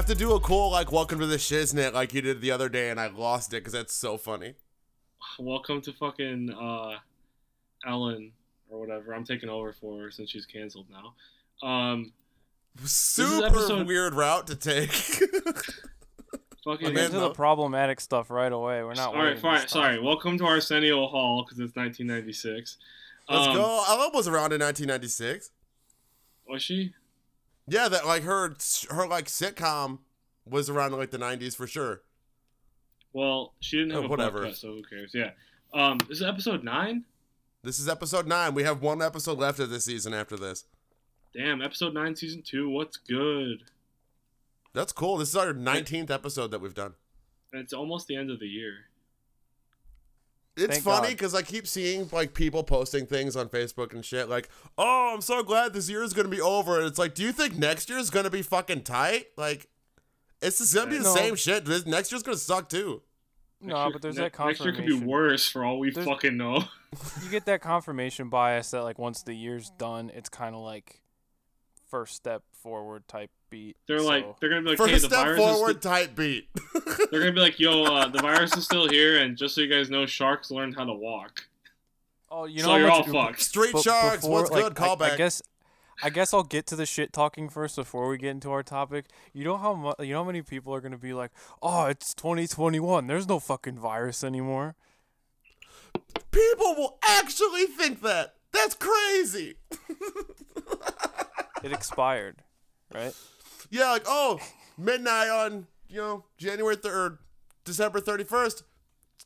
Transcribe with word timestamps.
You 0.00 0.02
have 0.06 0.16
to 0.18 0.24
do 0.24 0.34
a 0.34 0.40
cool 0.40 0.70
like 0.70 0.90
"Welcome 0.90 1.18
to 1.18 1.26
the 1.26 1.36
Shiznit" 1.36 1.92
like 1.92 2.14
you 2.14 2.22
did 2.22 2.40
the 2.40 2.50
other 2.52 2.70
day, 2.70 2.88
and 2.88 2.98
I 2.98 3.08
lost 3.08 3.52
it 3.52 3.58
because 3.58 3.74
that's 3.74 3.92
so 3.92 4.16
funny. 4.16 4.54
Welcome 5.38 5.82
to 5.82 5.92
fucking 5.92 6.54
uh, 6.58 6.94
Ellen 7.86 8.32
or 8.70 8.80
whatever. 8.80 9.14
I'm 9.14 9.24
taking 9.26 9.50
over 9.50 9.74
for 9.74 10.00
her 10.04 10.10
since 10.10 10.30
she's 10.30 10.46
canceled 10.46 10.86
now. 10.90 11.68
Um, 11.68 12.12
Super 12.82 13.44
episode- 13.48 13.86
weird 13.86 14.14
route 14.14 14.46
to 14.46 14.56
take. 14.56 14.90
fucking. 16.64 16.82
Man, 16.82 16.94
Get 16.94 17.04
into 17.04 17.20
the 17.20 17.34
problematic 17.34 18.00
stuff 18.00 18.30
right 18.30 18.50
away. 18.50 18.82
We're 18.82 18.94
not. 18.94 19.08
All 19.08 19.16
right, 19.16 19.24
waiting 19.36 19.42
fine. 19.42 19.68
Sorry. 19.68 20.00
Welcome 20.00 20.38
to 20.38 20.46
Arsenio 20.46 21.08
Hall 21.08 21.44
because 21.44 21.58
it's 21.58 21.76
1996. 21.76 22.78
Let's 23.28 23.48
Um, 23.48 23.54
go. 23.54 23.84
Ella 23.86 24.10
was 24.14 24.26
around 24.26 24.54
in 24.54 24.60
1996. 24.62 25.50
Was 26.48 26.62
she? 26.62 26.94
Yeah, 27.70 27.88
that 27.88 28.04
like 28.04 28.24
her 28.24 28.56
her 28.90 29.06
like 29.06 29.26
sitcom 29.26 30.00
was 30.44 30.68
around 30.68 30.90
like 30.92 31.12
the 31.12 31.18
90s 31.18 31.54
for 31.54 31.68
sure. 31.68 32.02
Well, 33.12 33.54
she 33.60 33.76
didn't 33.76 33.92
have 33.92 34.02
Oh, 34.02 34.06
a 34.06 34.08
whatever. 34.08 34.42
cut, 34.44 34.56
so 34.56 34.68
who 34.74 34.82
cares? 34.82 35.12
Yeah. 35.14 35.30
Um, 35.72 35.98
this 36.08 36.18
is 36.20 36.22
episode 36.26 36.64
nine. 36.64 37.04
This 37.62 37.78
is 37.78 37.88
episode 37.88 38.26
nine. 38.26 38.54
We 38.54 38.64
have 38.64 38.82
one 38.82 39.00
episode 39.00 39.38
left 39.38 39.60
of 39.60 39.70
this 39.70 39.84
season 39.84 40.12
after 40.14 40.36
this. 40.36 40.64
Damn, 41.32 41.62
episode 41.62 41.94
nine, 41.94 42.16
season 42.16 42.42
two. 42.44 42.68
What's 42.68 42.96
good? 42.96 43.62
That's 44.72 44.92
cool. 44.92 45.16
This 45.18 45.28
is 45.28 45.36
our 45.36 45.52
19th 45.54 46.10
episode 46.10 46.50
that 46.50 46.60
we've 46.60 46.74
done. 46.74 46.94
And 47.52 47.62
it's 47.62 47.72
almost 47.72 48.08
the 48.08 48.16
end 48.16 48.30
of 48.32 48.40
the 48.40 48.46
year. 48.48 48.86
It's 50.56 50.74
Thank 50.74 50.84
funny 50.84 51.08
because 51.10 51.34
I 51.34 51.42
keep 51.42 51.66
seeing 51.66 52.08
like 52.12 52.34
people 52.34 52.62
posting 52.64 53.06
things 53.06 53.36
on 53.36 53.48
Facebook 53.48 53.92
and 53.94 54.04
shit 54.04 54.28
like, 54.28 54.48
"Oh, 54.76 55.12
I'm 55.14 55.20
so 55.20 55.42
glad 55.42 55.72
this 55.72 55.88
year 55.88 56.02
is 56.02 56.12
gonna 56.12 56.28
be 56.28 56.40
over." 56.40 56.78
And 56.78 56.86
it's 56.86 56.98
like, 56.98 57.14
do 57.14 57.22
you 57.22 57.32
think 57.32 57.56
next 57.56 57.88
year 57.88 57.98
is 57.98 58.10
gonna 58.10 58.30
be 58.30 58.42
fucking 58.42 58.82
tight? 58.82 59.26
Like, 59.36 59.68
it's 60.42 60.58
just 60.58 60.74
gonna 60.74 60.90
be 60.90 60.98
the 60.98 61.04
No. 61.04 61.14
same 61.14 61.36
shit. 61.36 61.64
This- 61.64 61.86
Next 61.86 62.10
year's 62.12 62.22
gonna 62.22 62.36
suck 62.36 62.68
too. 62.68 63.02
No, 63.62 63.84
year- 63.84 63.92
but 63.92 64.02
there's 64.02 64.16
ne- 64.16 64.22
that 64.24 64.32
confirmation. 64.32 64.48
Next 64.48 64.64
year 64.64 64.72
confirmation. 64.72 64.98
could 65.00 65.06
be 65.06 65.10
worse 65.10 65.48
for 65.48 65.64
all 65.64 65.78
we 65.78 65.90
There's- 65.90 66.08
fucking 66.08 66.36
know. 66.36 66.64
You 67.22 67.30
get 67.30 67.44
that 67.46 67.62
confirmation 67.62 68.28
bias 68.28 68.70
that 68.72 68.82
like 68.82 68.98
once 68.98 69.22
the 69.22 69.34
year's 69.34 69.70
done, 69.78 70.10
it's 70.12 70.28
kind 70.28 70.54
of 70.56 70.62
like 70.62 71.02
first 71.88 72.16
step 72.16 72.42
forward 72.62 73.06
type 73.08 73.30
beat. 73.50 73.76
They're 73.86 73.98
so- 73.98 74.06
like, 74.06 74.38
they're 74.40 74.48
gonna 74.48 74.62
be 74.62 74.68
like, 74.70 74.78
First 74.78 74.90
hey, 74.90 74.98
the 74.98 75.06
step 75.06 75.18
virus 75.24 75.38
forward, 75.38 75.76
is. 75.76 75.82
tight 75.82 76.14
beat. 76.16 76.48
They're 77.10 77.20
gonna 77.20 77.32
be 77.32 77.40
like, 77.40 77.58
yo, 77.58 77.84
uh, 77.84 78.08
the 78.08 78.20
virus 78.20 78.56
is 78.56 78.64
still 78.64 78.88
here, 78.88 79.18
and 79.18 79.36
just 79.36 79.54
so 79.54 79.60
you 79.60 79.68
guys 79.68 79.90
know, 79.90 80.06
sharks 80.06 80.50
learned 80.50 80.76
how 80.76 80.84
to 80.84 80.92
walk. 80.94 81.42
oh, 82.30 82.44
you 82.44 82.62
know, 82.62 82.70
how 82.70 82.76
you're 82.76 82.90
all 82.90 83.06
much- 83.06 83.12
fucked. 83.26 83.40
Street 83.42 83.72
But 83.72 83.82
sharks, 83.82 84.16
before, 84.22 84.30
what's 84.42 84.50
like, 84.50 84.62
good? 84.74 84.78
I- 84.78 84.86
Callback. 84.88 85.10
I, 85.12 85.16
guess, 85.16 85.42
I 86.02 86.10
guess 86.10 86.32
I'll 86.32 86.42
get 86.44 86.66
to 86.68 86.76
the 86.76 86.86
shit 86.86 87.12
talking 87.12 87.48
first 87.48 87.76
before 87.76 88.08
we 88.08 88.18
get 88.18 88.30
into 88.30 88.50
our 88.52 88.62
topic. 88.62 89.06
You 89.32 89.44
know 89.44 89.56
how 89.56 89.74
mu- 89.74 90.04
you 90.04 90.12
know 90.14 90.20
how 90.22 90.26
many 90.26 90.42
people 90.42 90.72
are 90.74 90.80
gonna 90.80 90.96
be 90.98 91.12
like, 91.12 91.30
"Oh, 91.60 91.86
it's 91.86 92.14
2021. 92.14 93.06
There's 93.06 93.28
no 93.28 93.38
fucking 93.40 93.78
virus 93.78 94.22
anymore." 94.24 94.76
People 96.30 96.74
will 96.76 96.98
actually 97.02 97.66
think 97.66 98.00
that. 98.02 98.34
That's 98.52 98.74
crazy. 98.76 99.56
It 101.62 101.72
expired, 101.72 102.36
right? 102.94 103.14
Yeah, 103.70 103.90
like 103.92 104.04
oh, 104.06 104.38
midnight 104.78 105.28
on 105.28 105.66
you 105.88 105.96
know 105.98 106.24
January 106.38 106.76
third, 106.76 107.18
December 107.64 108.00
thirty 108.00 108.24
first. 108.24 108.62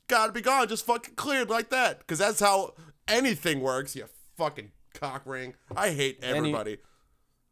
Gotta 0.09 0.33
be 0.33 0.41
gone. 0.43 0.69
Just 0.69 0.85
fucking 0.85 1.15
cleared 1.15 1.49
like 1.49 1.71
that. 1.71 1.99
Because 2.01 2.19
that's 2.19 2.41
how 2.41 2.75
anything 3.09 3.61
works. 3.61 3.97
You 3.97 4.05
fucking 4.37 4.71
cock 4.93 5.23
ring. 5.25 5.55
I 5.75 5.91
hate 5.91 6.19
Any- 6.23 6.37
everybody. 6.39 6.79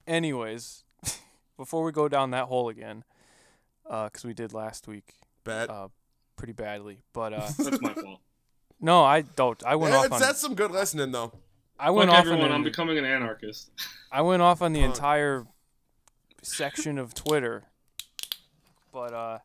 Anyways, 0.06 0.84
before 1.56 1.84
we 1.84 1.92
go 1.92 2.08
down 2.08 2.30
that 2.32 2.46
hole 2.46 2.68
again, 2.68 3.04
because 3.84 4.24
we 4.24 4.34
did 4.34 4.52
last 4.52 4.88
week 4.88 5.14
Bet. 5.44 5.70
uh, 5.70 5.88
pretty 6.36 6.52
badly, 6.52 7.02
but 7.12 7.32
uh, 7.32 7.48
That's 7.58 7.80
my 7.80 7.94
fault. 7.94 8.20
no, 8.80 9.04
I 9.04 9.22
don't. 9.22 9.62
I 9.64 9.76
went 9.76 9.92
Yeah, 9.92 10.00
off 10.00 10.12
on. 10.12 10.20
that's 10.20 10.40
some 10.40 10.54
good 10.54 10.72
listening 10.72 11.12
though. 11.12 11.32
I 11.78 11.90
went 11.90 12.10
Fuck 12.10 12.18
off 12.20 12.26
everyone. 12.26 12.46
on. 12.46 12.52
I'm 12.52 12.62
becoming 12.64 12.98
an 12.98 13.04
anarchist. 13.04 13.70
I 14.10 14.22
went 14.22 14.42
off 14.42 14.60
on 14.60 14.72
the 14.72 14.80
Punk. 14.80 14.94
entire 14.94 15.46
section 16.42 16.98
of 16.98 17.14
Twitter, 17.14 17.64
but 18.92 19.12
uh, 19.12 19.38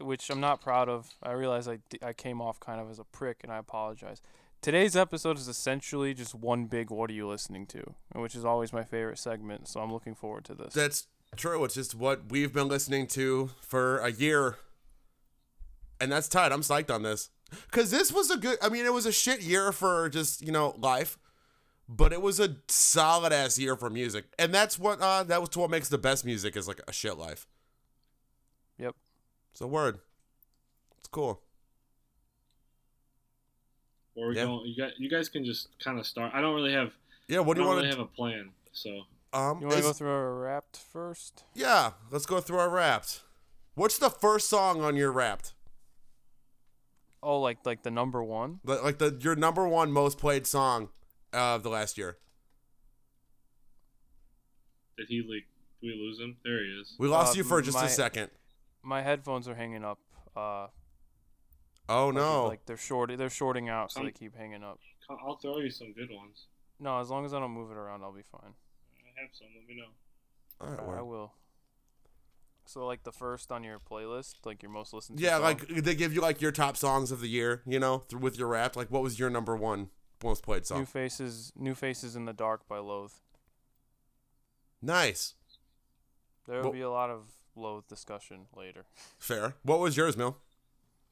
which 0.00 0.30
I'm 0.30 0.40
not 0.40 0.60
proud 0.60 0.88
of. 0.88 1.10
I 1.22 1.32
realize 1.32 1.68
I, 1.68 1.78
I 2.02 2.12
came 2.12 2.40
off 2.40 2.60
kind 2.60 2.80
of 2.80 2.90
as 2.90 2.98
a 2.98 3.04
prick, 3.04 3.40
and 3.42 3.52
I 3.52 3.58
apologize. 3.58 4.22
Today's 4.62 4.96
episode 4.96 5.36
is 5.36 5.46
essentially 5.46 6.14
just 6.14 6.34
one 6.34 6.66
big 6.66 6.90
"What 6.90 7.10
are 7.10 7.14
you 7.14 7.28
listening 7.28 7.66
to?" 7.66 7.94
which 8.14 8.34
is 8.34 8.44
always 8.44 8.72
my 8.72 8.84
favorite 8.84 9.18
segment. 9.18 9.68
So 9.68 9.80
I'm 9.80 9.92
looking 9.92 10.14
forward 10.14 10.44
to 10.46 10.54
this. 10.54 10.72
That's 10.72 11.06
true. 11.36 11.64
It's 11.64 11.74
just 11.74 11.94
what 11.94 12.30
we've 12.30 12.52
been 12.52 12.68
listening 12.68 13.06
to 13.08 13.50
for 13.60 13.98
a 13.98 14.10
year. 14.10 14.56
And 16.00 16.10
that's 16.10 16.28
tight. 16.28 16.52
I'm 16.52 16.62
psyched 16.62 16.92
on 16.92 17.02
this. 17.02 17.30
Because 17.50 17.90
this 17.90 18.12
was 18.12 18.30
a 18.30 18.36
good, 18.36 18.58
I 18.60 18.68
mean, 18.68 18.84
it 18.84 18.92
was 18.92 19.06
a 19.06 19.12
shit 19.12 19.42
year 19.42 19.70
for 19.70 20.08
just, 20.08 20.42
you 20.42 20.50
know, 20.50 20.74
life. 20.78 21.18
But 21.88 22.12
it 22.12 22.22
was 22.22 22.40
a 22.40 22.56
solid 22.66 23.32
ass 23.32 23.58
year 23.58 23.76
for 23.76 23.90
music. 23.90 24.24
And 24.38 24.54
that's 24.54 24.78
what, 24.78 25.00
uh, 25.00 25.22
that 25.24 25.40
was 25.40 25.54
what 25.56 25.68
makes 25.70 25.88
the 25.90 25.98
best 25.98 26.24
music 26.24 26.56
is 26.56 26.66
like 26.66 26.80
a 26.88 26.92
shit 26.92 27.18
life. 27.18 27.46
Yep. 28.78 28.94
It's 29.52 29.60
a 29.60 29.66
word. 29.66 29.98
It's 30.98 31.08
cool. 31.08 31.42
Or 34.16 34.28
we 34.28 34.36
Yeah. 34.36 34.44
don't. 34.44 34.64
You 34.66 34.76
guys, 34.76 34.92
you 34.98 35.10
guys 35.10 35.28
can 35.28 35.44
just 35.44 35.68
kind 35.82 35.98
of 35.98 36.06
start. 36.06 36.32
I 36.34 36.40
don't 36.40 36.54
really 36.54 36.72
have. 36.72 36.92
Yeah. 37.28 37.40
What 37.40 37.54
do 37.54 37.62
you 37.62 37.66
want 37.66 37.78
really 37.78 37.90
to, 37.90 37.96
have 37.96 38.04
a 38.04 38.08
plan. 38.08 38.50
So 38.72 39.02
um, 39.32 39.60
you 39.60 39.66
want 39.66 39.78
to 39.78 39.82
go 39.82 39.92
through 39.92 40.10
our 40.10 40.34
wrapped 40.34 40.76
first? 40.76 41.44
yeah, 41.54 41.92
let's 42.10 42.26
go 42.26 42.40
through 42.40 42.58
our 42.58 42.68
wrapped. 42.70 43.22
What's 43.74 43.98
the 43.98 44.10
first 44.10 44.48
song 44.48 44.82
on 44.82 44.96
your 44.96 45.10
wrapped? 45.12 45.52
Oh, 47.22 47.40
like 47.40 47.58
like 47.64 47.82
the 47.82 47.90
number 47.90 48.22
one. 48.22 48.60
Like 48.64 48.82
like 48.82 48.98
the 48.98 49.16
your 49.20 49.34
number 49.36 49.66
one 49.66 49.90
most 49.90 50.18
played 50.18 50.46
song 50.46 50.90
of 51.34 51.62
the 51.62 51.70
last 51.70 51.98
year. 51.98 52.18
did 54.96 55.06
he 55.08 55.20
like? 55.22 55.44
Did 55.82 55.88
we 55.88 55.94
lose 56.00 56.18
him? 56.20 56.36
There 56.44 56.62
he 56.64 56.70
is. 56.80 56.94
We 56.98 57.08
lost 57.08 57.34
Uh, 57.34 57.38
you 57.38 57.44
for 57.44 57.60
just 57.60 57.76
my- 57.76 57.86
a 57.86 57.88
second. 57.88 58.30
My 58.82 59.02
headphones 59.02 59.48
are 59.48 59.54
hanging 59.54 59.84
up. 59.84 59.98
Uh, 60.36 60.68
Oh 61.88 62.10
no. 62.10 62.46
like 62.46 62.64
they're 62.66 62.76
short. 62.76 63.10
They're 63.16 63.28
shorting 63.30 63.68
out, 63.68 63.92
so 63.92 64.00
Um, 64.00 64.06
they 64.06 64.12
keep 64.12 64.34
hanging 64.34 64.62
up. 64.62 64.78
I'll- 65.10 65.18
I'll 65.22 65.36
throw 65.36 65.58
you 65.58 65.70
some 65.70 65.92
good 65.92 66.10
ones. 66.10 66.46
No, 66.78 66.98
as 67.00 67.10
long 67.10 67.24
as 67.24 67.34
I 67.34 67.40
don't 67.40 67.50
move 67.50 67.70
it 67.70 67.76
around, 67.76 68.02
I'll 68.02 68.12
be 68.12 68.22
fine. 68.22 68.54
I 69.16 69.20
have 69.20 69.30
some. 69.34 69.48
Let 69.54 69.66
me 69.66 69.74
know. 69.76 69.90
All 70.60 70.70
right, 70.70 70.98
I 70.98 71.02
will. 71.02 71.34
So 72.66 72.86
like 72.86 73.02
the 73.02 73.12
first 73.12 73.52
on 73.52 73.62
your 73.64 73.78
playlist, 73.78 74.36
like 74.46 74.62
your 74.62 74.70
most 74.70 74.92
listened 74.94 75.18
to. 75.18 75.24
Yeah, 75.24 75.34
song? 75.34 75.42
like 75.42 75.66
they 75.68 75.94
give 75.94 76.14
you 76.14 76.20
like 76.22 76.40
your 76.40 76.52
top 76.52 76.76
songs 76.78 77.10
of 77.12 77.20
the 77.20 77.28
year, 77.28 77.62
you 77.66 77.78
know, 77.78 77.98
through 77.98 78.20
with 78.20 78.38
your 78.38 78.48
rap. 78.48 78.74
Like, 78.76 78.90
what 78.90 79.02
was 79.02 79.18
your 79.18 79.28
number 79.28 79.54
one 79.56 79.90
most 80.24 80.42
played 80.42 80.66
New? 80.78 80.84
Faces, 80.86 81.52
New 81.56 81.74
Faces 81.74 82.16
in 82.16 82.24
the 82.24 82.32
Dark 82.32 82.66
by 82.66 82.78
Loathe. 82.78 83.12
Nice, 84.82 85.34
There 86.46 86.56
will 86.56 86.64
Well- 86.64 86.72
be 86.72 86.80
a 86.82 86.90
lot 86.90 87.10
of 87.10 87.28
Loathe 87.56 87.86
discussion 87.88 88.48
later. 88.54 88.84
fair. 89.18 89.54
What 89.62 89.78
was 89.80 89.96
yours, 89.96 90.16
Mill? 90.16 90.36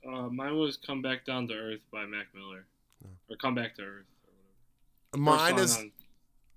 Uh, 0.06 0.28
mine 0.28 0.56
was 0.56 0.77
"Come 0.77 1.01
Back 1.01 1.25
Down 1.25 1.47
to 1.49 1.55
Earth" 1.55 1.81
by 1.93 2.05
Mac 2.06 2.34
Miller, 2.34 2.67
or 3.31 3.37
"Come 3.37 3.55
Back 3.55 3.77
to 3.77 3.83
Earth" 3.83 4.06
or 4.27 5.21
whatever. 5.21 5.39
Mine 5.55 5.59
is. 5.62 5.75
song 5.77 5.93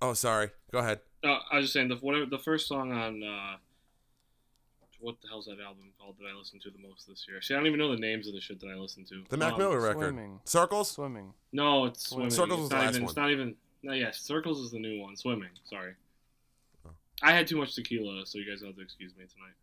Oh, 0.01 0.13
sorry. 0.13 0.49
Go 0.71 0.79
ahead. 0.79 0.99
On, 1.23 1.29
uh, 1.29 1.39
I 1.51 1.55
was 1.57 1.65
just 1.65 1.73
saying 1.73 1.87
the 1.89 1.95
whatever 1.97 2.25
the 2.25 2.39
first 2.39 2.67
song 2.67 2.91
on. 2.91 3.23
Uh, 3.23 3.57
what 5.05 5.21
the 5.21 5.27
hell's 5.27 5.45
that 5.45 5.59
album 5.59 5.91
called 5.99 6.15
that 6.19 6.25
I 6.25 6.33
listened 6.37 6.61
to 6.63 6.71
the 6.71 6.79
most 6.79 7.07
this 7.07 7.25
year? 7.29 7.39
See, 7.41 7.53
I 7.53 7.57
don't 7.57 7.67
even 7.67 7.79
know 7.79 7.91
the 7.91 7.99
names 7.99 8.27
of 8.27 8.33
the 8.33 8.41
shit 8.41 8.59
that 8.59 8.67
I 8.67 8.73
listened 8.75 9.07
to. 9.09 9.23
The 9.29 9.37
Mac 9.37 9.53
Um, 9.53 9.59
Miller 9.59 9.79
record. 9.79 10.13
Swimming. 10.13 10.39
Circles. 10.45 10.91
Swimming. 10.91 11.33
No, 11.53 11.85
it's 11.85 12.09
Swimming. 12.09 12.31
swimming. 12.31 12.49
Circles 12.49 12.59
it's 12.59 12.61
was 12.61 12.69
the 12.69 12.75
not 12.75 12.81
last 12.85 12.89
even. 12.95 13.03
one. 13.03 13.09
It's 13.09 13.17
not 13.17 13.31
even. 13.31 13.55
No, 13.83 13.93
yes, 13.93 14.19
Circles 14.19 14.59
is 14.59 14.71
the 14.71 14.79
new 14.79 14.99
one. 14.99 15.15
Swimming. 15.15 15.49
Sorry. 15.69 15.93
Oh. 16.85 16.89
I 17.21 17.33
had 17.33 17.45
too 17.47 17.57
much 17.57 17.75
tequila, 17.75 18.25
so 18.25 18.39
you 18.39 18.49
guys 18.49 18.61
have 18.63 18.75
to 18.75 18.81
excuse 18.81 19.15
me 19.15 19.25
tonight. 19.25 19.53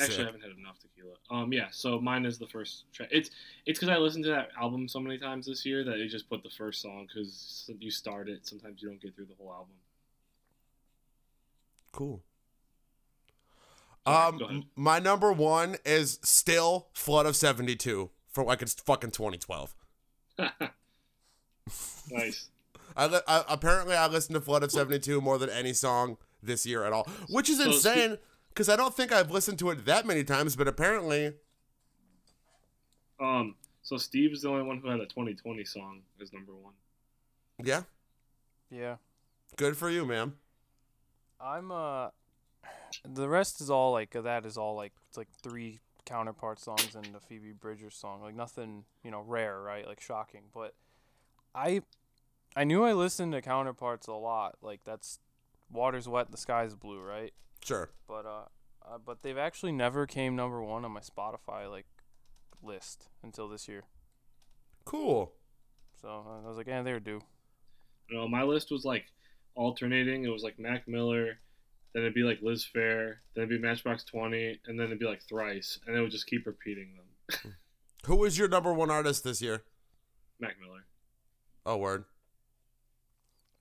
Actually, 0.00 0.22
I 0.22 0.26
haven't 0.26 0.42
had 0.42 0.52
enough 0.58 0.78
tequila. 0.78 1.14
Um, 1.30 1.52
yeah. 1.52 1.66
So 1.70 2.00
mine 2.00 2.24
is 2.24 2.38
the 2.38 2.46
first 2.46 2.84
track. 2.92 3.08
It's 3.12 3.30
it's 3.66 3.78
because 3.78 3.88
I 3.94 3.98
listened 3.98 4.24
to 4.24 4.30
that 4.30 4.50
album 4.60 4.88
so 4.88 4.98
many 5.00 5.18
times 5.18 5.46
this 5.46 5.64
year 5.66 5.84
that 5.84 5.96
they 5.98 6.06
just 6.06 6.28
put 6.28 6.42
the 6.42 6.50
first 6.50 6.80
song 6.82 7.06
because 7.06 7.70
you 7.78 7.90
start 7.90 8.28
it. 8.28 8.46
Sometimes 8.46 8.82
you 8.82 8.88
don't 8.88 9.00
get 9.00 9.14
through 9.14 9.26
the 9.26 9.34
whole 9.38 9.52
album. 9.52 9.74
Cool. 11.92 12.22
Sorry, 14.06 14.16
Um, 14.28 14.38
go 14.38 14.44
ahead. 14.46 14.56
m- 14.56 14.70
my 14.76 14.98
number 14.98 15.32
one 15.32 15.76
is 15.84 16.18
still 16.22 16.88
"Flood 16.94 17.26
of 17.26 17.36
'72" 17.36 18.10
for 18.30 18.44
like 18.44 18.62
it's 18.62 18.74
fucking 18.74 19.10
2012. 19.10 19.74
nice. 22.10 22.48
I, 22.96 23.06
li- 23.06 23.20
I 23.28 23.44
apparently 23.48 23.94
I 23.94 24.06
listened 24.08 24.34
to 24.34 24.40
"Flood 24.40 24.62
of 24.62 24.72
'72" 24.72 25.20
more 25.20 25.38
than 25.38 25.50
any 25.50 25.72
song 25.72 26.16
this 26.42 26.66
year 26.66 26.84
at 26.84 26.92
all, 26.92 27.08
which 27.28 27.48
is 27.48 27.58
So 27.58 27.66
insane 27.66 28.18
because 28.48 28.68
I 28.68 28.76
don't 28.76 28.94
think 28.94 29.12
I've 29.12 29.30
listened 29.30 29.58
to 29.60 29.70
it 29.70 29.84
that 29.84 30.06
many 30.06 30.24
times. 30.24 30.56
But 30.56 30.66
apparently, 30.68 31.34
Um. 33.20 33.54
So 33.82 33.96
Steve 33.96 34.32
is 34.32 34.42
the 34.42 34.48
only 34.48 34.62
one 34.62 34.78
who 34.78 34.88
had 34.88 35.00
a 35.00 35.06
2020 35.06 35.64
song 35.64 36.02
as 36.20 36.32
number 36.32 36.52
one. 36.54 36.74
yeah, 37.62 37.82
Yeah. 38.70 38.96
good 39.56 39.76
for 39.76 39.88
you, 39.90 40.04
man. 40.04 40.34
I'm 41.40 41.70
uh 41.72 42.10
The 43.04 43.28
rest 43.28 43.60
is 43.60 43.70
all 43.70 43.92
like 43.92 44.10
that 44.12 44.44
is 44.44 44.56
all 44.56 44.74
like 44.74 44.92
it's 45.08 45.16
like 45.16 45.28
three 45.42 45.80
counterpart 46.04 46.58
songs 46.58 46.94
and 46.94 47.14
a 47.14 47.20
Phoebe 47.20 47.52
Bridgers 47.52 47.94
song. 47.94 48.20
Like 48.20 48.34
nothing, 48.34 48.84
you 49.04 49.10
know, 49.10 49.22
rare, 49.22 49.60
right? 49.60 49.86
Like 49.86 50.00
shocking. 50.00 50.44
But 50.52 50.74
I 51.54 51.82
I 52.56 52.64
knew 52.64 52.84
I 52.84 52.92
listened 52.92 53.32
to 53.32 53.42
counterparts 53.42 54.06
a 54.06 54.12
lot. 54.12 54.56
Like 54.60 54.84
that's 54.84 55.20
water's 55.70 56.08
wet, 56.08 56.30
the 56.30 56.36
sky's 56.36 56.74
blue, 56.74 57.00
right? 57.00 57.32
Sure. 57.64 57.90
But 58.08 58.26
uh, 58.26 58.44
uh 58.84 58.98
but 59.04 59.22
they've 59.22 59.38
actually 59.38 59.72
never 59.72 60.06
came 60.06 60.34
number 60.36 60.62
1 60.62 60.84
on 60.84 60.92
my 60.92 61.00
Spotify 61.00 61.70
like 61.70 61.86
list 62.62 63.08
until 63.22 63.48
this 63.48 63.68
year. 63.68 63.84
Cool. 64.84 65.32
So 66.00 66.08
uh, 66.08 66.44
I 66.44 66.48
was 66.48 66.56
like, 66.56 66.66
"Yeah, 66.66 66.82
they're 66.82 67.00
due." 67.00 67.20
You 68.08 68.18
know, 68.18 68.28
my 68.28 68.42
list 68.42 68.70
was 68.70 68.84
like 68.84 69.04
alternating. 69.54 70.24
It 70.24 70.28
was 70.28 70.42
like 70.42 70.58
Mac 70.58 70.88
Miller, 70.88 71.38
then 71.92 72.02
it'd 72.02 72.14
be 72.14 72.22
like 72.22 72.40
Liz 72.42 72.66
Phair, 72.74 73.16
then 73.34 73.44
it'd 73.44 73.48
be 73.48 73.58
Matchbox 73.58 74.04
Twenty, 74.04 74.60
and 74.66 74.78
then 74.78 74.86
it'd 74.86 74.98
be 74.98 75.06
like 75.06 75.22
Thrice, 75.22 75.78
and 75.86 75.96
it 75.96 76.00
would 76.00 76.10
just 76.10 76.26
keep 76.26 76.46
repeating 76.46 76.90
them. 76.96 77.54
Who 78.06 78.16
was 78.16 78.38
your 78.38 78.48
number 78.48 78.72
one 78.72 78.90
artist 78.90 79.24
this 79.24 79.42
year? 79.42 79.62
Mac 80.40 80.56
Miller. 80.60 80.84
Oh, 81.66 81.76
word. 81.76 82.04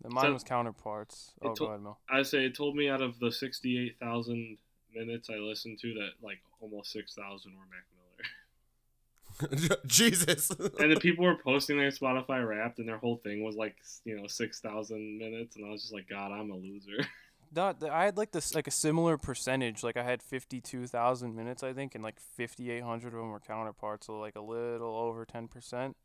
Then 0.02 0.14
mine 0.14 0.26
So- 0.26 0.34
was 0.34 0.44
counterparts. 0.44 1.34
Oh, 1.42 1.54
to- 1.54 1.60
go 1.60 1.66
ahead, 1.68 1.82
Mel. 1.82 2.00
I 2.10 2.22
say 2.24 2.46
it 2.46 2.56
told 2.56 2.76
me 2.76 2.88
out 2.90 3.02
of 3.02 3.20
the 3.20 3.32
sixty-eight 3.32 3.98
thousand 4.00 4.58
minutes 4.96 5.30
I 5.30 5.36
listened 5.36 5.78
to 5.82 5.94
that 5.96 6.12
like 6.24 6.40
almost 6.62 6.92
six 6.92 7.14
thousand 7.14 7.54
were 7.54 7.66
Mac 7.70 7.84
Miller. 7.92 9.80
Jesus. 9.86 10.50
and 10.80 10.92
the 10.92 11.00
people 11.00 11.24
were 11.26 11.36
posting 11.36 11.78
their 11.78 11.92
Spotify 11.92 12.46
Wrapped, 12.48 12.80
and 12.80 12.88
their 12.88 12.98
whole 12.98 13.18
thing 13.18 13.44
was 13.44 13.56
like 13.56 13.76
you 14.06 14.16
know 14.18 14.28
six 14.28 14.60
thousand 14.62 15.18
minutes, 15.18 15.56
and 15.58 15.66
I 15.66 15.70
was 15.70 15.82
just 15.82 15.94
like, 15.94 16.08
God, 16.10 16.32
I'm 16.32 16.52
a 16.52 16.56
loser. 16.56 16.98
Not, 17.56 17.84
I 17.84 18.06
had 18.06 18.16
like 18.16 18.32
this 18.32 18.54
like 18.54 18.68
a 18.68 18.72
similar 18.72 19.18
percentage. 19.18 19.84
Like 19.84 19.98
I 19.98 20.04
had 20.04 20.22
fifty 20.22 20.62
two 20.62 20.86
thousand 20.86 21.36
minutes, 21.36 21.64
I 21.64 21.74
think, 21.74 21.96
and 21.96 22.04
like 22.04 22.20
fifty 22.20 22.70
eight 22.70 22.84
hundred 22.84 23.08
of 23.08 23.20
them 23.20 23.32
were 23.32 23.40
counterparts, 23.40 24.06
so 24.06 24.20
like 24.20 24.36
a 24.36 24.42
little 24.42 24.96
over 24.96 25.26
ten 25.26 25.48
percent. 25.48 25.98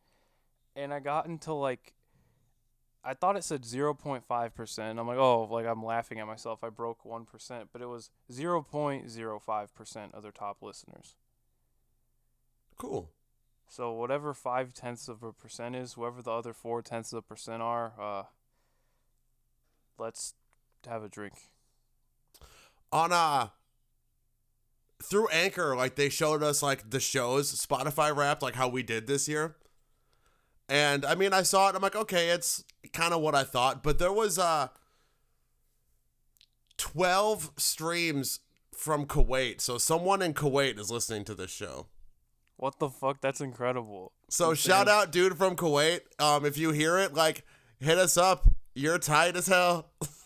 And 0.74 0.92
I 0.92 1.00
got 1.00 1.26
into 1.26 1.52
like, 1.52 1.92
I 3.04 3.12
thought 3.12 3.36
it 3.36 3.44
said 3.44 3.64
zero 3.64 3.92
point 3.92 4.24
five 4.24 4.54
percent. 4.54 4.98
I'm 4.98 5.06
like, 5.06 5.18
oh, 5.18 5.44
like 5.44 5.66
I'm 5.66 5.84
laughing 5.84 6.18
at 6.18 6.26
myself. 6.26 6.64
I 6.64 6.70
broke 6.70 7.04
one 7.04 7.26
percent, 7.26 7.68
but 7.72 7.82
it 7.82 7.88
was 7.88 8.10
zero 8.32 8.62
point 8.62 9.10
zero 9.10 9.38
five 9.38 9.74
percent 9.74 10.14
of 10.14 10.22
their 10.22 10.32
top 10.32 10.62
listeners. 10.62 11.14
cool. 12.76 13.10
So 13.68 13.92
whatever 13.92 14.34
five 14.34 14.72
tenths 14.72 15.08
of 15.08 15.22
a 15.22 15.32
percent 15.32 15.74
is, 15.74 15.94
whoever 15.94 16.22
the 16.22 16.30
other 16.30 16.52
four 16.52 16.82
tenths 16.82 17.12
of 17.12 17.18
a 17.18 17.22
percent 17.22 17.62
are, 17.62 17.92
uh, 18.00 18.22
let's 19.98 20.34
have 20.86 21.02
a 21.02 21.08
drink. 21.08 21.34
On 22.92 23.12
uh 23.12 23.48
through 25.02 25.28
Anchor, 25.28 25.76
like 25.76 25.96
they 25.96 26.08
showed 26.08 26.42
us 26.42 26.62
like 26.62 26.90
the 26.90 27.00
shows 27.00 27.54
Spotify 27.54 28.14
wrapped, 28.14 28.42
like 28.42 28.54
how 28.54 28.68
we 28.68 28.82
did 28.82 29.06
this 29.06 29.28
year. 29.28 29.56
And 30.68 31.04
I 31.04 31.14
mean, 31.14 31.32
I 31.32 31.42
saw 31.42 31.68
it. 31.68 31.74
I'm 31.74 31.82
like, 31.82 31.96
okay, 31.96 32.30
it's 32.30 32.64
kind 32.92 33.12
of 33.12 33.20
what 33.20 33.34
I 33.34 33.44
thought. 33.44 33.82
But 33.82 33.98
there 33.98 34.12
was 34.12 34.38
uh 34.38 34.68
12 36.76 37.52
streams 37.56 38.40
from 38.72 39.06
Kuwait. 39.06 39.60
So 39.60 39.78
someone 39.78 40.22
in 40.22 40.34
Kuwait 40.34 40.78
is 40.78 40.90
listening 40.90 41.24
to 41.24 41.34
this 41.34 41.50
show. 41.50 41.86
What 42.56 42.78
the 42.78 42.88
fuck? 42.88 43.20
That's 43.20 43.40
incredible. 43.40 44.12
So 44.28 44.54
shout 44.54 44.88
out, 44.88 45.12
dude 45.12 45.36
from 45.36 45.56
Kuwait. 45.56 46.00
Um, 46.18 46.44
if 46.44 46.56
you 46.56 46.70
hear 46.70 46.98
it, 46.98 47.14
like, 47.14 47.44
hit 47.80 47.98
us 47.98 48.16
up. 48.16 48.48
You're 48.74 48.98
tight 48.98 49.36
as 49.36 49.46
hell. 49.46 49.90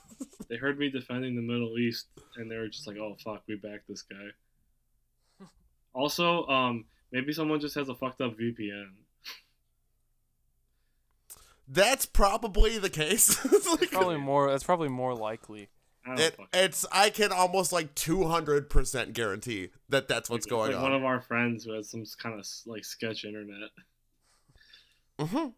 they 0.48 0.56
heard 0.56 0.78
me 0.78 0.90
defending 0.90 1.36
the 1.36 1.42
Middle 1.42 1.78
East, 1.78 2.06
and 2.36 2.50
they 2.50 2.56
were 2.56 2.68
just 2.68 2.86
like, 2.86 2.96
"Oh 2.96 3.16
fuck, 3.22 3.42
we 3.48 3.56
backed 3.56 3.88
this 3.88 4.02
guy." 4.02 5.46
also, 5.94 6.46
um, 6.46 6.84
maybe 7.12 7.32
someone 7.32 7.60
just 7.60 7.74
has 7.74 7.88
a 7.88 7.94
fucked 7.94 8.20
up 8.20 8.36
VPN. 8.38 8.90
That's 11.66 12.06
probably 12.06 12.78
the 12.78 12.90
case. 12.90 13.44
It's 13.52 13.66
like- 13.68 13.90
Probably 13.90 14.16
more. 14.16 14.50
That's 14.50 14.64
probably 14.64 14.88
more 14.88 15.14
likely. 15.14 15.68
I 16.06 16.14
it, 16.22 16.36
it's 16.54 16.86
I 16.90 17.10
can 17.10 17.32
almost 17.32 17.70
like 17.72 17.94
200% 17.94 19.12
guarantee 19.12 19.70
that 19.90 20.08
that's 20.08 20.30
what's 20.30 20.46
like, 20.46 20.50
going 20.50 20.68
like 20.72 20.76
on. 20.78 20.82
One 20.82 20.94
of 20.94 21.04
our 21.04 21.20
friends 21.20 21.64
who 21.64 21.72
has 21.74 21.90
some 21.90 22.04
kind 22.18 22.38
of 22.38 22.46
like 22.66 22.84
sketch 22.84 23.24
internet. 23.24 23.70
hmm 25.20 25.48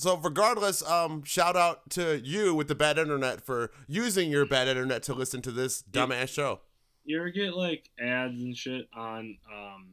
So 0.00 0.16
regardless, 0.16 0.82
um, 0.88 1.22
shout 1.24 1.56
out 1.56 1.90
to 1.90 2.18
you 2.18 2.54
with 2.54 2.68
the 2.68 2.74
bad 2.74 2.96
internet 2.96 3.42
for 3.42 3.70
using 3.86 4.30
your 4.30 4.46
bad 4.46 4.66
internet 4.66 5.02
to 5.04 5.14
listen 5.14 5.42
to 5.42 5.50
this 5.50 5.82
dumbass 5.82 6.28
show. 6.28 6.60
You 7.04 7.18
ever 7.18 7.28
get 7.28 7.54
like 7.54 7.90
ads 8.00 8.40
and 8.40 8.56
shit 8.56 8.88
on, 8.96 9.36
um, 9.52 9.88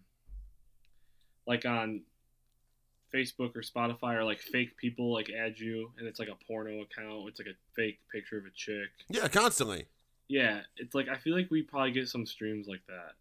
like 1.46 1.66
on 1.66 2.04
Facebook 3.14 3.54
or 3.54 3.62
Spotify, 3.62 4.16
or 4.16 4.24
like 4.24 4.40
fake 4.40 4.78
people 4.78 5.12
like 5.12 5.30
add 5.30 5.60
you, 5.60 5.92
and 5.98 6.08
it's 6.08 6.20
like 6.20 6.30
a 6.30 6.38
porno 6.48 6.84
account. 6.84 7.28
It's 7.28 7.40
like 7.42 7.50
a 7.50 7.58
fake 7.76 8.00
picture 8.10 8.38
of 8.38 8.46
a 8.46 8.52
chick. 8.56 8.88
Yeah, 9.10 9.28
constantly. 9.28 9.88
Yeah, 10.30 10.62
it's 10.78 10.96
like 10.96 11.10
I 11.10 11.18
feel 11.18 11.36
like 11.36 11.52
we 11.52 11.64
probably 11.64 11.92
get 11.92 12.08
some 12.08 12.26
streams 12.26 12.68
like 12.68 12.86
that. 12.88 13.16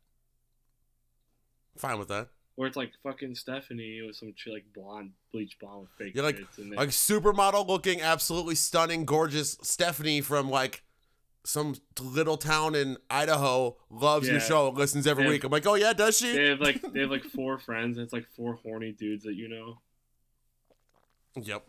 Fine 1.77 1.99
with 1.99 2.09
that. 2.09 2.29
Where 2.56 2.67
it's 2.67 2.76
like 2.76 2.93
fucking 3.03 3.35
Stephanie 3.35 4.00
with 4.05 4.17
some 4.17 4.35
like 4.47 4.64
blonde, 4.75 5.12
bleach 5.32 5.58
blonde 5.61 5.82
with 5.82 5.91
fake 5.99 6.14
You're 6.14 6.25
like- 6.25 6.38
tits, 6.38 6.58
and 6.58 6.75
Like 6.75 6.88
supermodel 6.88 7.67
looking, 7.69 8.00
absolutely 8.00 8.55
stunning, 8.55 9.05
gorgeous 9.05 9.58
Stephanie 9.62 10.20
from 10.23 10.49
like 10.50 10.82
some 11.44 11.76
little 12.00 12.37
town 12.37 12.75
in 12.75 12.97
Idaho 13.08 13.76
loves 13.91 14.26
your 14.26 14.38
Yeah. 14.38 14.43
show, 14.49 14.69
listens 14.70 15.06
every 15.06 15.25
Yeah. 15.25 15.31
week. 15.31 15.44
I'm 15.44 15.53
like, 15.53 15.67
oh 15.67 15.75
yeah, 15.75 15.93
does 15.93 16.19
she? 16.19 16.32
they 16.32 16.49
have 16.49 16.61
like 16.61 16.81
they 16.93 17.00
have 17.00 17.11
like 17.11 17.25
four 17.37 17.58
friends, 17.58 17.99
and 17.99 18.05
it's 18.05 18.12
like 18.12 18.26
four 18.35 18.55
horny 18.55 18.91
dudes 18.93 19.25
that 19.25 19.35
you 19.35 19.49
know. 19.49 19.79
Yep. 21.37 21.67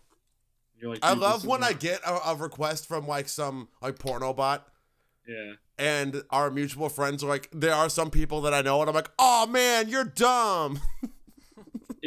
You're 0.79 0.91
like, 0.91 0.99
I 1.03 1.13
love 1.13 1.45
when 1.45 1.63
I 1.63 1.73
get 1.73 2.01
a, 2.05 2.29
a 2.29 2.35
request 2.35 2.87
from 2.87 3.07
like 3.07 3.27
some 3.27 3.67
like 3.81 3.99
porno 3.99 4.31
bot 4.33 4.67
Yeah, 5.27 5.53
and 5.77 6.23
our 6.29 6.49
mutual 6.49 6.89
friends 6.89 7.23
are 7.23 7.27
like, 7.27 7.49
there 7.51 7.73
are 7.73 7.89
some 7.89 8.09
people 8.09 8.41
that 8.41 8.53
I 8.53 8.61
know, 8.61 8.81
and 8.81 8.89
I'm 8.89 8.95
like, 8.95 9.11
oh 9.19 9.45
man, 9.47 9.89
you're 9.89 10.05
dumb. 10.05 10.79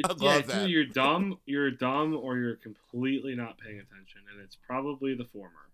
I 0.04 0.14
yeah, 0.18 0.28
love 0.28 0.40
it's 0.40 0.50
either 0.50 0.62
that. 0.62 0.70
You're 0.70 0.86
dumb, 0.86 1.38
you're 1.46 1.70
dumb, 1.70 2.16
or 2.16 2.36
you're 2.38 2.56
completely 2.56 3.34
not 3.34 3.58
paying 3.58 3.76
attention, 3.76 4.22
and 4.32 4.42
it's 4.42 4.56
probably 4.56 5.14
the 5.14 5.24
former. 5.24 5.68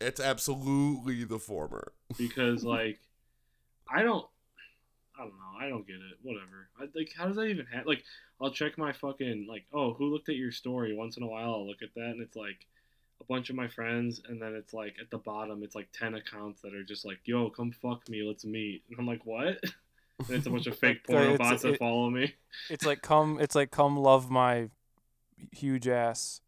It's 0.00 0.20
absolutely 0.20 1.24
the 1.24 1.38
former. 1.38 1.92
Because 2.16 2.64
like, 2.64 2.98
I 3.92 4.02
don't, 4.02 4.26
I 5.18 5.22
don't 5.22 5.32
know, 5.32 5.58
I 5.60 5.68
don't 5.68 5.86
get 5.86 5.96
it. 5.96 6.18
Whatever. 6.22 6.68
I, 6.80 6.84
like, 6.94 7.12
how 7.16 7.26
does 7.26 7.36
that 7.36 7.46
even 7.46 7.66
happen? 7.66 7.86
Like, 7.86 8.04
I'll 8.40 8.50
check 8.50 8.78
my 8.78 8.92
fucking 8.92 9.46
like, 9.48 9.64
oh, 9.72 9.92
who 9.94 10.06
looked 10.06 10.28
at 10.28 10.36
your 10.36 10.52
story? 10.52 10.94
Once 10.94 11.16
in 11.16 11.22
a 11.22 11.28
while, 11.28 11.54
I'll 11.54 11.66
look 11.66 11.82
at 11.82 11.94
that, 11.94 12.10
and 12.10 12.22
it's 12.22 12.36
like 12.36 12.66
a 13.22 13.32
bunch 13.32 13.50
of 13.50 13.56
my 13.56 13.68
friends, 13.68 14.20
and 14.28 14.40
then 14.42 14.54
it's 14.54 14.72
like 14.74 14.96
at 15.00 15.10
the 15.10 15.18
bottom, 15.18 15.62
it's 15.62 15.74
like 15.74 15.88
ten 15.92 16.14
accounts 16.14 16.60
that 16.62 16.74
are 16.74 16.84
just 16.84 17.04
like, 17.04 17.18
yo, 17.24 17.50
come 17.50 17.70
fuck 17.70 18.08
me, 18.08 18.22
let's 18.22 18.44
meet, 18.44 18.82
and 18.90 18.98
I'm 18.98 19.06
like, 19.06 19.24
what? 19.24 19.58
And 20.28 20.36
it's 20.36 20.46
a 20.46 20.50
bunch 20.50 20.68
of 20.68 20.78
fake 20.78 21.04
porno 21.04 21.36
bots 21.36 21.62
that 21.62 21.72
it- 21.72 21.78
follow 21.78 22.08
me. 22.08 22.34
It's 22.70 22.86
like 22.86 23.02
come. 23.02 23.38
It's 23.40 23.56
like 23.56 23.72
come 23.72 23.96
love 23.96 24.30
my 24.30 24.68
huge 25.50 25.88
ass. 25.88 26.40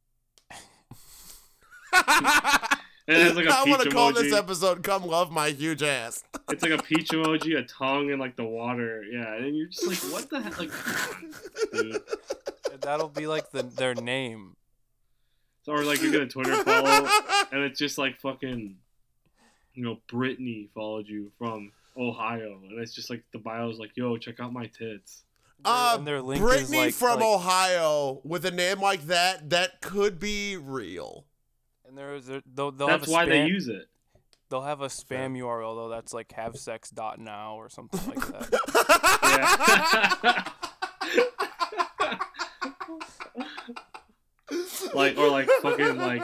And 3.06 3.36
like 3.36 3.44
a 3.44 3.54
I 3.54 3.64
want 3.64 3.82
to 3.82 3.90
call 3.90 4.14
this 4.14 4.32
episode 4.32 4.82
"Come 4.82 5.06
Love 5.06 5.30
My 5.30 5.50
Huge 5.50 5.82
Ass." 5.82 6.24
It's 6.48 6.62
like 6.62 6.72
a 6.72 6.82
peach 6.82 7.10
emoji, 7.10 7.58
a 7.58 7.62
tongue, 7.64 8.10
and 8.10 8.18
like 8.18 8.34
the 8.34 8.44
water. 8.44 9.04
Yeah, 9.04 9.34
and 9.34 9.54
you're 9.54 9.66
just 9.66 9.86
like, 9.86 9.98
what 10.10 10.30
the 10.30 10.40
heck? 10.40 10.58
Like, 10.58 10.70
That'll 12.80 13.10
be 13.10 13.26
like 13.26 13.50
the 13.50 13.62
their 13.62 13.94
name. 13.94 14.56
So, 15.64 15.72
or 15.72 15.82
like 15.82 16.02
you 16.02 16.12
get 16.12 16.20
a 16.20 16.26
Twitter 16.26 16.54
follow, 16.64 17.08
and 17.50 17.62
it's 17.62 17.78
just 17.78 17.96
like 17.96 18.18
fucking, 18.20 18.76
you 19.74 19.82
know, 19.82 19.98
Brittany 20.08 20.68
followed 20.74 21.08
you 21.08 21.32
from 21.38 21.72
Ohio, 21.96 22.58
and 22.68 22.78
it's 22.78 22.92
just 22.92 23.08
like 23.08 23.22
the 23.32 23.38
bio 23.38 23.70
is 23.70 23.78
like, 23.78 23.92
yo, 23.94 24.16
check 24.18 24.40
out 24.40 24.52
my 24.52 24.66
tits. 24.66 25.22
Uh, 25.64 25.94
and 25.96 26.06
their 26.06 26.20
link 26.20 26.42
Brittany 26.42 26.76
like, 26.76 26.94
from 26.94 27.20
like, 27.20 27.24
Ohio 27.24 28.20
with 28.24 28.44
a 28.44 28.50
name 28.50 28.80
like 28.80 29.06
that, 29.06 29.48
that 29.50 29.80
could 29.80 30.20
be 30.20 30.58
real. 30.58 31.24
And 31.88 31.96
there's 31.96 32.26
there, 32.26 32.42
they'll, 32.54 32.70
they'll 32.70 32.88
That's 32.88 33.04
have 33.04 33.08
a 33.08 33.12
why 33.12 33.24
they 33.24 33.46
use 33.46 33.68
it. 33.68 33.86
They'll 34.50 34.62
have 34.62 34.82
a 34.82 34.88
spam 34.88 35.38
URL 35.38 35.74
though 35.74 35.88
that's 35.88 36.12
like 36.12 36.28
havesex.now 36.28 37.56
or 37.56 37.70
something 37.70 38.00
like 38.06 38.26
that. 38.26 38.52
Yeah. 44.50 44.83
Like 44.94 45.16
or 45.18 45.28
like 45.28 45.48
fucking 45.62 45.96
like 45.98 46.22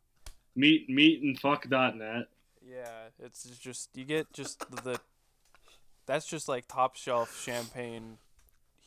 meet 0.54 0.88
meet 0.88 1.22
and 1.22 1.38
fuck 1.38 1.68
dot 1.68 1.96
net. 1.96 2.26
yeah, 2.66 3.08
it's 3.18 3.44
just 3.58 3.90
you 3.96 4.04
get 4.04 4.32
just 4.32 4.60
the 4.84 4.98
that's 6.06 6.26
just 6.26 6.48
like 6.48 6.66
top 6.68 6.96
shelf 6.96 7.40
champagne 7.42 8.18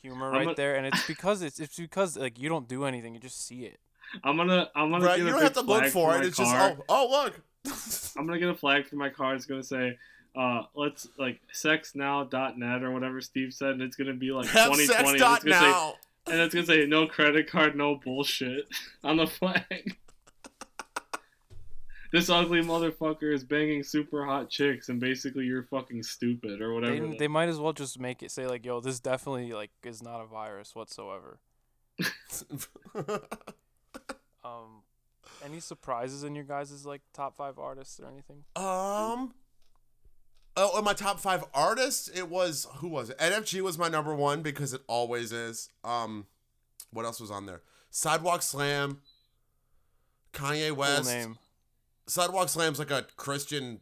humor 0.02 0.28
I'm 0.30 0.46
right 0.46 0.48
a- 0.50 0.54
there, 0.54 0.76
and 0.76 0.86
it's 0.86 1.06
because 1.08 1.42
it's 1.42 1.60
it's 1.60 1.76
because 1.78 2.16
like 2.16 2.38
you 2.38 2.48
don't 2.48 2.68
do 2.68 2.84
anything, 2.84 3.14
you 3.14 3.20
just 3.20 3.46
see 3.46 3.64
it. 3.64 3.78
I'm 4.24 4.36
gonna 4.36 4.68
I'm 4.74 4.90
gonna 4.90 5.04
Right? 5.04 5.16
get 5.18 5.22
You 5.24 5.28
a 5.28 5.32
don't 5.32 5.42
have 5.42 5.52
to 5.54 5.60
look 5.60 5.80
flag 5.82 5.92
for 5.92 6.14
it. 6.16 6.18
my 6.20 6.24
It's 6.24 6.36
just 6.36 6.54
oh, 6.54 6.84
oh 6.88 7.08
look. 7.24 7.40
I'm 8.16 8.26
gonna 8.26 8.38
get 8.40 8.48
a 8.48 8.54
flag 8.54 8.86
for 8.86 8.96
my 8.96 9.08
car. 9.10 9.34
It's 9.34 9.46
gonna 9.46 9.62
say 9.62 9.98
uh, 10.34 10.62
let's 10.74 11.06
like 11.18 11.40
sexnow.net 11.54 12.82
or 12.82 12.90
whatever 12.92 13.20
Steve 13.20 13.52
said, 13.52 13.70
and 13.70 13.82
it's 13.82 13.96
gonna 13.96 14.14
be 14.14 14.32
like 14.32 14.46
Have 14.48 14.72
2020. 14.72 14.86
sex 14.86 15.12
it's 15.12 15.22
gonna 15.22 15.40
say- 15.60 15.70
now. 15.70 15.94
And 16.26 16.40
it's 16.40 16.54
gonna 16.54 16.66
say 16.66 16.86
no 16.86 17.06
credit 17.06 17.50
card, 17.50 17.76
no 17.76 17.96
bullshit 17.96 18.68
on 19.04 19.16
the 19.16 19.26
flag. 19.26 19.96
this 22.12 22.28
ugly 22.28 22.62
motherfucker 22.62 23.32
is 23.32 23.44
banging 23.44 23.82
super 23.82 24.24
hot 24.24 24.50
chicks, 24.50 24.88
and 24.88 25.00
basically 25.00 25.44
you're 25.44 25.64
fucking 25.64 26.02
stupid 26.02 26.60
or 26.60 26.74
whatever. 26.74 27.08
They, 27.08 27.16
they 27.18 27.28
might 27.28 27.48
as 27.48 27.58
well 27.58 27.72
just 27.72 27.98
make 27.98 28.22
it 28.22 28.30
say 28.30 28.46
like, 28.46 28.64
"Yo, 28.64 28.80
this 28.80 29.00
definitely 29.00 29.52
like 29.52 29.70
is 29.84 30.02
not 30.02 30.20
a 30.20 30.26
virus 30.26 30.74
whatsoever." 30.74 31.38
Um, 34.42 34.82
any 35.44 35.60
surprises 35.60 36.24
in 36.24 36.34
your 36.34 36.44
guys' 36.44 36.86
like 36.86 37.02
top 37.12 37.36
five 37.36 37.58
artists 37.58 38.00
or 38.00 38.06
anything? 38.06 38.44
um. 38.56 39.34
Oh, 40.62 40.78
in 40.78 40.84
my 40.84 40.92
top 40.92 41.18
five 41.20 41.44
artists, 41.54 42.08
it 42.08 42.28
was 42.28 42.66
who 42.76 42.88
was 42.88 43.08
it? 43.10 43.18
NFG 43.18 43.62
was 43.62 43.78
my 43.78 43.88
number 43.88 44.14
one 44.14 44.42
because 44.42 44.74
it 44.74 44.82
always 44.86 45.32
is. 45.32 45.70
Um, 45.84 46.26
what 46.92 47.04
else 47.04 47.20
was 47.20 47.30
on 47.30 47.46
there? 47.46 47.62
Sidewalk 47.90 48.42
Slam, 48.42 49.00
Kanye 50.32 50.72
West. 50.72 51.04
Cool 51.04 51.12
name. 51.12 51.38
Sidewalk 52.06 52.48
Slam's 52.48 52.78
like 52.78 52.90
a 52.90 53.06
Christian, 53.16 53.80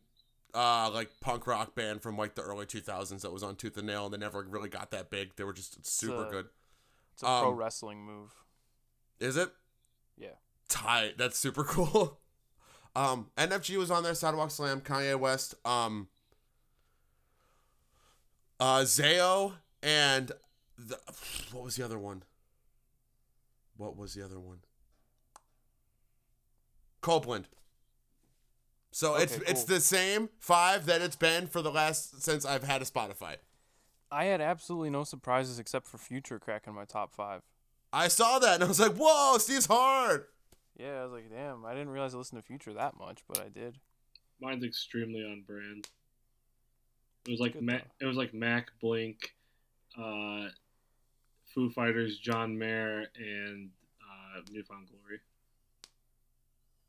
uh, 0.54 0.90
like 0.92 1.08
punk 1.20 1.46
rock 1.46 1.74
band 1.74 2.02
from 2.02 2.16
like 2.16 2.34
the 2.34 2.42
early 2.42 2.66
2000s 2.66 3.22
that 3.22 3.32
was 3.32 3.42
on 3.42 3.56
Tooth 3.56 3.76
and 3.76 3.86
Nail, 3.86 4.04
and 4.04 4.14
they 4.14 4.18
never 4.18 4.42
really 4.48 4.68
got 4.68 4.90
that 4.90 5.10
big. 5.10 5.34
They 5.36 5.44
were 5.44 5.52
just 5.52 5.84
super 5.86 6.26
a- 6.26 6.30
good. 6.30 6.46
It's 7.14 7.22
a 7.22 7.26
pro 7.26 7.48
Um, 7.50 7.56
wrestling 7.56 8.02
move. 8.04 8.34
Is 9.18 9.36
it? 9.36 9.50
Yeah. 10.16 10.28
Tight. 10.68 11.18
That's 11.18 11.38
super 11.38 11.64
cool. 11.64 12.20
Um, 12.94 13.30
NFG 13.36 13.76
was 13.78 13.90
on 13.90 14.02
there. 14.02 14.14
Sidewalk 14.14 14.50
Slam, 14.50 14.80
Kanye 14.80 15.18
West, 15.18 15.54
um, 15.64 16.08
uh, 18.60 18.80
Zao, 18.80 19.52
and 19.82 20.32
the 20.76 20.98
what 21.52 21.64
was 21.64 21.76
the 21.76 21.84
other 21.84 21.98
one? 21.98 22.22
What 23.76 23.96
was 23.96 24.14
the 24.14 24.24
other 24.24 24.38
one? 24.40 24.58
Copeland. 27.00 27.46
So 28.90 29.16
it's 29.16 29.34
Okay, 29.36 29.44
it's 29.46 29.64
cool. 29.64 29.76
the 29.76 29.80
same 29.80 30.28
five 30.40 30.86
that 30.86 31.00
it's 31.02 31.16
been 31.16 31.46
for 31.46 31.62
the 31.62 31.70
last 31.70 32.22
since 32.22 32.44
I've 32.44 32.64
had 32.64 32.82
a 32.82 32.84
Spotify. 32.84 33.36
I 34.10 34.24
had 34.24 34.40
absolutely 34.40 34.90
no 34.90 35.04
surprises 35.04 35.58
except 35.58 35.86
for 35.86 35.98
Future 35.98 36.38
cracking 36.38 36.74
my 36.74 36.84
top 36.86 37.14
five. 37.14 37.42
I 37.92 38.08
saw 38.08 38.38
that 38.38 38.54
and 38.54 38.64
I 38.64 38.66
was 38.66 38.80
like, 38.80 38.94
"Whoa, 38.96 39.38
Steve's 39.38 39.66
hard." 39.66 40.24
Yeah, 40.76 41.00
I 41.00 41.04
was 41.04 41.12
like, 41.12 41.28
damn, 41.30 41.64
I 41.64 41.72
didn't 41.72 41.90
realize 41.90 42.14
I 42.14 42.18
listened 42.18 42.40
to 42.40 42.46
Future 42.46 42.72
that 42.72 42.96
much, 42.96 43.22
but 43.28 43.38
I 43.40 43.48
did. 43.48 43.78
Mine's 44.40 44.62
extremely 44.64 45.22
on 45.24 45.42
brand. 45.46 45.88
It 47.28 47.30
was 47.32 47.40
like 47.40 47.52
Good 47.52 47.62
Mac, 47.62 47.84
it 48.00 48.06
was 48.06 48.16
like 48.16 48.32
Mac 48.32 48.68
Blink, 48.80 49.34
uh, 49.98 50.46
Foo 51.54 51.68
Fighters, 51.68 52.18
John 52.18 52.56
Mayer, 52.56 53.04
and 53.18 53.68
uh, 54.00 54.40
New 54.50 54.62
Found 54.62 54.88
Glory. 54.88 55.20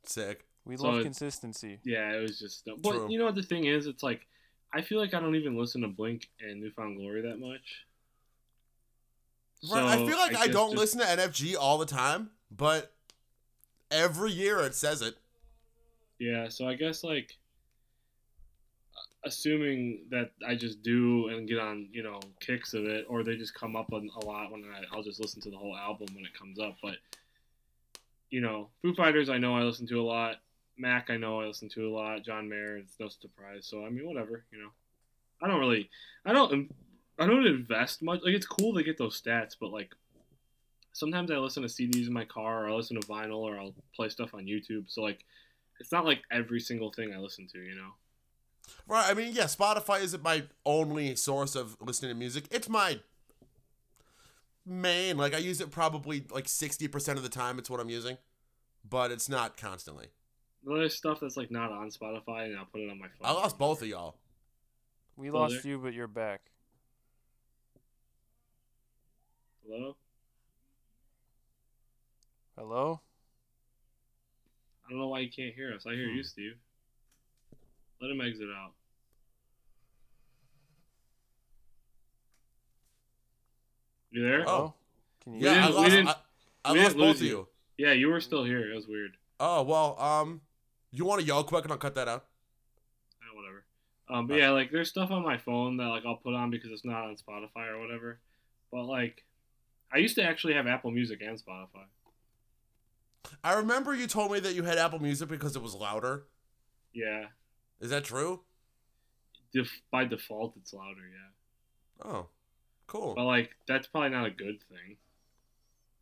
Sick. 0.06 0.46
We 0.64 0.78
So 0.78 0.84
love 0.84 1.00
it- 1.00 1.04
consistency. 1.04 1.80
Yeah, 1.84 2.14
it 2.14 2.22
was 2.22 2.40
just. 2.40 2.64
But 2.82 2.92
True. 2.92 3.08
you 3.10 3.20
know 3.20 3.26
what 3.26 3.36
the 3.36 3.44
thing 3.44 3.66
is? 3.66 3.86
It's 3.86 4.02
like 4.02 4.26
I 4.74 4.82
feel 4.82 4.98
like 5.00 5.14
I 5.14 5.20
don't 5.20 5.36
even 5.36 5.58
listen 5.58 5.82
to 5.82 5.90
Blink 5.90 6.30
and 6.40 6.62
New 6.62 6.72
Found 6.72 6.98
Glory 6.98 7.22
that 7.24 7.38
much. 7.40 7.86
Right. 9.70 9.84
I 9.84 9.98
feel 9.98 10.18
like 10.18 10.36
I, 10.38 10.46
guess 10.46 10.54
don't 10.56 10.72
just- 10.72 10.96
listen 10.96 11.00
to 11.02 11.06
NFG 11.06 11.56
all 11.60 11.78
the 11.78 11.86
time, 11.86 12.30
but 12.50 12.94
every 13.92 14.32
year 14.32 14.60
it 14.62 14.74
says 14.74 15.02
it. 15.02 15.18
Yeah, 16.18 16.48
so 16.48 16.66
I 16.66 16.76
guess 16.76 17.04
like 17.04 17.38
assuming 19.26 20.06
that 20.10 20.32
I 20.48 20.56
just 20.56 20.82
do 20.82 21.28
and 21.28 21.48
get 21.48 21.60
on, 21.60 21.90
you 21.92 22.04
know, 22.04 22.20
kicks 22.40 22.74
of 22.74 22.86
it, 22.86 23.06
or 23.10 23.24
they 23.24 23.36
just 23.36 23.54
come 23.54 23.76
up 23.76 23.92
a 23.92 24.26
lot 24.26 24.52
when 24.52 24.64
I, 24.64 24.84
I'll 24.96 25.04
just 25.04 25.20
listen 25.20 25.42
to 25.42 25.50
the 25.50 25.58
whole 25.58 25.76
album 25.76 26.08
when 26.14 26.26
it 26.26 26.34
comes 26.38 26.60
up. 26.60 26.78
But 26.82 26.96
you 28.30 28.42
know, 28.42 28.70
Foo 28.82 28.94
Fighters, 28.94 29.30
I 29.30 29.38
know 29.38 29.56
I 29.56 29.62
listen 29.62 29.88
to 29.88 30.00
a 30.00 30.04
lot. 30.04 30.38
Mac, 30.78 31.10
I 31.10 31.18
know 31.18 31.42
I 31.42 31.46
listen 31.46 31.68
to 31.70 31.88
a 31.88 31.94
lot. 31.94 32.24
John 32.24 32.48
Mayer, 32.48 32.78
it's 32.78 32.96
no 33.00 33.10
surprise. 33.10 33.66
So 33.66 33.86
I 33.86 33.90
mean, 33.90 34.08
whatever, 34.08 34.46
you 34.52 34.60
know. 34.60 34.70
I 35.42 35.48
don't 35.48 35.60
really, 35.60 35.90
I 36.26 36.34
don't, 36.34 36.70
I 37.18 37.26
don't 37.26 37.46
invest 37.46 38.02
much. 38.02 38.22
Like 38.24 38.34
it's 38.34 38.46
cool 38.46 38.74
to 38.76 38.84
get 38.84 38.98
those 38.98 39.22
stats, 39.22 39.56
but 39.60 39.72
like 39.72 39.94
sometimes 40.94 41.32
I 41.32 41.38
listen 41.38 41.64
to 41.64 41.70
CDs 41.70 42.08
in 42.08 42.14
my 42.14 42.26
car, 42.26 42.66
or 42.66 42.70
I 42.70 42.74
listen 42.74 43.00
to 43.00 43.08
vinyl, 43.08 43.40
or 43.40 43.58
I'll 43.58 43.74
play 43.96 44.10
stuff 44.10 44.34
on 44.34 44.46
YouTube. 44.46 44.86
So 44.88 45.02
like, 45.02 45.20
it's 45.80 45.92
not 45.92 46.06
like 46.06 46.22
every 46.32 46.60
single 46.60 46.92
thing 46.92 47.14
I 47.14 47.18
listen 47.18 47.48
to, 47.54 47.60
you 47.60 47.76
know. 47.76 47.92
Right. 48.88 49.10
I 49.10 49.14
mean, 49.14 49.34
yeah, 49.34 49.44
Spotify 49.46 50.02
isn't 50.02 50.24
my 50.24 50.44
only 50.66 51.16
source 51.16 51.56
of 51.56 51.78
listening 51.82 52.12
to 52.12 52.16
music. 52.16 52.46
It's 52.52 52.70
my 52.70 53.00
main. 54.66 55.18
Like 55.18 55.34
I 55.34 55.38
use 55.38 55.62
it 55.62 55.72
probably 55.72 56.26
like 56.32 56.46
60% 56.46 57.18
of 57.18 57.24
the 57.24 57.30
time 57.30 57.60
it's 57.60 57.70
what 57.70 57.80
I'm 57.80 57.90
using, 57.90 58.18
but 58.88 59.12
it's 59.12 59.30
not 59.30 59.58
constantly. 59.58 60.08
There's 60.64 60.96
stuff 60.96 61.20
that's 61.22 61.38
like 61.38 61.52
not 61.52 61.72
on 61.72 61.90
Spotify, 61.90 62.46
and 62.46 62.58
I'll 62.58 62.66
put 62.66 62.82
it 62.82 62.90
on 62.92 63.00
my 63.00 63.08
phone. 63.08 63.30
I 63.30 63.32
lost 63.32 63.58
both 63.58 63.82
of 63.82 63.88
y'all. 63.88 64.16
We 65.16 65.28
Still 65.30 65.40
lost 65.40 65.64
there? 65.64 65.72
you, 65.72 65.78
but 65.80 65.94
you're 65.94 66.08
back. 66.08 66.42
Hello. 69.66 69.96
Hello? 72.58 73.02
I 74.86 74.90
don't 74.90 75.00
know 75.00 75.08
why 75.08 75.20
you 75.20 75.30
can't 75.30 75.54
hear 75.54 75.74
us. 75.74 75.86
I 75.86 75.94
hear 75.94 76.10
Hmm. 76.10 76.16
you, 76.18 76.24
Steve. 76.24 76.58
Let 78.02 78.12
him 78.12 78.22
exit 78.22 78.48
out. 78.50 78.74
You 84.12 84.24
there? 84.24 84.48
Oh. 84.50 84.74
Can 85.24 85.34
you 85.36 85.46
Yeah, 85.46 85.54
didn't- 85.54 85.64
I 85.64 85.68
we 85.70 85.76
lost, 85.76 85.90
didn't- 85.92 86.08
I, 86.08 86.16
I 86.66 86.74
we 86.74 86.80
lost 86.84 86.98
both 86.98 87.16
of 87.18 87.22
you. 87.22 87.28
you. 87.28 87.86
Yeah, 87.86 87.92
you 87.94 88.08
were 88.10 88.20
still 88.22 88.44
here. 88.44 88.72
It 88.72 88.76
was 88.76 88.88
weird. 88.88 89.18
Oh, 89.40 89.64
well, 89.64 90.00
um, 90.02 90.42
you 90.92 91.06
want 91.06 91.22
to 91.22 91.28
yell 91.28 91.44
quick 91.44 91.64
and 91.64 91.72
I'll 91.72 91.78
cut 91.78 91.96
that 91.96 92.08
out? 92.08 92.26
Eh, 93.22 93.36
whatever. 93.36 93.64
Um, 94.10 94.28
but 94.28 94.38
yeah, 94.38 94.50
like 94.50 94.72
there's 94.72 94.90
stuff 94.90 95.12
on 95.12 95.24
my 95.24 95.38
phone 95.38 95.78
that 95.78 95.86
like 95.88 96.04
I'll 96.06 96.18
put 96.18 96.34
on 96.34 96.50
because 96.50 96.72
it's 96.72 96.84
not 96.84 97.06
on 97.06 97.16
Spotify 97.16 97.68
or 97.70 97.80
whatever. 97.80 98.20
But 98.72 98.84
like, 98.86 99.24
I 99.94 99.98
used 100.00 100.16
to 100.16 100.24
actually 100.24 100.54
have 100.56 100.68
Apple 100.68 100.92
Music 100.92 101.22
and 101.22 101.38
Spotify. 101.42 101.86
I 103.44 103.54
remember 103.54 103.94
you 103.96 104.08
told 104.08 104.32
me 104.32 104.40
that 104.40 104.56
you 104.56 104.64
had 104.64 104.78
Apple 104.78 105.00
Music 105.00 105.30
because 105.30 105.56
it 105.56 105.62
was 105.62 105.76
louder. 105.76 106.26
Yeah, 106.94 107.28
Is 107.80 107.90
that 107.92 108.04
true? 108.04 108.42
Def- 109.54 109.82
by 109.92 110.06
default 110.06 110.56
it's 110.58 110.74
louder. 110.74 111.02
Yeah, 111.12 112.06
Oh, 112.12 112.28
cool. 112.88 113.16
but 113.16 113.26
like 113.26 113.52
that's 113.68 113.88
probably 113.88 114.10
not 114.10 114.26
a 114.26 114.32
good 114.32 114.62
thing. 114.70 114.98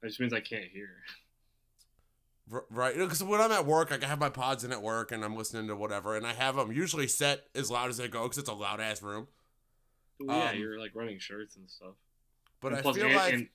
That 0.01 0.09
just 0.09 0.19
means 0.19 0.33
I 0.33 0.41
can't 0.41 0.65
hear. 0.71 0.89
R- 2.51 2.65
Right, 2.69 2.95
because 2.95 3.23
when 3.23 3.41
I'm 3.41 3.51
at 3.51 3.65
work, 3.65 3.91
I 3.91 4.05
have 4.05 4.19
my 4.19 4.29
pods 4.29 4.63
in 4.63 4.71
at 4.71 4.81
work, 4.81 5.11
and 5.11 5.23
I'm 5.23 5.35
listening 5.35 5.67
to 5.67 5.75
whatever, 5.75 6.15
and 6.15 6.25
I 6.25 6.33
have 6.33 6.55
them 6.55 6.71
usually 6.71 7.07
set 7.07 7.47
as 7.55 7.69
loud 7.71 7.89
as 7.89 7.97
they 7.97 8.07
go, 8.07 8.23
because 8.23 8.37
it's 8.37 8.49
a 8.49 8.53
loud 8.53 8.79
ass 8.79 9.01
room. 9.01 9.27
Well, 10.19 10.37
yeah, 10.37 10.49
Um, 10.51 10.57
you're 10.57 10.79
like 10.79 10.91
running 10.95 11.19
shirts 11.19 11.55
and 11.57 11.69
stuff. 11.69 11.95
But 12.61 12.73
And 12.73 12.87
I 12.87 12.93
feel 12.93 13.05
and- 13.05 13.15
like 13.15 13.33
and- 13.33 13.49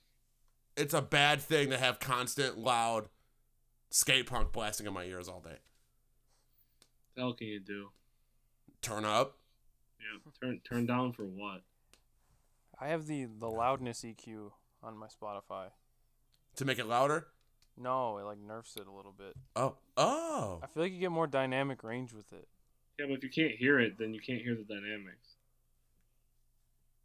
it's 0.76 0.94
a 0.94 1.02
bad 1.02 1.40
thing 1.42 1.70
to 1.70 1.78
have 1.78 2.00
constant 2.00 2.56
loud 2.58 3.08
skate 3.90 4.26
punk 4.26 4.52
blasting 4.52 4.86
in 4.86 4.92
my 4.94 5.04
ears 5.04 5.28
all 5.28 5.40
day. 5.40 5.58
the 7.14 7.20
hell 7.20 7.34
can 7.34 7.46
you 7.46 7.60
do? 7.60 7.90
Turn 8.82 9.04
up. 9.04 9.36
Yeah, 10.00 10.32
turn 10.40 10.60
turn 10.68 10.86
down 10.86 11.12
for 11.12 11.22
what? 11.24 11.62
I 12.80 12.88
have 12.88 13.06
the 13.06 13.26
the 13.38 13.48
loudness 13.48 14.02
EQ 14.04 14.50
on 14.82 14.96
my 14.98 15.06
Spotify. 15.06 15.68
to 16.56 16.64
make 16.64 16.78
it 16.78 16.86
louder. 16.86 17.28
No, 17.78 18.18
it 18.18 18.24
like 18.24 18.38
nerfs 18.38 18.76
it 18.76 18.86
a 18.86 18.90
little 18.92 19.14
bit. 19.16 19.34
Oh, 19.56 19.76
oh, 19.96 20.60
I 20.62 20.66
feel 20.66 20.82
like 20.82 20.92
you 20.92 20.98
get 21.00 21.12
more 21.12 21.26
dynamic 21.28 21.82
range 21.84 22.12
with 22.12 22.32
it. 22.32 22.48
Yeah, 22.98 23.06
but 23.08 23.14
if 23.18 23.22
you 23.24 23.30
can't 23.30 23.52
hear 23.54 23.78
it, 23.80 23.98
then 23.98 24.12
you 24.12 24.20
can't 24.20 24.42
hear 24.42 24.54
the 24.54 24.64
dynamics. 24.64 25.36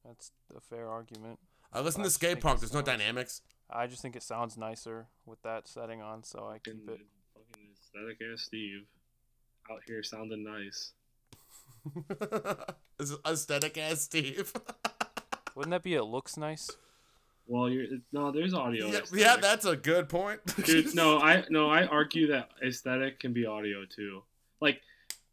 That's 0.03 0.31
a 0.55 0.60
fair 0.60 0.89
argument. 0.89 1.39
I 1.72 1.81
listen 1.81 2.01
I 2.01 2.05
to 2.05 2.07
just 2.07 2.15
skate 2.15 2.41
punk. 2.41 2.60
There's 2.60 2.74
no 2.74 2.79
sounds- 2.79 2.88
dynamics. 2.88 3.41
I 3.69 3.86
just 3.88 4.01
think 4.01 4.15
it 4.15 4.24
sounds 4.24 4.57
nicer 4.57 5.07
with 5.25 5.41
that 5.43 5.67
setting 5.67 6.01
on, 6.01 6.24
so 6.24 6.48
I 6.48 6.57
keep 6.60 6.89
it. 6.89 7.01
Fucking 7.34 7.67
aesthetic 7.74 8.17
ass 8.34 8.41
Steve, 8.41 8.88
out 9.69 9.81
here 9.86 10.01
sounding 10.03 10.43
nice. 10.43 10.93
This 12.98 13.12
is 13.12 13.17
aesthetic 13.27 13.77
ass 13.77 14.01
Steve. 14.01 14.51
Wouldn't 15.56 15.72
that 15.72 15.84
be 15.84 15.94
it 15.94 16.03
looks 16.03 16.36
nice? 16.36 16.72
Well, 17.46 17.70
you're 17.70 17.86
no, 18.12 18.32
there's 18.32 18.53
audio. 18.53 18.88
yeah, 18.88 19.00
yeah, 19.13 19.38
that's 19.38 19.65
a 19.65 19.75
good 19.75 20.10
point. 20.10 20.41
Dude, 20.65 20.94
no, 20.96 21.20
I 21.22 21.46
no, 21.50 21.70
I 21.70 21.86
argue 21.86 22.27
that 22.27 22.50
aesthetic 22.65 23.20
can 23.20 23.34
be 23.34 23.46
audio 23.46 23.86
too. 23.86 24.24
Like, 24.60 24.82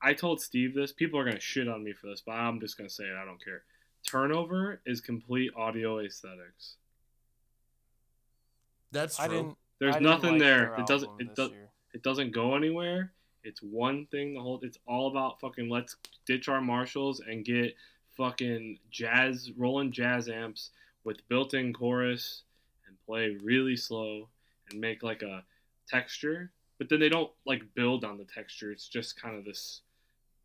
I 0.03 0.13
told 0.13 0.41
Steve 0.41 0.75
this. 0.75 0.93
People 0.93 1.19
are 1.19 1.25
gonna 1.25 1.41
shit 1.41 1.69
on 1.69 1.83
me 1.83 1.93
for 1.93 2.07
this, 2.07 2.23
but 2.25 2.33
I'm 2.33 2.61
just 2.61 2.77
gonna 2.77 2.91
say 2.91 3.05
it. 3.05 3.17
I 3.21 3.25
don't 3.25 3.43
care. 3.43 3.63
Turnover 4.07 4.81
is 4.87 5.01
complete 5.01 5.51
audio 5.57 5.99
aesthetics. 6.01 6.77
That's 8.93 9.17
true. 9.17 9.25
I 9.25 9.29
didn't. 9.29 9.57
There's 9.81 9.97
I 9.97 9.99
didn't 9.99 10.11
nothing 10.11 10.33
like 10.33 10.41
there. 10.41 10.75
It 10.77 10.87
doesn't. 10.87 11.11
It 11.19 11.29
this 11.29 11.37
does. 11.37 11.51
year. 11.51 11.69
It 11.95 12.03
doesn't 12.03 12.33
go 12.33 12.55
anywhere. 12.55 13.13
It's 13.45 13.61
one 13.61 14.07
thing. 14.11 14.35
The 14.35 14.41
whole. 14.41 14.61
It's 14.63 14.79
all 14.87 15.09
about 15.09 15.41
fucking. 15.41 15.69
Let's 15.69 15.97
ditch 16.27 16.49
our 16.49 16.61
Marshalls 16.61 17.21
and 17.21 17.45
get 17.45 17.77
fucking 18.17 18.79
jazz, 18.91 19.51
rolling 19.57 19.93
jazz 19.93 20.29
amps 20.29 20.71
with 21.05 21.27
built-in 21.29 21.73
chorus 21.73 22.43
and 22.87 22.97
play 23.07 23.37
really 23.43 23.77
slow 23.77 24.29
and 24.71 24.81
make 24.81 25.03
like 25.03 25.23
a 25.23 25.45
texture. 25.89 26.51
But 26.79 26.89
then 26.89 27.01
they 27.01 27.09
don't 27.09 27.31
like 27.47 27.63
build 27.75 28.05
on 28.05 28.19
the 28.19 28.25
texture. 28.25 28.73
It's 28.73 28.89
just 28.89 29.21
kind 29.21 29.37
of 29.37 29.45
this 29.45 29.83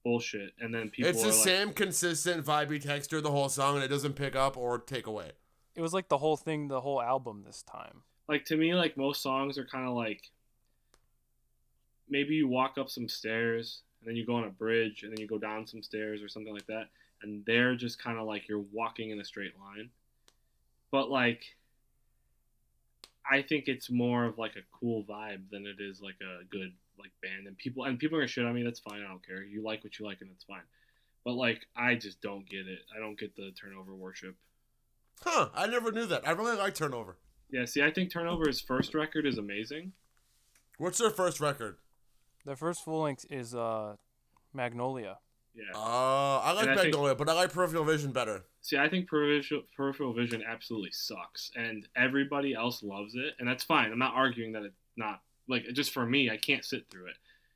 bullshit. 0.04 0.54
And 0.60 0.74
then 0.74 0.90
people 0.90 1.10
it's 1.10 1.22
are 1.24 1.28
the 1.28 1.34
like, 1.34 1.44
same 1.44 1.74
consistent 1.74 2.46
vibey 2.46 2.82
texture 2.82 3.22
the 3.22 3.32
whole 3.32 3.50
song, 3.50 3.76
and 3.76 3.84
it 3.84 3.88
doesn't 3.88 4.14
pick 4.14 4.36
up 4.36 4.58
or 4.58 4.78
take 4.78 5.08
away. 5.08 5.32
It 5.76 5.82
was 5.82 5.94
like 5.94 6.10
the 6.10 6.18
whole 6.18 6.38
thing, 6.38 6.68
the 6.68 6.82
whole 6.82 7.02
album 7.02 7.44
this 7.46 7.64
time. 7.64 8.04
like 8.30 8.46
to 8.46 8.56
me 8.56 8.74
like 8.76 8.96
most 8.96 9.22
songs 9.22 9.58
are 9.58 9.66
kind 9.66 9.88
of 9.90 9.96
like 9.96 10.32
maybe 12.10 12.36
you 12.36 12.48
walk 12.48 12.78
up 12.78 12.90
some 12.90 13.08
stairs 13.08 13.82
and 14.00 14.08
then 14.10 14.16
you 14.16 14.26
go 14.26 14.36
on 14.36 14.44
a 14.46 14.50
bridge 14.50 15.04
and 15.04 15.12
then 15.12 15.20
you 15.20 15.28
go 15.28 15.38
down 15.38 15.68
some 15.68 15.84
stairs 15.84 16.22
or 16.22 16.28
something 16.30 16.54
like 16.54 16.68
that 16.68 16.88
and 17.22 17.44
they're 17.46 17.76
just 17.76 18.02
kind 18.02 18.18
of 18.18 18.26
like 18.26 18.48
you're 18.48 18.64
walking 18.72 19.10
in 19.12 19.20
a 19.20 19.26
straight 19.26 19.54
line 19.60 19.90
but 20.92 21.10
like 21.10 21.44
i 23.30 23.42
think 23.42 23.68
it's 23.68 23.90
more 23.90 24.26
of 24.26 24.38
like 24.38 24.56
a 24.56 24.78
cool 24.80 25.04
vibe 25.04 25.42
than 25.52 25.66
it 25.66 25.80
is 25.80 26.02
like 26.02 26.16
a 26.22 26.44
good 26.46 26.72
like 27.00 27.12
band 27.22 27.48
and 27.48 27.58
people 27.58 27.84
and 27.86 28.00
people 28.00 28.18
are 28.18 28.22
gonna 28.22 28.28
shit 28.28 28.46
on 28.46 28.54
me 28.54 28.64
that's 28.64 28.80
fine 28.80 29.02
i 29.04 29.08
don't 29.08 29.26
care 29.26 29.44
you 29.44 29.62
like 29.64 29.84
what 29.84 29.98
you 30.00 30.06
like 30.06 30.22
and 30.22 30.30
that's 30.30 30.44
fine 30.46 30.62
but 31.26 31.34
like 31.34 31.62
i 31.76 31.96
just 31.96 32.22
don't 32.22 32.48
get 32.50 32.68
it 32.68 32.80
i 32.96 33.00
don't 33.00 33.20
get 33.20 33.36
the 33.36 33.52
turnover 33.52 33.94
worship 33.96 34.36
Huh? 35.22 35.50
I 35.54 35.68
never 35.68 35.92
knew 35.92 36.06
that. 36.06 36.26
I 36.26 36.32
really 36.32 36.56
like 36.56 36.76
Turnover. 36.76 37.18
yeah 37.52 37.66
see 37.66 37.82
i 37.84 37.92
think 37.92 38.10
turnover's 38.10 38.62
first 38.62 38.94
record 38.94 39.26
is 39.26 39.38
amazing 39.38 39.92
What's 40.78 40.98
their 41.00 41.10
first 41.10 41.42
record? 41.42 41.76
Their 42.46 42.56
first 42.56 42.84
full 42.84 43.02
length 43.04 43.26
is 43.30 43.54
uh, 43.54 43.96
Magnolia. 44.54 45.18
yeah 45.56 45.64
Uh, 45.76 46.40
I 46.40 46.52
like 46.54 46.64
And 46.64 46.72
I 46.72 46.76
think- 46.76 46.94
Magnolia, 46.94 47.16
but 47.16 47.30
I 47.30 47.34
like 47.34 47.52
Peripheral 47.54 47.84
Vision 47.86 48.12
better. 48.12 48.44
See, 48.62 48.78
I 48.78 48.90
think 48.90 49.08
peripheral, 49.08 49.64
peripheral 49.76 50.14
vision 50.14 50.44
absolutely 50.46 50.92
sucks, 50.92 51.50
and 51.56 51.88
everybody 51.96 52.54
else 52.54 52.84
loves 52.84 53.16
it, 53.16 53.36
and 53.40 53.48
that's 53.48 53.64
fine. 53.64 53.90
I'm 53.92 53.98
not 54.00 54.14
arguing 54.16 54.52
that 54.52 54.64
it's 54.64 54.76
not 54.98 55.22
like 55.48 55.64
just 55.74 55.92
for 55.92 56.06
me. 56.06 56.30
I 56.30 56.36
can't 56.38 56.66
sit 56.66 56.90
through 56.90 57.08
it. 57.08 57.16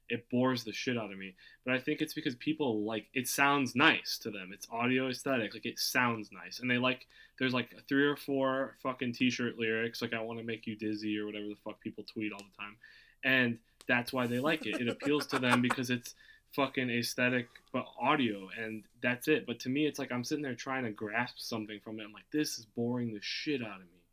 It 0.09 0.29
bores 0.29 0.63
the 0.63 0.71
shit 0.71 0.97
out 0.97 1.11
of 1.11 1.17
me. 1.17 1.35
But 1.65 1.73
I 1.75 1.79
think 1.79 2.01
it's 2.01 2.13
because 2.13 2.35
people 2.35 2.83
like 2.85 3.07
it 3.13 3.27
sounds 3.27 3.75
nice 3.75 4.17
to 4.19 4.31
them. 4.31 4.51
It's 4.53 4.65
audio 4.71 5.09
aesthetic, 5.09 5.53
like 5.53 5.65
it 5.65 5.77
sounds 5.77 6.29
nice, 6.31 6.59
and 6.59 6.69
they 6.71 6.77
like. 6.77 7.05
There's 7.39 7.53
like 7.53 7.69
three 7.89 8.05
or 8.05 8.15
four 8.15 8.77
fucking 8.81 9.13
t-shirt 9.13 9.57
lyrics, 9.59 10.01
like 10.01 10.13
"I 10.13 10.21
want 10.21 10.39
to 10.39 10.45
make 10.45 10.65
you 10.65 10.75
dizzy" 10.75 11.17
or 11.19 11.25
whatever 11.25 11.47
the 11.49 11.57
fuck 11.65 11.81
people 11.81 12.03
tweet 12.05 12.31
all 12.31 12.39
the 12.39 12.57
time, 12.57 12.77
and 13.25 13.57
that's 13.87 14.11
why 14.13 14.27
they 14.27 14.39
like 14.39 14.65
it. 14.65 14.79
It 14.81 14.87
appeals 14.87 15.27
to 15.27 15.39
them 15.39 15.61
because 15.61 15.89
it's 15.89 16.15
fucking 16.55 16.89
aesthetic 16.91 17.47
but 17.71 17.83
audio 17.99 18.47
and 18.61 18.83
that's 19.01 19.27
it 19.27 19.43
but 19.47 19.59
to 19.59 19.69
me 19.69 19.87
it's 19.87 19.97
like 19.97 20.11
i'm 20.11 20.23
sitting 20.23 20.43
there 20.43 20.53
trying 20.53 20.83
to 20.83 20.91
grasp 20.91 21.33
something 21.39 21.79
from 21.83 21.99
it 21.99 22.03
i'm 22.03 22.13
like 22.13 22.29
this 22.31 22.59
is 22.59 22.65
boring 22.75 23.11
the 23.11 23.19
shit 23.23 23.59
out 23.63 23.77
of 23.77 23.87
me 23.87 24.03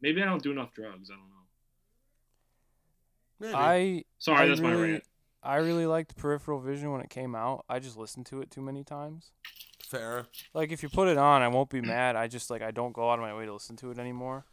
maybe 0.00 0.22
i 0.22 0.24
don't 0.24 0.40
do 0.44 0.52
enough 0.52 0.72
drugs 0.72 1.10
i 1.10 1.14
don't 1.14 1.28
know 1.28 1.34
Maybe. 3.40 3.54
I 3.54 4.04
sorry 4.18 4.44
I 4.44 4.48
that's 4.48 4.60
my 4.60 4.70
really- 4.70 4.92
rant 4.92 5.04
I 5.42 5.56
really 5.56 5.84
liked 5.84 6.16
Peripheral 6.16 6.58
Vision 6.60 6.90
when 6.90 7.02
it 7.02 7.10
came 7.10 7.34
out. 7.34 7.66
I 7.68 7.78
just 7.78 7.98
listened 7.98 8.24
to 8.26 8.40
it 8.40 8.50
too 8.50 8.62
many 8.62 8.82
times. 8.82 9.30
Fair. 9.78 10.24
Like 10.54 10.72
if 10.72 10.82
you 10.82 10.88
put 10.88 11.06
it 11.08 11.18
on, 11.18 11.42
I 11.42 11.48
won't 11.48 11.68
be 11.68 11.82
mad. 11.82 12.16
I 12.16 12.28
just 12.28 12.48
like 12.50 12.62
I 12.62 12.70
don't 12.70 12.94
go 12.94 13.10
out 13.10 13.18
of 13.18 13.20
my 13.20 13.34
way 13.36 13.44
to 13.44 13.52
listen 13.52 13.76
to 13.76 13.90
it 13.90 13.98
anymore. 13.98 14.46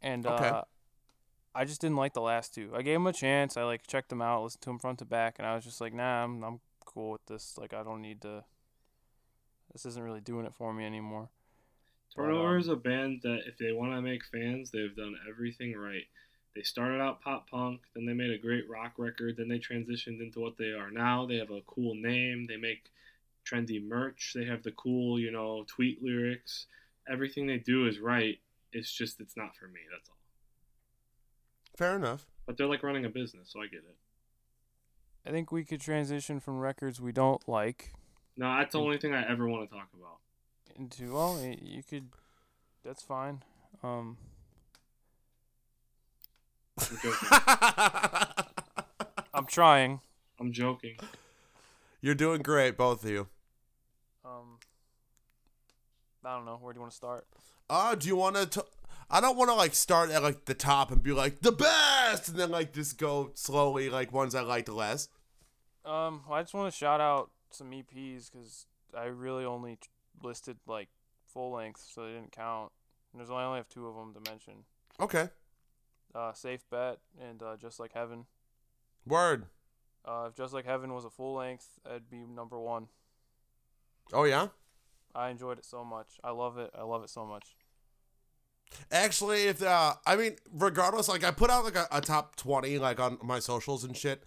And 0.00 0.26
Okay. 0.26 0.46
uh 0.48 0.62
I 1.54 1.64
just 1.64 1.80
didn't 1.80 1.96
like 1.96 2.14
the 2.14 2.20
last 2.20 2.54
two. 2.54 2.70
I 2.74 2.82
gave 2.82 2.94
them 2.94 3.06
a 3.06 3.12
chance. 3.12 3.56
I 3.56 3.64
like 3.64 3.86
checked 3.86 4.08
them 4.08 4.22
out, 4.22 4.42
listened 4.42 4.62
to 4.62 4.70
them 4.70 4.78
front 4.78 4.98
to 5.00 5.04
back, 5.04 5.36
and 5.38 5.46
I 5.46 5.54
was 5.54 5.64
just 5.64 5.80
like, 5.80 5.92
nah, 5.92 6.24
I'm 6.24 6.42
I'm 6.44 6.60
cool 6.84 7.12
with 7.12 7.26
this. 7.26 7.56
Like 7.58 7.74
I 7.74 7.82
don't 7.82 8.02
need 8.02 8.22
to. 8.22 8.44
This 9.72 9.86
isn't 9.86 10.02
really 10.02 10.20
doing 10.20 10.46
it 10.46 10.54
for 10.54 10.72
me 10.72 10.84
anymore. 10.84 11.28
Turnover 12.14 12.54
um, 12.54 12.60
is 12.60 12.68
a 12.68 12.76
band 12.76 13.20
that 13.22 13.42
if 13.46 13.56
they 13.58 13.72
want 13.72 13.92
to 13.92 14.02
make 14.02 14.24
fans 14.24 14.70
they've 14.70 14.96
done 14.96 15.14
everything 15.28 15.76
right 15.76 16.06
they 16.54 16.62
started 16.62 17.00
out 17.00 17.20
pop 17.20 17.48
punk 17.48 17.80
then 17.94 18.04
they 18.04 18.12
made 18.12 18.30
a 18.30 18.38
great 18.38 18.68
rock 18.68 18.94
record 18.98 19.36
then 19.36 19.48
they 19.48 19.58
transitioned 19.58 20.20
into 20.20 20.40
what 20.40 20.58
they 20.58 20.72
are 20.72 20.90
now 20.90 21.24
they 21.24 21.36
have 21.36 21.50
a 21.50 21.62
cool 21.66 21.94
name 21.94 22.46
they 22.48 22.56
make 22.56 22.90
trendy 23.46 23.82
merch 23.82 24.32
they 24.34 24.44
have 24.44 24.62
the 24.62 24.72
cool 24.72 25.18
you 25.18 25.30
know 25.30 25.64
tweet 25.68 26.02
lyrics 26.02 26.66
everything 27.08 27.46
they 27.46 27.58
do 27.58 27.86
is 27.86 28.00
right 28.00 28.38
it's 28.72 28.92
just 28.92 29.20
it's 29.20 29.36
not 29.36 29.54
for 29.56 29.66
me 29.68 29.80
that's 29.92 30.08
all 30.08 30.19
Fair 31.80 31.96
enough. 31.96 32.26
but 32.46 32.58
they're 32.58 32.66
like 32.66 32.82
running 32.82 33.06
a 33.06 33.08
business 33.08 33.48
so 33.50 33.60
i 33.60 33.66
get 33.66 33.78
it 33.78 33.96
I 35.26 35.30
think 35.30 35.50
we 35.50 35.64
could 35.64 35.80
transition 35.80 36.38
from 36.40 36.58
records 36.58 37.00
we 37.00 37.10
don't 37.12 37.46
like 37.48 37.92
No, 38.36 38.54
that's 38.58 38.72
the 38.72 38.80
only 38.80 38.98
thing 38.98 39.14
I 39.14 39.26
ever 39.30 39.48
want 39.48 39.68
to 39.68 39.74
talk 39.74 39.88
about. 39.98 40.18
into 40.76 41.12
well, 41.14 41.38
you 41.40 41.82
could. 41.82 42.08
That's 42.84 43.02
fine. 43.02 43.42
Um, 43.82 44.16
I'm. 46.80 46.86
I'm 49.34 49.46
trying. 49.46 50.00
I'm 50.38 50.52
joking. 50.52 50.96
You're 52.00 52.14
doing 52.14 52.40
great, 52.42 52.76
both 52.78 53.04
of 53.04 53.10
you. 53.10 53.26
Um, 54.24 54.58
I 56.24 56.34
don't 56.36 56.44
know. 56.46 56.58
Where 56.60 56.72
do 56.72 56.78
you 56.78 56.80
want 56.82 56.92
to 56.92 56.96
start? 56.96 57.26
Uh, 57.68 57.94
do 57.94 58.08
you 58.08 58.16
want 58.16 58.36
to? 58.52 58.64
I 59.10 59.20
don't 59.20 59.36
want 59.36 59.50
to 59.50 59.54
like 59.54 59.74
start 59.74 60.10
at 60.10 60.22
like 60.22 60.44
the 60.44 60.54
top 60.54 60.90
and 60.92 61.02
be 61.02 61.12
like 61.12 61.40
the 61.40 61.52
best, 61.52 62.28
and 62.28 62.38
then 62.38 62.50
like 62.50 62.72
just 62.72 62.96
go 62.98 63.32
slowly 63.34 63.90
like 63.90 64.12
ones 64.12 64.34
I 64.34 64.42
liked 64.42 64.68
less. 64.68 65.08
Um, 65.84 66.22
well, 66.28 66.38
I 66.38 66.42
just 66.42 66.54
want 66.54 66.72
to 66.72 66.76
shout 66.76 67.00
out 67.00 67.30
some 67.50 67.70
EPs 67.70 68.30
because 68.30 68.66
I 68.96 69.04
really 69.06 69.44
only 69.44 69.78
listed 70.22 70.58
like 70.66 70.88
full 71.26 71.52
length, 71.52 71.84
so 71.92 72.04
they 72.04 72.12
didn't 72.12 72.32
count. 72.32 72.70
And 73.12 73.20
there's 73.20 73.30
only 73.30 73.42
I 73.42 73.46
only 73.46 73.58
have 73.58 73.68
two 73.68 73.88
of 73.88 73.96
them 73.96 74.14
to 74.14 74.30
mention. 74.30 74.54
Okay. 75.00 75.28
Uh, 76.14 76.32
Safe 76.32 76.64
Bet 76.70 76.98
and 77.20 77.42
uh, 77.42 77.56
Just 77.56 77.80
Like 77.80 77.92
Heaven. 77.92 78.26
Word. 79.06 79.46
Uh, 80.04 80.26
if 80.28 80.36
Just 80.36 80.52
Like 80.52 80.66
Heaven 80.66 80.92
was 80.94 81.04
a 81.04 81.10
full 81.10 81.34
length, 81.34 81.80
that'd 81.84 82.10
be 82.10 82.18
number 82.18 82.58
one. 82.58 82.86
Oh 84.12 84.24
yeah. 84.24 84.48
I 85.14 85.30
enjoyed 85.30 85.58
it 85.58 85.64
so 85.64 85.84
much. 85.84 86.20
I 86.22 86.30
love 86.30 86.58
it. 86.58 86.70
I 86.76 86.82
love 86.82 87.02
it 87.02 87.10
so 87.10 87.24
much. 87.26 87.56
Actually, 88.92 89.44
if 89.44 89.62
uh, 89.62 89.94
I 90.06 90.16
mean, 90.16 90.36
regardless, 90.52 91.08
like 91.08 91.24
I 91.24 91.30
put 91.30 91.50
out 91.50 91.64
like 91.64 91.76
a, 91.76 91.86
a 91.92 92.00
top 92.00 92.36
twenty 92.36 92.78
like 92.78 92.98
on 93.00 93.18
my 93.22 93.38
socials 93.38 93.84
and 93.84 93.96
shit, 93.96 94.24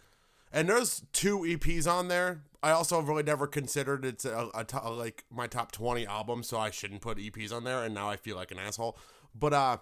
and 0.51 0.67
there's 0.69 1.03
two 1.13 1.39
EPs 1.39 1.87
on 1.91 2.07
there. 2.07 2.43
I 2.61 2.71
also 2.71 3.01
really 3.01 3.23
never 3.23 3.45
considered 3.47 4.05
it's 4.05 4.23
a, 4.25 4.49
a 4.55 4.63
to- 4.65 4.89
like 4.89 5.25
my 5.29 5.47
top 5.47 5.71
twenty 5.71 6.05
album, 6.07 6.43
so 6.43 6.57
I 6.57 6.71
shouldn't 6.71 7.01
put 7.01 7.17
EPs 7.17 7.51
on 7.53 7.63
there. 7.63 7.83
And 7.83 7.93
now 7.93 8.09
I 8.09 8.15
feel 8.15 8.35
like 8.35 8.51
an 8.51 8.59
asshole. 8.59 8.97
But 9.35 9.53
uh, 9.53 9.77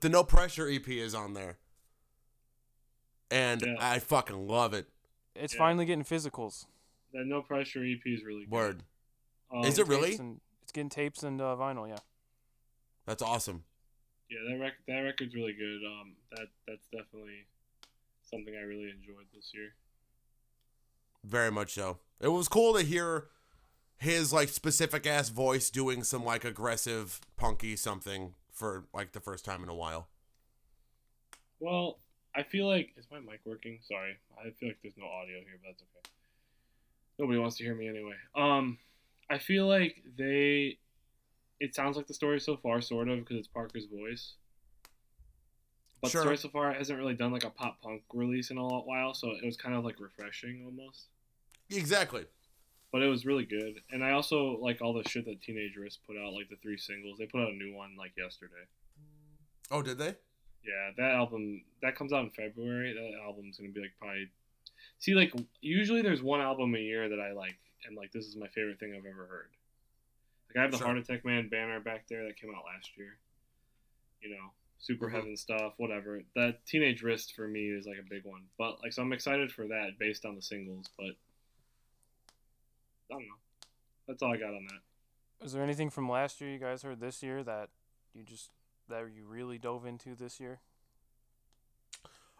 the 0.00 0.08
No 0.08 0.24
Pressure 0.24 0.68
EP 0.70 0.86
is 0.88 1.14
on 1.14 1.34
there, 1.34 1.56
and 3.30 3.62
Yeah. 3.62 3.76
I 3.78 3.98
fucking 3.98 4.46
love 4.46 4.74
it. 4.74 4.86
It's 5.34 5.54
Yeah. 5.54 5.58
finally 5.58 5.84
getting 5.86 6.04
physicals. 6.04 6.66
That 7.12 7.24
No 7.26 7.42
Pressure 7.42 7.84
EP 7.84 8.00
is 8.06 8.24
really 8.24 8.44
good. 8.44 8.50
Word. 8.52 8.82
Um, 9.54 9.64
Is 9.64 9.78
it 9.78 9.86
really? 9.86 10.16
And, 10.16 10.40
it's 10.62 10.72
getting 10.72 10.88
tapes 10.90 11.22
and 11.22 11.40
uh, 11.40 11.56
vinyl. 11.56 11.88
Yeah. 11.88 11.98
That's 13.06 13.22
awesome. 13.22 13.64
Yeah, 14.30 14.38
that 14.50 14.60
rec- 14.60 14.86
that 14.88 14.98
record's 14.98 15.34
really 15.34 15.52
good. 15.52 15.80
Um, 15.86 16.14
that 16.32 16.48
that's 16.66 16.86
definitely 16.92 17.46
something 18.28 18.54
I 18.54 18.62
really 18.62 18.90
enjoyed 18.90 19.26
this 19.34 19.52
year. 19.54 19.74
Very 21.24 21.50
much 21.50 21.74
so. 21.74 21.98
It 22.20 22.28
was 22.28 22.48
cool 22.48 22.74
to 22.74 22.82
hear 22.82 23.28
his 23.98 24.32
like 24.32 24.48
specific 24.48 25.06
ass 25.06 25.28
voice 25.28 25.70
doing 25.70 26.02
some 26.02 26.24
like 26.24 26.44
aggressive 26.44 27.20
punky 27.36 27.76
something 27.76 28.34
for 28.52 28.84
like 28.92 29.12
the 29.12 29.20
first 29.20 29.44
time 29.44 29.62
in 29.62 29.68
a 29.68 29.74
while. 29.74 30.08
Well, 31.60 31.98
I 32.34 32.42
feel 32.42 32.68
like 32.68 32.92
is 32.96 33.06
my 33.10 33.20
mic 33.20 33.40
working? 33.44 33.78
Sorry, 33.86 34.16
I 34.38 34.50
feel 34.58 34.70
like 34.70 34.78
there's 34.82 34.96
no 34.98 35.06
audio 35.06 35.36
here, 35.38 35.58
but 35.62 35.68
that's 35.68 35.82
okay. 35.82 36.10
Nobody 37.18 37.38
wants 37.38 37.56
to 37.56 37.64
hear 37.64 37.74
me 37.74 37.88
anyway. 37.88 38.14
Um, 38.34 38.78
I 39.30 39.38
feel 39.38 39.66
like 39.66 39.96
they. 40.18 40.78
It 41.60 41.74
sounds 41.74 41.96
like 41.96 42.06
the 42.06 42.14
story 42.14 42.38
so 42.40 42.56
far, 42.56 42.80
sort 42.80 43.08
of, 43.08 43.18
because 43.20 43.36
it's 43.38 43.48
Parker's 43.48 43.86
voice. 43.86 44.34
But 46.02 46.10
Sure. 46.10 46.20
the 46.20 46.24
story 46.24 46.36
so 46.36 46.48
far 46.50 46.72
hasn't 46.74 46.98
really 46.98 47.14
done 47.14 47.32
like 47.32 47.44
a 47.44 47.50
pop 47.50 47.80
punk 47.80 48.02
release 48.12 48.50
in 48.50 48.58
a 48.58 48.64
while, 48.66 49.14
so 49.14 49.30
it 49.30 49.44
was 49.44 49.56
kind 49.56 49.74
of 49.74 49.84
like 49.84 49.98
refreshing 49.98 50.62
almost. 50.64 51.06
Exactly. 51.70 52.26
But 52.92 53.02
it 53.02 53.06
was 53.08 53.26
really 53.26 53.44
good, 53.44 53.82
and 53.90 54.04
I 54.04 54.12
also 54.12 54.58
like 54.58 54.80
all 54.80 54.92
the 54.92 55.08
shit 55.08 55.24
that 55.24 55.40
Teenage 55.42 55.76
Wrist 55.76 56.00
put 56.06 56.16
out, 56.16 56.32
like 56.34 56.48
the 56.48 56.56
three 56.56 56.78
singles. 56.78 57.18
They 57.18 57.26
put 57.26 57.40
out 57.40 57.50
a 57.50 57.56
new 57.56 57.74
one 57.74 57.96
like 57.96 58.12
yesterday. 58.16 58.64
Oh, 59.70 59.82
did 59.82 59.98
they? 59.98 60.14
Yeah, 60.64 60.90
that 60.96 61.12
album 61.12 61.62
that 61.82 61.96
comes 61.96 62.12
out 62.12 62.24
in 62.24 62.30
February. 62.30 62.92
That 62.92 63.18
album's 63.24 63.56
gonna 63.58 63.70
be 63.70 63.80
like 63.80 63.94
probably. 63.98 64.28
See, 64.98 65.14
like 65.14 65.32
usually 65.60 66.02
there's 66.02 66.22
one 66.22 66.40
album 66.40 66.74
a 66.74 66.78
year 66.78 67.08
that 67.08 67.20
I 67.20 67.32
like, 67.32 67.56
and 67.86 67.96
like 67.96 68.12
this 68.12 68.26
is 68.26 68.36
my 68.36 68.48
favorite 68.48 68.78
thing 68.78 68.92
I've 68.96 69.04
ever 69.06 69.26
heard. 69.26 69.50
Like 70.56 70.60
I 70.60 70.62
have 70.62 70.70
the 70.72 70.78
Sure. 70.78 70.86
Heart 70.86 70.98
Attack 70.98 71.24
Man 71.26 71.48
banner 71.50 71.80
back 71.80 72.06
there 72.08 72.24
that 72.24 72.38
came 72.38 72.54
out 72.54 72.64
last 72.64 72.96
year. 72.96 73.18
You 74.22 74.30
know, 74.30 74.52
Super 74.78 75.08
Mhm. 75.08 75.12
Heaven 75.12 75.36
stuff, 75.36 75.74
whatever. 75.78 76.22
That 76.34 76.64
Teenage 76.64 77.02
Wrist 77.02 77.34
for 77.34 77.46
me 77.46 77.68
is 77.68 77.86
like 77.86 77.98
a 77.98 78.02
big 78.02 78.24
one. 78.24 78.48
But 78.56 78.80
like, 78.82 78.94
so 78.94 79.02
I'm 79.02 79.12
excited 79.12 79.52
for 79.52 79.68
that 79.68 79.98
based 79.98 80.24
on 80.24 80.34
the 80.34 80.40
singles. 80.40 80.88
But 80.96 81.10
I 83.10 83.10
don't 83.10 83.26
know. 83.28 83.36
That's 84.06 84.22
all 84.22 84.32
I 84.32 84.38
got 84.38 84.54
on 84.54 84.64
that. 84.66 85.44
Is 85.44 85.52
there 85.52 85.62
anything 85.62 85.90
from 85.90 86.08
last 86.08 86.40
year 86.40 86.48
you 86.50 86.58
guys 86.58 86.82
heard 86.82 87.00
this 87.00 87.22
year 87.22 87.44
that 87.44 87.68
you 88.14 88.22
just 88.22 88.50
that 88.88 89.12
you 89.12 89.26
really 89.26 89.58
dove 89.58 89.84
into 89.84 90.14
this 90.14 90.40
year? 90.40 90.60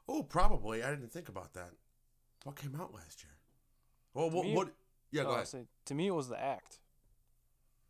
Oh, 0.09 0.23
probably. 0.23 0.83
I 0.83 0.89
didn't 0.91 1.13
think 1.13 1.29
about 1.29 1.53
that. 1.53 1.73
What 2.45 2.57
came 2.57 2.77
out 2.77 2.95
last 2.95 3.23
year? 3.25 3.37
Well, 4.15 4.31
what? 4.31 4.45
me- 4.47 4.55
what 4.55 4.75
yeah, 5.11 5.25
go 5.25 5.31
Oh, 5.31 5.35
ahead. 5.35 5.49
say- 5.49 5.69
to 5.85 5.95
me, 5.95 6.07
it 6.07 6.13
was 6.13 6.29
the 6.29 6.41
act. 6.41 6.81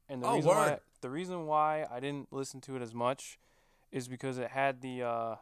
And 0.08 0.22
the 0.22 0.28
Oh, 0.28 0.34
reason 0.36 0.48
why 0.50 0.78
the 1.00 1.10
reason 1.10 1.46
why 1.46 1.86
I 1.90 2.00
didn't 2.00 2.32
listen 2.32 2.60
to 2.62 2.76
it 2.76 2.82
as 2.82 2.94
much 2.94 3.38
is 3.92 4.08
because 4.08 4.38
it 4.38 4.50
had 4.50 4.80
the 4.80 5.02
uh, 5.02 5.36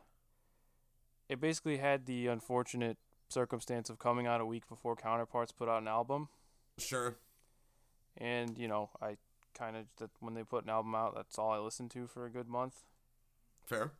it 1.28 1.40
basically 1.40 1.78
had 1.78 2.06
the 2.06 2.26
unfortunate 2.28 2.96
circumstance 3.28 3.90
of 3.90 3.98
coming 3.98 4.26
out 4.26 4.40
a 4.40 4.46
week 4.46 4.68
before 4.68 4.94
Counterparts 4.96 5.52
put 5.52 5.68
out 5.68 5.82
an 5.82 5.88
album, 5.88 6.28
Sure. 6.78 7.16
and 8.16 8.56
you 8.58 8.68
know 8.68 8.90
I 9.02 9.16
kind 9.54 9.76
of 9.76 9.84
that 9.98 10.10
when 10.20 10.34
they 10.34 10.42
put 10.44 10.64
an 10.64 10.70
album 10.70 10.94
out, 10.94 11.14
that's 11.14 11.38
all 11.38 11.50
I 11.50 11.58
listened 11.58 11.90
to 11.92 12.06
for 12.06 12.24
a 12.26 12.30
good 12.30 12.48
month. 12.48 12.84
Fair. 13.64 13.92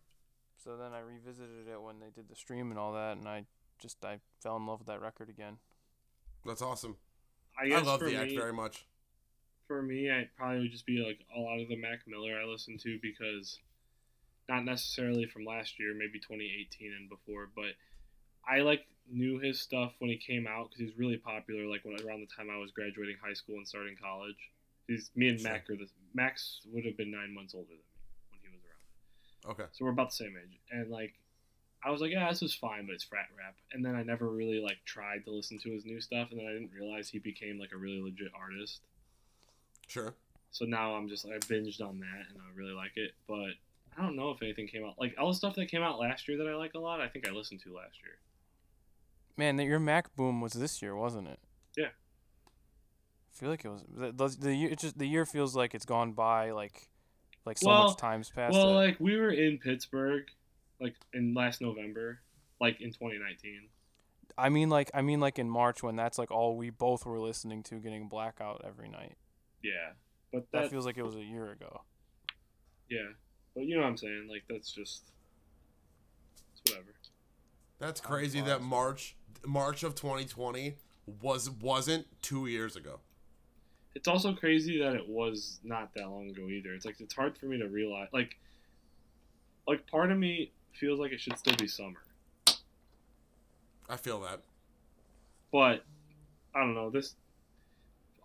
So 0.63 0.77
then 0.77 0.93
I 0.93 1.01
revisited 1.01 1.69
it 1.71 1.81
when 1.83 2.01
they 2.01 2.11
did 2.15 2.29
the 2.29 2.35
stream 2.37 2.71
and 2.71 2.79
all 2.79 2.93
that, 2.95 3.17
and 3.17 3.29
I 3.29 3.45
just 3.79 4.03
I 4.05 4.21
fell 4.41 4.57
in 4.57 4.67
love 4.67 4.81
with 4.81 4.89
that 4.89 5.01
record 5.01 5.29
again. 5.29 5.59
That's 6.47 6.63
awesome. 6.63 6.97
I 7.59 7.73
I, 7.75 7.81
love 7.81 8.01
for 8.01 8.07
the 8.11 8.17
act 8.17 8.33
very 8.35 8.53
much. 8.53 8.87
For 9.67 9.83
me, 9.83 10.11
I 10.11 10.29
probably 10.37 10.61
would 10.61 10.73
just 10.73 10.87
be 10.87 10.99
like 10.99 11.21
a 11.35 11.41
lot 11.41 11.61
of 11.61 11.69
the 11.69 11.77
Mac 11.77 12.01
Miller 12.07 12.39
I 12.39 12.45
listen 12.45 12.79
to 12.79 12.99
because 13.03 13.59
not 14.49 14.65
necessarily 14.65 15.27
from 15.27 15.45
last 15.45 15.79
year, 15.79 15.95
maybe 15.95 16.19
2018 16.19 16.93
and 16.93 17.09
before, 17.09 17.49
but 17.55 17.73
I 18.47 18.61
like 18.61 18.87
knew 19.11 19.39
his 19.39 19.61
stuff 19.61 19.93
when 19.99 20.11
he 20.11 20.17
came 20.17 20.47
out 20.47 20.69
because 20.71 20.81
he's 20.81 20.99
really 20.99 21.17
popular. 21.17 21.67
Like 21.67 21.85
when 21.85 21.95
around 22.07 22.21
the 22.21 22.35
time 22.35 22.51
I 22.51 22.59
was 22.59 22.71
graduating 22.73 23.17
high 23.25 23.33
school 23.33 23.57
and 23.57 23.67
starting 23.67 23.97
college, 24.01 24.37
he's 24.87 25.11
me 25.15 25.29
and 25.29 25.43
Mac 25.43 25.69
are 25.71 25.77
the 25.77 25.89
Max 26.13 26.61
would 26.73 26.85
have 26.85 26.97
been 26.97 27.11
nine 27.11 27.35
months 27.35 27.55
older 27.55 27.69
than 27.69 27.79
me 27.79 27.83
when 28.31 28.41
he 28.43 28.49
was 28.49 28.61
around, 28.65 29.53
Okay. 29.53 29.69
so 29.73 29.85
we're 29.85 29.93
about 29.93 30.11
the 30.11 30.17
same 30.17 30.35
age. 30.37 30.59
And 30.71 30.91
like, 30.91 31.15
I 31.83 31.91
was 31.91 32.01
like, 32.01 32.13
yeah, 32.13 32.29
this 32.31 32.43
is 32.43 32.55
fine, 32.55 32.87
but 32.87 32.95
it's 32.95 33.05
frat 33.05 33.29
rap. 33.37 33.57
And 33.73 33.85
then 33.85 33.95
I 33.95 34.03
never 34.03 34.29
really 34.29 34.61
like 34.61 34.79
tried 34.85 35.25
to 35.25 35.31
listen 35.31 35.59
to 35.61 35.71
his 35.71 35.85
new 35.87 36.01
stuff, 36.01 36.31
and 36.31 36.41
then 36.41 36.47
I 36.47 36.53
didn't 36.53 36.73
realize 36.79 37.09
he 37.09 37.19
became 37.19 37.59
like 37.59 37.73
a 37.73 37.77
really 37.79 38.01
legit 38.03 38.29
artist. 38.39 38.81
Sure. 39.89 40.15
So 40.51 40.65
now 40.65 40.95
I'm 40.95 41.09
just 41.09 41.27
I 41.27 41.31
binged 41.39 41.81
on 41.81 41.99
that 42.01 42.27
and 42.31 42.39
I 42.39 42.57
really 42.57 42.73
like 42.75 42.93
it, 42.97 43.13
but 43.27 43.51
I 43.97 44.03
don't 44.03 44.17
know 44.17 44.31
if 44.31 44.43
anything 44.43 44.67
came 44.69 44.85
out 44.85 44.95
like 44.99 45.15
all 45.19 45.29
the 45.29 45.35
stuff 45.35 45.55
that 45.57 45.67
came 45.67 45.83
out 45.83 45.99
last 45.99 46.29
year 46.29 46.39
that 46.39 46.47
I 46.49 46.55
like 46.55 46.75
a 46.75 46.79
lot. 46.79 47.01
I 47.01 47.09
think 47.09 47.29
I 47.29 47.33
listened 47.33 47.61
to 47.63 47.75
last 47.75 47.97
year. 48.03 48.19
Man, 49.37 49.57
that 49.57 49.65
your 49.65 49.81
Mac 49.81 50.15
boom 50.15 50.41
was 50.41 50.53
this 50.53 50.81
year, 50.81 50.95
wasn't 50.95 51.29
it? 51.29 51.41
Yeah. 51.77 51.87
I 51.87 53.37
feel 53.37 53.51
like 53.51 53.65
it 53.65 53.69
was 53.69 53.85
the 53.93 54.13
the, 54.13 54.29
the 54.29 54.55
year. 54.55 54.71
It 54.71 54.79
just 54.79 54.97
the 54.99 55.07
year 55.07 55.27
feels 55.27 55.57
like 55.57 55.75
it's 55.75 55.85
gone 55.85 56.13
by 56.13 56.53
like 56.53 56.89
like 57.45 57.59
so 57.59 57.69
Well- 57.69 57.89
much 57.89 57.97
time's 57.99 58.31
passed. 58.31 58.55
well, 58.55 58.69
that- 58.69 58.75
like 58.75 59.01
we 59.01 59.17
were 59.17 59.31
in 59.31 59.59
Pittsburgh, 59.59 60.25
like 60.81 60.95
in 61.13 61.35
last 61.35 61.61
November, 61.61 62.21
like 62.61 62.81
in 62.81 62.91
2019. 62.93 63.69
I 64.39 64.49
mean, 64.49 64.71
like 64.71 64.91
I 64.95 65.03
mean, 65.03 65.19
like 65.21 65.39
in 65.41 65.51
March 65.51 65.83
when 65.83 65.97
that's 65.97 66.17
like 66.19 66.31
all 66.31 66.57
we 66.57 66.71
both 66.71 67.05
were 67.05 67.19
listening 67.21 67.63
to, 67.65 67.77
getting 67.77 68.09
blackout 68.09 68.63
every 68.65 68.89
night. 68.89 69.17
Yeah, 69.65 69.93
but 70.33 70.45
That 70.53 70.63
that, 70.63 70.71
feels 70.71 70.85
like 70.87 70.99
it 70.99 71.03
was 71.05 71.17
a 71.17 71.25
year 71.25 71.51
ago. 71.51 71.81
yeah, 72.91 73.09
but 73.55 73.65
you 73.65 73.75
know 73.77 73.83
what 73.83 73.89
I'm 73.89 73.97
saying? 73.97 74.29
Like 74.31 74.45
that's 74.49 74.71
just 74.71 75.05
it's 76.53 76.71
whatever. 76.71 76.95
That's 77.79 78.01
crazy 78.01 78.41
that. 78.43 78.63
March 78.63 79.17
March 79.47 79.83
of 79.83 79.95
2020 79.95 80.77
was 81.23 81.49
wasn't 81.51 82.07
two 82.23 82.47
years 82.47 82.77
ago. 82.77 83.01
It's 83.95 84.09
also 84.09 84.35
crazy 84.35 84.79
that 84.81 84.95
it 84.95 85.09
was 85.09 85.61
not 85.65 85.95
that 85.95 86.09
long 86.11 86.29
ago 86.29 86.49
either. 86.49 86.75
It's 86.75 86.85
like 86.85 87.01
it's 87.01 87.15
hard 87.15 87.39
for 87.39 87.47
me 87.47 87.59
to 87.59 87.69
realize. 87.69 88.09
Like, 88.13 88.37
like 89.69 89.87
part 89.87 90.11
of 90.11 90.19
me 90.19 90.53
feels 90.73 90.99
like 90.99 91.13
it 91.13 91.21
should 91.21 91.39
still 91.39 91.57
be 91.57 91.69
summer. 91.69 92.03
I 93.89 93.97
feel 93.97 94.21
that. 94.23 94.41
but 95.53 95.85
I 96.55 96.61
don't 96.61 96.75
know 96.75 96.91
this. 96.91 97.15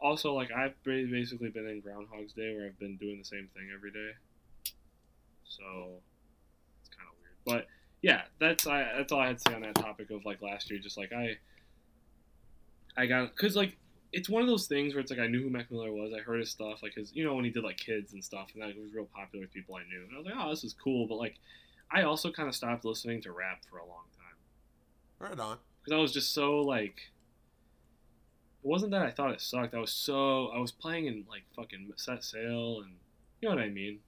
Also, 0.02 0.34
like 0.34 0.50
I've 0.52 0.74
basically 0.84 1.50
been 1.50 1.68
in 1.68 1.82
Groundhog's 1.82 2.34
Day 2.34 2.56
where 2.56 2.66
I've 2.66 2.80
been 2.80 2.96
doing 2.98 3.18
the 3.20 3.26
same 3.26 3.50
thing 3.54 3.70
every 3.74 3.92
day, 3.92 4.12
so 5.44 5.64
it's 6.82 6.90
kind 6.90 7.08
of 7.10 7.16
weird. 7.22 7.34
But 7.46 7.68
yeah, 8.02 8.22
that's 8.40 8.66
I 8.66 8.88
that's 8.98 9.12
all 9.12 9.20
I 9.20 9.28
had 9.28 9.40
to 9.40 9.44
say 9.50 9.56
on 9.56 9.62
that 9.64 9.76
topic 9.76 10.10
of 10.12 10.24
like 10.26 10.42
last 10.42 10.70
year. 10.72 10.80
Just 10.80 10.98
like 10.98 11.12
I, 11.12 11.38
I 12.96 13.08
got 13.08 13.36
because 13.36 13.56
like 13.58 13.76
it's 14.14 14.30
one 14.30 14.42
of 14.42 14.48
those 14.48 14.68
things 14.68 14.94
where 14.94 15.02
it's 15.02 15.12
like 15.12 15.20
I 15.20 15.28
knew 15.28 15.44
who 15.44 15.50
Mac 15.50 15.70
Miller 15.70 15.92
was. 15.92 16.14
I 16.18 16.22
heard 16.22 16.40
his 16.40 16.50
stuff 16.50 16.82
like 16.82 16.94
his 16.96 17.14
you 17.14 17.26
know 17.26 17.36
when 17.36 17.44
he 17.44 17.52
did 17.52 17.64
like 17.64 17.78
kids 17.78 18.14
and 18.14 18.24
stuff, 18.24 18.48
and 18.54 18.64
that 18.64 18.68
was 18.80 18.94
real 18.94 19.08
popular 19.14 19.44
with 19.44 19.54
people 19.54 19.76
I 19.76 19.84
knew. 19.84 20.02
And 20.08 20.16
I 20.16 20.18
was 20.18 20.26
like, 20.26 20.36
oh, 20.38 20.50
this 20.50 20.64
is 20.64 20.74
cool. 20.74 21.08
But 21.08 21.16
like, 21.16 21.36
I 21.92 22.04
also 22.04 22.32
kind 22.32 22.48
of 22.48 22.56
stopped 22.56 22.86
listening 22.86 23.22
to 23.24 23.34
rap 23.34 23.64
for 23.70 23.78
a 23.80 23.86
long 23.86 24.06
time 24.18 25.30
Right 25.30 25.40
on. 25.40 25.58
because 25.84 25.98
I 25.98 26.02
was 26.02 26.14
just 26.14 26.34
so 26.34 26.62
like. 26.62 27.12
It 28.64 28.68
wasn't 28.68 28.92
that 28.92 29.04
I 29.04 29.12
thought 29.12 29.32
it 29.32 29.42
sucked. 29.42 29.74
I 29.74 29.80
was 29.80 29.94
so 29.94 30.48
I 30.48 30.60
was 30.60 30.72
playing 30.72 31.08
in 31.08 31.26
like 31.30 31.44
fucking 31.56 31.92
set 31.96 32.24
sail 32.24 32.82
and 32.82 32.96
you 33.42 33.50
know 33.50 33.56
what 33.56 33.64
I 33.64 33.70
mean. 33.70 34.00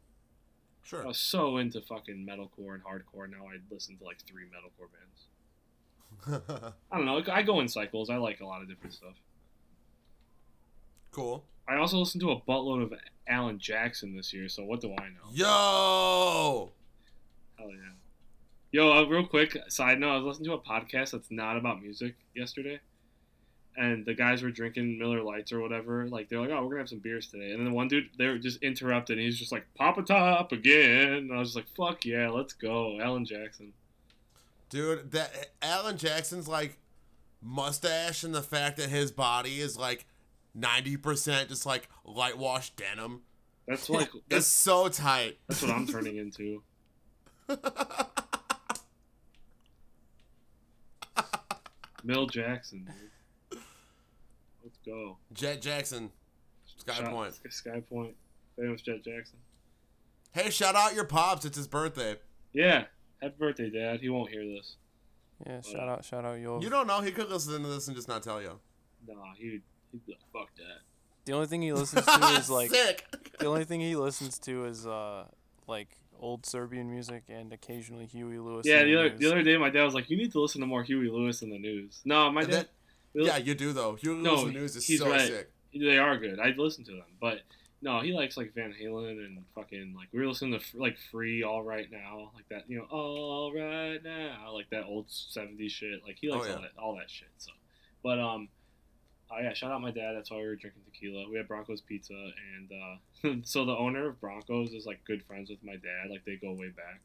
Sure. 0.83 1.03
I 1.03 1.07
was 1.07 1.19
so 1.19 1.57
into 1.57 1.81
fucking 1.81 2.27
metalcore 2.27 2.73
and 2.73 2.83
hardcore. 2.83 3.29
Now 3.29 3.45
I 3.45 3.57
listen 3.71 3.97
to 3.97 4.03
like 4.03 4.17
three 4.27 4.45
metalcore 4.45 4.89
bands. 4.91 6.73
I 6.91 6.97
don't 6.97 7.05
know. 7.05 7.23
I 7.31 7.43
go 7.43 7.59
in 7.61 7.67
cycles. 7.67 8.09
I 8.09 8.17
like 8.17 8.41
a 8.41 8.45
lot 8.45 8.61
of 8.61 8.67
different 8.67 8.93
stuff. 8.93 9.15
cool. 11.11 11.45
I 11.67 11.77
also 11.77 11.97
listened 11.97 12.21
to 12.21 12.31
a 12.31 12.41
buttload 12.41 12.83
of 12.83 12.93
Alan 13.27 13.59
Jackson 13.59 14.15
this 14.15 14.33
year. 14.33 14.49
So 14.49 14.63
what 14.65 14.81
do 14.81 14.93
I 14.97 15.07
know? 15.09 15.31
Yo. 15.31 16.71
Hell 17.57 17.69
yeah. 17.69 17.93
Yo, 18.73 18.91
uh, 18.91 19.03
real 19.05 19.25
quick 19.25 19.57
side 19.69 19.99
note: 19.99 20.11
I 20.11 20.17
was 20.17 20.25
listening 20.25 20.49
to 20.49 20.55
a 20.55 20.59
podcast 20.59 21.11
that's 21.11 21.29
not 21.29 21.57
about 21.57 21.81
music 21.81 22.15
yesterday, 22.35 22.79
and 23.77 24.05
the 24.05 24.13
guys 24.13 24.41
were 24.43 24.51
drinking 24.51 24.97
Miller 24.99 25.21
Lites 25.23 25.51
or 25.51 25.59
whatever. 25.61 26.07
Like 26.07 26.29
they're 26.29 26.39
like, 26.41 26.49
"Oh, 26.51 26.63
we're 26.63 26.69
gonna 26.71 26.79
have 26.81 26.89
some 26.89 26.99
beers 26.99 27.27
today," 27.27 27.51
and 27.51 27.59
then 27.59 27.65
the 27.65 27.73
one 27.73 27.87
dude 27.87 28.09
they 28.17 28.27
were 28.27 28.37
just 28.37 28.61
interrupted. 28.63 29.17
And 29.17 29.25
he's 29.25 29.37
just 29.39 29.51
like, 29.51 29.65
"Pop 29.75 29.97
a 29.97 30.03
top 30.03 30.51
again," 30.51 31.13
and 31.13 31.33
I 31.33 31.37
was 31.39 31.49
just 31.53 31.55
like, 31.55 31.67
"Fuck 31.75 32.05
yeah, 32.05 32.29
let's 32.29 32.53
go, 32.53 32.99
Alan 32.99 33.25
Jackson." 33.25 33.73
Dude, 34.69 35.11
that 35.11 35.49
Alan 35.61 35.97
Jackson's 35.97 36.47
like 36.47 36.77
mustache 37.41 38.23
and 38.23 38.33
the 38.35 38.41
fact 38.43 38.77
that 38.77 38.89
his 38.89 39.11
body 39.11 39.59
is 39.59 39.75
like 39.77 40.05
90% 40.57 41.47
just 41.49 41.65
like 41.65 41.89
light 42.05 42.37
wash 42.37 42.69
denim. 42.71 43.21
That's 43.67 43.89
like 43.89 44.09
It's 44.13 44.23
that's 44.29 44.45
so 44.47 44.87
tight. 44.89 45.39
that's 45.47 45.61
what 45.61 45.71
I'm 45.71 45.87
turning 45.87 46.17
into. 46.17 46.61
Mill 52.03 52.25
Jackson, 52.27 52.85
dude. 52.85 53.10
Let's 54.85 54.97
go. 54.97 55.17
Jet 55.33 55.61
Jackson. 55.61 56.11
Sky 56.77 56.93
Shot- 56.95 57.11
Point. 57.11 57.39
Sky 57.49 57.81
Point. 57.89 58.15
Famous 58.57 58.81
Jett 58.81 59.03
Jackson. 59.03 59.37
Hey, 60.33 60.49
shout 60.49 60.75
out 60.75 60.93
your 60.95 61.05
pops. 61.05 61.45
It's 61.45 61.57
his 61.57 61.67
birthday. 61.67 62.17
Yeah. 62.53 62.85
Happy 63.21 63.35
birthday, 63.37 63.69
Dad. 63.69 63.99
He 64.01 64.09
won't 64.09 64.29
hear 64.31 64.43
this. 64.43 64.75
Yeah, 65.45 65.61
shout 65.61 65.89
out, 65.89 66.05
shout 66.05 66.25
out, 66.25 66.39
yo. 66.39 66.61
You 66.61 66.69
don't 66.69 66.87
know. 66.87 67.01
He 67.01 67.11
could 67.11 67.29
listen 67.29 67.61
to 67.63 67.67
this 67.67 67.87
and 67.87 67.95
just 67.95 68.07
not 68.07 68.23
tell 68.23 68.41
you. 68.41 68.59
Nah, 69.07 69.15
he'd, 69.37 69.61
he'd 69.91 70.05
be 70.05 70.11
like, 70.13 70.19
fuck 70.31 70.55
that. 70.57 70.81
The 71.25 71.33
only 71.33 71.47
thing 71.47 71.61
he 71.61 71.73
listens 71.73 72.05
to 72.07 72.25
is 72.39 72.49
like 72.49 72.69
Sick. 72.71 73.05
the 73.39 73.45
only 73.47 73.63
thing 73.65 73.79
he 73.79 73.95
listens 73.95 74.37
to 74.39 74.65
is 74.65 74.85
uh 74.87 75.25
like 75.67 75.89
old 76.19 76.45
Serbian 76.45 76.89
music 76.91 77.23
and 77.29 77.51
occasionally 77.53 78.05
Huey 78.05 78.37
Lewis. 78.39 78.65
Yeah, 78.65 78.79
and 78.79 78.89
the 78.89 78.95
other 78.99 79.09
news. 79.09 79.19
the 79.19 79.27
other 79.27 79.43
day, 79.43 79.57
my 79.57 79.69
dad 79.69 79.83
was 79.83 79.93
like, 79.93 80.09
"You 80.09 80.17
need 80.17 80.31
to 80.33 80.39
listen 80.41 80.61
to 80.61 80.67
more 80.67 80.83
Huey 80.83 81.09
Lewis 81.09 81.41
in 81.43 81.49
the 81.51 81.59
news." 81.59 82.01
No, 82.05 82.31
my 82.31 82.41
And 82.41 82.51
dad. 82.51 82.69
Yeah, 83.13 83.37
you 83.37 83.55
do 83.55 83.73
though. 83.73 83.95
Hugh 83.95 84.15
No, 84.15 84.45
and 84.45 84.53
News 84.53 84.75
is 84.75 84.97
so 84.99 85.09
right. 85.09 85.21
sick. 85.27 85.51
They 85.73 85.97
are 85.97 86.17
good. 86.17 86.39
I 86.39 86.53
listen 86.57 86.83
to 86.85 86.91
them, 86.91 87.05
but 87.19 87.41
no, 87.81 87.99
he 88.01 88.13
likes 88.13 88.37
like 88.37 88.53
Van 88.53 88.73
Halen 88.79 89.25
and 89.25 89.43
fucking 89.55 89.93
like 89.97 90.09
we 90.11 90.19
were 90.19 90.27
listening 90.27 90.59
to 90.59 90.77
like 90.77 90.97
Free 91.11 91.43
All 91.43 91.63
Right 91.63 91.89
Now, 91.91 92.31
like 92.35 92.47
that, 92.49 92.69
you 92.69 92.77
know, 92.77 92.85
All 92.91 93.53
Right 93.53 93.99
Now, 94.03 94.51
like 94.53 94.69
that 94.71 94.83
old 94.85 95.07
'70s 95.07 95.71
shit. 95.71 96.01
Like 96.05 96.17
he 96.19 96.29
likes 96.29 96.45
Oh, 96.45 96.49
yeah. 96.49 96.55
all 96.55 96.61
that 96.61 96.71
all 96.77 96.95
that 96.97 97.09
shit. 97.09 97.29
So, 97.37 97.51
but 98.03 98.19
um, 98.19 98.49
oh 99.31 99.39
yeah, 99.41 99.53
shout 99.53 99.71
out 99.71 99.81
my 99.81 99.91
dad. 99.91 100.13
That's 100.15 100.29
why 100.29 100.37
we 100.37 100.43
were 100.43 100.55
drinking 100.55 100.83
tequila. 100.85 101.29
We 101.29 101.37
had 101.37 101.47
Broncos 101.47 101.81
pizza, 101.81 102.13
and 102.13 102.71
uh, 102.71 103.41
so 103.43 103.65
the 103.65 103.75
owner 103.75 104.07
of 104.09 104.19
Broncos 104.21 104.73
is 104.73 104.85
like 104.85 105.03
good 105.05 105.23
friends 105.23 105.49
with 105.49 105.63
my 105.63 105.73
dad. 105.73 106.09
Like 106.11 106.23
they 106.25 106.35
go 106.35 106.51
way 106.51 106.69
back, 106.69 107.01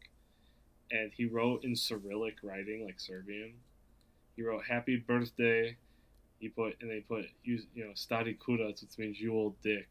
and 0.90 1.10
he 1.16 1.24
wrote 1.24 1.64
in 1.64 1.74
Cyrillic 1.74 2.36
writing, 2.42 2.84
like 2.84 3.00
Serbian. 3.00 3.54
He 4.34 4.42
wrote 4.42 4.64
"Happy 4.68 4.96
Birthday." 4.96 5.76
He 6.38 6.48
put 6.48 6.76
and 6.80 6.90
they 6.90 7.00
put 7.00 7.26
you 7.44 7.60
you 7.74 7.84
know 7.84 7.90
"Stari 7.92 8.36
kurac," 8.38 8.80
which 8.82 8.98
means 8.98 9.18
"you 9.20 9.32
old 9.34 9.60
dick." 9.62 9.88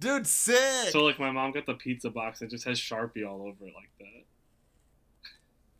Dude, 0.00 0.26
sick. 0.26 0.90
So 0.90 1.04
like 1.04 1.18
my 1.18 1.30
mom 1.30 1.52
got 1.52 1.64
the 1.66 1.74
pizza 1.74 2.10
box 2.10 2.40
and 2.42 2.50
it 2.50 2.54
just 2.54 2.66
has 2.66 2.78
Sharpie 2.78 3.26
all 3.26 3.42
over 3.42 3.66
it 3.66 3.72
like 3.74 3.90
that. 3.98 4.24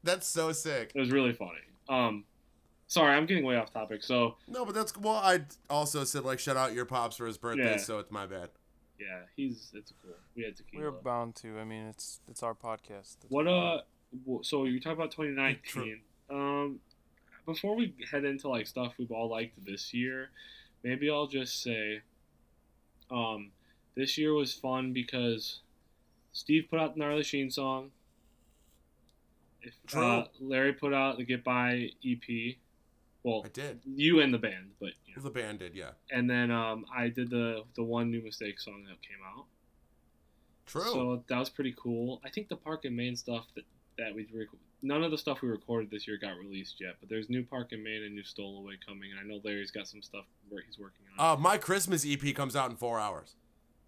that's 0.03 0.27
so 0.29 0.53
sick. 0.53 0.93
It 0.95 1.01
was 1.01 1.11
really 1.11 1.33
funny. 1.33 1.59
Um, 1.89 2.25
sorry, 2.87 3.15
I'm 3.15 3.27
getting 3.27 3.45
way 3.45 3.57
off 3.57 3.73
topic. 3.73 4.03
So 4.03 4.37
No, 4.49 4.65
but 4.65 4.75
that's 4.75 4.97
well. 4.97 5.17
I 5.17 5.41
also 5.69 6.05
said 6.05 6.25
like 6.25 6.39
shout 6.39 6.57
out 6.57 6.73
your 6.73 6.85
pops 6.87 7.17
for 7.17 7.27
his 7.27 7.37
birthday, 7.39 7.73
Yeah. 7.73 7.77
so 7.79 7.99
it's 7.99 8.11
my 8.11 8.27
bad. 8.27 8.49
yeah, 8.99 9.21
he's 9.37 9.71
it's 9.75 9.93
cool. 10.03 10.15
We 10.35 10.45
had 10.45 10.53
We 10.53 10.65
tequila. 10.79 10.87
are 10.89 10.93
bound 10.93 11.35
to. 11.37 11.59
I 11.59 11.65
mean, 11.65 11.87
it's 11.87 12.21
it's 12.29 12.43
our 12.43 12.55
podcast. 12.55 13.17
That's 13.21 13.27
What 13.29 13.47
uh, 13.47 13.81
so 14.43 14.65
you 14.65 14.81
talk 14.81 14.95
about 14.95 15.11
2019. 15.11 16.01
Um, 16.31 16.81
before 17.47 17.77
we 17.77 17.95
head 18.11 18.25
into 18.25 18.49
like 18.49 18.67
stuff 18.67 18.95
we've 18.99 19.13
all 19.13 19.31
liked 19.31 19.65
this 19.65 19.95
year, 19.95 20.31
maybe 20.83 21.09
I'll 21.09 21.29
just 21.29 21.63
say, 21.63 22.03
um, 23.11 23.53
this 23.95 24.19
year 24.19 24.35
was 24.35 24.53
fun 24.53 24.93
because 24.93 25.61
Steve 26.33 26.67
put 26.69 26.81
out 26.81 26.95
the 26.95 27.01
Gnarly 27.01 27.23
Sheen 27.23 27.51
song. 27.51 27.93
If, 29.63 29.75
True. 29.87 30.05
Uh, 30.05 30.27
Larry 30.41 30.73
put 30.73 30.93
out 30.93 31.17
the 31.17 31.25
Get 31.25 31.43
By 31.43 31.91
EP. 32.07 32.57
Well, 33.23 33.43
I 33.45 33.49
did. 33.49 33.81
you 33.85 34.21
and 34.21 34.33
the 34.33 34.39
band, 34.39 34.73
but 34.79 34.91
you 35.07 35.17
know. 35.17 35.23
The 35.23 35.31
band 35.31 35.59
did, 35.59 35.75
yeah. 35.75 35.91
and 36.13 36.31
then 36.31 36.53
um, 36.53 36.87
I 36.95 37.09
did 37.09 37.31
the 37.31 37.65
the 37.75 37.83
one 37.83 38.11
new 38.11 38.23
mistake 38.23 38.61
song 38.61 38.85
that 38.85 39.03
came 39.03 39.19
out. 39.27 39.47
True. 40.67 40.83
So 40.83 41.25
that 41.27 41.39
was 41.39 41.51
pretty 41.51 41.75
cool. 41.77 42.21
I 42.25 42.31
think 42.31 42.49
the 42.49 42.57
Park 42.57 42.85
and 42.85 42.97
Main 42.97 43.17
stuff 43.17 43.47
that 43.57 43.65
that 43.99 44.15
we 44.15 44.29
none 44.83 45.03
of 45.03 45.11
the 45.11 45.19
stuff 45.19 45.43
we 45.43 45.49
recorded 45.49 45.91
this 45.91 46.07
year 46.07 46.17
got 46.19 46.37
released 46.39 46.81
yet, 46.81 46.97
but 47.01 47.09
there's 47.09 47.29
new 47.31 47.43
Park 47.45 47.73
and 47.73 47.83
Main 47.83 48.03
and 48.03 48.15
new 48.15 48.25
Stowaway 48.25 48.75
coming, 48.87 49.11
and 49.11 49.21
I 49.21 49.23
know 49.25 49.41
Larry's 49.45 49.71
got 49.71 49.89
some 49.89 50.03
stuff 50.03 50.25
where 50.49 50.63
he's 50.67 50.79
working 50.79 51.05
on. 51.19 51.33
uh, 51.33 51.41
my 51.41 51.59
Christmas 51.59 52.07
EP 52.09 52.35
comes 52.35 52.55
out 52.57 52.71
in 52.71 52.77
four 52.77 52.99
hours. 53.01 53.35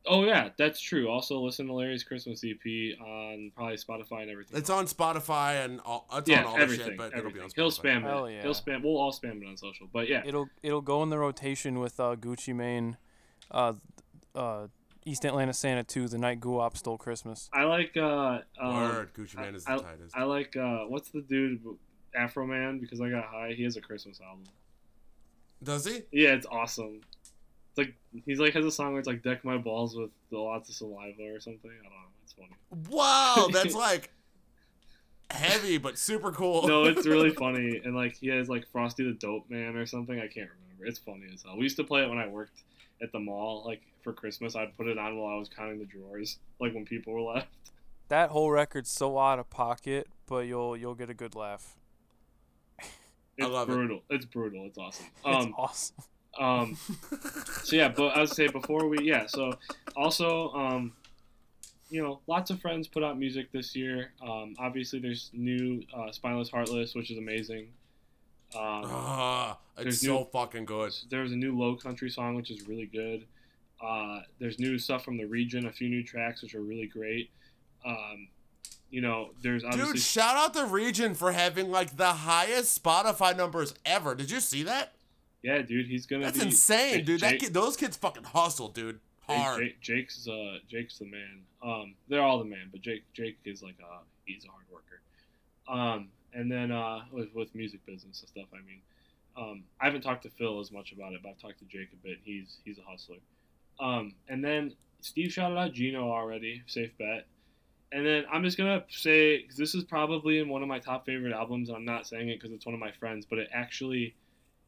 oh 0.07 0.25
yeah, 0.25 0.49
that's 0.57 0.81
true. 0.81 1.09
Also, 1.09 1.39
listen 1.41 1.67
to 1.67 1.73
Larry's 1.75 2.03
Christmas 2.05 2.43
EP 2.45 2.99
on 3.01 3.53
probably 3.55 3.77
Spotify 3.77 4.23
and 4.23 4.31
everything. 4.31 4.57
It's 4.59 4.71
on 4.71 4.87
Spotify 4.87 5.65
and 5.65 5.81
all. 5.85 6.07
It's 6.15 6.29
yeah, 6.29 6.41
on 6.41 6.45
all 6.47 6.57
the 6.57 6.63
everything. 6.63 6.87
shit, 6.87 6.97
but 6.97 7.13
it'll 7.13 7.31
be 7.31 7.39
everything. 7.41 7.43
on 7.43 7.49
Spotify. 7.51 7.55
He'll 7.55 7.71
spam 7.71 8.03
Hell 8.03 8.25
it. 8.27 8.35
yeah. 8.35 8.43
He'll 8.43 8.55
spam. 8.55 8.83
We'll 8.83 8.97
all 8.97 9.13
spam 9.13 9.43
it 9.43 9.47
on 9.47 9.57
social. 9.57 9.87
But 9.93 10.09
yeah, 10.09 10.23
It'll 10.25 10.49
it'll 10.63 10.81
go 10.81 11.03
in 11.03 11.11
the 11.11 11.19
rotation 11.19 11.79
with 11.81 12.01
uh, 12.01 12.17
Gucci 12.17 12.55
Mane, 12.55 12.97
uh, 13.51 13.75
uh, 14.35 14.69
East 15.09 15.25
Atlanta 15.25 15.55
Santa 15.55 15.83
2, 15.83 16.09
The 16.09 16.19
Night 16.19 16.39
Guwop 16.39 16.77
Stole 16.77 16.99
Christmas. 16.99 17.49
I 17.53 17.65
like. 17.65 17.97
uh 17.97 18.41
um, 18.61 18.75
Word, 18.75 19.15
Gucci 19.15 19.37
Mane 19.37 19.55
is 19.55 19.65
the 19.65 19.73
I, 19.73 19.79
tightest. 19.79 20.17
I 20.17 20.25
like. 20.25 20.57
uh 20.57 20.81
What's 20.85 21.11
the 21.11 21.23
dude? 21.23 21.63
Afroman 22.19 22.81
because 22.81 23.01
I 23.01 23.09
got 23.09 23.25
high. 23.25 23.53
He 23.57 23.65
has 23.65 23.77
a 23.77 23.81
Christmas 23.81 24.21
album. 24.21 24.45
Does 25.63 25.87
he? 25.87 26.03
Yeah, 26.13 26.31
it's 26.35 26.47
awesome. 26.47 27.01
It's 27.71 27.79
like 27.79 27.95
he's 28.27 28.39
like 28.39 28.53
has 28.55 28.65
a 28.65 28.71
song 28.71 28.93
where 28.93 28.99
it's 28.99 29.09
like 29.09 29.23
deck 29.23 29.45
my 29.45 29.57
balls 29.57 29.97
with 29.97 30.11
lots 30.31 30.69
of 30.69 30.75
saliva 30.75 31.23
or 31.23 31.41
something. 31.41 31.71
I 31.71 31.83
don't 31.83 31.93
know. 31.93 32.09
It's 32.25 32.33
funny. 32.33 32.89
Wow, 32.91 33.49
that's 33.53 33.75
like 33.89 34.11
heavy 35.31 35.79
but 35.79 35.99
super 35.99 36.33
cool. 36.33 36.67
No, 36.67 36.85
it's 36.85 37.07
really 37.07 37.31
funny. 37.35 37.81
And 37.85 37.95
like 37.97 38.17
he 38.17 38.29
has 38.29 38.49
like 38.49 38.67
Frosty 38.71 39.05
the 39.05 39.13
Dope 39.13 39.49
Man 39.49 39.77
or 39.77 39.87
something. 39.87 40.19
I 40.19 40.29
can't 40.29 40.51
remember. 40.63 40.87
It's 40.87 40.99
funny 40.99 41.27
as 41.33 41.43
hell. 41.43 41.57
We 41.57 41.63
used 41.65 41.77
to 41.77 41.85
play 41.85 42.03
it 42.03 42.09
when 42.09 42.19
I 42.19 42.27
worked 42.27 42.63
at 43.03 43.13
the 43.13 43.19
mall. 43.21 43.63
Like 43.67 43.83
for 44.03 44.13
Christmas, 44.13 44.57
I'd 44.57 44.77
put 44.77 44.87
it 44.89 44.99
on 44.99 45.19
while 45.19 45.37
I 45.37 45.39
was 45.39 45.49
counting 45.49 45.79
the 45.79 45.85
drawers. 45.87 46.39
Like 46.61 46.75
when 46.75 46.85
people 46.85 47.13
were 47.13 47.33
left. 47.35 47.49
That 48.09 48.31
whole 48.31 48.51
record's 48.51 48.91
so 48.91 49.19
out 49.19 49.39
of 49.39 49.51
pocket, 49.51 50.09
but 50.27 50.47
you'll 50.47 50.77
you'll 50.77 50.95
get 50.95 51.11
a 51.11 51.15
good 51.15 51.35
laugh. 51.35 51.77
It's 53.37 53.49
love 53.49 53.69
it. 53.69 53.73
brutal. 53.73 54.03
It's 54.11 54.25
brutal. 54.25 54.67
It's 54.67 54.79
awesome. 54.79 55.07
It's 55.25 55.45
Um, 55.47 55.55
awesome. 55.57 55.97
um, 56.41 56.77
so 57.63 57.77
yeah, 57.77 57.89
but 57.89 58.17
I 58.17 58.21
would 58.21 58.29
say 58.31 58.49
before 58.49 58.89
we 58.89 58.99
yeah, 59.03 59.27
so 59.27 59.53
also 59.97 60.51
um, 60.53 60.93
you 61.91 62.03
know, 62.03 62.21
lots 62.27 62.51
of 62.51 62.61
friends 62.61 62.87
put 62.89 63.03
out 63.05 63.19
music 63.19 63.51
this 63.53 63.75
year. 63.77 64.13
Um, 64.23 64.55
obviously 64.59 64.99
there's 64.99 65.31
new 65.33 65.83
uh, 65.97 66.11
Spineless 66.13 66.51
Heartless, 66.51 66.95
which 66.95 67.11
is 67.11 67.19
amazing. 67.19 67.69
Um, 68.55 68.63
Ah, 68.87 69.59
it's 69.77 69.85
There's 69.85 70.01
so 70.01 70.25
fucking 70.25 70.65
good. 70.65 70.93
There's 71.11 71.33
a 71.33 71.37
new 71.37 71.57
Low 71.59 71.77
Country 71.77 72.11
song, 72.11 72.35
which 72.35 72.51
is 72.51 72.67
really 72.67 72.87
good. 72.87 73.27
Uh, 73.85 74.21
there's 74.41 74.59
new 74.59 74.79
stuff 74.79 75.05
from 75.05 75.17
the 75.19 75.25
region, 75.27 75.67
a 75.67 75.73
few 75.73 75.89
new 75.89 76.03
tracks, 76.03 76.43
which 76.43 76.55
are 76.55 76.63
really 76.63 76.87
great. 76.87 77.31
Um, 77.87 78.29
you 78.91 79.01
know, 79.01 79.31
there's 79.43 79.65
obviously 79.65 79.93
Dude, 79.95 80.03
shout 80.03 80.37
out 80.37 80.55
the 80.55 80.65
region 80.65 81.15
for 81.15 81.31
having 81.33 81.71
like 81.71 81.97
the 81.97 82.07
highest 82.13 82.83
Spotify 82.83 83.37
numbers 83.37 83.75
ever. 83.85 84.15
Did 84.15 84.31
you 84.31 84.41
see 84.41 84.63
that? 84.65 84.93
yeah, 85.43 85.63
dude, 85.63 85.87
he's 85.87 86.07
gonna 86.07 86.25
That's 86.25 86.39
be 86.39 86.47
insane, 86.47 86.95
Jake- 86.97 87.07
dude. 87.07 87.21
That 87.21 87.39
kid, 87.39 87.55
those 87.55 87.77
kids 87.77 87.97
fucking 87.97 88.25
hustle, 88.25 88.69
dude. 88.69 88.99
Hard. 89.29 89.61
Jake, 89.61 89.81
Jake's 89.81 90.27
uh 90.27 90.57
Jake's 90.69 90.99
the 90.99 91.05
man. 91.05 91.43
Um, 91.63 91.95
they're 92.09 92.23
all 92.23 92.39
the 92.39 92.45
man, 92.47 92.69
but 92.73 92.81
Jake 92.81 93.05
Jake 93.13 93.37
is 93.45 93.63
like 93.63 93.77
uh 93.85 93.99
he's 94.25 94.45
a 94.45 94.49
hard 94.49 94.65
worker. 94.73 95.01
Um, 95.69 96.09
and 96.33 96.51
then 96.51 96.71
uh 96.71 97.01
with 97.13 97.29
with 97.35 97.55
music 97.55 97.85
business 97.87 98.21
and 98.21 98.29
stuff, 98.29 98.47
I 98.53 98.65
mean, 98.67 98.81
um, 99.37 99.65
I 99.81 99.87
haven't 99.87 100.03
talked 100.03 100.23
to 100.25 100.31
Phil 100.31 100.61
as 100.61 100.73
much 100.73 100.93
about 100.93 101.13
it, 101.13 101.21
but 101.23 101.31
I've 101.31 101.39
talked 101.39 101.59
to 101.61 101.65
Jake 101.65 101.91
a 101.93 101.97
bit. 101.97 102.19
He's 102.25 102.59
he's 102.65 102.79
a 102.79 102.83
hustler. 102.83 103.19
Um, 103.81 104.15
and 104.29 104.45
then 104.45 104.75
Steve 105.01 105.33
shouted 105.33 105.57
out 105.57 105.73
Gino 105.73 106.11
already, 106.11 106.63
safe 106.67 106.91
bet. 106.99 107.27
And 107.93 108.05
then 108.05 108.25
I'm 108.31 108.43
just 108.45 108.59
gonna 108.59 108.85
say 108.89 109.43
'cause 109.43 109.57
this 109.57 109.75
is 109.75 109.85
probably 109.85 110.39
in 110.39 110.49
one 110.49 110.63
of 110.63 110.69
my 110.69 110.79
top 110.79 111.07
favorite 111.07 111.33
albums, 111.33 111.69
and 111.69 111.77
I'm 111.77 111.85
not 111.85 112.07
saying 112.07 112.29
it 112.29 112.41
because 112.41 112.53
it's 112.53 112.67
one 112.67 112.75
of 112.75 112.81
my 112.81 112.93
friends, 112.93 113.27
but 113.27 113.39
it 113.39 113.49
actually 113.53 114.15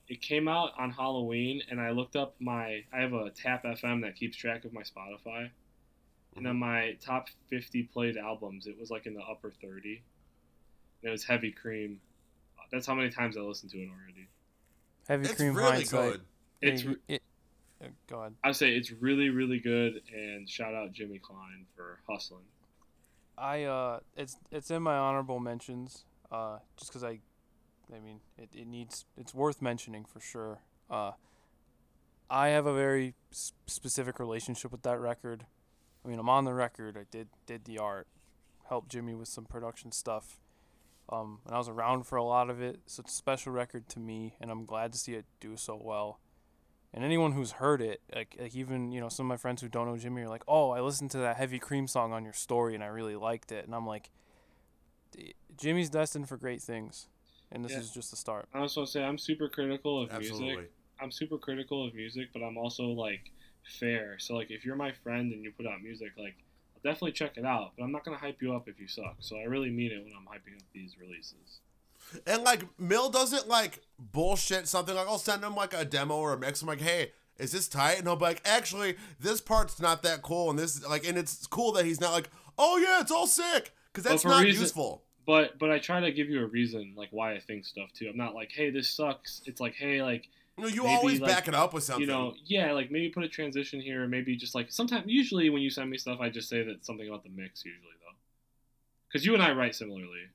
it 0.09 0.21
came 0.21 0.49
out 0.49 0.73
on 0.77 0.91
Halloween, 0.91 1.63
and 1.71 1.81
I 1.81 1.91
looked 1.91 2.17
up 2.17 2.35
my. 2.41 2.85
I 2.93 3.01
have 3.01 3.13
a 3.13 3.31
Tap 3.31 3.65
FM 3.65 4.03
that 4.03 4.17
keeps 4.17 4.37
track 4.37 4.65
of 4.65 4.73
my 4.73 4.83
Spotify, 4.83 5.51
and 6.37 6.47
on 6.49 6.57
my 6.57 6.97
top 7.01 7.29
50 7.49 7.85
played 7.85 8.17
albums, 8.17 8.67
it 8.67 8.79
was 8.79 8.91
like 8.91 9.07
in 9.07 9.15
the 9.15 9.23
upper 9.23 9.53
30. 9.53 10.03
And 11.03 11.09
it 11.09 11.13
was 11.13 11.25
Heavy 11.25 11.51
Cream. 11.51 12.01
That's 12.71 12.87
how 12.87 12.95
many 12.95 13.11
times 13.11 13.37
I 13.37 13.41
listened 13.41 13.73
to 13.73 13.79
it 13.79 13.89
already. 13.89 14.29
Heavy 15.09 15.25
It's 15.27 15.35
cream 15.35 15.55
really 15.55 15.71
hindsight. 15.73 16.13
good. 16.13 16.21
It's. 16.61 16.85
Yeah, 16.85 16.93
it, 17.09 17.23
uh, 17.83 17.87
go 18.09 18.21
ahead. 18.21 18.35
I 18.45 18.53
say 18.53 18.71
it's 18.77 18.93
really, 18.93 19.31
really 19.31 19.59
good, 19.59 20.03
and 20.15 20.49
shout 20.49 20.75
out 20.75 20.93
Jimmy 20.93 21.19
Klein 21.19 21.67
for 21.75 21.99
hustling. 22.09 22.45
I 23.37 23.65
uh, 23.65 24.01
it's 24.17 24.37
it's 24.53 24.71
in 24.71 24.83
my 24.83 24.97
honorable 24.97 25.41
mentions. 25.41 26.05
Uh, 26.31 26.59
just 26.77 26.91
because 26.93 27.03
I, 27.03 27.19
I 27.93 27.99
mean, 27.99 28.21
it, 28.39 28.51
it 28.55 28.67
needs 28.69 29.05
it's 29.17 29.35
worth 29.35 29.61
mentioning 29.61 30.05
for 30.05 30.21
sure. 30.21 30.61
Uh, 30.89 31.13
I 32.29 32.49
have 32.49 32.67
a 32.67 32.75
very 32.75 33.15
s- 33.33 33.53
specific 33.67 34.21
relationship 34.21 34.71
with 34.71 34.83
that 34.83 35.01
record. 35.01 35.47
I 36.05 36.09
mean, 36.09 36.21
I'm 36.21 36.29
on 36.29 36.45
the 36.45 36.55
record. 36.55 36.97
I 36.97 37.05
did 37.11 37.29
did 37.47 37.65
the 37.65 37.79
art, 37.79 38.07
helped 38.69 38.91
Jimmy 38.91 39.15
with 39.15 39.29
some 39.29 39.45
production 39.47 39.91
stuff. 39.91 40.39
Um, 41.11 41.41
and 41.45 41.55
I 41.55 41.59
was 41.59 41.69
around 41.69 42.05
for 42.05 42.17
a 42.17 42.25
lot 42.25 42.51
of 42.51 42.63
it, 42.63 42.81
so 42.87 43.01
it's 43.03 43.13
a 43.13 43.17
special 43.17 43.53
record 43.53 43.89
to 43.91 43.99
me, 44.01 44.37
and 44.41 44.51
I'm 44.51 44.65
glad 44.65 44.93
to 44.93 44.99
see 44.99 45.15
it 45.15 45.25
do 45.41 45.57
so 45.57 45.81
well. 45.83 46.21
And 46.95 47.05
anyone 47.05 47.33
who's 47.33 47.53
heard 47.53 47.83
it, 47.83 48.01
like, 48.15 48.37
like 48.39 48.55
even 48.55 48.93
you 48.93 49.01
know 49.01 49.09
some 49.09 49.27
of 49.27 49.29
my 49.29 49.37
friends 49.37 49.61
who 49.63 49.69
don't 49.69 49.87
know 49.87 49.97
Jimmy 49.97 50.23
are 50.23 50.29
like, 50.29 50.45
"Oh, 50.47 50.71
I 50.71 50.81
listened 50.81 51.11
to 51.13 51.19
that 51.19 51.37
Heavy 51.37 51.59
Cream 51.59 51.87
song 51.87 52.13
on 52.13 52.25
your 52.25 52.33
story, 52.33 52.75
and 52.75 52.83
I 52.83 52.89
really 52.89 53.17
liked 53.17 53.53
it." 53.53 53.65
And 53.65 53.75
I'm 53.75 53.87
like, 53.87 54.11
"D- 55.13 55.35
"Jimmy's 55.57 55.91
destined 55.91 56.29
for 56.29 56.37
great 56.37 56.63
things, 56.63 57.09
and 57.51 57.65
this 57.65 57.73
Yeah. 57.73 57.79
is 57.79 57.91
just 57.91 58.11
the 58.11 58.17
start." 58.17 58.49
I 58.55 58.61
also 58.61 58.85
say 58.85 59.03
I'm 59.05 59.19
super 59.19 59.49
critical 59.49 60.01
of 60.03 60.11
Absolutely. 60.11 60.55
music. 60.55 60.73
I'm 61.01 61.11
super 61.11 61.39
critical 61.39 61.87
of 61.87 61.95
music, 61.95 62.29
but 62.33 62.43
I'm 62.43 62.57
also 62.59 62.87
like 62.89 63.31
fair. 63.65 64.19
So 64.19 64.35
like 64.35 64.51
if 64.51 64.65
you're 64.65 64.77
my 64.77 64.93
friend 64.93 65.33
and 65.33 65.43
you 65.45 65.53
put 65.53 65.67
out 65.67 65.83
music, 65.83 66.13
like 66.17 66.37
I'll 66.37 66.50
definitely 66.83 67.13
check 67.13 67.37
it 67.37 67.45
out. 67.45 67.73
But 67.77 67.85
I'm 67.85 67.93
not 67.93 68.05
gonna 68.05 68.17
hype 68.17 68.41
you 68.43 68.55
up 68.55 68.69
if 68.69 68.81
you 68.81 68.89
suck. 68.89 69.17
So 69.21 69.37
I 69.37 69.45
really 69.45 69.71
mean 69.71 69.93
it 69.93 70.03
when 70.03 70.13
I'm 70.17 70.27
hyping 70.27 70.57
up 70.57 70.63
these 70.73 70.97
releases. 71.01 71.61
And 72.27 72.43
like 72.43 72.63
Mill 72.79 73.11
doesn't 73.11 73.49
like 73.49 73.81
bullshit 73.99 74.67
something 74.67 74.95
like 74.95 75.07
I'll 75.07 75.19
send 75.19 75.43
him 75.45 75.55
like 75.55 75.75
a 75.75 75.85
demo 75.85 76.17
or 76.17 76.33
a 76.33 76.39
mix. 76.39 76.63
I'm 76.63 76.69
like, 76.69 76.81
hey, 76.81 77.13
is 77.39 77.53
this 77.53 77.69
tight? 77.69 77.99
And 77.99 78.07
he'll 78.07 78.17
be 78.17 78.25
like, 78.25 78.43
actually, 78.45 78.97
this 79.19 79.41
part's 79.41 79.81
not 79.81 80.03
that 80.03 80.23
cool, 80.23 80.51
and 80.51 80.59
this 80.59 80.87
like, 80.87 81.07
and 81.07 81.17
it's 81.17 81.47
cool 81.47 81.73
that 81.73 81.85
he's 81.85 82.01
not 82.01 82.13
like, 82.13 82.29
oh 82.59 82.77
yeah, 82.79 83.01
it's 83.01 83.11
all 83.11 83.27
sick, 83.27 83.73
because 83.93 84.05
that's 84.05 84.25
not 84.25 84.43
reason- 84.43 84.63
useful. 84.63 85.03
But 85.27 85.59
but 85.59 85.71
I 85.71 85.79
try 85.79 86.01
to 86.01 86.11
give 86.11 86.29
you 86.29 86.43
a 86.43 86.47
reason 86.47 86.95
like 86.97 87.11
why 87.13 87.35
I 87.35 87.41
think 87.41 87.65
stuff 87.65 87.93
too. 87.93 88.09
I'm 88.09 88.17
not 88.17 88.35
like 88.35 88.51
hey 88.51 88.71
this 88.71 88.91
sucks. 88.91 89.43
It's 89.47 89.61
like 89.61 89.75
hey 89.75 90.03
like 90.03 90.29
You, 90.61 90.69
know, 90.69 90.75
you 90.75 90.83
maybe, 90.85 90.95
always 90.97 91.21
like, 91.21 91.31
back 91.31 91.49
it 91.49 91.55
up 91.55 91.73
with 91.73 91.85
something. 91.85 92.03
you 92.03 92.07
know 92.07 92.35
yeah 92.45 92.73
like 92.73 92.91
maybe 92.91 93.09
put 93.09 93.25
a 93.25 93.29
transition 93.29 93.81
here. 93.81 94.07
Maybe 94.07 94.37
just 94.37 94.55
like 94.55 94.71
sometimes 94.71 95.05
usually 95.07 95.51
when 95.51 95.63
you 95.63 95.71
send 95.71 95.91
me 95.91 95.99
stuff 95.99 96.21
I 96.21 96.29
just 96.29 96.49
say 96.49 96.63
that 96.63 96.85
something 96.85 97.09
about 97.09 97.23
the 97.23 97.31
mix 97.31 97.65
usually 97.65 97.95
though. 98.01 98.17
Because 99.09 99.27
you 99.27 99.35
and 99.35 99.43
I 99.43 99.53
write 99.53 99.75
similarly. 99.75 100.29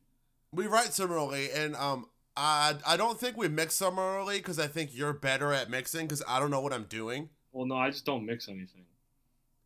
we 0.51 0.67
write 0.67 0.93
similarly, 0.93 1.49
and 1.51 1.75
um, 1.75 2.07
I 2.35 2.75
I 2.85 2.97
don't 2.97 3.19
think 3.19 3.37
we 3.37 3.47
mix 3.47 3.75
similarly 3.75 4.37
because 4.37 4.59
I 4.59 4.67
think 4.67 4.91
you're 4.93 5.13
better 5.13 5.53
at 5.53 5.69
mixing 5.69 6.07
because 6.07 6.23
I 6.27 6.39
don't 6.39 6.51
know 6.51 6.61
what 6.61 6.73
I'm 6.73 6.83
doing. 6.83 7.29
Well 7.51 7.65
no 7.65 7.75
I 7.75 7.89
just 7.89 8.05
don't 8.05 8.25
mix 8.25 8.47
anything. 8.49 8.85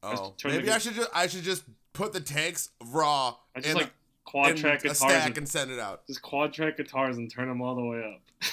Oh, 0.02 0.34
turn 0.38 0.52
maybe 0.52 0.72
I 0.72 0.78
should 0.78 0.93
just 0.93 1.10
I 1.13 1.28
should 1.28 1.43
just 1.43 1.63
put 1.93 2.13
the 2.13 2.22
tanks 2.22 2.69
raw 2.86 3.36
I 3.56 3.60
just 3.60 3.72
in, 3.72 3.76
like 3.76 3.91
quad 4.24 4.56
track 4.56 4.84
guitars 4.84 5.26
and 5.26 5.38
and 5.38 5.50
send 5.50 5.72
it 5.72 5.80
out. 5.80 6.06
just 6.08 6.22
quad 6.22 6.54
track 6.54 6.78
guitars 6.78 7.17
and 7.17 7.32
turn 7.32 7.48
them 7.48 7.62
all 7.62 7.76
the 7.76 7.84
way 7.84 8.00
up. 8.00 8.22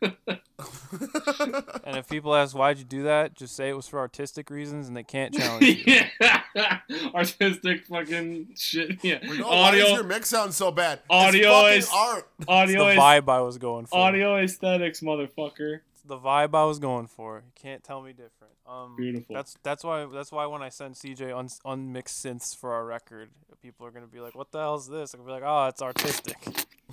And 0.00 1.96
if 1.96 2.08
people 2.08 2.34
ask 2.34 2.56
why'd 2.56 2.78
you 2.78 2.84
do 2.84 3.04
that, 3.04 3.34
just 3.34 3.54
say 3.54 3.68
it 3.68 3.74
was 3.76 3.86
for 3.88 3.98
artistic 3.98 4.50
reasons, 4.50 4.88
and 4.88 4.96
they 4.96 5.02
can't 5.02 5.32
challenge 5.34 5.64
you. 5.86 6.02
yeah, 6.16 6.78
artistic 7.14 7.86
fucking 7.86 8.48
shit. 8.56 8.98
Yeah, 9.04 9.18
Like, 9.22 9.40
oh, 9.40 9.48
why 9.60 9.70
does 9.72 9.90
your 9.90 10.02
mix 10.04 10.28
sound 10.30 10.54
so 10.54 10.70
bad? 10.70 11.00
Audio 11.10 11.66
it's 11.66 11.86
is- 11.86 11.90
fucking 11.90 12.14
art. 12.14 12.28
It's 12.38 12.46
the 12.46 12.52
audio, 12.52 12.88
is, 12.88 12.98
vibe 12.98 13.28
I 13.28 13.40
was 13.40 13.58
going 13.58 13.86
for. 13.86 13.98
audio 13.98 14.36
aesthetics, 14.38 15.00
motherfucker. 15.00 15.80
It's 15.92 16.02
the 16.04 16.18
vibe 16.18 16.54
I 16.54 16.64
was 16.64 16.78
going 16.78 17.06
for. 17.06 17.42
You 17.44 17.52
can't 17.54 17.82
tell 17.84 18.00
me 18.02 18.10
different. 18.12 18.54
Um, 18.68 18.96
Beautiful. 18.96 19.34
That's 19.34 19.56
that's 19.62 19.82
why 19.84 20.04
that's 20.12 20.30
why 20.32 20.44
when 20.46 20.62
I 20.62 20.68
send 20.68 20.94
CJ 20.94 21.34
un- 21.36 21.48
unmixed 21.64 22.22
synths 22.24 22.54
for 22.56 22.72
our 22.74 22.84
record, 22.84 23.30
people 23.62 23.86
are 23.86 23.90
gonna 23.90 24.06
be 24.06 24.20
like, 24.20 24.34
"What 24.34 24.50
the 24.52 24.58
hell 24.58 24.74
is 24.76 24.86
this?" 24.88 25.14
I'm 25.14 25.20
gonna 25.24 25.28
be 25.38 25.40
like, 25.40 25.50
"Oh, 25.50 25.68
it's 25.68 25.80
artistic." 25.80 26.36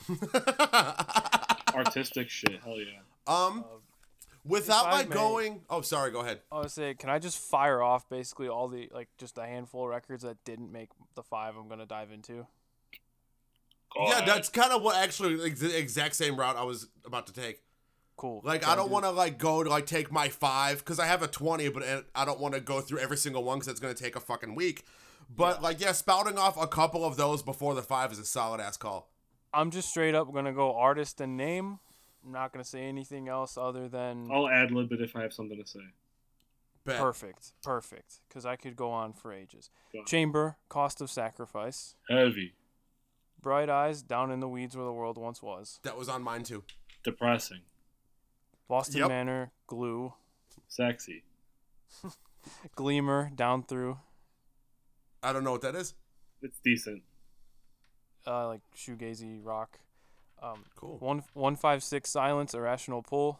Artistic 1.85 2.29
shit. 2.29 2.59
Hell 2.63 2.77
yeah. 2.79 2.99
um, 3.27 3.59
Uh, 3.67 3.77
without 4.43 4.85
if 4.87 4.93
I 4.93 4.97
like 4.97 5.09
may- 5.09 5.15
going. 5.15 5.61
Oh, 5.69 5.81
sorry. 5.81 6.11
Go 6.11 6.21
ahead. 6.21 6.39
I 6.51 6.59
would 6.59 6.71
say, 6.71 6.93
can 6.93 7.09
I 7.09 7.19
just 7.19 7.37
fire 7.39 7.81
off 7.81 8.07
basically 8.09 8.47
all 8.47 8.67
the 8.67 8.89
like 8.93 9.09
just 9.17 9.37
a 9.37 9.45
handful 9.45 9.83
of 9.83 9.89
records 9.89 10.23
that 10.23 10.43
didn't 10.45 10.71
make 10.71 10.89
the 11.15 11.23
five 11.23 11.55
I'm 11.55 11.67
gonna 11.67 11.85
dive 11.85 12.11
into? 12.11 12.45
Yeah, 13.97 14.19
God. 14.19 14.27
that's 14.27 14.49
kind 14.49 14.73
of 14.73 14.81
what 14.81 14.97
actually 14.97 15.37
like, 15.37 15.55
the 15.55 15.77
exact 15.77 16.15
same 16.15 16.35
route 16.37 16.57
I 16.57 16.63
was 16.63 16.87
about 17.05 17.27
to 17.27 17.33
take. 17.33 17.61
Cool. 18.17 18.41
Like 18.43 18.61
Can 18.61 18.69
I 18.71 18.75
don't 18.75 18.87
do- 18.87 18.93
want 18.93 19.05
to 19.05 19.11
like 19.11 19.37
go 19.37 19.63
to 19.63 19.69
like 19.69 19.85
take 19.85 20.11
my 20.11 20.29
five 20.29 20.79
because 20.79 20.99
I 20.99 21.05
have 21.05 21.21
a 21.21 21.27
twenty, 21.27 21.69
but 21.69 21.83
uh, 21.83 22.01
I 22.13 22.25
don't 22.25 22.39
want 22.39 22.53
to 22.55 22.61
go 22.61 22.81
through 22.81 22.99
every 22.99 23.17
single 23.17 23.43
one 23.43 23.57
because 23.59 23.69
it's 23.69 23.79
gonna 23.79 23.93
take 23.93 24.15
a 24.15 24.19
fucking 24.19 24.55
week. 24.55 24.85
But 25.33 25.61
like 25.61 25.79
yeah, 25.81 25.91
spouting 25.93 26.37
off 26.37 26.61
a 26.61 26.67
couple 26.67 27.03
of 27.05 27.17
those 27.17 27.41
before 27.41 27.73
the 27.73 27.81
five 27.81 28.11
is 28.11 28.19
a 28.19 28.25
solid 28.25 28.59
ass 28.61 28.77
call. 28.77 29.09
I'm 29.55 29.71
just 29.71 29.89
straight 29.89 30.13
up 30.15 30.31
gonna 30.33 30.53
go 30.53 30.75
artist 30.75 31.21
and 31.21 31.37
name. 31.37 31.79
I'm 32.25 32.31
not 32.31 32.51
gonna 32.51 32.63
say 32.65 32.81
anything 32.83 33.27
else 33.29 33.57
other 33.57 33.87
than 33.87 34.27
I'll 34.31 34.49
ad 34.49 34.71
lib 34.71 34.91
it 34.91 35.01
if 35.01 35.15
I 35.15 35.21
have 35.21 35.33
something 35.33 35.57
to 35.61 35.65
say. 35.67 35.79
Bet. 36.83 36.99
perfect, 36.99 37.53
perfect. 37.63 38.19
Because 38.27 38.45
I 38.45 38.55
could 38.57 38.75
go 38.75 38.91
on 38.91 39.13
for 39.13 39.33
ages. 39.33 39.69
On. 39.97 40.05
Chamber, 40.05 40.57
Cost 40.69 41.01
of 41.01 41.09
Sacrifice, 41.09 41.95
Heavy, 42.09 42.53
Bright 43.41 43.69
Eyes, 43.69 44.03
Down 44.03 44.29
in 44.31 44.39
the 44.39 44.47
Weeds 44.47 44.75
Where 44.75 44.85
the 44.85 44.93
World 44.93 45.17
Once 45.17 45.41
Was, 45.41 45.79
That 45.83 45.97
was 45.97 46.09
on 46.09 46.21
mine 46.21 46.43
too. 46.43 46.63
depressing, 47.03 47.61
Boston 48.67 48.99
Yep. 48.99 49.07
Manor, 49.09 49.51
Glue, 49.67 50.13
sexy. 50.67 51.23
Gleemer, 52.75 53.31
Down 53.35 53.63
Through, 53.63 53.97
I 55.23 55.33
don't 55.33 55.43
know 55.43 55.53
what 55.53 55.61
that 55.61 55.75
is. 55.75 55.95
It's 56.43 56.59
decent. 56.63 57.01
Uh, 58.27 58.47
like 58.47 58.61
shoegazy 58.75 59.39
rock. 59.43 59.79
Um, 60.41 60.65
Cool. 60.75 60.97
one 60.99 61.23
one 61.33 61.55
five 61.55 61.83
six 61.83 62.09
Silence, 62.09 62.53
Irrational 62.53 63.01
Pull. 63.01 63.39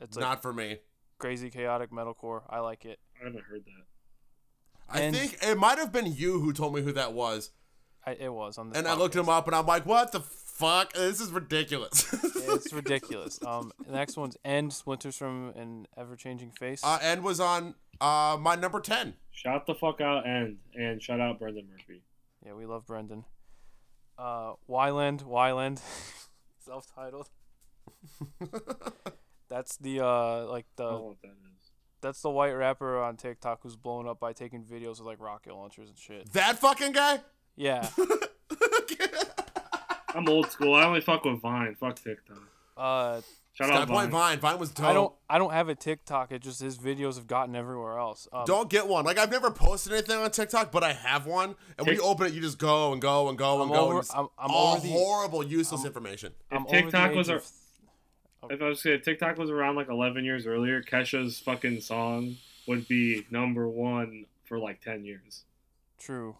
It's 0.00 0.16
like 0.16 0.24
Not 0.24 0.42
for 0.42 0.52
me. 0.52 0.78
crazy 1.18 1.50
chaotic 1.50 1.90
metalcore. 1.90 2.42
I 2.48 2.60
like 2.60 2.84
it. 2.84 2.98
I 3.20 3.26
haven't 3.26 3.44
heard 3.44 3.64
that. 3.64 4.92
I 4.94 5.00
And- 5.02 5.16
think 5.16 5.38
it 5.42 5.56
might 5.58 5.78
have 5.78 5.92
been 5.92 6.06
you 6.12 6.40
who 6.40 6.52
told 6.52 6.74
me 6.74 6.82
who 6.82 6.92
that 6.92 7.12
was, 7.12 7.50
I, 8.06 8.12
it 8.12 8.32
was 8.32 8.58
on 8.58 8.68
this. 8.70 8.78
and 8.78 8.86
I 8.88 8.94
looked 8.94 9.16
him 9.16 9.28
up, 9.30 9.46
and 9.46 9.56
I'm 9.56 9.66
like, 9.66 9.86
what 9.86 10.12
the 10.12 10.20
fuck? 10.20 10.92
This 10.92 11.20
is 11.20 11.30
ridiculous. 11.30 12.12
It's 12.12 12.70
ridiculous. 12.72 13.38
Um, 13.46 13.72
the 13.86 13.92
next 13.92 14.16
one's 14.18 14.36
End, 14.44 14.72
Splinters 14.74 15.16
from 15.16 15.50
an 15.56 15.86
Ever 15.96 16.16
Changing 16.16 16.50
Face. 16.50 16.82
uh, 16.84 16.98
and 17.02 17.22
was 17.24 17.40
on 17.40 17.74
uh 18.00 18.36
my 18.40 18.56
number 18.56 18.80
ten. 18.80 19.14
Shout 19.30 19.66
the 19.66 19.74
fuck 19.74 20.00
out 20.00 20.26
End 20.26 20.58
and 20.74 21.00
shout 21.02 21.20
out 21.20 21.38
Brendan 21.38 21.66
Murphy. 21.70 22.02
Yeah, 22.44 22.52
we 22.54 22.66
love 22.66 22.86
Brendan. 22.86 23.24
Uh, 24.18 24.54
Wyland, 24.68 25.24
Wyland, 25.24 25.80
self-titled. 26.58 27.28
That's 29.48 29.76
the 29.76 30.04
uh 30.04 30.46
like 30.46 30.66
I 30.78 30.82
don't 30.82 30.90
the 30.92 30.96
know 30.98 31.02
what 31.04 31.22
that 31.22 31.28
is. 31.28 31.70
that's 32.00 32.20
the 32.22 32.30
white 32.30 32.52
rapper 32.52 33.00
on 33.00 33.16
TikTok 33.16 33.60
who's 33.62 33.76
blown 33.76 34.08
up 34.08 34.18
by 34.18 34.32
taking 34.32 34.64
videos 34.64 34.98
with 34.98 35.06
like 35.06 35.20
rocket 35.20 35.54
launchers 35.54 35.88
and 35.90 35.98
shit. 35.98 36.32
That 36.32 36.58
fucking 36.58 36.92
guy. 36.92 37.20
Yeah. 37.56 37.88
I'm 40.14 40.28
old 40.28 40.50
school. 40.50 40.74
I 40.74 40.84
only 40.84 41.00
fuck 41.00 41.24
with 41.24 41.40
Vine. 41.40 41.74
Fuck 41.74 41.96
TikTok. 41.96 42.38
Uh, 42.76 43.20
Shout 43.54 43.68
Sky 43.68 43.76
out 43.82 43.88
Point 43.88 44.10
Vine. 44.10 44.38
Vine. 44.38 44.40
Vine 44.40 44.58
was 44.58 44.70
dope. 44.72 44.86
I 44.86 44.92
don't 44.92 45.14
I 45.30 45.38
don't 45.38 45.52
have 45.52 45.68
a 45.68 45.74
TikTok. 45.76 46.32
It 46.32 46.42
just 46.42 46.60
his 46.60 46.76
videos 46.76 47.14
have 47.14 47.28
gotten 47.28 47.54
everywhere 47.54 47.98
else. 47.98 48.26
Um, 48.32 48.44
Don't 48.46 48.68
get 48.68 48.88
one. 48.88 49.04
Like 49.04 49.16
I've 49.16 49.30
never 49.30 49.50
posted 49.50 49.92
anything 49.92 50.16
on 50.18 50.28
TikTok, 50.32 50.72
but 50.72 50.82
I 50.82 50.92
have 50.92 51.24
one. 51.26 51.54
And 51.78 51.86
when 51.86 51.94
you 51.96 52.02
open 52.02 52.26
it, 52.26 52.32
you 52.32 52.40
just 52.40 52.58
go 52.58 52.92
and 52.92 53.00
go 53.00 53.28
and 53.28 53.38
go 53.38 53.62
and 53.62 53.70
I'm 53.70 53.76
go. 53.76 53.84
over- 53.86 53.98
and 54.00 54.08
I'm- 54.12 54.28
I'm 54.38 54.50
all 54.50 54.72
over 54.74 54.80
the- 54.82 54.92
horrible, 54.92 55.44
useless 55.44 55.84
information. 55.84 56.32
I'm 56.50 56.62
If 56.62 56.66
over 56.66 56.76
the 56.76 56.82
TikTok 56.82 57.14
was 57.14 57.28
a- 57.28 57.36
of- 57.36 57.50
If 58.50 58.60
I 58.60 58.68
was 58.68 58.82
saying 58.82 59.00
TikTok 59.02 59.38
was 59.38 59.50
around 59.50 59.76
like 59.76 59.88
11 59.88 60.24
years 60.24 60.46
earlier, 60.46 60.82
Kesha's 60.82 61.38
fucking 61.38 61.80
song 61.80 62.36
would 62.66 62.88
be 62.88 63.24
number 63.30 63.68
one 63.68 64.26
for 64.44 64.58
like 64.58 64.80
10 64.80 65.04
years. 65.04 65.44
true. 65.98 66.36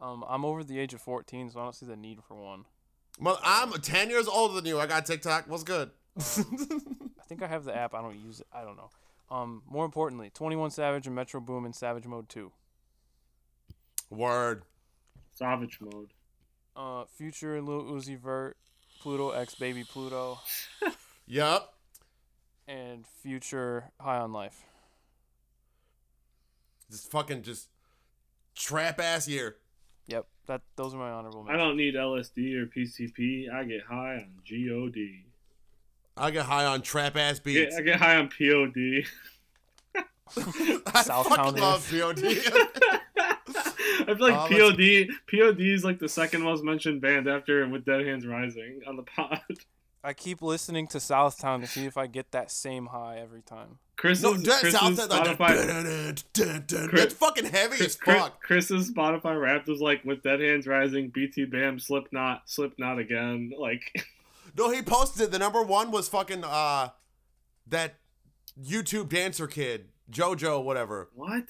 Um, 0.00 0.24
I'm 0.28 0.44
over 0.44 0.64
the 0.64 0.78
age 0.78 0.92
of 0.94 1.00
14, 1.00 1.48
so 1.50 1.60
I 1.60 1.62
don't 1.64 1.74
see 1.74 1.86
the 1.86 1.96
need 1.96 2.22
for 2.26 2.34
one. 2.34 2.64
Well, 3.20 3.38
I'm 3.42 3.72
10 3.72 4.10
years 4.10 4.26
older 4.28 4.54
than 4.54 4.66
you. 4.66 4.78
I 4.80 4.86
got 4.86 5.06
TikTok. 5.06 5.48
What's 5.48 5.62
good? 5.62 5.90
I 6.18 7.22
think 7.28 7.42
I 7.42 7.46
have 7.46 7.64
the 7.64 7.76
app. 7.76 7.94
I 7.94 8.00
don't 8.00 8.18
use 8.18 8.40
it. 8.40 8.46
I 8.52 8.62
don't 8.62 8.76
know. 8.76 8.90
Um, 9.30 9.62
more 9.68 9.84
importantly, 9.84 10.30
21 10.32 10.70
Savage 10.70 11.06
and 11.06 11.14
Metro 11.16 11.40
Boomin 11.40 11.72
Savage 11.72 12.06
Mode 12.06 12.28
2. 12.28 12.52
Word. 14.10 14.62
Savage 15.34 15.78
mode. 15.80 16.12
Uh, 16.76 17.04
Future 17.16 17.56
and 17.56 17.66
Lil 17.68 17.82
Uzi 17.84 18.16
Vert, 18.18 18.56
Pluto 19.00 19.30
X 19.30 19.54
Baby 19.54 19.84
Pluto, 19.84 20.38
Yep. 21.26 21.68
and 22.68 23.04
Future 23.22 23.90
High 24.00 24.18
on 24.18 24.32
Life. 24.32 24.62
Just 26.90 27.10
fucking 27.10 27.42
just 27.42 27.68
trap 28.54 29.00
ass 29.00 29.26
year. 29.26 29.56
Yep, 30.06 30.26
that 30.46 30.60
those 30.76 30.94
are 30.94 30.98
my 30.98 31.10
honorable 31.10 31.42
mentions. 31.42 31.60
I 31.60 31.64
don't 31.64 31.76
need 31.76 31.94
LSD 31.94 32.54
or 32.62 32.66
PCP. 32.66 33.52
I 33.52 33.64
get 33.64 33.82
high 33.88 34.14
on 34.14 34.30
God. 34.48 34.94
I 36.16 36.30
get 36.30 36.46
high 36.46 36.64
on 36.64 36.82
trap 36.82 37.16
ass 37.16 37.38
Get, 37.38 37.44
beats. 37.44 37.76
I 37.76 37.82
get 37.82 37.96
high 37.96 38.16
on 38.16 38.28
POD. 38.28 39.04
I 40.94 41.02
South 41.02 41.28
fucking 41.28 41.36
County. 41.36 41.60
love 41.60 41.88
POD. 41.90 42.18
I 44.08 44.14
feel 44.14 44.20
like 44.20 44.34
Oh, 44.34 44.48
POD 44.48 45.08
POD 45.30 45.60
is 45.60 45.84
like 45.84 45.98
the 45.98 46.08
second 46.08 46.42
most 46.42 46.64
mentioned 46.64 47.00
band 47.00 47.28
after 47.28 47.66
with 47.68 47.84
Dead 47.84 48.06
Hands 48.06 48.26
Rising 48.26 48.80
on 48.86 48.96
the 48.96 49.02
pod. 49.02 49.40
I 50.04 50.12
keep 50.12 50.42
listening 50.42 50.86
to 50.88 50.98
Southtown 50.98 51.60
to 51.62 51.66
see 51.66 51.84
if 51.86 51.96
I 51.96 52.06
get 52.06 52.30
that 52.32 52.50
same 52.50 52.86
high 52.86 53.18
every 53.18 53.42
time. 53.42 53.78
Chris's, 53.96 54.22
no, 54.22 54.34
that 54.34 54.60
Chris's 54.60 54.78
sounds 54.78 54.98
like 54.98 55.08
Spotify 55.24 55.56
that. 56.34 56.88
Chris- 56.90 57.04
It's 57.04 57.14
fucking 57.14 57.46
heavy 57.46 57.84
as 57.84 57.96
Chris. 57.96 58.22
Chris's 58.40 58.92
Spotify 58.92 59.40
Wrapped 59.40 59.66
was 59.68 59.80
like 59.80 60.04
with 60.04 60.22
Dead 60.22 60.40
Hands 60.40 60.64
Rising, 60.66 61.10
BTBAM, 61.10 61.80
Slipknot, 61.80 62.42
Slipknot 62.46 62.98
again. 62.98 63.52
Like 63.58 63.82
No, 64.56 64.70
he 64.70 64.82
posted 64.82 65.22
it. 65.22 65.30
The 65.32 65.38
number 65.38 65.62
one 65.62 65.90
was 65.90 66.08
fucking 66.08 66.44
uh 66.44 66.90
that 67.66 67.96
YouTube 68.60 69.08
dancer 69.08 69.46
kid, 69.46 69.88
JoJo, 70.10 70.62
whatever. 70.64 71.10
what? 71.14 71.44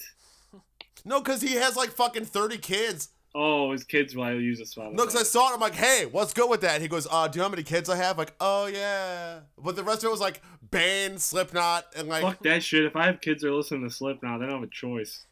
No, 1.05 1.21
because 1.21 1.41
he 1.41 1.55
has 1.55 1.77
like 1.77 1.91
fucking 1.91 2.25
30 2.25 2.59
kids. 2.59 3.11
Oh, 3.33 3.71
his 3.71 3.85
kids 3.85 4.17
will 4.17 4.41
use 4.41 4.59
a 4.61 4.65
Spotify. 4.65 4.93
No, 4.95 5.05
because 5.05 5.15
I 5.15 5.23
saw 5.23 5.51
it. 5.51 5.55
I'm 5.55 5.61
like, 5.61 5.75
hey, 5.75 6.07
what's 6.11 6.33
good 6.33 6.49
with 6.51 6.63
that? 6.63 6.81
He 6.81 6.89
goes, 6.89 7.07
uh, 7.09 7.29
do 7.29 7.37
you 7.37 7.41
know 7.43 7.45
how 7.45 7.51
many 7.51 7.63
kids 7.63 7.89
I 7.91 7.97
have? 7.97 8.17
Like, 8.19 8.33
oh, 8.41 8.67
yeah. 8.67 9.41
But 9.57 9.77
the 9.77 9.85
rest 9.85 10.03
of 10.03 10.09
it 10.09 10.11
was 10.11 10.21
like 10.21 10.41
Bane, 10.71 11.19
Slipknot, 11.19 11.85
and 11.95 12.09
like, 12.09 12.23
Fuck 12.23 12.43
that 12.45 12.65
shit. 12.65 12.85
If 12.87 12.97
I 12.97 13.05
have 13.07 13.21
kids 13.21 13.43
that 13.43 13.49
are 13.49 13.55
listening 13.55 13.87
to 13.89 13.95
Slipknot, 13.95 14.41
they 14.41 14.47
don't 14.47 14.55
have 14.55 14.69
a 14.69 14.73
choice. 14.73 15.27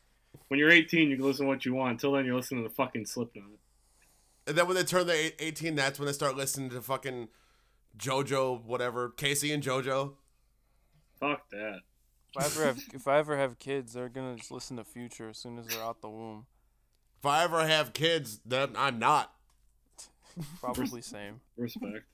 When 0.49 0.61
you're 0.61 0.71
18, 0.71 1.09
you 1.11 1.17
can 1.17 1.25
listen 1.25 1.47
to 1.47 1.49
what 1.49 1.65
you 1.65 1.75
want. 1.75 1.93
Until 1.93 2.13
then, 2.13 2.27
you're 2.27 2.37
listening 2.37 2.63
to 2.63 2.71
fucking 2.71 3.07
Slipknot. 3.07 3.47
and 4.47 4.57
then 4.57 4.67
when 4.69 4.77
they 4.77 4.85
turn 4.85 5.07
the 5.07 5.33
18, 5.43 5.75
that's 5.75 5.99
when 5.99 6.07
they 6.07 6.13
start 6.13 6.37
listening 6.37 6.71
to 6.71 6.83
fucking 6.83 7.29
JoJo, 7.99 8.65
whatever, 8.65 9.11
Casey 9.11 9.53
and 9.53 9.63
JoJo. 9.63 10.15
Fuck 11.21 11.49
that. 11.51 11.81
If 12.37 12.43
I 12.43 12.45
ever 12.47 12.65
have, 12.67 12.79
if 12.95 13.09
I 13.09 13.19
ever 13.19 13.37
have 13.37 13.59
kids, 13.59 13.93
they're 13.93 14.09
gonna 14.09 14.37
just 14.37 14.51
listen 14.51 14.77
to 14.77 14.85
Future 14.85 15.29
as 15.31 15.39
soon 15.39 15.59
as 15.59 15.67
they're 15.67 15.83
out 15.83 16.01
the 16.01 16.09
womb. 16.11 16.47
If 17.19 17.27
I 17.27 17.45
ever 17.45 17.67
have 17.67 17.93
kids, 17.93 18.41
then 18.45 18.71
I'm 18.77 18.99
not. 18.99 19.33
Probably 20.61 21.01
same. 21.01 21.41
Respect. 21.57 22.05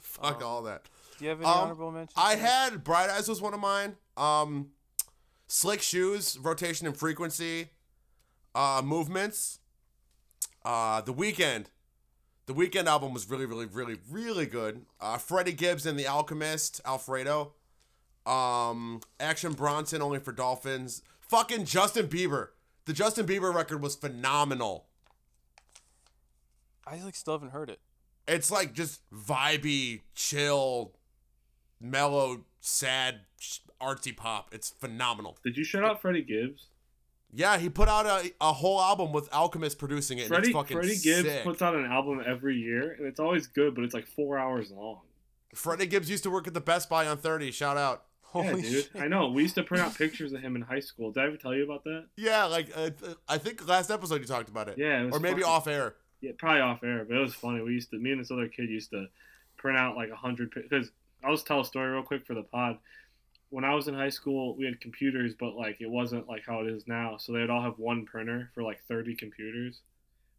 Fuck 0.00 0.38
Um, 0.38 0.42
all 0.42 0.62
that. 0.62 0.88
Do 1.18 1.24
you 1.24 1.30
have 1.30 1.40
any 1.40 1.48
Um, 1.48 1.58
honorable 1.58 1.90
mentions? 1.92 2.14
I 2.16 2.34
Sam? 2.34 2.40
had 2.44 2.84
Bright 2.84 3.08
Eyes 3.08 3.28
was 3.28 3.40
one 3.40 3.54
of 3.54 3.60
mine. 3.60 3.96
Um, 4.16 4.72
Slick 5.46 5.80
Shoes, 5.80 6.36
Rotation 6.38 6.86
and 6.88 6.96
Frequency, 6.96 7.68
uh, 8.54 8.82
Movements. 8.84 9.60
Uh, 10.64 11.00
The 11.02 11.14
Weeknd. 11.14 11.66
The 12.52 12.68
Weeknd 12.68 12.84
album 12.84 13.14
was 13.14 13.30
really, 13.30 13.46
really, 13.46 13.64
really, 13.64 13.96
really 14.10 14.44
good. 14.44 14.84
Uh, 15.00 15.16
Freddie 15.16 15.54
Gibbs 15.54 15.86
and 15.86 15.98
The 15.98 16.06
Alchemist, 16.06 16.82
Alfredo. 16.84 17.54
Um, 18.26 19.00
Action 19.18 19.54
Bronson, 19.54 20.02
Only 20.02 20.18
for 20.18 20.32
Dolphins. 20.32 21.00
Fucking 21.20 21.64
Justin 21.64 22.08
Bieber. 22.08 22.48
The 22.84 22.92
Justin 22.92 23.26
Bieber 23.26 23.54
record 23.54 23.80
was 23.80 23.94
phenomenal. 23.94 24.84
I 26.86 27.00
like 27.02 27.14
still 27.14 27.34
haven't 27.34 27.52
heard 27.52 27.70
it. 27.70 27.80
It's 28.28 28.50
like 28.50 28.74
just 28.74 29.00
vibey, 29.10 30.02
chill, 30.14 30.92
mellow, 31.80 32.44
sad, 32.60 33.20
artsy 33.80 34.14
pop. 34.14 34.50
It's 34.52 34.68
phenomenal. 34.68 35.38
Did 35.42 35.56
you 35.56 35.64
shout 35.64 35.84
out 35.84 36.02
Freddie 36.02 36.22
Gibbs? 36.22 36.66
Yeah, 37.32 37.56
he 37.58 37.70
put 37.70 37.88
out 37.88 38.04
a, 38.04 38.32
a 38.40 38.52
whole 38.52 38.80
album 38.80 39.12
with 39.12 39.32
Alchemist 39.32 39.78
producing 39.78 40.18
it. 40.18 40.22
and 40.22 40.28
Freddie 40.28 40.48
it's 40.48 40.56
fucking 40.56 40.76
Freddie 40.76 40.98
Gibbs 40.98 41.28
sick. 41.28 41.44
puts 41.44 41.62
out 41.62 41.74
an 41.74 41.86
album 41.86 42.22
every 42.24 42.56
year, 42.56 42.92
and 42.92 43.06
it's 43.06 43.18
always 43.18 43.46
good, 43.46 43.74
but 43.74 43.84
it's 43.84 43.94
like 43.94 44.06
four 44.06 44.38
hours 44.38 44.70
long. 44.70 45.00
Freddie 45.54 45.86
Gibbs 45.86 46.10
used 46.10 46.22
to 46.24 46.30
work 46.30 46.46
at 46.46 46.54
the 46.54 46.60
Best 46.60 46.88
Buy 46.90 47.06
on 47.06 47.18
30. 47.18 47.50
Shout 47.50 47.76
out. 47.76 48.04
Holy 48.22 48.46
yeah, 48.46 48.52
dude. 48.54 48.64
shit. 48.64 48.90
I 48.94 49.08
know. 49.08 49.28
We 49.28 49.42
used 49.42 49.54
to 49.56 49.62
print 49.62 49.84
out 49.84 49.94
pictures 49.98 50.32
of 50.32 50.40
him 50.40 50.56
in 50.56 50.62
high 50.62 50.80
school. 50.80 51.10
Did 51.12 51.22
I 51.22 51.26
ever 51.26 51.36
tell 51.36 51.54
you 51.54 51.64
about 51.64 51.84
that? 51.84 52.06
Yeah, 52.16 52.44
like 52.44 52.70
uh, 52.74 52.90
I 53.28 53.38
think 53.38 53.66
last 53.68 53.90
episode 53.90 54.20
you 54.20 54.26
talked 54.26 54.48
about 54.48 54.68
it. 54.68 54.78
Yeah, 54.78 55.02
it 55.02 55.06
was 55.06 55.16
or 55.16 55.20
maybe 55.20 55.42
off 55.42 55.66
air. 55.66 55.96
Yeah, 56.20 56.32
probably 56.38 56.60
off 56.60 56.82
air, 56.82 57.04
but 57.04 57.16
it 57.16 57.20
was 57.20 57.34
funny. 57.34 57.60
We 57.60 57.72
used 57.72 57.90
to, 57.90 57.98
me 57.98 58.12
and 58.12 58.20
this 58.20 58.30
other 58.30 58.48
kid 58.48 58.70
used 58.70 58.90
to 58.90 59.06
print 59.58 59.78
out 59.78 59.96
like 59.96 60.10
a 60.10 60.16
hundred 60.16 60.50
because 60.54 60.90
I'll 61.24 61.34
just 61.34 61.46
tell 61.46 61.60
a 61.60 61.64
story 61.64 61.90
real 61.90 62.02
quick 62.02 62.26
for 62.26 62.34
the 62.34 62.42
pod. 62.42 62.78
When 63.52 63.64
I 63.64 63.74
was 63.74 63.86
in 63.86 63.94
high 63.94 64.08
school, 64.08 64.56
we 64.56 64.64
had 64.64 64.80
computers, 64.80 65.34
but 65.38 65.54
like 65.54 65.76
it 65.82 65.90
wasn't 65.90 66.26
like 66.26 66.42
how 66.46 66.60
it 66.60 66.68
is 66.68 66.88
now. 66.88 67.18
So 67.18 67.32
they'd 67.32 67.50
all 67.50 67.60
have 67.60 67.78
one 67.78 68.06
printer 68.06 68.50
for 68.54 68.62
like 68.62 68.80
thirty 68.88 69.14
computers, 69.14 69.82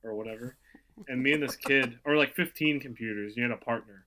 or 0.03 0.15
whatever. 0.15 0.55
And 1.07 1.21
me 1.21 1.33
and 1.33 1.43
this 1.43 1.55
kid, 1.55 1.99
or 2.05 2.17
like 2.17 2.33
fifteen 2.33 2.79
computers, 2.79 3.37
you 3.37 3.43
had 3.43 3.51
a 3.51 3.57
partner. 3.57 4.05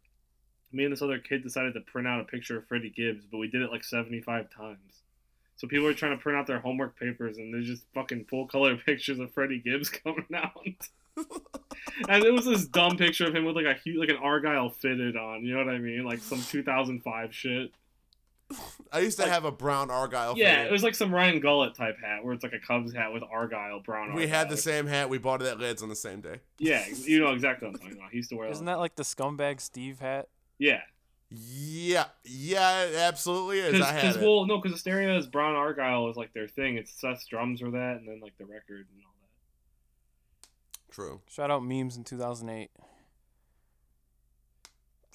Me 0.72 0.82
and 0.82 0.92
this 0.92 1.02
other 1.02 1.20
kid 1.20 1.44
decided 1.44 1.74
to 1.74 1.80
print 1.80 2.08
out 2.08 2.20
a 2.20 2.24
picture 2.24 2.58
of 2.58 2.66
Freddie 2.66 2.90
Gibbs, 2.90 3.24
but 3.30 3.38
we 3.38 3.46
did 3.46 3.62
it 3.62 3.70
like 3.70 3.84
seventy-five 3.84 4.50
times. 4.50 5.02
So 5.54 5.68
people 5.68 5.86
were 5.86 5.94
trying 5.94 6.16
to 6.16 6.22
print 6.22 6.38
out 6.38 6.48
their 6.48 6.58
homework 6.58 6.98
papers, 6.98 7.38
and 7.38 7.54
there's 7.54 7.68
just 7.68 7.84
fucking 7.94 8.24
full 8.24 8.48
color 8.48 8.76
pictures 8.86 9.20
of 9.20 9.32
Freddie 9.32 9.60
Gibbs 9.60 9.88
coming 10.04 10.26
out. 10.34 10.66
and 12.08 12.24
it 12.24 12.32
was 12.32 12.44
this 12.44 12.66
dumb 12.66 12.96
picture 12.96 13.26
of 13.26 13.34
him 13.34 13.44
with 13.44 13.56
like 13.56 13.66
a 13.66 13.74
huge, 13.74 13.98
like 13.98 14.10
an 14.10 14.16
argyle 14.16 14.68
fitted 14.68 15.16
on. 15.16 15.44
You 15.44 15.54
know 15.54 15.64
what 15.64 15.72
I 15.72 15.78
mean? 15.78 16.04
Like 16.04 16.18
some 16.18 16.42
2005 16.42 17.34
shit. 17.34 17.72
I 18.92 19.00
used 19.00 19.16
to 19.18 19.24
Like- 19.24 19.32
have 19.32 19.44
a 19.44 19.50
brown 19.50 19.90
Argyle. 19.90 20.36
Yeah, 20.38 20.56
fade. 20.62 20.66
it 20.66 20.72
was 20.72 20.82
like 20.84 20.94
some 20.94 21.12
Ryan 21.12 21.40
Gullett 21.40 21.74
type 21.74 21.96
hat, 22.00 22.24
where 22.24 22.32
it's 22.32 22.44
like 22.44 22.52
a 22.52 22.60
Cubs 22.60 22.94
hat 22.94 23.12
with 23.12 23.22
argyle 23.24 23.80
brown. 23.80 24.14
We 24.14 24.28
had 24.28 24.48
the 24.48 24.56
same 24.56 24.86
hat. 24.86 25.10
We 25.10 25.18
bought 25.18 25.42
it 25.42 25.48
at 25.48 25.58
Lids 25.58 25.82
on 25.82 25.88
the 25.88 25.96
same 25.96 26.20
day. 26.20 26.40
Yeah, 26.58 26.86
you 26.88 27.18
know 27.18 27.32
exactly 27.32 27.66
what 27.68 27.74
I'm 27.76 27.80
talking 27.80 27.98
about. 27.98 28.10
He 28.10 28.18
used 28.18 28.30
to 28.30 28.36
wear. 28.36 28.48
Isn't 28.48 28.64
that? 28.66 28.74
that 28.74 28.78
like 28.78 28.94
the 28.94 29.02
scumbag 29.02 29.60
Steve 29.60 29.98
hat? 29.98 30.28
Yeah, 30.58 30.80
Yeah, 31.28 32.04
yeah, 32.24 32.84
it 32.84 32.94
absolutely 32.94 33.58
is. 33.58 33.80
I 33.82 33.92
had 33.92 34.00
because 34.02 34.16
it. 34.16 34.22
well, 34.22 34.46
no, 34.46 34.58
because 34.60 34.76
Asteria 34.76 35.16
is 35.18 35.26
brown 35.26 35.56
argyle 35.56 36.08
is 36.08 36.16
like 36.16 36.32
their 36.32 36.46
thing. 36.46 36.76
It's 36.76 36.92
Seth's 36.92 37.26
drums 37.26 37.60
were 37.62 37.72
that, 37.72 37.96
and 37.96 38.06
then 38.08 38.20
like 38.20 38.38
the 38.38 38.44
record 38.46 38.86
and 38.94 39.02
all 39.04 39.12
that. 39.20 40.94
True. 40.94 41.20
Shout 41.28 41.50
out 41.50 41.64
memes 41.64 41.96
in 41.96 42.04
2008. 42.04 42.70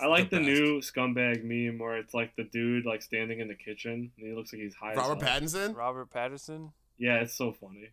I 0.01 0.07
like 0.07 0.29
the, 0.29 0.37
best. 0.37 0.47
new 0.47 0.79
scumbag 0.79 1.43
meme 1.43 1.79
where 1.79 1.97
it's 1.97 2.13
like 2.13 2.35
the 2.35 2.43
dude 2.43 2.85
like 2.85 3.01
standing 3.01 3.39
in 3.39 3.47
the 3.47 3.55
kitchen 3.55 4.11
and 4.17 4.27
he 4.27 4.33
looks 4.33 4.51
like 4.51 4.61
he's 4.61 4.75
high. 4.75 4.95
Robert 4.95 5.23
hell. 5.23 5.39
Pattinson. 5.39 5.75
Robert 5.75 6.11
Pattinson. 6.11 6.71
Yeah, 6.97 7.17
it's 7.17 7.35
so 7.35 7.51
funny. 7.51 7.89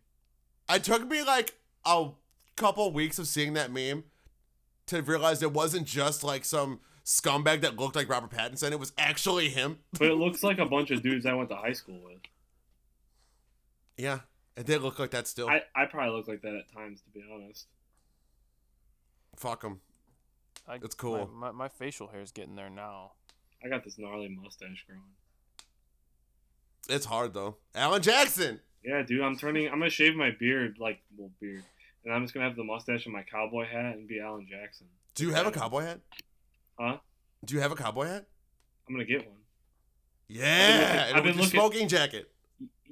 It 0.69 0.83
took 0.83 1.07
me 1.07 1.23
like 1.23 1.55
a 1.85 2.09
couple 2.55 2.91
weeks 2.91 3.19
of 3.19 3.27
seeing 3.27 3.53
that 3.53 3.71
meme 3.71 4.03
to 4.87 5.01
realize 5.01 5.41
it 5.41 5.53
wasn't 5.53 5.87
just 5.87 6.23
like 6.23 6.45
some 6.45 6.79
scumbag 7.05 7.61
that 7.61 7.77
looked 7.77 7.95
like 7.95 8.09
Robert 8.09 8.31
Pattinson. 8.31 8.71
It 8.71 8.79
was 8.79 8.93
actually 8.97 9.49
him. 9.49 9.79
But 9.99 10.09
it 10.09 10.15
looks 10.15 10.43
like 10.43 10.59
a 10.59 10.65
bunch 10.65 10.91
of 10.91 11.01
dudes 11.01 11.25
I 11.25 11.33
went 11.33 11.49
to 11.49 11.55
high 11.55 11.73
school 11.73 11.99
with. 12.03 12.19
Yeah, 13.97 14.19
it 14.55 14.65
did 14.65 14.81
look 14.81 14.99
like 14.99 15.11
that 15.11 15.27
still. 15.27 15.49
I, 15.49 15.63
I 15.75 15.85
probably 15.85 16.15
look 16.15 16.27
like 16.27 16.41
that 16.41 16.55
at 16.55 16.71
times, 16.73 17.01
to 17.01 17.09
be 17.09 17.25
honest. 17.33 17.65
Fuck 19.35 19.63
him. 19.63 19.81
I, 20.69 20.75
It's 20.75 20.95
cool. 20.95 21.27
My, 21.33 21.47
my, 21.47 21.51
my 21.51 21.67
facial 21.69 22.07
hair 22.07 22.21
is 22.21 22.31
getting 22.31 22.55
there 22.55 22.69
now. 22.69 23.13
I 23.65 23.69
got 23.69 23.83
this 23.83 23.97
gnarly 23.97 24.29
mustache 24.29 24.85
growing. 24.87 25.01
It's 26.87 27.05
hard 27.05 27.33
though. 27.33 27.57
Alan 27.75 28.01
Jackson. 28.01 28.59
Yeah, 28.83 29.01
dude, 29.03 29.21
I'm 29.21 29.37
turning. 29.37 29.67
I'm 29.67 29.79
gonna 29.79 29.89
shave 29.89 30.15
my 30.15 30.31
beard, 30.39 30.77
like 30.79 31.01
well, 31.17 31.29
beard, 31.41 31.63
and 32.05 32.13
I'm 32.13 32.23
just 32.23 32.33
gonna 32.33 32.45
have 32.47 32.55
the 32.55 32.63
mustache 32.63 33.05
and 33.05 33.13
my 33.13 33.23
cowboy 33.23 33.65
hat 33.67 33.95
and 33.97 34.07
be 34.07 34.19
Alan 34.21 34.47
Jackson. 34.49 34.87
Do 35.15 35.25
you 35.25 35.31
have 35.33 35.45
a 35.47 35.51
cowboy 35.51 35.81
hat? 35.81 35.99
Huh? 36.79 36.97
Do 37.43 37.55
you 37.55 37.59
have 37.61 37.71
a 37.71 37.75
cowboy 37.75 38.05
hat? 38.07 38.25
I'm 38.87 38.93
gonna 38.95 39.05
get 39.05 39.27
one. 39.27 39.35
Yeah, 40.29 41.07
I've 41.09 41.15
and 41.15 41.23
been 41.25 41.37
with 41.37 41.53
your 41.53 41.63
looking- 41.63 41.79
smoking 41.79 41.87
jacket. 41.89 42.31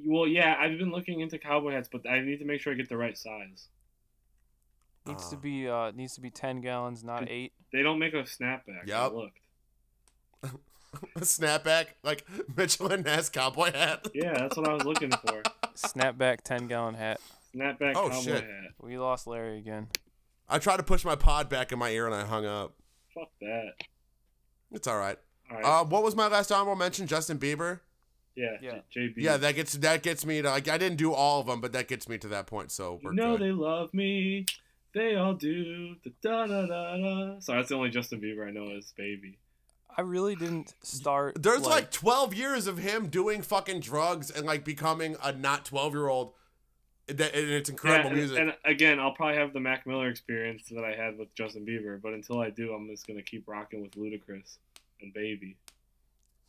Well, 0.06 0.28
yeah, 0.28 0.56
I've 0.60 0.78
been 0.78 0.92
looking 0.92 1.22
into 1.22 1.40
cowboy 1.40 1.72
hats, 1.72 1.90
but 1.92 2.08
I 2.08 2.20
need 2.20 2.38
to 2.40 2.46
make 2.46 2.62
sure 2.62 2.74
I 2.74 2.76
get 2.76 2.90
the 2.90 2.98
right 2.98 3.18
size. 3.18 3.70
Needs 5.08 5.30
to 5.30 5.36
Ah. 5.36 5.40
be 5.40 5.68
uh 5.70 5.92
needs 5.92 6.16
to 6.16 6.22
be 6.22 6.30
10 6.30 6.62
gallons, 6.62 7.04
not 7.04 7.30
eight. 7.30 7.54
They 7.72 7.82
don't 7.84 8.00
make 8.00 8.14
a 8.14 8.24
snapback. 8.24 8.90
I 8.92 9.08
looked. 9.08 9.40
a 10.44 10.50
snapback, 11.20 11.88
like 12.04 12.26
Mitchell 12.58 12.92
and 12.92 13.04
Ness 13.06 13.30
cowboy 13.30 13.72
hat. 13.72 14.08
Yeah, 14.14 14.34
that's 14.34 14.58
what 14.58 14.68
I 14.68 14.74
was 14.74 14.84
looking 14.86 15.12
for. 15.12 15.42
Snapback 15.76 16.42
10 16.42 16.68
gallon 16.68 16.96
hat. 16.96 17.20
Snapback 17.56 17.94
Oh, 17.96 18.10
cowboy 18.10 18.22
shit. 18.24 18.44
hat. 18.44 18.72
We 18.82 18.98
lost 18.98 19.28
Larry 19.28 19.60
again. 19.60 19.88
I 20.50 20.60
tried 20.60 20.78
to 20.78 20.84
push 20.84 21.04
my 21.06 21.16
pod 21.16 21.50
back 21.50 21.72
in 21.72 21.80
my 21.80 21.90
ear 21.90 22.06
and 22.06 22.16
I 22.16 22.26
hung 22.26 22.46
up. 22.46 22.74
Fuck 23.14 23.30
that. 23.42 23.74
It's 24.72 24.88
all 24.88 24.98
right. 24.98 25.18
All 25.52 25.58
right. 25.58 25.66
Uh, 25.66 25.84
what 25.86 26.04
was 26.04 26.16
my 26.16 26.28
last 26.28 26.52
honorable 26.52 26.76
mention? 26.76 27.06
Justin 27.08 27.38
Bieber. 27.38 27.80
yeah, 28.36 28.58
yeah. 28.62 28.80
J- 28.90 29.10
JB. 29.10 29.14
Yeah, 29.18 29.38
that 29.38 29.56
gets 29.56 29.74
that 29.74 30.04
gets 30.04 30.26
me 30.26 30.42
to 30.42 30.50
like 30.50 30.68
I 30.68 30.78
didn't 30.78 30.98
do 30.98 31.14
all 31.14 31.40
of 31.42 31.48
them, 31.48 31.62
but 31.62 31.74
that 31.74 31.88
gets 31.88 32.08
me 32.10 32.18
to 32.20 32.28
that 32.30 32.48
point. 32.48 32.72
So 32.72 33.00
we're 33.04 33.12
You 33.12 33.16
know 33.18 33.38
good. 33.38 33.48
they 33.48 33.52
love 33.52 33.94
me. 33.94 34.46
They 34.98 35.16
all 35.16 35.36
do. 35.36 35.96
Da 36.24 36.48
da 36.48 36.66
da 36.66 36.98
da. 36.98 37.40
So 37.40 37.54
that's 37.54 37.70
the 37.70 37.76
only 37.76 37.90
Justin 37.92 38.20
Bieber 38.20 38.48
I 38.48 38.52
know 38.52 38.72
is 38.76 38.94
Baby. 38.98 39.38
I 39.96 40.02
really 40.02 40.36
didn't 40.36 40.74
start. 40.82 41.42
There's 41.42 41.62
like, 41.66 41.92
12 41.92 42.34
years 42.34 42.68
of 42.68 42.78
him 42.78 43.08
doing 43.08 43.42
fucking 43.44 43.80
drugs 43.82 44.32
and 44.32 44.46
like 44.46 44.64
becoming 44.64 45.16
a 45.24 45.32
not 45.32 45.66
12 45.66 45.94
year 45.94 46.08
old. 46.08 46.34
That 47.08 47.36
and 47.36 47.50
it's 47.50 47.70
incredible 47.70 48.10
Yeah, 48.10 48.10
and, 48.10 48.18
music. 48.18 48.40
and 48.40 48.54
again, 48.66 49.00
I'll 49.00 49.14
probably 49.14 49.38
have 49.38 49.54
the 49.54 49.60
Mac 49.60 49.86
Miller 49.86 50.10
experience 50.10 50.64
that 50.72 50.84
I 50.84 50.96
had 50.96 51.18
with 51.18 51.34
Justin 51.36 51.66
Bieber, 51.66 52.02
but 52.02 52.14
until 52.14 52.40
I 52.42 52.50
do, 52.50 52.74
I'm 52.74 52.88
just 52.90 53.06
gonna 53.08 53.22
keep 53.22 53.48
rocking 53.48 53.82
with 53.82 53.92
Ludacris 53.92 54.58
and 55.02 55.14
Baby. 55.14 55.58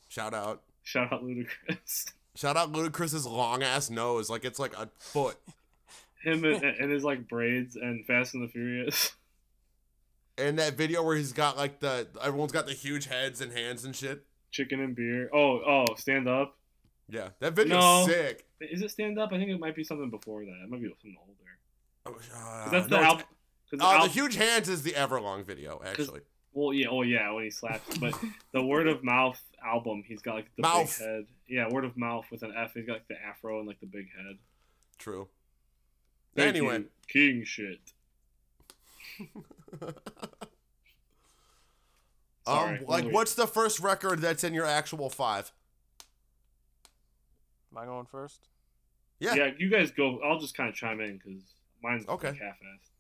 Shout 0.09 0.33
out. 0.35 0.63
Shout 0.83 1.13
out 1.13 1.23
Ludacris. 1.23 2.13
Shout 2.35 2.57
out 2.57 2.73
Ludacris's 2.73 3.27
long 3.27 3.63
ass 3.63 3.89
nose, 3.91 4.29
like 4.31 4.45
it's 4.45 4.59
like 4.59 4.75
a 4.77 4.89
foot. 4.99 5.37
Him 6.23 6.45
and, 6.45 6.63
and 6.81 6.91
his 6.91 7.05
like 7.05 7.29
braids 7.29 7.77
and 7.77 8.05
Fast 8.07 8.35
and 8.35 8.43
the 8.43 8.49
Furious. 8.53 9.13
And 10.41 10.57
that 10.61 10.75
video 10.77 11.03
where 11.03 11.17
he's 11.17 11.33
got 11.33 11.57
like 11.57 11.81
the 11.81 12.07
everyone's 12.23 12.53
got 12.53 12.67
the 12.67 12.73
huge 12.73 13.07
heads 13.07 13.41
and 13.41 13.51
hands 13.53 13.85
and 13.85 13.97
shit. 13.97 14.25
Chicken 14.53 14.81
and 14.81 14.95
beer. 14.95 15.29
Oh, 15.35 15.59
oh, 15.67 15.95
stand 15.97 16.29
up. 16.29 16.57
Yeah, 17.09 17.31
that 17.41 17.55
video's 17.55 17.81
No. 17.81 18.07
sick. 18.07 18.47
Is 18.61 18.81
it 18.81 18.93
stand 18.93 19.19
up? 19.19 19.33
I 19.33 19.39
think 19.39 19.51
it 19.51 19.59
might 19.59 19.75
be 19.75 19.83
something 19.83 20.11
before 20.11 20.45
that. 20.45 20.61
It 20.63 20.71
might 20.71 20.81
be 20.81 20.89
something 20.91 21.17
older. 21.21 21.59
Oh, 22.07 22.37
uh, 22.39 22.71
that's 22.71 22.87
the 22.87 22.99
album. 23.01 23.25
Cause 23.69 23.79
the 23.81 23.85
Oh, 23.85 24.03
the 24.05 24.09
huge 24.11 24.37
hands 24.37 24.69
is 24.69 24.83
the 24.85 24.93
Everlong 24.93 25.45
video, 25.45 25.83
actually. 25.85 26.21
Well, 26.53 26.73
yeah, 26.73 26.87
oh 26.89 27.03
yeah, 27.03 27.33
when 27.33 27.43
he 27.43 27.51
slaps. 27.51 27.99
But 27.99 28.15
the 28.53 28.63
Word 28.63 28.87
of 28.87 29.03
Mouth 29.03 29.43
album, 29.67 30.05
he's 30.07 30.23
got 30.23 30.37
like 30.37 30.51
the 30.55 30.63
Mouth. 30.63 30.99
big 31.01 31.05
head. 31.09 31.27
Yeah, 31.49 31.69
Word 31.69 31.85
of 31.85 31.97
Mouth 31.97 32.27
with 32.31 32.45
an 32.45 32.55
F. 32.57 32.75
He's 32.75 32.87
got 32.87 32.93
like 32.93 33.09
the 33.09 33.17
afro 33.21 33.59
and 33.59 33.67
like 33.67 33.81
the 33.81 33.87
big 33.87 34.07
head. 34.17 34.39
True. 34.99 35.27
Thank 36.39 36.57
anyway, 36.57 36.79
you, 36.79 36.89
king 37.09 37.45
shit. 37.45 37.79
Sorry, 42.47 42.79
um, 42.79 42.85
like, 42.87 43.05
wait. 43.05 43.13
what's 43.13 43.35
the 43.35 43.47
first 43.47 43.81
record 43.81 44.21
that's 44.21 44.43
in 44.45 44.55
your 44.55 44.65
actual 44.65 45.11
five? 45.11 45.53
Am 47.73 47.79
I 47.79 47.85
going 47.85 48.07
first? 48.07 48.49
Yeah. 49.21 49.35
Yeah. 49.35 49.51
you 49.59 49.69
guys 49.69 49.91
go. 49.91 50.21
I'll 50.25 50.39
just 50.39 50.57
kind 50.57 50.69
of 50.69 50.75
chime 50.75 51.01
in 51.01 51.19
because 51.19 51.43
mine's 51.83 52.07
Okay. 52.09 52.29
okay. 52.29 52.39
half-assed. 52.39 52.91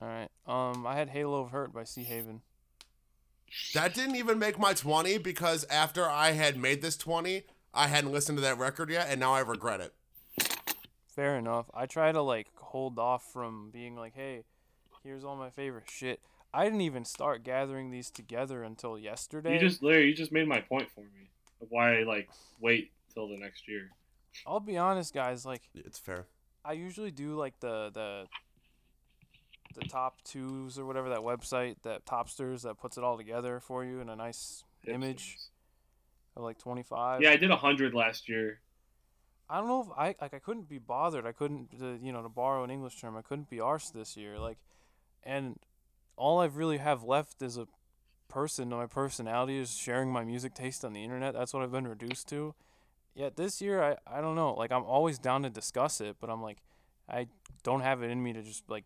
All 0.00 0.08
right. 0.08 0.28
Um, 0.46 0.86
I 0.86 0.96
had 0.96 1.10
Halo 1.10 1.42
of 1.42 1.50
Hurt 1.50 1.72
by 1.72 1.82
Seahaven. 1.82 2.40
That 3.74 3.94
didn't 3.94 4.16
even 4.16 4.38
make 4.38 4.58
my 4.58 4.74
20 4.74 5.18
because 5.18 5.64
after 5.70 6.08
I 6.08 6.32
had 6.32 6.56
made 6.56 6.82
this 6.82 6.96
20, 6.96 7.44
I 7.72 7.86
hadn't 7.86 8.12
listened 8.12 8.38
to 8.38 8.42
that 8.42 8.58
record 8.58 8.90
yet, 8.90 9.06
and 9.08 9.20
now 9.20 9.32
I 9.32 9.40
regret 9.40 9.80
it. 9.80 9.94
Fair 11.08 11.36
enough. 11.36 11.66
I 11.74 11.86
try 11.86 12.12
to 12.12 12.22
like 12.22 12.54
hold 12.68 12.98
off 12.98 13.24
from 13.32 13.70
being 13.72 13.96
like, 13.96 14.14
hey, 14.14 14.44
here's 15.02 15.24
all 15.24 15.36
my 15.36 15.50
favorite 15.50 15.90
shit. 15.90 16.20
I 16.52 16.64
didn't 16.64 16.82
even 16.82 17.04
start 17.04 17.44
gathering 17.44 17.90
these 17.90 18.10
together 18.10 18.62
until 18.62 18.98
yesterday. 18.98 19.54
You 19.54 19.60
just, 19.60 19.82
Larry, 19.82 20.06
you 20.06 20.14
just 20.14 20.32
made 20.32 20.48
my 20.48 20.60
point 20.60 20.90
for 20.90 21.00
me 21.00 21.30
of 21.60 21.68
why 21.70 22.00
I 22.00 22.02
like 22.04 22.28
wait 22.60 22.90
till 23.12 23.28
the 23.28 23.36
next 23.36 23.68
year. 23.68 23.90
I'll 24.46 24.60
be 24.60 24.76
honest, 24.76 25.12
guys. 25.12 25.44
Like, 25.44 25.62
It's 25.74 25.98
fair. 25.98 26.26
I 26.64 26.72
usually 26.72 27.10
do 27.10 27.34
like 27.34 27.58
the 27.60 27.90
the 27.92 28.26
the 29.74 29.86
top 29.86 30.22
twos 30.24 30.78
or 30.78 30.86
whatever 30.86 31.10
that 31.10 31.20
website 31.20 31.76
that 31.82 32.04
Topsters 32.04 32.62
that 32.62 32.78
puts 32.78 32.98
it 32.98 33.04
all 33.04 33.16
together 33.16 33.60
for 33.60 33.84
you 33.84 34.00
in 34.00 34.08
a 34.08 34.16
nice 34.16 34.64
image 34.86 35.38
of 36.36 36.42
like 36.42 36.58
25. 36.58 37.22
Yeah, 37.22 37.30
I 37.30 37.36
did 37.36 37.50
a 37.50 37.56
hundred 37.56 37.94
last 37.94 38.28
year. 38.28 38.60
I 39.50 39.58
don't 39.58 39.68
know 39.68 39.80
if 39.82 39.88
I 39.96 40.14
like 40.20 40.34
I 40.34 40.38
couldn't 40.38 40.68
be 40.68 40.78
bothered. 40.78 41.26
I 41.26 41.32
couldn't 41.32 41.68
uh, 41.80 41.94
you 42.02 42.12
know 42.12 42.22
to 42.22 42.28
borrow 42.28 42.64
an 42.64 42.70
English 42.70 43.00
term. 43.00 43.16
I 43.16 43.22
couldn't 43.22 43.48
be 43.48 43.58
arsed 43.58 43.92
this 43.92 44.16
year. 44.16 44.38
Like, 44.38 44.58
and 45.22 45.58
all 46.16 46.40
I've 46.40 46.56
really 46.56 46.78
have 46.78 47.02
left 47.02 47.42
is 47.42 47.56
a 47.56 47.66
person, 48.28 48.68
my 48.68 48.86
personality 48.86 49.58
is 49.58 49.74
sharing 49.74 50.12
my 50.12 50.24
music 50.24 50.54
taste 50.54 50.84
on 50.84 50.92
the 50.92 51.02
internet. 51.02 51.34
That's 51.34 51.52
what 51.54 51.62
I've 51.62 51.72
been 51.72 51.88
reduced 51.88 52.28
to. 52.28 52.54
Yet 53.14 53.36
this 53.36 53.60
year, 53.60 53.82
I, 53.82 53.96
I 54.06 54.20
don't 54.20 54.36
know. 54.36 54.54
Like 54.54 54.70
I'm 54.70 54.84
always 54.84 55.18
down 55.18 55.42
to 55.42 55.50
discuss 55.50 56.00
it, 56.00 56.16
but 56.20 56.30
I'm 56.30 56.42
like, 56.42 56.58
I 57.08 57.26
don't 57.62 57.80
have 57.80 58.02
it 58.02 58.10
in 58.10 58.22
me 58.22 58.32
to 58.34 58.42
just 58.42 58.68
like 58.68 58.84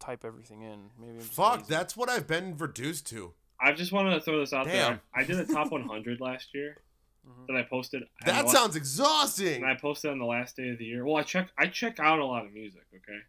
type 0.00 0.24
everything 0.24 0.62
in. 0.62 0.90
Maybe 0.98 1.18
I'm 1.18 1.20
Fuck, 1.20 1.56
lazy. 1.58 1.66
that's 1.68 1.96
what 1.96 2.08
I've 2.08 2.26
been 2.26 2.56
reduced 2.56 3.06
to. 3.08 3.34
I 3.60 3.72
just 3.72 3.92
wanted 3.92 4.14
to 4.14 4.20
throw 4.20 4.40
this 4.40 4.52
out 4.54 4.64
Damn. 4.64 4.72
there. 4.72 5.00
I 5.14 5.22
did 5.24 5.38
a 5.38 5.44
top 5.44 5.70
100 5.70 6.20
last 6.20 6.48
year 6.54 6.78
Mhm. 7.26 7.46
that 7.48 7.56
I 7.56 7.62
posted. 7.62 8.02
and 8.02 8.10
That 8.26 8.42
the- 8.46 8.50
sounds 8.52 8.76
exhausting. 8.76 9.62
And 9.62 9.66
I 9.66 9.74
posted 9.74 10.10
on 10.10 10.18
the 10.18 10.24
last 10.24 10.56
day 10.56 10.68
of 10.70 10.78
the 10.78 10.84
year. 10.86 11.04
Well, 11.04 11.16
I 11.16 11.22
check 11.22 11.50
I 11.58 11.66
check 11.66 12.00
out 12.00 12.18
a 12.18 12.24
lot 12.24 12.44
of 12.46 12.52
music, 12.52 12.86
okay, 12.94 13.20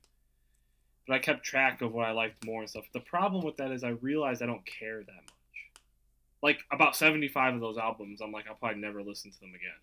but 1.08 1.14
I 1.16 1.20
kept 1.20 1.44
track 1.44 1.82
of 1.82 1.92
what 1.94 2.06
I 2.08 2.12
liked 2.12 2.46
more 2.46 2.62
and 2.62 2.70
stuff. 2.70 2.86
The 2.94 3.00
problem 3.02 3.44
with 3.46 3.58
that 3.58 3.72
is 3.72 3.84
I 3.84 3.89
realized 3.89 4.42
I 4.42 4.46
don't 4.46 4.66
care 4.66 5.04
that 5.04 5.14
much. 5.14 5.72
Like 6.42 6.64
about 6.72 6.96
75 6.96 7.54
of 7.56 7.60
those 7.62 7.78
albums, 7.78 8.22
I'm 8.22 8.32
like 8.32 8.48
I'll 8.48 8.56
probably 8.56 8.80
never 8.80 9.04
listen 9.04 9.32
to 9.32 9.39
them 9.39 9.54
again. 9.54 9.80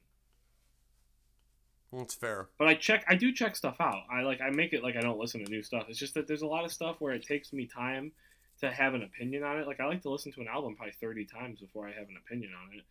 That's 1.92 2.14
fair. 2.14 2.48
But 2.58 2.68
I 2.68 2.74
check, 2.74 3.04
I 3.08 3.14
do 3.14 3.32
check 3.32 3.56
stuff 3.56 3.80
out. 3.80 4.02
I 4.10 4.20
like, 4.20 4.42
I 4.42 4.50
make 4.50 4.74
it 4.74 4.82
like 4.82 4.96
I 4.96 5.00
don't 5.00 5.18
listen 5.18 5.42
to 5.42 5.50
new 5.50 5.62
stuff. 5.62 5.86
It's 5.88 5.98
just 5.98 6.12
that 6.14 6.26
there's 6.26 6.42
a 6.42 6.46
lot 6.46 6.64
of 6.66 6.72
stuff 6.72 6.96
where 7.00 7.14
it 7.14 7.22
takes 7.26 7.50
me 7.52 7.64
time 7.66 8.12
to 8.60 8.70
have 8.70 8.92
an 8.92 9.02
opinion 9.04 9.42
on 9.42 9.58
it. 9.58 9.66
Like 9.66 9.80
I 9.80 9.86
like 9.86 10.02
to 10.02 10.10
listen 10.10 10.30
to 10.32 10.40
an 10.42 10.48
album 10.48 10.76
probably 10.76 10.92
30 11.00 11.24
times 11.24 11.60
before 11.60 11.88
I 11.88 11.92
have 11.92 12.08
an 12.08 12.16
opinion 12.26 12.52
on 12.54 12.76
it, 12.78 12.84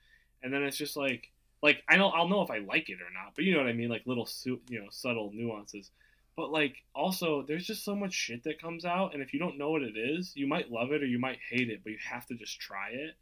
and 0.44 0.54
then 0.54 0.64
it's 0.64 0.78
just 0.78 0.96
like, 0.98 1.32
like 1.64 1.84
I 1.90 1.98
know 1.98 2.10
I'll 2.10 2.28
know 2.28 2.42
if 2.42 2.52
I 2.52 2.60
like 2.60 2.90
it 2.90 3.02
or 3.02 3.12
not. 3.14 3.34
But 3.36 3.46
you 3.46 3.54
know 3.54 3.60
what 3.60 3.68
I 3.68 3.74
mean, 3.74 3.90
like 3.90 4.04
little, 4.06 4.26
su- 4.26 4.62
you 4.70 4.80
know, 4.80 4.88
subtle 4.92 5.32
nuances. 5.34 5.92
But 6.36 6.52
like 6.52 6.84
also, 6.94 7.42
there's 7.42 7.66
just 7.66 7.84
so 7.84 7.96
much 7.96 8.14
shit 8.14 8.44
that 8.44 8.62
comes 8.62 8.86
out, 8.86 9.14
and 9.14 9.24
if 9.24 9.34
you 9.34 9.40
don't 9.40 9.58
know 9.58 9.72
what 9.72 9.82
it 9.82 9.98
is, 9.98 10.34
you 10.36 10.46
might 10.48 10.72
love 10.72 10.92
it 10.92 11.02
or 11.02 11.08
you 11.08 11.18
might 11.20 11.40
hate 11.50 11.70
it, 11.70 11.82
but 11.84 11.92
you 11.92 11.98
have 12.10 12.26
to 12.28 12.36
just 12.36 12.60
try 12.60 12.90
it. 12.92 13.16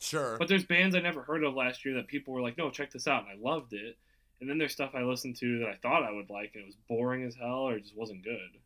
Sure. 0.00 0.38
But 0.38 0.48
there's 0.48 0.64
bands 0.64 0.96
I 0.96 1.00
never 1.00 1.22
heard 1.22 1.44
of 1.44 1.52
last 1.54 1.84
year 1.84 1.94
that 1.96 2.06
people 2.06 2.32
were 2.32 2.40
like, 2.40 2.56
"No, 2.56 2.70
check 2.70 2.90
this 2.90 3.06
out," 3.06 3.26
and 3.28 3.38
I 3.38 3.42
loved 3.50 3.74
it. 3.74 3.98
And 4.40 4.48
then 4.48 4.56
there's 4.56 4.72
stuff 4.72 4.94
I 4.94 5.02
listened 5.02 5.36
to 5.40 5.58
that 5.58 5.68
I 5.68 5.74
thought 5.82 6.02
I 6.02 6.10
would 6.10 6.30
like, 6.30 6.52
and 6.54 6.62
it 6.62 6.66
was 6.66 6.76
boring 6.88 7.24
as 7.24 7.34
hell, 7.34 7.68
or 7.68 7.74
it 7.76 7.82
just 7.82 7.94
wasn't 7.94 8.24
good. 8.24 8.56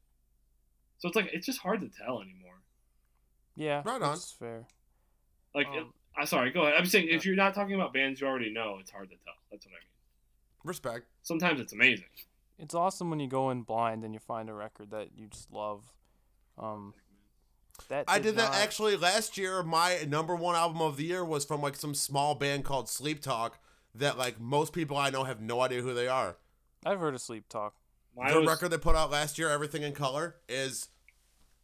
So 0.99 1.09
it's 1.09 1.17
like 1.17 1.31
it's 1.33 1.47
just 1.47 1.59
hard 1.59 1.81
to 1.81 1.89
tell 1.89 2.23
anymore. 2.23 2.61
yeah, 3.57 3.83
Right 3.85 3.95
on. 4.01 4.01
that's 4.01 4.31
fair. 4.31 4.67
Like, 5.53 5.67
Um, 5.67 5.93
it, 6.17 6.21
I 6.21 6.25
sorry, 6.25 6.51
go 6.51 6.63
ahead. 6.63 6.75
I'm 6.79 6.87
saying 6.87 7.09
if 7.11 7.25
you're 7.27 7.37
not 7.37 7.55
talking 7.55 7.75
about 7.75 7.93
bands 7.93 8.21
you 8.21 8.27
already 8.27 8.53
know, 8.53 8.77
it's 8.81 8.91
hard 8.91 9.11
to 9.11 9.17
tell. 9.25 9.35
That's 9.51 9.67
what 9.67 9.73
I 9.73 9.77
mean. 9.77 9.89
Respect. 10.65 11.07
Sometimes 11.23 11.61
it's 11.61 11.73
amazing. 11.73 12.07
it's 12.59 12.75
awesome 12.75 13.11
when 13.11 13.21
you 13.21 13.29
go 13.29 13.51
in 13.51 13.63
blind 13.63 14.05
and 14.05 14.15
you 14.15 14.21
find 14.21 14.49
a 14.49 14.55
record 14.55 14.91
that 14.93 15.09
you 15.17 15.27
just 15.29 15.51
love. 15.53 15.93
Um, 16.59 16.95
that 17.89 18.05
I 18.07 18.19
did 18.21 18.37
that 18.37 18.53
not- 18.53 18.55
actually 18.55 18.97
last 18.97 19.37
year. 19.37 19.63
My 19.63 20.05
number 20.09 20.35
one 20.37 20.55
album 20.55 20.81
of 20.81 20.97
the 20.97 21.05
year 21.05 21.25
was 21.25 21.45
from 21.45 21.61
like 21.61 21.77
some 21.77 21.95
small 21.95 22.35
band 22.35 22.65
called 22.65 22.89
Sleep 22.89 23.21
Talk 23.21 23.59
that 23.95 24.17
like 24.17 24.41
most 24.41 24.73
people 24.73 24.97
I 24.97 25.11
know 25.11 25.25
have 25.25 25.41
no 25.41 25.61
idea 25.61 25.83
who 25.83 25.93
they 25.95 26.07
are. 26.09 26.37
I've 26.87 27.01
heard 27.01 27.15
of 27.15 27.21
Sleep 27.21 27.49
Talk. 27.49 27.75
Mine 28.17 28.33
the 28.33 28.41
was- 28.41 28.49
record 28.49 28.69
they 28.71 28.79
put 28.79 28.95
out 28.95 29.11
last 29.11 29.39
year, 29.39 29.51
Everything 29.51 29.83
in 29.83 29.93
Color, 29.93 30.37
is 30.49 30.89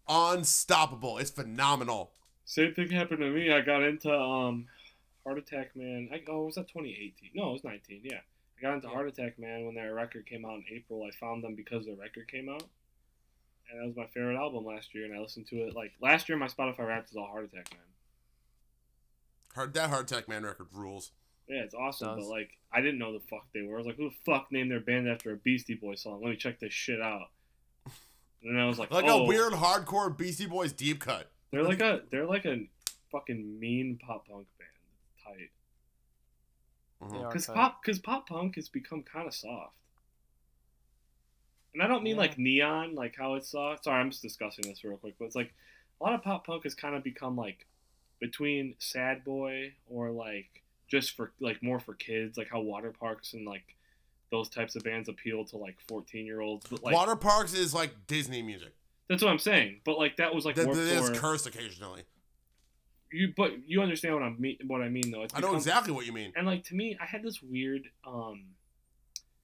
unstoppable. 0.09 1.19
It's 1.19 1.31
phenomenal. 1.31 2.13
Same 2.45 2.75
thing 2.75 2.91
happened 2.91 3.21
to 3.21 3.31
me. 3.31 3.53
I 3.53 3.61
got 3.61 3.83
into 3.83 4.13
um, 4.13 4.67
Heart 5.25 5.39
Attack 5.39 5.77
Man. 5.77 6.09
I, 6.13 6.23
oh, 6.29 6.47
was 6.47 6.57
that 6.57 6.69
2018? 6.69 7.31
No, 7.35 7.51
it 7.51 7.53
was 7.53 7.65
19. 7.65 8.01
Yeah, 8.05 8.19
I 8.59 8.63
got 8.63 8.75
into 8.75 8.89
Yeah. 8.89 8.95
Heart 8.95 9.09
Attack 9.09 9.39
Man 9.39 9.67
when 9.67 9.75
their 9.75 9.95
record 9.95 10.27
came 10.27 10.45
out 10.45 10.55
in 10.57 10.65
April. 10.73 11.05
I 11.05 11.11
found 11.17 11.45
them 11.45 11.55
because 11.55 11.87
their 11.87 11.95
record 11.97 12.31
came 12.31 12.49
out, 12.49 12.65
and 13.71 13.81
that 13.81 13.87
was 13.87 13.97
my 13.97 14.07
favorite 14.07 14.37
album 14.37 14.65
last 14.65 14.95
year. 14.95 15.05
And 15.05 15.15
I 15.15 15.21
listened 15.21 15.47
to 15.49 15.57
it 15.67 15.75
like 15.77 15.93
last 16.01 16.29
year. 16.29 16.37
My 16.39 16.49
Spotify 16.49 16.87
Wrapped 16.89 17.11
is 17.11 17.17
all 17.17 17.27
Heart 17.27 17.45
Attack 17.53 17.73
Man. 17.73 17.83
Hard 19.55 19.75
that 19.75 19.91
Hard 19.91 20.11
Attack 20.11 20.29
Man 20.29 20.45
record 20.45 20.69
rules. 20.73 21.13
Yeah, 21.49 21.63
it's 21.63 21.75
awesome. 21.75 22.17
Does. 22.17 22.27
But 22.27 22.31
like, 22.31 22.51
I 22.73 22.81
didn't 22.81 22.99
know 22.99 23.13
the 23.13 23.25
fuck 23.29 23.47
they 23.53 23.63
were. 23.63 23.75
I 23.75 23.79
was 23.79 23.87
like, 23.87 23.97
who 23.97 24.09
the 24.11 24.15
fuck 24.25 24.53
named 24.53 24.71
their 24.71 24.81
band 24.81 25.09
after 25.09 25.33
a 25.33 25.37
Beastie 25.37 25.75
Boys 25.75 26.01
song? 26.03 26.21
Let 26.23 26.31
me 26.31 26.37
check 26.37 26.61
this 26.61 26.73
shit 26.73 27.01
out. 27.01 27.27
And 28.43 28.55
then 28.57 28.63
I 28.63 28.67
was 28.67 28.79
like, 28.79 28.91
Like 28.93 29.07
oh, 29.07 29.25
a 29.25 29.27
weird 29.27 29.55
hardcore 29.55 30.17
Beastie 30.17 30.47
Boys 30.47 30.73
deep 30.73 31.01
cut. 31.01 31.31
They're 31.51 31.63
like 31.65 31.81
a 31.81 32.03
they're 32.11 32.27
like 32.27 32.45
a 32.45 32.67
fucking 33.11 33.59
mean 33.59 33.99
pop 34.05 34.29
punk 34.29 34.47
band. 34.59 34.71
Tight. 35.25 35.51
Mm-hmm. 37.03 37.13
They 37.15 37.23
are 37.25 37.29
Because 37.29 37.47
pop, 37.47 37.83
because 37.83 37.99
pop 37.99 38.29
punk 38.29 38.57
has 38.57 38.69
become 38.69 39.03
kind 39.03 39.27
of 39.27 39.35
soft. 39.35 39.77
And 41.75 41.83
I 41.83 41.87
don't 41.87 42.03
mean 42.03 42.17
Yeah. 42.17 42.23
like 42.23 42.39
neon, 42.39 42.95
like 42.95 43.17
how 43.17 43.35
it's 43.35 43.51
soft. 43.51 43.85
Sorry, 43.85 44.01
I'm 44.01 44.11
just 44.11 44.23
discussing 44.23 44.65
this 44.69 44.83
real 44.85 44.97
quick, 44.97 45.15
but 45.19 45.27
it's 45.27 45.37
like 45.37 45.53
a 46.01 46.05
lot 46.05 46.15
of 46.15 46.23
pop 46.23 46.47
punk 46.47 46.65
has 46.65 46.75
kind 46.75 46.95
of 46.95 47.03
become 47.03 47.37
like 47.37 47.67
between 48.21 48.75
sad 48.79 49.25
boy 49.25 49.73
or 49.89 50.11
like 50.11 50.63
just 50.89 51.17
for 51.17 51.33
like 51.41 51.63
more 51.63 51.79
for 51.81 51.95
kids, 51.95 52.37
like 52.37 52.49
how 52.51 52.61
Waterparks 52.61 53.33
and 53.35 53.47
like 53.47 53.77
those 54.31 54.49
types 54.49 54.77
of 54.77 54.83
bands 54.85 55.09
appeal 55.09 55.45
to 55.45 55.57
like 55.57 55.77
14 55.89 56.27
year 56.27 56.41
olds. 56.41 56.67
But 56.69 56.83
like 56.83 56.95
Water 56.95 57.17
Parks 57.17 57.55
is 57.55 57.73
like 57.75 58.07
Disney 58.07 58.43
music. 58.43 58.73
That's 59.11 59.23
what 59.23 59.31
I'm 59.31 59.39
saying. 59.41 59.81
But 59.85 59.99
like 59.99 60.17
that 60.17 60.35
was 60.35 60.47
like 60.47 60.55
That, 60.55 60.65
more 60.67 60.75
that 60.77 60.83
is 60.83 61.11
cursed 61.19 61.47
occasionally. 61.47 62.05
you. 63.13 63.35
But 63.37 63.51
you 63.67 63.83
understand 63.83 64.15
what 64.15 64.23
I 64.23 64.31
mean? 64.31 64.57
What 64.69 64.81
I 64.81 64.89
mean 64.89 65.11
though. 65.11 65.25
It's 65.25 65.35
I 65.35 65.41
know 65.41 65.49
become- 65.49 65.57
exactly 65.57 65.93
what 65.93 66.07
you 66.07 66.13
mean. 66.13 66.33
And 66.37 66.47
like 66.47 66.63
to 66.65 66.75
me, 66.77 66.97
I 66.99 67.05
had 67.07 67.23
this 67.23 67.43
weird. 67.43 67.83
um 68.07 68.45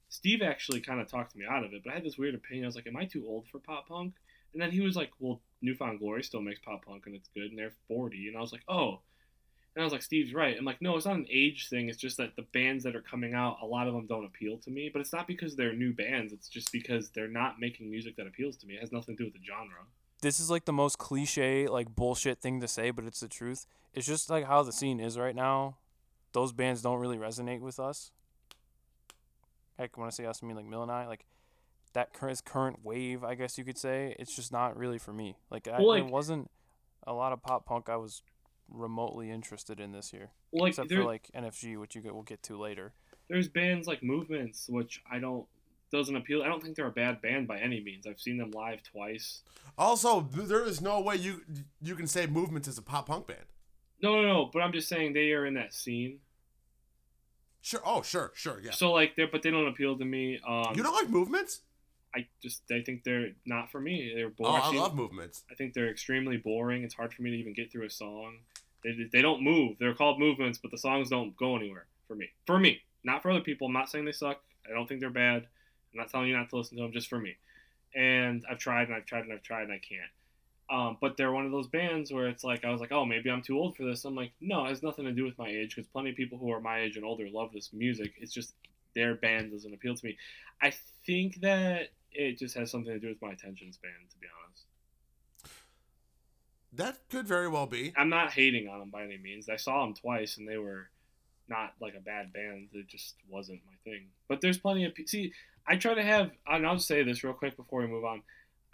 Steve 0.09 0.41
actually 0.41 0.79
kind 0.79 1.01
of 1.01 1.07
talked 1.11 1.35
me 1.35 1.45
out 1.47 1.63
of 1.65 1.73
it, 1.73 1.81
but 1.83 1.91
I 1.91 1.95
had 1.95 2.03
this 2.05 2.17
weird 2.17 2.33
opinion. 2.33 2.63
I 2.65 2.67
was 2.69 2.75
like, 2.77 2.87
"Am 2.87 2.95
I 2.95 3.03
too 3.05 3.25
old 3.27 3.47
for 3.49 3.59
pop 3.59 3.89
punk?" 3.89 4.13
And 4.53 4.61
then 4.61 4.71
he 4.71 4.79
was 4.79 4.95
like, 4.95 5.11
"Well, 5.19 5.41
New 5.61 5.75
Found 5.75 5.99
Glory 5.99 6.23
still 6.23 6.41
makes 6.41 6.59
pop 6.61 6.85
punk, 6.85 7.03
and 7.05 7.13
it's 7.13 7.27
good, 7.35 7.49
and 7.51 7.59
they're 7.59 7.73
40." 7.89 8.29
And 8.29 8.37
I 8.37 8.41
was 8.41 8.51
like, 8.53 8.63
"Oh." 8.69 9.01
And 9.77 9.83
I 9.83 9.85
was 9.85 9.93
like, 9.93 10.01
"Steve's 10.01 10.33
right." 10.33 10.57
I'm 10.57 10.65
like, 10.65 10.81
"No, 10.81 10.97
it's 10.97 11.05
not 11.05 11.17
an 11.17 11.27
age 11.29 11.69
thing. 11.69 11.87
It's 11.87 11.99
just 11.99 12.17
that 12.17 12.35
the 12.35 12.41
bands 12.51 12.83
that 12.83 12.95
are 12.95 13.01
coming 13.01 13.35
out, 13.35 13.59
a 13.61 13.65
lot 13.67 13.87
of 13.87 13.93
them 13.93 14.07
don't 14.07 14.25
appeal 14.25 14.57
to 14.57 14.71
me. 14.71 14.89
But 14.91 15.01
it's 15.01 15.13
not 15.13 15.27
because 15.27 15.55
they're 15.55 15.73
new 15.73 15.93
bands. 15.93 16.33
It's 16.33 16.49
just 16.49 16.71
because 16.71 17.09
they're 17.11 17.27
not 17.27 17.59
making 17.59 17.91
music 17.91 18.15
that 18.15 18.25
appeals 18.25 18.57
to 18.57 18.65
me. 18.67 18.73
It 18.73 18.81
has 18.81 18.91
nothing 18.91 19.15
to 19.15 19.23
do 19.23 19.27
with 19.31 19.35
the 19.35 19.45
genre." 19.45 19.85
this 20.21 20.39
is 20.39 20.49
like 20.49 20.65
the 20.65 20.73
most 20.73 20.97
cliche 20.97 21.67
like 21.67 21.95
bullshit 21.95 22.39
thing 22.39 22.59
to 22.59 22.67
say 22.67 22.89
but 22.89 23.05
it's 23.05 23.19
the 23.19 23.27
truth 23.27 23.67
it's 23.93 24.07
just 24.07 24.31
like 24.31 24.45
how 24.45 24.63
the 24.63 24.71
scene 24.71 24.99
is 24.99 25.15
right 25.15 25.35
now 25.35 25.77
those 26.33 26.51
bands 26.51 26.81
don't 26.81 26.99
really 26.99 27.19
resonate 27.19 27.61
with 27.61 27.79
us 27.79 28.09
heck 29.77 29.95
when 29.97 30.07
i 30.07 30.09
say 30.09 30.25
us 30.25 30.39
i 30.41 30.45
mean 30.47 30.55
like 30.55 30.65
mill 30.65 30.81
and 30.81 30.91
i 30.91 31.05
like 31.05 31.25
that 31.93 32.13
current 32.13 32.43
current 32.45 32.79
wave 32.83 33.23
i 33.23 33.35
guess 33.35 33.57
you 33.57 33.63
could 33.63 33.77
say 33.77 34.15
it's 34.17 34.35
just 34.35 34.51
not 34.51 34.75
really 34.75 34.97
for 34.97 35.13
me 35.13 35.35
like, 35.51 35.67
I, 35.67 35.79
like- 35.79 36.03
there 36.03 36.11
wasn't 36.11 36.49
a 37.05 37.13
lot 37.13 37.31
of 37.31 37.41
pop 37.41 37.65
punk 37.65 37.87
i 37.89 37.95
was 37.95 38.23
remotely 38.69 39.29
interested 39.31 39.79
in 39.79 39.91
this 39.91 40.11
year 40.13 40.29
Well, 40.51 40.63
like, 40.63 40.71
except 40.71 40.89
there- 40.89 40.99
for 40.99 41.05
like 41.05 41.29
nfg 41.35 41.79
which 41.79 41.95
you 41.95 42.01
get, 42.01 42.13
we'll 42.13 42.23
get 42.23 42.43
to 42.43 42.57
later 42.57 42.93
there's 43.29 43.47
bands 43.47 43.87
like 43.87 44.03
Movements, 44.03 44.67
which 44.69 45.01
I 45.11 45.19
don't 45.19 45.45
doesn't 45.91 46.15
appeal. 46.15 46.43
I 46.43 46.47
don't 46.47 46.61
think 46.61 46.75
they're 46.75 46.87
a 46.87 46.91
bad 46.91 47.21
band 47.21 47.47
by 47.47 47.59
any 47.59 47.81
means. 47.81 48.05
I've 48.05 48.19
seen 48.19 48.37
them 48.37 48.51
live 48.51 48.83
twice. 48.83 49.41
Also, 49.77 50.21
there 50.21 50.63
is 50.65 50.81
no 50.81 50.99
way 50.99 51.15
you 51.15 51.41
you 51.81 51.95
can 51.95 52.07
say 52.07 52.25
Movements 52.25 52.67
is 52.67 52.77
a 52.77 52.81
pop 52.81 53.07
punk 53.07 53.27
band. 53.27 53.45
No, 54.01 54.21
no, 54.21 54.27
no. 54.27 54.49
But 54.51 54.61
I'm 54.61 54.71
just 54.71 54.87
saying 54.87 55.13
they 55.13 55.31
are 55.31 55.45
in 55.45 55.55
that 55.55 55.73
scene. 55.73 56.19
Sure. 57.61 57.81
Oh, 57.85 58.01
sure, 58.01 58.31
sure, 58.35 58.61
yeah. 58.63 58.71
So 58.71 58.91
like 58.91 59.15
they're, 59.15 59.27
but 59.27 59.41
they 59.41 59.51
don't 59.51 59.67
appeal 59.67 59.97
to 59.97 60.05
me. 60.05 60.39
Um, 60.47 60.73
you 60.75 60.83
don't 60.83 60.93
like 60.93 61.09
Movements? 61.09 61.61
I 62.15 62.27
just 62.41 62.61
I 62.71 62.81
think 62.81 63.03
they're 63.03 63.31
not 63.45 63.71
for 63.71 63.79
me. 63.81 64.13
They're 64.15 64.29
boring. 64.29 64.55
Oh, 64.55 64.61
boring. 64.61 64.79
I 64.79 64.81
love 64.81 64.95
Movements. 64.95 65.43
I 65.51 65.55
think 65.55 65.73
they're 65.73 65.89
extremely 65.89 66.37
boring. 66.37 66.83
It's 66.83 66.95
hard 66.95 67.13
for 67.13 67.21
me 67.23 67.31
to 67.31 67.37
even 67.37 67.53
get 67.53 67.71
through 67.71 67.85
a 67.85 67.89
song. 67.89 68.37
They, 68.95 69.09
they 69.11 69.21
don't 69.21 69.43
move. 69.43 69.77
They're 69.79 69.93
called 69.93 70.19
movements, 70.19 70.59
but 70.61 70.71
the 70.71 70.77
songs 70.77 71.09
don't 71.09 71.35
go 71.35 71.55
anywhere 71.55 71.85
for 72.07 72.15
me. 72.15 72.29
For 72.45 72.57
me, 72.57 72.81
not 73.03 73.21
for 73.21 73.31
other 73.31 73.41
people. 73.41 73.67
I'm 73.67 73.73
not 73.73 73.89
saying 73.89 74.05
they 74.05 74.11
suck. 74.11 74.41
I 74.69 74.73
don't 74.73 74.87
think 74.87 75.01
they're 75.01 75.09
bad. 75.09 75.47
I'm 75.93 75.99
not 75.99 76.09
telling 76.09 76.27
you 76.27 76.37
not 76.37 76.49
to 76.49 76.57
listen 76.57 76.77
to 76.77 76.83
them. 76.83 76.93
Just 76.93 77.09
for 77.09 77.19
me. 77.19 77.35
And 77.95 78.45
I've 78.49 78.59
tried 78.59 78.87
and 78.87 78.95
I've 78.95 79.05
tried 79.05 79.23
and 79.23 79.33
I've 79.33 79.43
tried 79.43 79.63
and 79.63 79.73
I 79.73 79.79
can't. 79.79 80.11
Um, 80.69 80.97
but 80.99 81.15
they're 81.15 81.31
one 81.31 81.45
of 81.45 81.51
those 81.51 81.67
bands 81.67 82.11
where 82.11 82.27
it's 82.27 82.43
like 82.43 82.65
I 82.65 82.71
was 82.71 82.81
like, 82.81 82.91
oh, 82.91 83.05
maybe 83.05 83.29
I'm 83.29 83.41
too 83.41 83.57
old 83.57 83.77
for 83.77 83.83
this. 83.83 84.03
I'm 84.03 84.15
like, 84.15 84.33
no, 84.41 84.65
it 84.65 84.69
has 84.69 84.83
nothing 84.83 85.05
to 85.05 85.13
do 85.13 85.23
with 85.23 85.37
my 85.37 85.47
age 85.47 85.75
because 85.75 85.87
plenty 85.87 86.09
of 86.09 86.17
people 86.17 86.37
who 86.37 86.51
are 86.51 86.59
my 86.59 86.81
age 86.81 86.97
and 86.97 87.05
older 87.05 87.27
love 87.31 87.51
this 87.53 87.71
music. 87.71 88.13
It's 88.19 88.33
just 88.33 88.53
their 88.93 89.15
band 89.15 89.51
doesn't 89.51 89.73
appeal 89.73 89.95
to 89.95 90.05
me. 90.05 90.17
I 90.61 90.73
think 91.05 91.39
that 91.41 91.89
it 92.11 92.37
just 92.37 92.55
has 92.55 92.69
something 92.69 92.91
to 92.91 92.99
do 92.99 93.07
with 93.07 93.21
my 93.21 93.31
attention 93.31 93.71
span, 93.71 93.91
to 94.09 94.17
be 94.17 94.27
honest. 94.43 94.66
That 96.77 96.97
could 97.09 97.27
very 97.27 97.47
well 97.47 97.65
be. 97.67 97.93
I'm 97.97 98.09
not 98.09 98.31
hating 98.31 98.67
on 98.67 98.79
them 98.79 98.89
by 98.89 99.03
any 99.03 99.17
means. 99.17 99.49
I 99.49 99.57
saw 99.57 99.83
them 99.83 99.93
twice, 99.93 100.37
and 100.37 100.47
they 100.47 100.57
were 100.57 100.89
not 101.49 101.73
like 101.81 101.95
a 101.95 101.99
bad 101.99 102.31
band. 102.33 102.69
It 102.73 102.87
just 102.87 103.15
wasn't 103.29 103.61
my 103.65 103.73
thing. 103.83 104.07
But 104.27 104.41
there's 104.41 104.57
plenty 104.57 104.85
of 104.85 104.93
see. 105.05 105.33
I 105.67 105.75
try 105.75 105.93
to 105.95 106.03
have, 106.03 106.31
and 106.47 106.65
I'll 106.65 106.75
just 106.75 106.87
say 106.87 107.03
this 107.03 107.23
real 107.23 107.33
quick 107.33 107.57
before 107.57 107.81
we 107.81 107.87
move 107.87 108.05
on. 108.05 108.21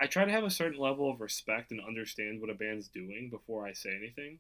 I 0.01 0.07
try 0.07 0.25
to 0.25 0.31
have 0.31 0.43
a 0.43 0.49
certain 0.49 0.79
level 0.79 1.09
of 1.09 1.21
respect 1.21 1.71
and 1.71 1.79
understand 1.79 2.41
what 2.41 2.49
a 2.49 2.55
band's 2.55 2.87
doing 2.89 3.29
before 3.29 3.65
I 3.65 3.73
say 3.73 3.95
anything. 3.95 4.39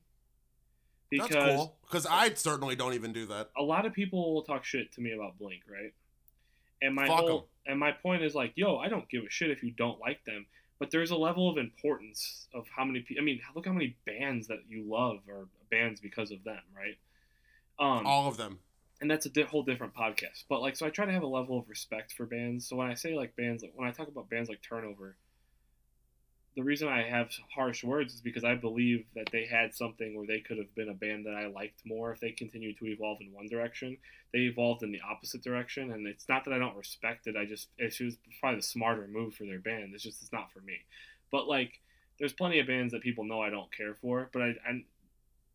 Because 1.09 1.29
That's 1.29 1.55
cool. 1.55 1.77
Because 1.83 2.05
I 2.05 2.33
certainly 2.33 2.75
don't 2.75 2.93
even 2.95 3.13
do 3.13 3.25
that. 3.27 3.49
a 3.55 3.61
lot 3.63 3.85
of 3.85 3.93
people 3.93 4.33
will 4.33 4.41
talk 4.41 4.65
shit 4.65 4.91
to 4.93 5.01
me 5.01 5.11
about 5.13 5.37
Blink, 5.37 5.61
right? 5.71 5.93
And 6.81 6.95
my 6.95 7.07
Fuck 7.07 7.19
'em. 7.19 7.27
whole 7.27 7.49
and 7.65 7.79
my 7.79 7.91
point 7.91 8.23
is 8.23 8.35
like, 8.35 8.53
yo, 8.55 8.77
I 8.77 8.89
don't 8.89 9.07
give 9.07 9.23
a 9.23 9.29
shit 9.29 9.51
if 9.51 9.63
you 9.63 9.71
don't 9.71 9.99
like 10.01 10.25
them, 10.25 10.45
but 10.83 10.91
there's 10.91 11.11
a 11.11 11.15
level 11.15 11.49
of 11.49 11.55
importance 11.57 12.49
of 12.53 12.67
how 12.75 12.83
many 12.83 12.99
people. 12.99 13.21
I 13.21 13.25
mean, 13.25 13.39
look 13.55 13.65
how 13.65 13.71
many 13.71 13.95
bands 14.05 14.47
that 14.47 14.59
you 14.67 14.83
love 14.85 15.19
are 15.29 15.47
bands 15.71 16.01
because 16.01 16.29
of 16.29 16.43
them, 16.43 16.59
right? 16.75 16.97
Um, 17.79 18.05
All 18.05 18.27
of 18.27 18.35
them. 18.35 18.59
and 18.99 19.09
that's 19.09 19.25
a 19.25 19.29
di- 19.29 19.43
whole 19.43 19.63
different 19.63 19.93
podcast. 19.95 20.43
But 20.49 20.59
like, 20.61 20.75
so 20.75 20.85
I 20.85 20.89
try 20.89 21.05
to 21.05 21.11
have 21.13 21.23
a 21.23 21.27
level 21.27 21.57
of 21.57 21.69
respect 21.69 22.11
for 22.11 22.25
bands. 22.25 22.67
So 22.67 22.75
when 22.75 22.87
I 22.87 22.95
say 22.95 23.15
like 23.15 23.33
bands, 23.37 23.63
like 23.63 23.71
when 23.75 23.87
I 23.87 23.91
talk 23.93 24.09
about 24.09 24.29
bands 24.29 24.49
like 24.49 24.61
Turnover, 24.61 25.15
the 26.55 26.63
reason 26.63 26.87
I 26.87 27.03
have 27.03 27.31
harsh 27.53 27.83
words 27.83 28.13
is 28.13 28.21
because 28.21 28.43
I 28.43 28.55
believe 28.55 29.05
that 29.15 29.29
they 29.31 29.45
had 29.45 29.73
something 29.73 30.15
where 30.15 30.27
they 30.27 30.39
could 30.39 30.57
have 30.57 30.73
been 30.75 30.89
a 30.89 30.93
band 30.93 31.25
that 31.25 31.35
I 31.35 31.47
liked 31.47 31.81
more 31.85 32.11
if 32.11 32.19
they 32.19 32.31
continued 32.31 32.77
to 32.77 32.87
evolve 32.87 33.19
in 33.21 33.33
one 33.33 33.47
direction. 33.47 33.97
They 34.31 34.41
evolved 34.41 34.83
in 34.83 34.91
the 34.91 35.01
opposite 35.01 35.43
direction, 35.43 35.91
and 35.91 36.07
it's 36.07 36.29
not 36.29 36.45
that 36.45 36.53
I 36.53 36.59
don't 36.59 36.77
respect 36.77 37.27
it. 37.27 37.35
I 37.35 37.45
just 37.45 37.69
it 37.77 37.95
was 37.99 38.17
probably 38.39 38.59
the 38.59 38.63
smarter 38.63 39.07
move 39.07 39.33
for 39.33 39.45
their 39.45 39.59
band. 39.59 39.91
It's 39.93 40.03
just 40.03 40.21
it's 40.21 40.31
not 40.31 40.51
for 40.51 40.59
me. 40.61 40.77
But 41.31 41.47
like, 41.47 41.79
there's 42.19 42.33
plenty 42.33 42.59
of 42.59 42.67
bands 42.67 42.93
that 42.93 43.01
people 43.01 43.23
know 43.23 43.41
I 43.41 43.49
don't 43.49 43.75
care 43.75 43.95
for, 43.95 44.29
but 44.31 44.41
I, 44.41 44.49
I 44.67 44.83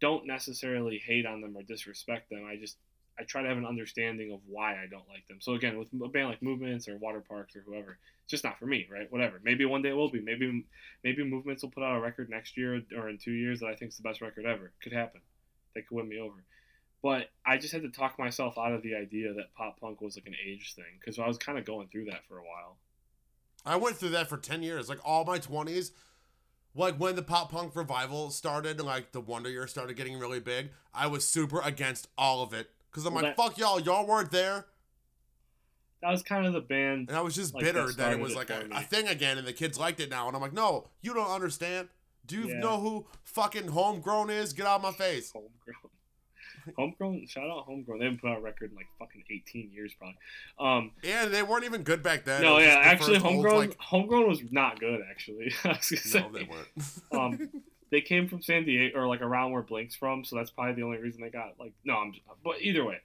don't 0.01 0.26
necessarily 0.26 0.99
hate 0.99 1.26
on 1.26 1.40
them 1.40 1.57
or 1.57 1.62
disrespect 1.62 2.30
them. 2.30 2.44
I 2.49 2.57
just 2.57 2.76
I 3.18 3.24
try 3.24 3.42
to 3.42 3.48
have 3.48 3.58
an 3.58 3.66
understanding 3.66 4.32
of 4.32 4.40
why 4.46 4.72
I 4.72 4.86
don't 4.88 5.08
like 5.08 5.26
them. 5.26 5.38
So 5.40 5.54
again, 5.54 5.78
with 5.78 5.88
a 5.92 6.08
band 6.08 6.28
like 6.28 6.42
Movements 6.42 6.88
or 6.88 6.98
Waterparks 6.98 7.56
or 7.56 7.64
whoever, 7.66 7.98
it's 8.22 8.30
just 8.30 8.44
not 8.44 8.58
for 8.58 8.66
me, 8.66 8.86
right? 8.90 9.10
Whatever. 9.10 9.40
Maybe 9.42 9.64
one 9.64 9.82
day 9.82 9.90
it 9.90 9.96
will 9.96 10.10
be. 10.10 10.20
Maybe 10.20 10.64
maybe 11.02 11.24
Movements 11.24 11.62
will 11.62 11.70
put 11.70 11.82
out 11.82 11.96
a 11.96 12.00
record 12.00 12.30
next 12.30 12.56
year 12.56 12.80
or 12.96 13.08
in 13.08 13.18
two 13.18 13.32
years 13.32 13.60
that 13.60 13.66
I 13.66 13.74
think 13.74 13.90
is 13.90 13.96
the 13.96 14.02
best 14.02 14.20
record 14.20 14.46
ever. 14.46 14.72
Could 14.82 14.92
happen. 14.92 15.20
They 15.74 15.82
could 15.82 15.96
win 15.96 16.08
me 16.08 16.18
over. 16.18 16.44
But 17.02 17.30
I 17.46 17.58
just 17.58 17.72
had 17.72 17.82
to 17.82 17.90
talk 17.90 18.18
myself 18.18 18.58
out 18.58 18.72
of 18.72 18.82
the 18.82 18.94
idea 18.94 19.32
that 19.34 19.54
pop 19.56 19.80
punk 19.80 20.00
was 20.00 20.16
like 20.16 20.26
an 20.26 20.34
age 20.44 20.74
thing 20.74 20.98
because 20.98 21.18
I 21.18 21.26
was 21.26 21.38
kind 21.38 21.58
of 21.58 21.64
going 21.64 21.88
through 21.88 22.06
that 22.06 22.26
for 22.28 22.38
a 22.38 22.42
while. 22.42 22.78
I 23.64 23.76
went 23.76 23.96
through 23.96 24.10
that 24.10 24.28
for 24.28 24.36
10 24.36 24.62
years. 24.62 24.88
Like 24.88 24.98
all 25.04 25.24
my 25.24 25.38
20s, 25.38 25.92
like 26.74 26.96
when 26.96 27.16
the 27.16 27.22
pop 27.22 27.52
punk 27.52 27.76
revival 27.76 28.30
started 28.30 28.80
like 28.80 29.12
the 29.12 29.20
Wonder 29.20 29.50
Years 29.50 29.70
started 29.70 29.96
getting 29.96 30.18
really 30.18 30.40
big, 30.40 30.70
I 30.92 31.06
was 31.06 31.26
super 31.26 31.60
against 31.60 32.08
all 32.16 32.42
of 32.42 32.52
it. 32.52 32.70
Because 32.91 33.05
I'm 33.07 33.14
Well, 33.14 33.24
like, 33.24 33.36
that- 33.36 33.43
fuck 33.43 33.59
y'all, 33.59 33.80
y'all 33.80 34.07
weren't 34.07 34.30
there. 34.30 34.66
That 36.03 36.11
was 36.11 36.22
kind 36.22 36.47
of 36.47 36.53
the 36.53 36.61
band. 36.61 37.09
And 37.09 37.16
I 37.18 37.20
was 37.22 37.34
just 37.34 37.55
Like, 37.55 37.64
bitter 37.64 37.86
that 37.86 37.97
that, 37.97 38.12
it 38.12 38.20
was 38.20 38.36
like 38.36 38.51
a, 38.51 38.68
a 38.70 38.80
thing 38.82 39.09
again 39.09 39.36
and 39.36 39.47
the 39.47 39.53
kids 39.53 39.78
liked 39.78 39.99
it 39.99 40.09
now. 40.09 40.28
And 40.28 40.36
I'm 40.36 40.41
like, 40.43 40.53
no, 40.53 40.89
you 41.03 41.12
don't 41.12 41.28
understand. 41.30 41.89
Do 42.24 42.36
you 42.36 42.49
Yeah. 42.49 42.61
know 42.61 42.78
who 42.78 43.07
fucking 43.24 43.68
homegrown 43.68 44.30
is? 44.30 44.53
Get 44.53 44.66
out 44.66 44.76
of 44.76 44.82
my 44.82 44.93
face. 44.93 45.32
Homegrown. 45.32 45.91
Homegrown, 46.76 47.26
shout 47.26 47.45
out 47.51 47.64
Homegrown. 47.64 47.99
They 47.99 48.05
haven't 48.05 48.20
put 48.20 48.30
out 48.30 48.39
a 48.39 48.41
record 48.43 48.70
in 48.70 48.76
like 48.76 48.86
fucking 48.99 49.24
18 49.30 49.70
years, 49.72 49.93
probably. 49.95 50.18
Um, 50.61 50.93
Yeah, 51.03 51.24
they 51.26 51.43
weren't 51.43 51.64
even 51.64 51.82
good 51.82 52.03
back 52.03 52.24
then. 52.24 52.43
No, 52.43 52.59
yeah, 52.59 52.76
actually, 52.82 53.14
first 53.14 53.24
old, 53.24 53.34
Homegrown, 53.34 53.59
like- 53.59 53.78
Homegrown 53.78 54.28
was 54.28 54.41
not 54.53 54.78
good, 54.78 55.01
actually. 55.11 55.53
I 55.64 55.68
was 55.68 55.89
gonna 55.91 56.01
say. 56.03 56.20
no, 56.20 56.30
they 56.30 56.45
weren't. 56.45 56.68
um, 57.11 57.51
they 57.91 58.01
came 58.01 58.28
from 58.28 58.43
San 58.43 58.64
Diego 58.64 58.99
or 58.99 59.07
like 59.07 59.22
around 59.22 59.53
where 59.53 59.62
Blink's 59.62 59.95
from, 59.95 60.24
so 60.24 60.36
that's 60.36 60.51
probably 60.51 60.74
the 60.74 60.82
only 60.82 60.99
reason 60.99 61.22
they 61.22 61.30
got 61.30 61.55
like 61.59 61.72
no. 61.84 61.95
I'm 61.95 62.12
but 62.45 62.61
either 62.61 62.84
way, 62.84 62.99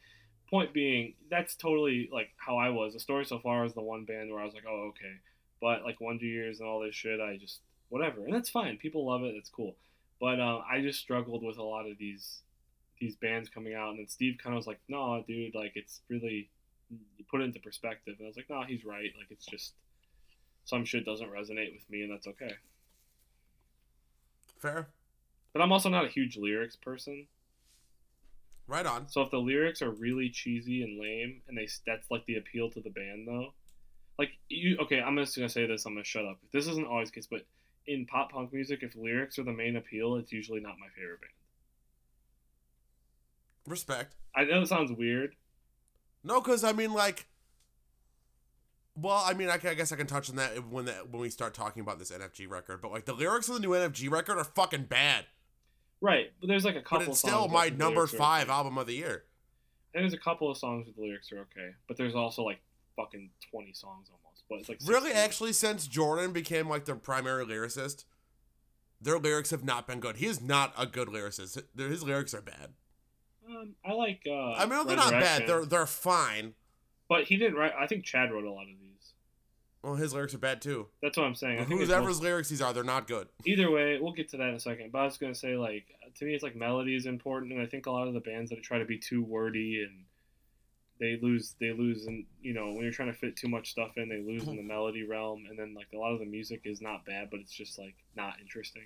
point 0.50 0.74
being 0.74 1.14
that's 1.30 1.56
totally 1.56 2.10
like 2.12 2.30
how 2.38 2.58
I 2.58 2.70
was. 2.70 2.94
The 2.94 3.00
story 3.00 3.26
so 3.26 3.40
far 3.40 3.66
is 3.66 3.74
the 3.74 3.82
one 3.82 4.06
band 4.06 4.32
where 4.32 4.42
I 4.42 4.46
was 4.46 4.54
like, 4.54 4.66
oh 4.68 4.90
okay, 4.90 5.16
but 5.62 5.84
like 5.84 6.02
Wonder 6.02 6.26
Years 6.26 6.60
and 6.60 6.68
all 6.68 6.82
this 6.82 6.96
shit, 6.96 7.20
I 7.20 7.38
just 7.38 7.60
whatever, 7.90 8.26
and 8.26 8.34
that's 8.34 8.50
fine. 8.50 8.78
People 8.78 9.06
love 9.06 9.24
it. 9.24 9.36
It's 9.36 9.50
cool, 9.50 9.76
but 10.20 10.40
uh, 10.40 10.60
I 10.70 10.82
just 10.82 11.00
struggled 11.00 11.44
with 11.44 11.58
a 11.58 11.64
lot 11.64 11.90
of 11.90 11.98
these 11.98 12.42
these 13.00 13.16
bands 13.16 13.50
coming 13.50 13.74
out, 13.74 13.92
and 13.92 14.00
then 14.00 14.08
Steve 14.08 14.38
kind 14.42 14.54
of 14.54 14.58
was 14.58 14.68
like, 14.68 14.80
no, 14.88 15.24
dude, 15.28 15.56
like 15.56 15.74
it's 15.76 16.02
really 16.10 16.50
put 17.30 17.42
it 17.42 17.46
into 17.46 17.60
perspective, 17.60 18.16
and 18.20 18.26
I 18.26 18.30
was 18.30 18.38
like, 18.38 18.50
no, 18.50 18.64
he's 18.68 18.86
right. 18.86 19.12
Like 19.18 19.28
it's 19.30 19.46
just 19.46 19.74
some 20.66 20.86
shit 20.86 21.06
doesn't 21.06 21.32
resonate 21.32 21.74
with 21.74 21.90
me, 21.90 22.04
and 22.04 22.12
that's 22.12 22.28
okay. 22.28 22.54
Fair. 24.64 24.88
But 25.52 25.62
I'm 25.62 25.74
also 25.74 25.90
not 25.90 26.06
a 26.06 26.08
huge 26.08 26.38
lyrics 26.38 26.78
person. 26.78 27.28
Right 28.66 28.86
on. 28.86 29.10
So 29.10 29.22
if 29.22 29.30
the 29.30 29.38
lyrics 29.38 29.82
are 29.82 29.92
really 29.92 30.30
cheesy 30.30 30.84
and 30.84 30.98
lame, 30.98 31.42
and 31.50 31.58
they 31.58 31.68
that's 31.86 32.10
like 32.10 32.26
the 32.28 32.38
appeal 32.38 32.72
to 32.72 32.80
the 32.80 32.90
band 32.90 33.28
though, 33.28 33.54
like 34.18 34.30
you 34.48 34.78
okay, 34.84 35.02
I'm 35.02 35.18
just 35.18 35.36
gonna 35.36 35.50
say 35.50 35.68
this. 35.68 35.86
I'm 35.86 35.96
gonna 35.96 36.06
shut 36.06 36.24
up. 36.24 36.38
This 36.54 36.68
isn't 36.68 36.88
always 36.88 37.10
the 37.10 37.16
case, 37.16 37.28
but 37.30 37.42
in 37.88 38.06
pop 38.06 38.32
punk 38.32 38.54
music, 38.54 38.84
if 38.84 38.96
lyrics 38.96 39.38
are 39.38 39.44
the 39.44 39.52
main 39.52 39.76
appeal, 39.76 40.16
it's 40.16 40.32
usually 40.32 40.62
not 40.62 40.80
my 40.80 40.88
favorite 40.96 41.20
band. 41.20 41.34
Respect. 43.68 44.16
I 44.34 44.46
know 44.46 44.62
it 44.62 44.68
sounds 44.68 44.94
weird. 44.94 45.36
No, 46.24 46.40
because 46.40 46.64
I 46.64 46.72
mean, 46.72 46.94
like, 46.94 47.26
well, 48.96 49.24
I 49.26 49.34
mean, 49.34 49.50
I, 49.50 49.54
I 49.56 49.74
guess 49.74 49.92
I 49.92 49.96
can 49.96 50.08
touch 50.08 50.30
on 50.30 50.36
that 50.36 50.68
when 50.68 50.86
that 50.86 51.10
when 51.10 51.22
we 51.22 51.30
start 51.30 51.54
talking 51.54 51.82
about 51.82 52.00
this 52.00 52.12
NFG 52.12 52.50
record. 52.50 52.82
But 52.82 52.92
like, 52.92 53.06
the 53.06 53.14
lyrics 53.14 53.48
of 53.50 53.56
the 53.56 53.62
new 53.62 53.70
NFG 53.70 54.10
record 54.12 54.38
are 54.38 54.44
fucking 54.44 54.84
bad. 54.84 55.26
Right, 56.02 56.32
but 56.40 56.48
there's 56.48 56.66
like 56.66 56.76
a 56.76 56.82
couple. 56.82 57.00
But 57.00 57.08
it's 57.10 57.20
still 57.20 57.48
my 57.48 57.70
number 57.70 58.06
five 58.08 58.44
okay. 58.44 58.54
album 58.54 58.78
of 58.78 58.88
the 58.88 58.94
year. 58.94 59.24
And 59.94 60.04
there's 60.04 60.14
a 60.14 60.18
couple 60.18 60.50
of 60.50 60.58
songs 60.58 60.88
with 60.88 60.96
the 60.96 61.02
lyrics 61.02 61.32
are 61.32 61.40
okay, 61.40 61.72
but 61.88 61.98
there's 61.98 62.16
also 62.16 62.44
like 62.44 62.60
fucking 62.96 63.30
20 63.52 63.74
songs 63.74 64.10
almost. 64.10 64.44
But 64.50 64.60
it's 64.60 64.70
like 64.70 64.80
Really, 64.86 65.10
16. 65.10 65.24
actually, 65.24 65.54
since 65.54 65.88
Jordan 65.88 66.34
became 66.34 66.68
like 66.68 66.86
their 66.86 66.96
primary 66.96 67.46
lyricist, 67.46 68.06
their 69.02 69.20
lyrics 69.20 69.52
have 69.52 69.64
not 69.64 69.88
been 69.88 70.00
good. 70.00 70.18
He 70.18 70.26
is 70.26 70.42
not 70.42 70.74
a 70.78 70.86
good 70.86 71.08
lyricist. 71.08 71.62
His 71.78 72.04
lyrics 72.04 72.34
are 72.34 72.42
bad. 72.42 72.74
Um, 73.48 73.76
I 73.86 73.94
like. 73.94 74.22
Uh, 74.28 74.54
I 74.54 74.66
mean, 74.66 74.88
they're 74.88 74.96
not 74.96 75.12
bad. 75.12 75.48
They're 75.48 75.66
they're 75.66 75.86
fine. 75.86 76.54
But 77.10 77.26
he 77.26 77.38
didn't 77.38 77.56
write. 77.56 77.74
I 77.78 77.88
think 77.88 78.04
Chad 78.06 78.32
wrote 78.32 78.46
a 78.46 78.52
lot 78.52 78.64
of 78.64 78.68
these. 78.80 79.14
Well, 79.84 79.96
his 79.96 80.14
lyrics 80.14 80.34
are 80.34 80.38
bad 80.40 80.62
too. 80.62 80.88
That's 81.02 81.18
what 81.18 81.26
I'm 81.26 81.36
saying. 81.36 81.60
I 81.60 81.66
think 81.66 81.82
it's 81.82 81.90
Whoever's 81.90 82.16
most- 82.16 82.24
lyrics 82.24 82.50
these 82.50 82.62
are, 82.62 82.72
they're 82.74 82.84
not 82.86 83.06
good. 83.08 83.28
either 83.46 83.70
way, 83.70 84.00
we'll 84.00 84.14
get 84.14 84.30
to 84.30 84.38
that 84.38 84.48
in 84.50 84.56
a 84.56 84.60
second. 84.60 84.92
But 84.94 85.00
I 85.00 85.06
was 85.06 85.18
gonna 85.18 85.36
say, 85.36 85.58
like, 85.58 85.86
to 86.16 86.26
me, 86.26 86.34
it's 86.34 86.44
like 86.44 86.56
melody 86.56 86.96
is 86.96 87.06
important, 87.06 87.52
and 87.52 87.62
I 87.62 87.66
think 87.66 87.86
a 87.86 87.92
lot 87.92 88.08
of 88.08 88.14
the 88.14 88.22
bands 88.22 88.50
that 88.52 88.64
try 88.64 88.80
to 88.80 88.86
be 88.86 88.98
too 88.98 89.22
wordy 89.24 89.84
and 89.84 90.06
they 91.00 91.20
lose, 91.22 91.56
they 91.60 91.74
lose, 91.74 92.06
and 92.06 92.26
you 92.42 92.54
know, 92.54 92.68
when 92.72 92.84
you're 92.84 92.92
trying 92.94 93.12
to 93.12 93.18
fit 93.18 93.36
too 93.36 93.50
much 93.50 93.72
stuff 93.72 93.98
in, 93.98 94.08
they 94.08 94.20
lose 94.22 94.48
in 94.48 94.56
the 94.56 94.64
melody 94.64 95.04
realm, 95.04 95.46
and 95.50 95.60
then 95.60 95.74
like 95.74 95.88
a 95.94 95.98
lot 95.98 96.14
of 96.14 96.20
the 96.20 96.26
music 96.26 96.62
is 96.64 96.82
not 96.82 97.04
bad, 97.06 97.30
but 97.30 97.42
it's 97.42 97.52
just 97.52 97.78
like 97.78 97.96
not 98.16 98.36
interesting. 98.40 98.84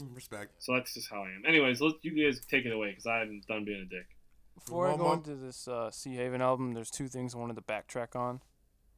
Mm, 0.00 0.14
Respect. 0.16 0.54
So 0.58 0.74
that's 0.74 0.92
just 0.94 1.08
how 1.08 1.22
I 1.22 1.28
am. 1.28 1.44
Anyways, 1.46 1.80
let 1.80 1.94
you 2.02 2.26
guys 2.26 2.40
take 2.50 2.64
it 2.66 2.72
away 2.72 2.90
because 2.90 3.06
I'm 3.06 3.42
done 3.46 3.64
being 3.64 3.82
a 3.82 3.84
dick. 3.84 4.06
Before 4.56 4.88
I 4.88 4.96
go 4.96 5.12
into 5.12 5.34
this 5.34 5.68
uh, 5.68 5.90
Seahaven 5.92 6.40
album, 6.40 6.72
there's 6.72 6.90
two 6.90 7.08
things 7.08 7.34
I 7.34 7.38
wanted 7.38 7.56
to 7.56 7.62
backtrack 7.62 8.16
on. 8.16 8.40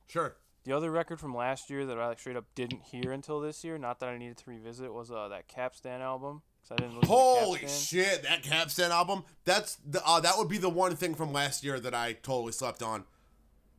Sure. 0.06 0.36
The 0.64 0.72
other 0.72 0.90
record 0.90 1.20
from 1.20 1.34
last 1.34 1.68
year 1.70 1.84
that 1.86 1.98
I 1.98 2.09
like 2.09 2.18
straight 2.18 2.36
up 2.36 2.44
didn't 2.54 2.82
hear 2.82 3.12
until 3.12 3.40
this 3.40 3.64
year, 3.64 3.78
not 3.78 4.00
that 4.00 4.09
I 4.09 4.18
needed 4.18 4.36
to 4.38 4.50
revisit, 4.50 4.92
was 4.92 5.11
uh, 5.11 5.28
that 5.28 5.48
Capstan 5.48 6.00
album. 6.00 6.42
'cause 6.68 6.76
I 6.78 6.82
didn't 6.82 7.04
Holy 7.06 7.66
shit! 7.66 8.22
That 8.22 8.42
Capstan 8.42 8.90
album. 8.90 9.24
That's 9.44 9.76
the 9.76 10.02
uh, 10.06 10.20
that 10.20 10.36
would 10.36 10.48
be 10.48 10.59
the 10.59 10.68
one 10.68 10.96
thing 10.96 11.14
from 11.14 11.32
last 11.32 11.64
year 11.64 11.80
that 11.80 11.94
I 11.94 12.12
totally 12.14 12.52
slept 12.52 12.82
on. 12.82 13.04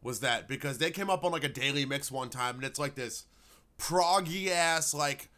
Was 0.02 0.22
that 0.22 0.48
because 0.48 0.78
they 0.78 0.92
came 0.92 1.10
up 1.10 1.24
on 1.24 1.32
like 1.32 1.44
a 1.44 1.50
daily 1.50 1.86
mix 1.86 2.12
one 2.12 2.30
time 2.30 2.56
and 2.56 2.64
it's 2.64 2.80
like 2.80 2.96
this 2.96 3.26
proggy 3.78 4.50
ass 4.50 4.94
like 4.94 5.30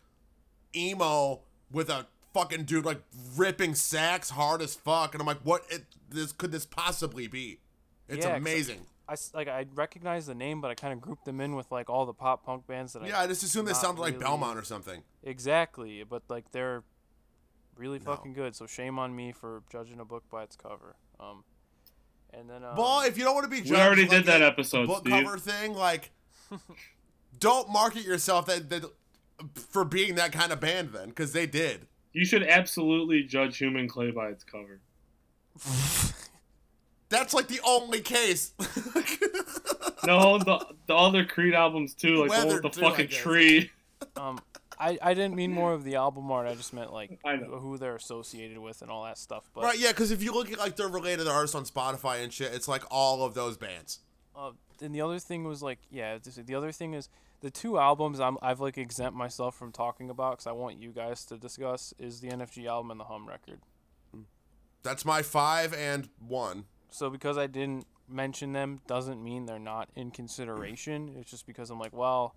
emo 0.76 1.42
with 1.72 1.90
a 1.90 2.06
fucking 2.34 2.64
dude 2.64 2.86
like 2.86 3.02
ripping 3.36 3.76
sax 3.76 4.30
hard 4.30 4.62
as 4.62 4.76
fuck 4.76 5.14
and 5.14 5.22
I'm 5.22 5.28
like 5.28 5.42
what 5.44 5.64
it 5.70 5.84
this 6.10 6.32
could 6.32 6.52
this 6.52 6.66
possibly 6.66 7.28
be? 7.28 7.60
It's 8.08 8.24
Yeah, 8.26 8.32
'cause 8.32 8.38
amazing. 8.38 8.86
I 9.08 9.14
s- 9.14 9.32
like 9.34 9.48
I 9.50 9.66
recognize 9.74 10.26
the 10.26 10.36
name, 10.36 10.62
but 10.62 10.72
I 10.72 10.76
kind 10.76 10.94
of 10.94 11.02
grouped 11.02 11.26
them 11.26 11.42
in 11.42 11.56
with 11.56 11.72
like 11.72 11.90
all 11.90 12.06
the 12.06 12.14
pop 12.14 12.46
punk 12.46 12.66
bands 12.68 12.94
that 12.94 13.04
I 13.04 13.08
Yeah, 13.08 13.20
I 13.20 13.28
just 13.28 13.44
assumed 13.44 13.68
they 13.68 13.74
not 13.74 13.82
sounded 13.82 14.02
like 14.02 14.14
really- 14.14 14.24
Belmont 14.24 14.58
or 14.58 14.64
something. 14.64 15.04
exactly, 15.24 16.04
but 16.04 16.24
like 16.30 16.52
they're 16.52 16.84
really 17.76 18.00
No. 18.00 18.06
fucking 18.16 18.34
good. 18.34 18.56
So 18.56 18.66
shame 18.68 19.00
on 19.00 19.16
me 19.16 19.32
for 19.32 19.64
judging 19.72 20.00
a 20.00 20.06
book 20.06 20.24
by 20.30 20.44
its 20.44 20.56
cover. 20.56 20.96
Um, 21.20 21.44
and 22.34 22.50
then 22.50 22.64
um, 22.64 22.76
Well, 22.78 23.02
if 23.02 23.18
you 23.18 23.24
don't 23.26 23.34
want 23.36 23.46
to 23.46 23.50
be 23.50 23.58
judged, 23.58 23.72
We 23.72 23.78
already 23.78 24.02
like 24.04 24.12
did 24.12 24.26
that 24.26 24.42
episode, 24.42 24.88
book 24.88 25.00
Steve. 25.02 25.12
cover 25.26 25.38
thing, 25.38 25.74
like 25.74 26.12
don't 27.40 27.70
market 27.70 28.04
yourself 28.04 28.46
that, 28.48 28.70
that 28.70 28.86
for 29.56 29.84
being 29.84 30.16
that 30.16 30.32
kind 30.32 30.52
of 30.52 30.60
band 30.60 30.90
then, 30.90 31.10
because 31.10 31.34
they 31.34 31.46
did. 31.48 31.88
You 32.14 32.26
should 32.26 32.44
absolutely 32.44 33.24
judge 33.24 33.58
Human 33.58 33.88
Clay 33.88 34.12
by 34.12 34.30
its 34.30 34.44
cover. 34.44 34.80
That's 37.10 37.34
like 37.34 37.48
the 37.48 37.60
only 37.66 38.02
case. 38.02 38.54
No, 40.06 40.40
the, 40.40 40.66
the 40.88 40.96
other 40.96 41.26
Creed 41.26 41.54
albums 41.54 41.94
too, 41.94 42.26
like 42.26 42.32
the 42.32 42.48
one 42.48 42.56
with 42.56 42.64
the 42.64 42.70
too, 42.70 42.86
I 42.86 42.90
fucking 42.90 43.08
guess. 43.08 43.20
tree. 43.20 43.72
um, 44.18 44.40
I, 44.80 44.98
I 45.02 45.14
didn't 45.14 45.36
mean 45.36 45.54
more 45.54 45.74
of 45.74 45.84
the 45.84 45.96
album 45.96 46.32
art. 46.32 46.48
I 46.48 46.56
just 46.56 46.74
meant 46.74 46.92
like 46.92 47.20
I 47.24 47.36
know. 47.36 47.60
who 47.60 47.78
they're 47.78 47.96
associated 47.96 48.58
with 48.58 48.82
and 48.82 48.90
all 48.90 49.04
that 49.04 49.20
stuff. 49.20 49.50
But 49.54 49.64
right? 49.64 49.80
Yeah, 49.80 49.90
because 49.90 50.10
if 50.10 50.24
you 50.24 50.34
look 50.34 50.52
at 50.52 50.58
like 50.58 50.76
their 50.76 50.88
related 50.88 51.28
artists 51.28 51.56
on 51.56 51.66
Spotify 51.66 52.24
and 52.24 52.34
shit, 52.34 52.52
it's 52.54 52.68
like 52.68 52.84
all 52.90 53.24
of 53.24 53.36
those 53.36 53.58
bands. 53.58 54.00
Uh, 54.36 54.52
and 54.82 54.96
the 54.96 55.02
other 55.02 55.20
thing 55.20 55.44
was 55.44 55.62
like, 55.62 55.78
yeah, 55.92 56.18
this, 56.18 56.36
the 56.36 56.56
other 56.56 56.72
thing 56.72 56.96
is 56.96 57.10
the 57.42 57.52
two 57.52 57.78
albums 57.78 58.20
I'm, 58.20 58.38
I've 58.42 58.60
like 58.60 58.78
exempt 58.78 59.16
myself 59.18 59.56
from 59.56 59.72
talking 59.72 60.10
about 60.10 60.34
because 60.34 60.48
I 60.48 60.52
want 60.54 60.78
you 60.78 60.92
guys 60.92 61.26
to 61.26 61.38
discuss 61.38 61.94
is 62.00 62.22
the 62.22 62.30
NFG 62.30 62.66
album 62.68 62.92
and 62.92 63.00
the 63.00 63.06
Hum 63.06 63.28
record. 63.28 63.60
That's 64.84 65.06
my 65.06 65.22
five 65.22 65.74
and 65.76 66.10
one. 66.26 66.66
So 66.90 67.10
because 67.10 67.38
I 67.38 67.46
didn't 67.48 67.86
mention 68.08 68.54
them 68.54 68.80
doesn't 68.88 69.24
mean 69.24 69.46
they're 69.46 69.60
not 69.60 69.90
in 69.96 70.10
consideration. 70.12 71.16
It's 71.20 71.30
just 71.30 71.46
because 71.46 71.70
I'm 71.70 71.80
like, 71.80 71.94
well, 71.94 72.36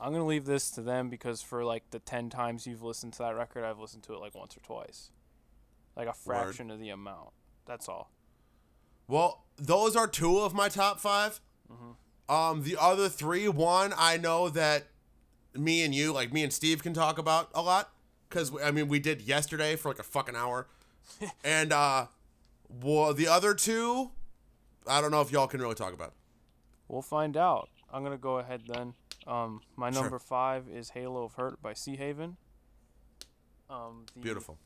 I'm 0.00 0.12
gonna 0.12 0.26
leave 0.26 0.44
this 0.44 0.70
to 0.72 0.82
them 0.82 1.08
because 1.08 1.40
for 1.42 1.64
like 1.64 1.90
the 1.90 1.98
ten 1.98 2.28
times 2.30 2.66
you've 2.66 2.82
listened 2.82 3.14
to 3.14 3.18
that 3.20 3.34
record, 3.36 3.64
I've 3.64 3.78
listened 3.78 4.02
to 4.04 4.12
it 4.14 4.20
like 4.20 4.34
once 4.34 4.56
or 4.56 4.60
twice, 4.60 5.10
like 5.96 6.08
a 6.08 6.12
fraction 6.12 6.70
of 6.70 6.78
the 6.78 6.90
amount. 6.90 7.30
That's 7.66 7.88
all. 7.88 8.10
Well, 9.08 9.44
those 9.56 9.96
are 9.96 10.06
two 10.06 10.38
of 10.40 10.52
my 10.54 10.68
top 10.68 11.00
5 11.00 11.40
Mhm. 11.72 11.96
Um, 12.28 12.62
the 12.62 12.76
other 12.78 13.08
three, 13.08 13.48
one 13.48 13.92
I 13.96 14.16
know 14.18 14.48
that 14.50 14.84
me 15.54 15.82
and 15.82 15.94
you, 15.94 16.12
like 16.12 16.32
me 16.32 16.42
and 16.42 16.52
Steve, 16.52 16.82
can 16.82 16.92
talk 16.94 17.18
about 17.18 17.50
a 17.54 17.62
lot 17.62 17.90
because 18.28 18.52
I 18.62 18.70
mean 18.70 18.88
we 18.88 18.98
did 19.00 19.22
yesterday 19.22 19.76
for 19.76 19.88
like 19.88 19.98
a 19.98 20.02
fucking 20.04 20.36
hour, 20.36 20.66
and 21.44 21.72
uh, 21.72 22.06
well, 22.82 23.14
the 23.14 23.28
other 23.28 23.54
two, 23.54 24.10
I 24.86 25.00
don't 25.00 25.10
know 25.10 25.22
if 25.22 25.32
y'all 25.32 25.46
can 25.46 25.60
really 25.60 25.74
talk 25.74 25.92
about. 25.94 26.12
We'll 26.88 27.02
find 27.02 27.36
out. 27.36 27.68
I'm 27.92 28.02
gonna 28.02 28.18
go 28.18 28.38
ahead 28.38 28.62
then. 28.66 28.94
Um, 29.26 29.60
my 29.76 29.90
Sure. 29.90 30.02
number 30.02 30.18
five 30.18 30.68
is 30.68 30.90
"Halo 30.90 31.24
of 31.24 31.34
Hurt" 31.34 31.60
by 31.62 31.72
Seahaven. 31.72 32.36
Um, 33.70 34.06
the 34.14 34.20
Beautiful. 34.20 34.58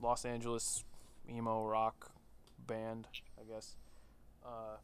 Los 0.00 0.24
Angeles 0.24 0.84
emo 1.30 1.64
rock 1.64 2.10
band, 2.66 3.08
I 3.40 3.44
guess. 3.50 3.76
Uh, 4.44 4.76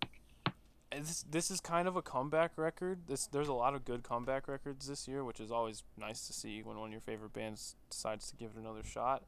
this 1.01 1.25
this 1.31 1.51
is 1.51 1.61
kind 1.61 1.89
of 1.89 1.97
a 1.97 2.03
comeback 2.03 2.53
record. 2.57 3.01
This 3.09 3.27
there's 3.27 3.49
a 3.49 3.53
lot 3.55 3.75
of 3.75 3.85
good 3.85 4.03
comeback 4.03 4.49
records 4.49 4.87
this 4.87 5.09
year, 5.09 5.25
which 5.25 5.41
is 5.41 5.51
always 5.51 5.85
nice 5.97 6.27
to 6.27 6.33
see 6.33 6.63
when 6.63 6.77
one 6.77 6.89
of 6.89 6.93
your 6.93 7.01
favorite 7.01 7.33
bands 7.33 7.77
decides 7.91 8.31
to 8.31 8.37
give 8.37 8.53
it 8.57 8.61
another 8.61 8.83
shot. 8.83 9.23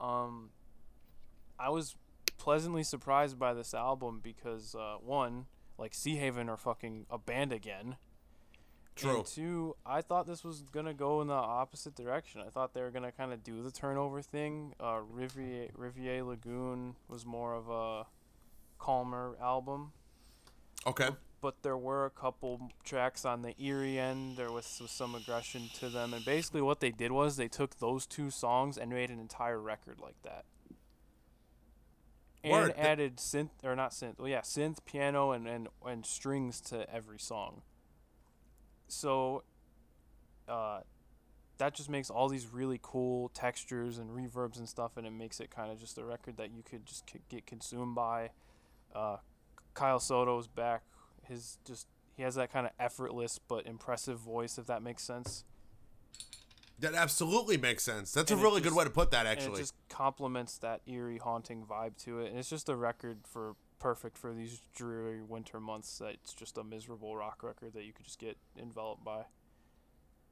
Um, 0.00 0.50
I 1.58 1.68
was 1.68 1.96
pleasantly 2.38 2.82
surprised 2.82 3.38
by 3.38 3.52
this 3.52 3.74
album 3.74 4.20
because 4.22 4.74
uh, 4.74 4.96
one, 5.00 5.46
like 5.76 5.92
Seahaven 5.92 6.48
are 6.48 6.56
fucking 6.56 7.06
a 7.10 7.18
band 7.18 7.52
again. 7.52 7.96
True. 8.96 9.18
And 9.18 9.26
two, 9.26 9.76
I 9.86 10.00
thought 10.02 10.26
this 10.26 10.44
was 10.44 10.62
gonna 10.72 10.94
go 10.94 11.20
in 11.20 11.28
the 11.28 11.34
opposite 11.34 11.94
direction. 11.94 12.42
I 12.46 12.50
thought 12.50 12.74
they 12.74 12.82
were 12.82 12.90
gonna 12.90 13.12
kind 13.12 13.32
of 13.32 13.42
do 13.42 13.62
the 13.62 13.70
turnover 13.70 14.22
thing. 14.22 14.74
Uh, 14.80 15.00
Reverie 15.10 15.70
Reverie 15.74 16.22
Lagoon 16.22 16.96
was 17.08 17.24
more 17.24 17.54
of 17.54 17.68
a 17.68 18.06
calmer 18.78 19.36
album, 19.40 19.92
Okay. 20.86 21.08
but 21.40 21.62
there 21.62 21.76
were 21.76 22.06
a 22.06 22.10
couple 22.10 22.70
tracks 22.84 23.24
on 23.24 23.42
the 23.42 23.54
eerie 23.62 23.98
end. 23.98 24.36
There 24.36 24.50
was, 24.50 24.78
was 24.80 24.90
some 24.90 25.14
aggression 25.14 25.68
to 25.78 25.88
them, 25.88 26.14
and 26.14 26.24
basically 26.24 26.62
what 26.62 26.80
they 26.80 26.90
did 26.90 27.12
was 27.12 27.36
they 27.36 27.48
took 27.48 27.78
those 27.78 28.06
two 28.06 28.30
songs 28.30 28.76
and 28.78 28.90
made 28.90 29.10
an 29.10 29.18
entire 29.20 29.60
record 29.60 30.00
like 30.00 30.20
that. 30.22 30.44
And 32.42 32.52
Word. 32.52 32.74
Added 32.78 33.16
synth 33.18 33.50
or 33.62 33.76
not 33.76 33.90
synth, 33.90 34.18
well 34.18 34.28
yeah, 34.28 34.40
synth, 34.40 34.78
piano, 34.86 35.32
and 35.32 35.46
and 35.46 35.68
and 35.84 36.06
strings 36.06 36.60
to 36.62 36.90
every 36.90 37.18
song. 37.18 37.60
So, 38.88 39.42
uh, 40.48 40.80
that 41.58 41.74
just 41.74 41.90
makes 41.90 42.08
all 42.08 42.30
these 42.30 42.46
really 42.46 42.80
cool 42.82 43.28
textures 43.34 43.98
and 43.98 44.10
reverbs 44.10 44.56
and 44.58 44.66
stuff, 44.66 44.96
and 44.96 45.06
it 45.06 45.10
makes 45.10 45.38
it 45.40 45.50
kind 45.50 45.70
of 45.70 45.78
just 45.78 45.98
a 45.98 46.04
record 46.04 46.38
that 46.38 46.50
you 46.50 46.62
could 46.62 46.86
just 46.86 47.10
c- 47.10 47.20
get 47.28 47.46
consumed 47.46 47.94
by. 47.94 48.30
Uh, 48.94 49.18
Kyle 49.74 50.00
Soto's 50.00 50.46
back. 50.46 50.82
His 51.22 51.58
just 51.64 51.86
he 52.16 52.22
has 52.22 52.34
that 52.34 52.52
kind 52.52 52.66
of 52.66 52.72
effortless 52.78 53.38
but 53.38 53.66
impressive 53.66 54.18
voice, 54.18 54.58
if 54.58 54.66
that 54.66 54.82
makes 54.82 55.02
sense. 55.02 55.44
That 56.80 56.94
absolutely 56.94 57.58
makes 57.58 57.82
sense. 57.82 58.12
That's 58.12 58.30
And 58.30 58.40
a 58.40 58.42
it 58.42 58.46
really 58.46 58.60
good 58.62 58.74
way 58.74 58.84
to 58.84 58.90
put 58.90 59.10
that, 59.10 59.26
and 59.26 59.28
it 59.28 59.42
actually. 59.42 59.60
just 59.60 59.74
complements 59.90 60.56
that 60.58 60.80
eerie, 60.86 61.18
haunting 61.18 61.64
vibe 61.64 61.96
to 62.04 62.20
it. 62.20 62.30
And 62.30 62.38
it's 62.38 62.48
just 62.48 62.68
a 62.70 62.76
record 62.76 63.18
for 63.24 63.54
perfect 63.78 64.16
for 64.16 64.32
these 64.32 64.62
dreary 64.74 65.20
winter 65.22 65.60
months. 65.60 65.98
That 65.98 66.14
it's 66.14 66.32
just 66.32 66.56
a 66.56 66.64
miserable 66.64 67.14
rock 67.16 67.42
record 67.42 67.74
that 67.74 67.84
you 67.84 67.92
could 67.92 68.06
just 68.06 68.18
get 68.18 68.38
enveloped 68.58 69.04
by. 69.04 69.24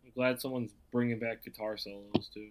I'm 0.05 0.13
glad 0.15 0.41
someone's 0.41 0.73
bringing 0.91 1.19
back 1.19 1.45
guitar 1.45 1.77
solos 1.77 2.31
too. 2.33 2.49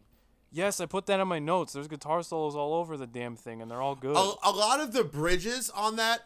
Yes, 0.51 0.79
I 0.79 0.85
put 0.85 1.07
that 1.07 1.19
in 1.19 1.27
my 1.27 1.39
notes. 1.39 1.73
There's 1.73 1.87
guitar 1.87 2.21
solos 2.23 2.55
all 2.55 2.73
over 2.75 2.97
the 2.97 3.07
damn 3.07 3.35
thing, 3.35 3.61
and 3.61 3.69
they're 3.69 3.81
all 3.81 3.95
good. 3.95 4.15
a, 4.15 4.33
a 4.43 4.51
lot 4.51 4.79
of 4.79 4.93
the 4.93 5.03
bridges 5.03 5.69
on 5.71 5.95
that 5.97 6.21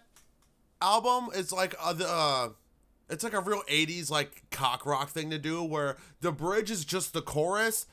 album 0.81 1.29
is 1.35 1.51
like 1.51 1.75
uh, 1.79 1.93
the 1.93 2.07
uh, 2.07 2.49
it's 3.09 3.23
like 3.23 3.33
a 3.33 3.39
real 3.41 3.61
80s 3.69 4.09
like 4.09 4.43
cock 4.51 4.85
rock 4.85 5.09
thing 5.09 5.29
to 5.29 5.37
do 5.37 5.63
where 5.63 5.97
the 6.21 6.31
bridge 6.31 6.71
is 6.71 6.85
just 6.85 7.13
the 7.13 7.21
chorus 7.21 7.85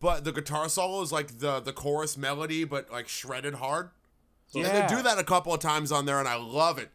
but 0.00 0.24
the 0.24 0.32
guitar 0.32 0.68
solo 0.68 1.00
is 1.02 1.12
like 1.12 1.38
the 1.38 1.60
the 1.60 1.72
chorus 1.72 2.16
melody 2.16 2.64
but 2.64 2.90
like 2.90 3.08
shredded 3.08 3.54
hard 3.54 3.90
and 4.54 4.64
they 4.64 4.86
do 4.88 5.02
that 5.02 5.18
a 5.18 5.24
couple 5.24 5.52
of 5.52 5.60
times 5.60 5.90
on 5.90 6.06
there 6.06 6.18
and 6.18 6.28
i 6.28 6.36
love 6.36 6.78
it 6.78 6.90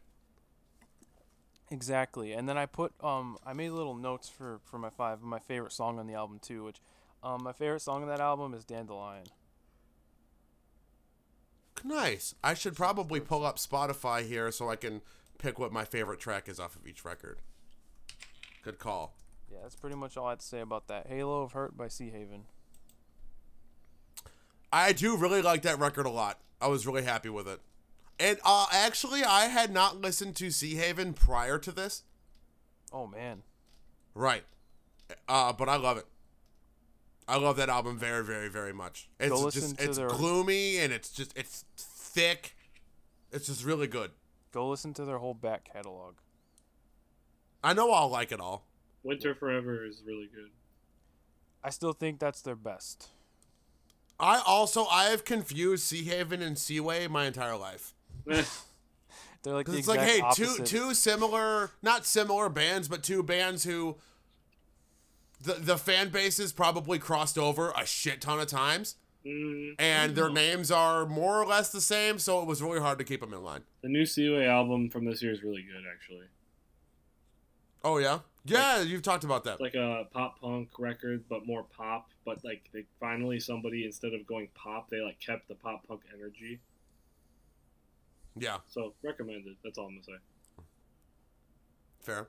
Exactly. 1.73 2.33
And 2.33 2.49
then 2.49 2.57
I 2.57 2.65
put 2.65 2.91
um 3.01 3.37
I 3.45 3.53
made 3.53 3.69
little 3.69 3.95
notes 3.95 4.27
for 4.27 4.59
for 4.65 4.77
my 4.77 4.89
five 4.89 5.21
my 5.21 5.39
favorite 5.39 5.71
song 5.71 5.99
on 5.99 6.05
the 6.05 6.13
album 6.15 6.37
too, 6.41 6.65
which 6.65 6.81
um 7.23 7.43
my 7.43 7.53
favorite 7.53 7.79
song 7.79 8.01
on 8.01 8.09
that 8.09 8.19
album 8.19 8.53
is 8.53 8.65
Dandelion. 8.65 9.23
nice 11.83 12.35
i 12.43 12.53
should 12.53 12.75
probably 12.75 13.19
pull 13.19 13.43
up 13.45 13.57
spotify 13.57 14.25
here 14.25 14.51
so 14.51 14.69
i 14.69 14.75
can 14.75 15.01
pick 15.41 15.57
what 15.59 15.71
my 15.71 15.83
favorite 15.83 16.19
track 16.19 16.47
is 16.47 16.59
off 16.59 16.75
of 16.75 16.87
each 16.87 17.03
record 17.03 17.39
good 18.63 18.77
call 18.77 19.15
Yeah, 19.51 19.59
that's 19.63 19.75
pretty 19.75 19.95
much 19.95 20.15
all 20.17 20.27
I 20.27 20.31
had 20.31 20.39
to 20.39 20.45
say 20.45 20.61
about 20.61 20.87
that. 20.87 21.07
Halo 21.07 21.41
of 21.41 21.53
Hurt 21.53 21.75
by 21.75 21.87
Seahaven. 21.87 22.41
I 24.71 24.93
do 24.93 25.17
really 25.17 25.41
like 25.41 25.63
that 25.63 25.79
record 25.79 26.05
a 26.05 26.09
lot. 26.09 26.39
I 26.61 26.67
was 26.67 26.87
really 26.87 27.03
happy 27.03 27.29
with 27.29 27.47
it. 27.47 27.59
And 28.19 28.39
uh, 28.45 28.67
actually, 28.71 29.23
I 29.23 29.45
had 29.45 29.71
not 29.71 29.99
listened 29.99 30.35
to 30.37 30.47
Seahaven 30.47 31.15
prior 31.15 31.57
to 31.57 31.71
this. 31.71 32.03
Oh 32.93 33.07
man. 33.07 33.41
Right. 34.13 34.43
Uh, 35.27 35.51
but 35.53 35.67
I 35.67 35.75
love 35.75 35.97
it. 35.97 36.05
I 37.27 37.37
love 37.37 37.57
that 37.57 37.69
album 37.69 37.97
very, 37.97 38.23
very, 38.23 38.47
very 38.49 38.73
much. 38.73 39.09
It's 39.19 39.53
just 39.53 39.81
it's 39.81 39.97
their- 39.97 40.07
gloomy 40.07 40.77
and 40.77 40.93
it's 40.93 41.09
just 41.11 41.35
it's 41.37 41.65
thick. 41.77 42.55
It's 43.31 43.47
just 43.47 43.63
really 43.63 43.87
good. 43.87 44.11
Go 44.51 44.69
listen 44.69 44.93
to 44.95 45.05
their 45.05 45.17
whole 45.19 45.33
back 45.33 45.69
catalog. 45.71 46.15
I 47.63 47.73
know 47.73 47.91
I'll 47.91 48.09
like 48.09 48.31
it 48.31 48.39
all. 48.39 48.65
Winter 49.03 49.33
Forever 49.35 49.85
is 49.85 50.01
really 50.05 50.27
good. 50.33 50.49
I 51.63 51.69
still 51.69 51.93
think 51.93 52.19
that's 52.19 52.41
their 52.41 52.55
best. 52.55 53.09
I 54.19 54.41
also 54.45 54.85
I 54.85 55.05
have 55.05 55.25
confused 55.25 55.91
Seahaven 55.91 56.41
and 56.41 56.57
Seaway 56.57 57.07
my 57.07 57.25
entire 57.25 57.55
life. 57.55 57.93
They're 58.25 59.53
like 59.55 59.65
'Cause 59.65 59.73
the 59.73 59.79
it's 59.79 59.87
like, 59.87 59.99
hey, 60.01 60.21
opposite. 60.21 60.65
two 60.65 60.79
two 60.87 60.93
similar, 60.93 61.71
not 61.81 62.05
similar 62.05 62.49
bands, 62.49 62.87
but 62.87 63.01
two 63.03 63.23
bands 63.23 63.63
who 63.63 63.97
the 65.41 65.53
the 65.53 65.77
fan 65.77 66.09
bases 66.09 66.51
probably 66.51 66.99
crossed 66.99 67.37
over 67.37 67.71
a 67.75 67.85
shit 67.85 68.21
ton 68.21 68.39
of 68.39 68.47
times, 68.47 68.95
Mm, 69.25 69.75
and 69.77 70.15
their 70.15 70.29
names 70.29 70.71
are 70.71 71.05
more 71.05 71.41
or 71.41 71.45
less 71.45 71.71
the 71.71 71.81
same, 71.81 72.17
so 72.17 72.41
it 72.41 72.47
was 72.47 72.61
really 72.61 72.79
hard 72.79 72.97
to 72.97 73.03
keep 73.03 73.21
them 73.21 73.33
in 73.33 73.43
line. 73.43 73.61
the 73.81 73.89
new 73.89 74.05
Seaway 74.05 74.45
album 74.47 74.89
from 74.89 75.05
this 75.05 75.21
year 75.21 75.31
is 75.31 75.43
really 75.43 75.61
good, 75.61 75.83
actually. 75.93 76.25
Oh 77.83 77.97
yeah, 77.97 78.19
yeah, 78.45 78.81
you've 78.81 79.01
talked 79.03 79.23
about 79.23 79.43
that. 79.43 79.53
It's 79.53 79.61
like 79.61 79.75
a 79.75 80.07
pop 80.11 80.39
punk 80.39 80.69
record, 80.79 81.23
but 81.29 81.45
more 81.45 81.63
pop. 81.63 82.09
But 82.25 82.43
like, 82.43 82.69
they 82.73 82.85
finally 82.99 83.39
somebody 83.39 83.85
instead 83.85 84.13
of 84.13 84.25
going 84.25 84.47
pop, 84.55 84.89
they 84.89 85.01
like 85.01 85.19
kept 85.19 85.47
the 85.47 85.55
pop 85.55 85.87
punk 85.87 86.01
energy. 86.15 86.59
Yeah, 88.37 88.57
So 88.67 88.93
recommended. 89.03 89.57
That's 89.63 89.77
all 89.77 89.85
I'm 89.87 89.93
gonna 89.95 90.03
say. 90.03 90.63
fair. 91.99 92.27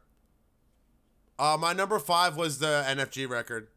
Uh, 1.39 1.57
my 1.59 1.73
number 1.73 1.99
five 1.99 2.37
was 2.37 2.59
the 2.59 2.85
NFG 2.87 3.29
record. 3.29 3.69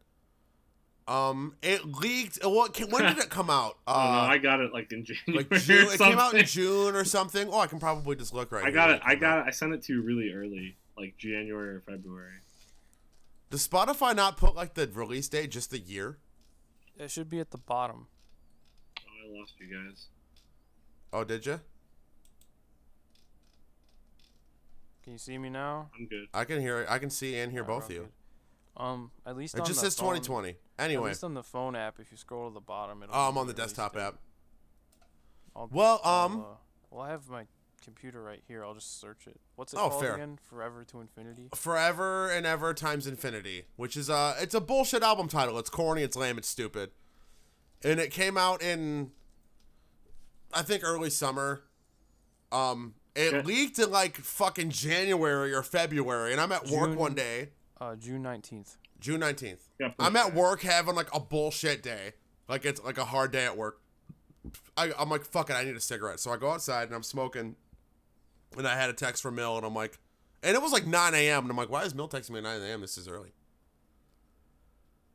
Um, 1.08 1.54
it 1.62 1.84
leaked. 1.84 2.44
What? 2.44 2.76
When 2.90 3.04
did 3.04 3.18
it 3.18 3.30
come 3.30 3.48
out? 3.48 3.78
I 3.86 3.92
don't 4.02 4.12
know. 4.12 4.18
Uh, 4.18 4.22
I 4.32 4.38
got 4.38 4.60
it 4.60 4.72
like 4.72 4.90
in 4.92 5.04
January. 5.04 5.46
like 5.50 5.60
June. 5.62 5.86
or 5.88 5.92
It 5.92 5.98
came 5.98 6.18
out 6.18 6.34
in. 6.34 6.44
June 6.46 6.94
or 6.96 7.04
something. 7.04 7.48
Oh, 7.50 7.60
I 7.60 7.66
can 7.68 7.78
probably 7.78 8.16
just 8.16 8.34
look 8.34 8.50
right. 8.50 8.64
I 8.64 8.70
got 8.72 8.90
it. 8.90 9.00
I 9.04 9.14
came 9.14 9.16
out. 9.18 9.20
got 9.20 9.38
it. 9.38 9.44
I 9.46 9.50
sent 9.52 9.72
it 9.72 9.82
to 9.84 9.92
you 9.92 10.02
really 10.02 10.32
early, 10.32 10.76
like 10.98 11.16
January 11.16 11.76
or 11.76 11.80
February. 11.86 12.32
Does 13.50 13.66
Spotify 13.68 14.16
not 14.16 14.36
put 14.36 14.56
like 14.56 14.74
the 14.74 14.88
release 14.92 15.28
date, 15.28 15.52
just 15.52 15.70
the 15.70 15.78
year? 15.78 16.18
It 16.98 17.10
should 17.12 17.30
be 17.30 17.38
at 17.38 17.52
the 17.52 17.58
bottom. 17.58 18.08
Oh, 18.98 19.02
I 19.36 19.38
lost 19.38 19.52
you 19.60 19.66
guys. 19.76 20.06
Oh, 21.12 21.22
did 21.22 21.46
you? 21.46 21.60
Can 25.04 25.12
you 25.12 25.18
see 25.20 25.38
me 25.38 25.50
now? 25.50 25.90
I'm 25.96 26.06
good. 26.06 26.26
I 26.34 26.44
can 26.44 26.60
hear. 26.60 26.84
I 26.88 26.98
can 26.98 27.10
see 27.10 27.36
and 27.38 27.52
hear 27.52 27.62
Alright, 27.62 27.76
both 27.80 27.90
of 27.90 27.94
you. 27.94 28.00
good. 28.76 28.82
Um, 28.82 29.10
at 29.24 29.36
least 29.36 29.54
It 29.54 29.60
on 29.60 29.66
just 29.66 29.80
the 29.80 29.86
says 29.86 29.96
phone- 29.96 30.16
2020. 30.16 30.56
At 30.78 30.84
Anyway, 30.86 31.08
least 31.08 31.24
on 31.24 31.34
the 31.34 31.42
phone 31.42 31.74
app, 31.74 31.98
if 32.00 32.10
you 32.10 32.18
scroll 32.18 32.48
to 32.50 32.54
the 32.54 32.60
bottom, 32.60 33.02
it'll. 33.02 33.14
oh, 33.14 33.28
I'm 33.28 33.38
on 33.38 33.46
the 33.46 33.54
desktop 33.54 33.94
date. 33.94 34.00
app. 34.02 34.18
I'll- 35.54 35.68
Well, 35.72 36.00
I'll, 36.04 36.24
um, 36.26 36.40
uh, 36.40 36.44
well, 36.90 37.02
I 37.02 37.10
have 37.10 37.28
my 37.30 37.46
computer 37.82 38.22
right 38.22 38.42
here. 38.46 38.62
I'll 38.64 38.74
just 38.74 39.00
search 39.00 39.26
it. 39.26 39.40
What's 39.54 39.72
it 39.72 39.78
Oh, 39.78 39.88
called 39.88 40.02
fair. 40.02 40.14
again? 40.16 40.38
Forever 40.42 40.84
to 40.84 41.00
Infinity. 41.00 41.48
Forever 41.54 42.30
and 42.30 42.44
Ever 42.44 42.74
times 42.74 43.06
Infinity, 43.06 43.64
which 43.76 43.96
is 43.96 44.10
uh, 44.10 44.36
it's 44.38 44.54
a 44.54 44.60
bullshit 44.60 45.02
album 45.02 45.28
title. 45.28 45.58
It's 45.58 45.70
corny. 45.70 46.02
It's 46.02 46.16
lame. 46.16 46.36
It's 46.36 46.48
stupid. 46.48 46.90
And 47.82 47.98
it 48.00 48.10
came 48.10 48.36
out 48.36 48.60
in, 48.60 49.12
I 50.52 50.62
think, 50.62 50.82
early 50.84 51.08
summer. 51.10 51.62
Um, 52.52 52.94
it 53.14 53.32
Okay. 53.32 53.42
leaked 53.46 53.78
in 53.78 53.90
like 53.90 54.16
fucking 54.18 54.70
January 54.70 55.54
or 55.54 55.62
February, 55.62 56.32
and 56.32 56.40
I'm 56.40 56.52
at 56.52 56.66
work 56.66 56.98
one 56.98 57.14
day. 57.14 57.50
Uh, 57.80 57.94
June 57.96 58.22
nineteenth. 58.22 58.76
June 59.00 59.20
19th. 59.20 59.58
Yeah, 59.78 59.92
I'm 59.98 60.16
at 60.16 60.34
work 60.34 60.62
having 60.62 60.94
like 60.94 61.08
a 61.14 61.20
bullshit 61.20 61.82
day. 61.82 62.12
Like 62.48 62.64
it's 62.64 62.82
like 62.82 62.98
a 62.98 63.04
hard 63.04 63.32
day 63.32 63.44
at 63.44 63.56
work. 63.56 63.80
I, 64.76 64.92
I'm 64.98 65.08
like, 65.10 65.24
fuck 65.24 65.50
it, 65.50 65.54
I 65.54 65.64
need 65.64 65.76
a 65.76 65.80
cigarette. 65.80 66.20
So 66.20 66.30
I 66.30 66.36
go 66.36 66.50
outside 66.50 66.84
and 66.84 66.94
I'm 66.94 67.02
smoking. 67.02 67.56
And 68.56 68.66
I 68.66 68.76
had 68.76 68.88
a 68.90 68.92
text 68.92 69.22
from 69.22 69.34
Mill 69.34 69.56
and 69.56 69.66
I'm 69.66 69.74
like, 69.74 69.98
and 70.42 70.54
it 70.54 70.62
was 70.62 70.72
like 70.72 70.86
9 70.86 71.14
a.m. 71.14 71.42
And 71.44 71.50
I'm 71.50 71.56
like, 71.56 71.70
why 71.70 71.82
is 71.82 71.94
Mill 71.94 72.08
texting 72.08 72.30
me 72.30 72.38
at 72.38 72.44
9 72.44 72.62
a.m.? 72.62 72.80
This 72.80 72.96
is 72.96 73.08
early. 73.08 73.32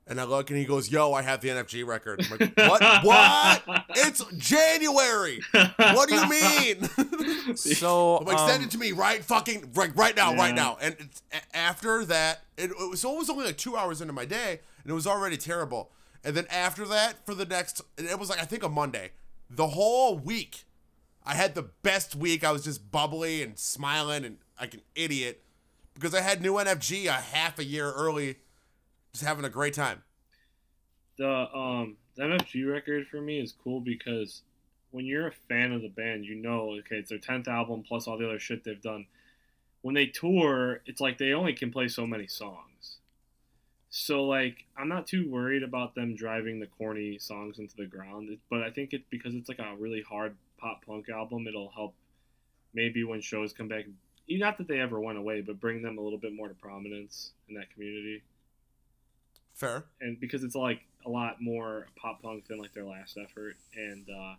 And 0.08 0.20
I 0.20 0.24
look 0.26 0.50
and 0.50 0.58
he 0.60 0.66
goes, 0.66 0.92
yo, 0.92 1.14
I 1.14 1.22
have 1.22 1.42
the 1.42 1.50
NFG 1.50 1.86
record. 1.86 2.26
I'm 2.26 2.38
like, 2.38 2.58
what? 2.58 3.04
what? 3.66 3.86
It's 3.92 4.24
January. 4.38 5.42
What 5.54 6.10
do 6.10 6.16
you 6.16 6.30
mean? 6.30 6.90
So 7.56 8.18
I'm 8.18 8.26
like, 8.26 8.40
send 8.40 8.62
um, 8.62 8.68
it 8.68 8.72
to 8.72 8.78
me 8.78 8.92
right 8.92 9.24
fucking 9.24 9.72
right 9.74 9.94
right 9.96 10.16
now, 10.16 10.36
right 10.36 10.54
now. 10.54 10.78
And 10.80 10.96
it's, 11.00 11.22
after 11.54 12.06
that, 12.06 12.44
it, 12.56 12.70
it 12.70 12.90
was 12.90 13.04
always 13.04 13.30
only 13.30 13.46
like 13.46 13.58
two 13.58 13.76
hours 13.76 14.00
into 14.00 14.14
my 14.14 14.26
day, 14.26 14.60
and 14.84 14.92
it 14.92 14.94
was 14.94 15.08
already 15.08 15.38
terrible. 15.38 15.92
And 16.24 16.36
then 16.36 16.46
after 16.50 16.86
that, 16.86 17.26
for 17.26 17.34
the 17.34 17.46
next, 17.46 17.82
and 17.98 18.08
it 18.08 18.20
was 18.20 18.30
like 18.30 18.42
I 18.42 18.46
think 18.46 18.64
a 18.64 18.70
Monday, 18.70 19.12
the 19.50 19.68
whole 19.68 20.18
week, 20.18 20.66
I 21.26 21.36
had 21.36 21.56
the 21.56 21.64
best 21.64 22.16
week. 22.16 22.44
I 22.44 22.52
was 22.52 22.64
just 22.64 22.92
bubbly 22.92 23.44
and 23.44 23.58
smiling 23.58 24.24
and 24.24 24.38
like 24.60 24.74
an 24.74 24.82
idiot 24.96 25.44
because 25.94 26.14
I 26.16 26.22
had 26.22 26.42
new 26.42 26.54
NFG 26.54 27.08
a 27.08 27.14
half 27.14 27.60
a 27.60 27.64
year 27.64 27.92
early, 27.92 28.38
just 29.14 29.26
having 29.26 29.46
a 29.46 29.50
great 29.50 29.74
time. 29.74 30.04
the 31.18 31.56
um 31.56 31.98
the 32.16 32.24
NFG 32.24 32.70
record 32.70 33.08
for 33.08 33.22
me 33.22 33.40
is 33.40 33.54
cool 33.64 33.80
because 33.80 34.42
when 34.92 35.06
you're 35.06 35.28
a 35.28 35.32
fan 35.32 35.72
of 35.72 35.82
the 35.82 35.88
band, 35.90 36.26
you 36.26 36.36
know, 36.36 36.72
okay, 36.80 36.98
it's 36.98 37.10
their 37.10 37.18
tenth 37.20 37.48
album 37.48 37.84
plus 37.88 38.08
all 38.08 38.18
the 38.18 38.28
other 38.28 38.40
shit 38.40 38.64
they've 38.64 38.82
done. 38.82 39.06
When 39.82 39.96
they 39.96 40.08
tour, 40.08 40.82
it's 40.86 41.00
like 41.00 41.18
they 41.18 41.32
only 41.34 41.54
can 41.54 41.72
play 41.72 41.88
so 41.88 42.06
many 42.06 42.28
songs. 42.28 42.98
So 43.90 44.26
like, 44.26 44.66
I'm 44.78 44.90
not 44.90 45.08
too 45.08 45.30
worried 45.30 45.64
about 45.64 45.96
them 45.96 46.16
driving 46.16 46.60
the 46.60 46.68
corny 46.68 47.18
songs 47.20 47.60
into 47.60 47.76
the 47.78 47.86
ground, 47.86 48.38
but 48.50 48.64
I 48.64 48.72
think 48.72 48.94
it's 48.94 49.08
because 49.10 49.36
it's 49.36 49.50
like 49.50 49.60
a 49.60 49.76
really 49.78 50.02
hard 50.02 50.36
pop 50.58 50.86
punk 50.86 51.10
album. 51.10 51.48
It'll 51.48 51.72
help 51.72 51.96
maybe 52.74 53.04
when 53.04 53.22
shows 53.22 53.54
come 53.54 53.68
back. 53.68 53.86
Not 54.30 54.58
that 54.58 54.68
they 54.68 54.80
ever 54.80 55.00
went 55.00 55.18
away, 55.18 55.42
but 55.42 55.60
bring 55.60 55.82
them 55.82 55.98
a 55.98 56.02
little 56.02 56.20
bit 56.20 56.34
more 56.34 56.48
to 56.48 56.54
prominence 56.56 57.32
in 57.48 57.56
that 57.56 57.72
community 57.74 58.24
Fair. 59.62 59.86
and 60.02 60.20
because 60.20 60.44
it's 60.44 60.56
like 60.56 60.82
a 61.06 61.10
lot 61.10 61.38
more 61.42 61.88
pop 61.96 62.22
punk 62.22 62.48
than 62.48 62.58
like 62.60 62.74
their 62.74 62.84
last 62.86 63.18
effort 63.18 63.56
and 63.76 64.08
uh 64.10 64.34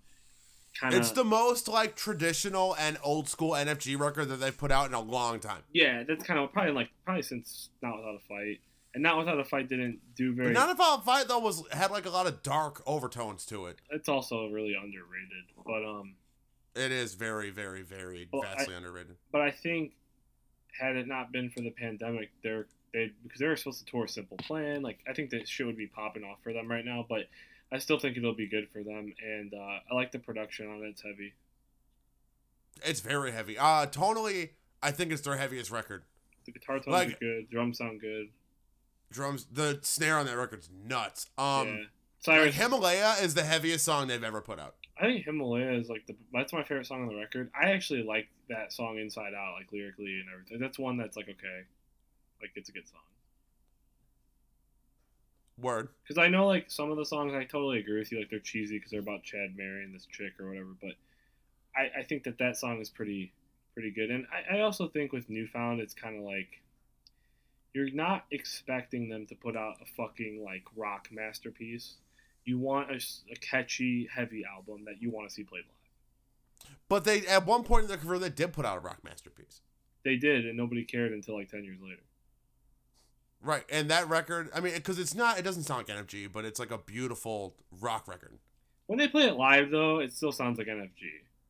kind 0.80 0.94
of 0.94 1.00
It's 1.00 1.10
the 1.12 1.24
most 1.24 1.68
like 1.68 1.96
traditional 1.96 2.74
and 2.76 2.98
old 3.02 3.28
school 3.28 3.52
NFG 3.52 3.98
record 3.98 4.26
that 4.30 4.36
they've 4.36 4.56
put 4.56 4.70
out 4.72 4.88
in 4.88 4.94
a 4.94 5.00
long 5.00 5.38
time. 5.40 5.62
yeah 5.72 6.02
that's 6.02 6.24
kind 6.24 6.38
of 6.40 6.52
probably 6.52 6.72
like 6.72 6.88
probably 7.04 7.22
since 7.22 7.68
not 7.82 7.96
without 7.96 8.16
a 8.16 8.20
fight 8.28 8.60
and 8.94 9.02
not 9.02 9.16
without 9.16 9.38
a 9.38 9.44
fight 9.44 9.68
didn't 9.68 10.00
do 10.16 10.34
very 10.34 10.52
not 10.52 10.68
without 10.68 10.98
a 11.00 11.02
Fight 11.02 11.28
though 11.28 11.38
was 11.38 11.62
had 11.72 11.90
like 11.90 12.04
a 12.06 12.10
lot 12.10 12.26
of 12.26 12.42
dark 12.42 12.82
overtones 12.86 13.46
to 13.46 13.66
it. 13.66 13.76
it's 13.90 14.08
also 14.08 14.48
really 14.48 14.74
underrated 14.74 15.44
but 15.64 15.84
um 15.84 16.14
It 16.74 16.90
is 16.90 17.14
very, 17.14 17.50
very, 17.50 17.82
very 17.82 18.28
Well, 18.32 18.42
vastly 18.42 18.74
underrated. 18.74 19.16
but 19.30 19.40
i 19.40 19.50
think 19.50 19.92
had 20.80 20.96
it 20.96 21.06
not 21.06 21.30
been 21.32 21.48
for 21.50 21.60
the 21.60 21.70
pandemic 21.70 22.30
they're 22.42 22.66
they 22.92 23.10
because 23.22 23.40
they 23.40 23.46
were 23.46 23.56
supposed 23.56 23.78
to 23.84 23.90
tour 23.90 24.06
simple 24.06 24.36
plan 24.38 24.82
like 24.82 24.98
i 25.08 25.12
think 25.12 25.30
that 25.30 25.48
shit 25.48 25.66
would 25.66 25.76
be 25.76 25.86
popping 25.86 26.24
off 26.24 26.38
for 26.42 26.52
them 26.52 26.68
right 26.70 26.84
now 26.84 27.04
but 27.08 27.28
i 27.72 27.78
still 27.78 27.98
think 27.98 28.16
it'll 28.16 28.34
be 28.34 28.46
good 28.48 28.68
for 28.70 28.82
them 28.82 29.12
and 29.24 29.54
uh 29.54 29.78
i 29.90 29.94
like 29.94 30.12
the 30.12 30.18
production 30.18 30.66
on 30.68 30.78
it 30.82 30.88
it's 30.88 31.02
heavy 31.02 31.32
It's 32.84 33.00
very 33.00 33.30
heavy. 33.32 33.56
Uh 33.58 33.86
tonally, 33.86 34.50
I 34.82 34.90
think 34.90 35.12
it's 35.12 35.22
their 35.22 35.36
heaviest 35.36 35.70
record. 35.70 36.04
the 36.46 36.52
guitar 36.52 36.76
tones 36.78 36.86
Like- 36.88 37.08
are 37.14 37.18
good 37.20 37.50
drums 37.50 37.78
sound 37.78 38.00
good 38.00 38.28
Drums, 39.10 39.46
the 39.52 39.78
snare 39.82 40.16
on 40.16 40.24
that 40.24 40.36
record's 40.38 40.70
nuts. 40.86 41.28
Um, 41.36 41.68
yeah 41.68 41.84
like 42.44 42.52
Himalaya 42.54 43.16
is 43.20 43.34
the 43.34 43.42
heaviest 43.42 43.84
song 43.84 44.06
they've 44.06 44.22
ever 44.24 44.40
put 44.40 44.58
out. 44.60 44.76
I 44.96 45.02
think 45.06 45.24
Himalaya 45.26 45.72
is 45.72 45.88
like 45.90 46.06
the 46.06 46.14
that's 46.32 46.52
my 46.52 46.62
favorite 46.62 46.86
song 46.86 47.02
on 47.02 47.08
the 47.08 47.16
record. 47.16 47.50
I 47.54 47.70
actually 47.72 48.04
like 48.04 48.28
that 48.48 48.72
song 48.72 48.98
inside 48.98 49.34
out, 49.34 49.54
like 49.58 49.70
lyrically 49.72 50.20
and 50.20 50.26
everything. 50.32 50.60
That's 50.60 50.78
one 50.78 50.96
that's 50.96 51.16
like 51.16 51.28
okay, 51.28 51.62
like 52.42 52.50
it's 52.54 52.68
a 52.68 52.72
good 52.72 52.88
song. 52.88 53.00
Word. 55.58 55.88
Because 56.02 56.18
I 56.18 56.28
know 56.28 56.46
like 56.46 56.70
some 56.70 56.90
of 56.90 56.96
the 56.96 57.04
songs, 57.04 57.32
I 57.34 57.44
totally 57.44 57.78
agree 57.78 57.98
with 57.98 58.10
you. 58.10 58.18
Like 58.18 58.30
they're 58.30 58.40
cheesy 58.40 58.78
because 58.78 58.90
they're 58.90 59.00
about 59.00 59.22
Chad 59.22 59.56
marrying 59.56 59.92
this 59.92 60.06
chick 60.06 60.32
or 60.40 60.48
whatever. 60.48 60.74
But 60.80 60.92
I, 61.76 62.00
I 62.00 62.02
think 62.02 62.24
that 62.24 62.38
that 62.38 62.56
song 62.56 62.80
is 62.80 62.90
pretty 62.90 63.32
pretty 63.74 63.90
good. 63.90 64.10
And 64.10 64.26
I, 64.32 64.58
I 64.58 64.60
also 64.60 64.88
think 64.88 65.12
with 65.12 65.30
New 65.30 65.46
Found, 65.46 65.80
it's 65.80 65.94
kind 65.94 66.16
of 66.18 66.24
like 66.24 66.62
you're 67.74 67.90
not 67.90 68.24
expecting 68.30 69.08
them 69.08 69.26
to 69.26 69.34
put 69.34 69.56
out 69.56 69.76
a 69.80 69.86
fucking 69.96 70.42
like 70.44 70.64
rock 70.76 71.08
masterpiece. 71.10 71.94
You 72.44 72.58
want 72.58 72.90
a, 72.90 72.96
a 73.30 73.36
catchy, 73.36 74.08
heavy 74.12 74.44
album 74.44 74.84
that 74.86 75.00
you 75.00 75.10
want 75.10 75.28
to 75.28 75.34
see 75.34 75.44
played 75.44 75.64
live. 75.64 76.70
But 76.88 77.04
they 77.04 77.26
at 77.26 77.46
one 77.46 77.62
point 77.62 77.84
in 77.84 77.88
their 77.88 77.98
career 77.98 78.18
they 78.18 78.30
did 78.30 78.52
put 78.52 78.64
out 78.64 78.78
a 78.78 78.80
rock 78.80 78.98
masterpiece. 79.04 79.60
They 80.04 80.16
did, 80.16 80.46
and 80.46 80.56
nobody 80.56 80.84
cared 80.84 81.12
until 81.12 81.36
like 81.36 81.48
ten 81.48 81.64
years 81.64 81.78
later. 81.80 82.02
Right, 83.44 83.64
and 83.70 83.90
that 83.90 84.08
record, 84.08 84.50
I 84.54 84.60
mean, 84.60 84.74
because 84.74 84.98
it's 85.00 85.14
not, 85.14 85.36
it 85.38 85.42
doesn't 85.42 85.64
sound 85.64 85.88
like 85.88 85.96
NFG, 85.98 86.30
but 86.32 86.44
it's 86.44 86.60
like 86.60 86.70
a 86.70 86.78
beautiful 86.78 87.54
rock 87.80 88.06
record. 88.06 88.38
When 88.86 88.98
they 88.98 89.08
play 89.08 89.24
it 89.24 89.34
live, 89.34 89.70
though, 89.70 89.98
it 89.98 90.12
still 90.12 90.30
sounds 90.32 90.58
like 90.58 90.68
NFG. 90.68 90.90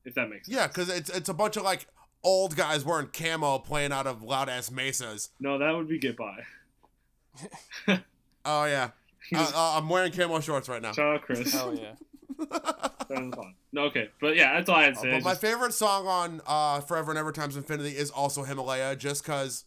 If 0.04 0.14
that 0.14 0.30
makes 0.30 0.46
sense. 0.46 0.56
Yeah, 0.56 0.66
because 0.68 0.88
it's 0.88 1.10
it's 1.10 1.28
a 1.28 1.34
bunch 1.34 1.56
of 1.56 1.62
like 1.64 1.86
old 2.24 2.56
guys 2.56 2.84
wearing 2.84 3.08
camo 3.08 3.58
playing 3.58 3.92
out 3.92 4.06
of 4.06 4.22
loud 4.22 4.48
ass 4.48 4.70
mesas. 4.70 5.30
no, 5.38 5.58
that 5.58 5.70
would 5.72 5.88
be 5.88 5.98
Get 5.98 6.16
By. 6.16 6.44
Oh 8.44 8.64
yeah, 8.64 8.90
uh, 9.34 9.52
uh, 9.54 9.78
I'm 9.78 9.88
wearing 9.88 10.10
camo 10.12 10.40
shorts 10.40 10.68
right 10.68 10.82
now. 10.82 10.92
Shout 10.92 11.14
out 11.16 11.22
Chris. 11.22 11.52
hell 11.52 11.74
yeah. 11.74 11.92
That 13.08 13.34
fun. 13.36 13.54
No, 13.72 13.82
okay, 13.84 14.08
but 14.20 14.36
yeah, 14.36 14.54
that's 14.54 14.68
all 14.68 14.76
I 14.76 14.84
had 14.84 14.94
to 14.94 15.00
say. 15.00 15.10
Uh, 15.10 15.16
but 15.18 15.24
my 15.24 15.30
just- 15.32 15.40
favorite 15.42 15.74
song 15.74 16.06
on 16.06 16.40
uh, 16.46 16.80
Forever 16.80 17.12
and 17.12 17.18
Ever 17.18 17.30
Times 17.30 17.56
Infinity 17.56 17.90
is 17.90 18.10
also 18.10 18.42
Himalaya, 18.42 18.96
just 18.96 19.22
because 19.22 19.64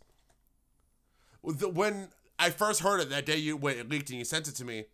when 1.46 2.10
I 2.40 2.50
first 2.50 2.82
heard 2.82 3.00
it 3.02 3.10
that 3.10 3.26
day 3.26 3.38
you 3.38 3.56
when 3.58 3.78
it 3.78 3.90
leaked 3.90 4.10
and 4.10 4.20
you 4.20 4.26
sent 4.26 4.48
it 4.48 4.56
to 4.56 4.66
me, 4.66 4.86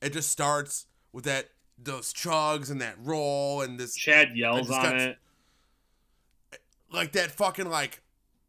it 0.00 0.12
just 0.12 0.30
starts 0.30 0.86
with 1.12 1.24
that 1.24 1.50
those 1.78 2.12
chugs 2.12 2.70
and 2.70 2.80
that 2.80 2.94
roll 3.02 3.60
and 3.62 3.78
this 3.80 3.96
Chad 3.96 4.36
yells 4.36 4.70
on 4.70 4.82
got- 4.82 5.00
it. 5.00 5.18
like 6.92 7.12
that 7.12 7.30
fucking 7.32 7.68
like 7.68 8.00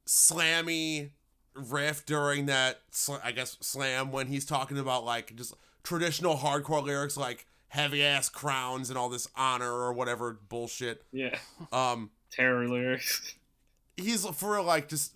slammy 0.05 1.09
riff 1.55 2.05
during 2.05 2.45
that 2.47 2.81
I 3.23 3.31
guess 3.31 3.57
slam 3.61 4.11
when 4.11 4.27
he's 4.27 4.45
talking 4.45 4.77
about 4.77 5.05
like 5.05 5.35
just 5.35 5.53
traditional 5.83 6.35
hardcore 6.37 6.83
lyrics 6.83 7.17
like 7.17 7.47
heavy 7.69 8.03
ass 8.03 8.29
crowns 8.29 8.89
and 8.89 8.97
all 8.99 9.09
this 9.09 9.27
honor 9.35 9.71
or 9.71 9.91
whatever 9.93 10.37
bullshit. 10.47 11.03
Yeah, 11.11 11.37
Um, 11.71 12.11
terror 12.31 12.67
lyrics. 12.67 13.33
he's 13.97 14.25
for 14.27 14.61
like 14.61 14.87
just 14.87 15.13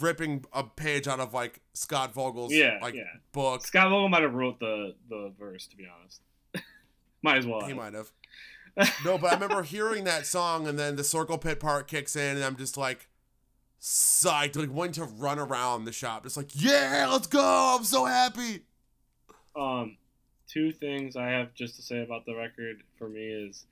ripping 0.00 0.44
a 0.52 0.64
page 0.64 1.06
out 1.08 1.20
of 1.20 1.32
like 1.34 1.60
Scott 1.74 2.12
Vogel's 2.12 2.52
Yeah, 2.52 2.78
like 2.82 2.94
yeah. 2.94 3.04
book. 3.32 3.66
Scott 3.66 3.90
Vogel 3.90 4.08
might 4.08 4.22
have 4.22 4.34
wrote 4.34 4.58
the 4.60 4.94
the 5.08 5.32
verse, 5.38 5.66
to 5.68 5.76
be 5.76 5.86
honest. 5.86 6.20
might 7.22 7.38
as 7.38 7.46
well. 7.46 7.60
He 7.62 7.68
have. 7.68 7.76
might 7.76 7.94
have. 7.94 8.10
No, 9.06 9.16
but 9.16 9.30
I 9.30 9.34
remember 9.34 9.62
hearing 9.62 10.04
that 10.04 10.26
song 10.26 10.66
and 10.68 10.78
then 10.78 10.96
the 10.96 11.04
circle 11.04 11.38
pit 11.38 11.60
part 11.60 11.88
kicks 11.88 12.14
in 12.14 12.36
and 12.36 12.44
I'm 12.44 12.56
just 12.56 12.76
like 12.76 13.08
psyched, 13.80 14.54
like 14.56 14.70
wanting 14.70 14.92
to 14.94 15.04
run 15.04 15.38
around 15.38 15.84
the 15.86 15.92
shop. 15.92 16.24
Just 16.24 16.36
like, 16.36 16.50
yeah, 16.52 17.08
let's 17.10 17.26
go. 17.26 17.76
I'm 17.78 17.84
so 17.84 18.04
happy. 18.04 18.64
Um, 19.54 19.96
two 20.46 20.72
things 20.72 21.16
I 21.16 21.28
have 21.28 21.54
just 21.54 21.76
to 21.76 21.82
say 21.82 22.02
about 22.02 22.26
the 22.26 22.34
record 22.34 22.82
for 22.98 23.08
me 23.08 23.22
is 23.26 23.64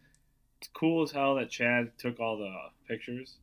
it's 0.62 0.71
cool 0.73 1.03
as 1.03 1.11
hell 1.11 1.35
that 1.35 1.51
Chad 1.51 1.93
took 1.99 2.19
all 2.19 2.39
the 2.39 2.55
pictures. 2.89 3.35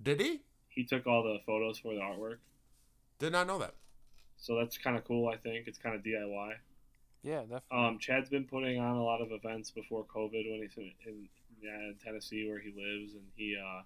Did 0.00 0.20
he? 0.20 0.40
He 0.78 0.84
took 0.84 1.08
all 1.08 1.24
the 1.24 1.40
photos 1.44 1.76
for 1.80 1.92
the 1.92 1.98
artwork. 1.98 2.36
Did 3.18 3.32
not 3.32 3.48
know 3.48 3.58
that. 3.58 3.74
So 4.36 4.54
that's 4.54 4.78
kind 4.78 4.96
of 4.96 5.02
cool. 5.02 5.28
I 5.28 5.36
think 5.36 5.66
it's 5.66 5.76
kind 5.76 5.96
of 5.96 6.04
DIY. 6.04 6.52
Yeah, 7.24 7.40
definitely. 7.40 7.66
Um, 7.72 7.98
Chad's 7.98 8.28
been 8.30 8.44
putting 8.44 8.78
on 8.78 8.94
a 8.94 9.02
lot 9.02 9.20
of 9.20 9.32
events 9.32 9.72
before 9.72 10.04
COVID 10.04 10.48
when 10.48 10.60
he's 10.62 10.76
in, 10.76 10.92
in, 11.04 11.28
yeah, 11.60 11.70
in 11.70 11.96
Tennessee 12.00 12.48
where 12.48 12.60
he 12.60 12.68
lives, 12.68 13.14
and 13.14 13.24
he 13.34 13.56
uh, 13.60 13.82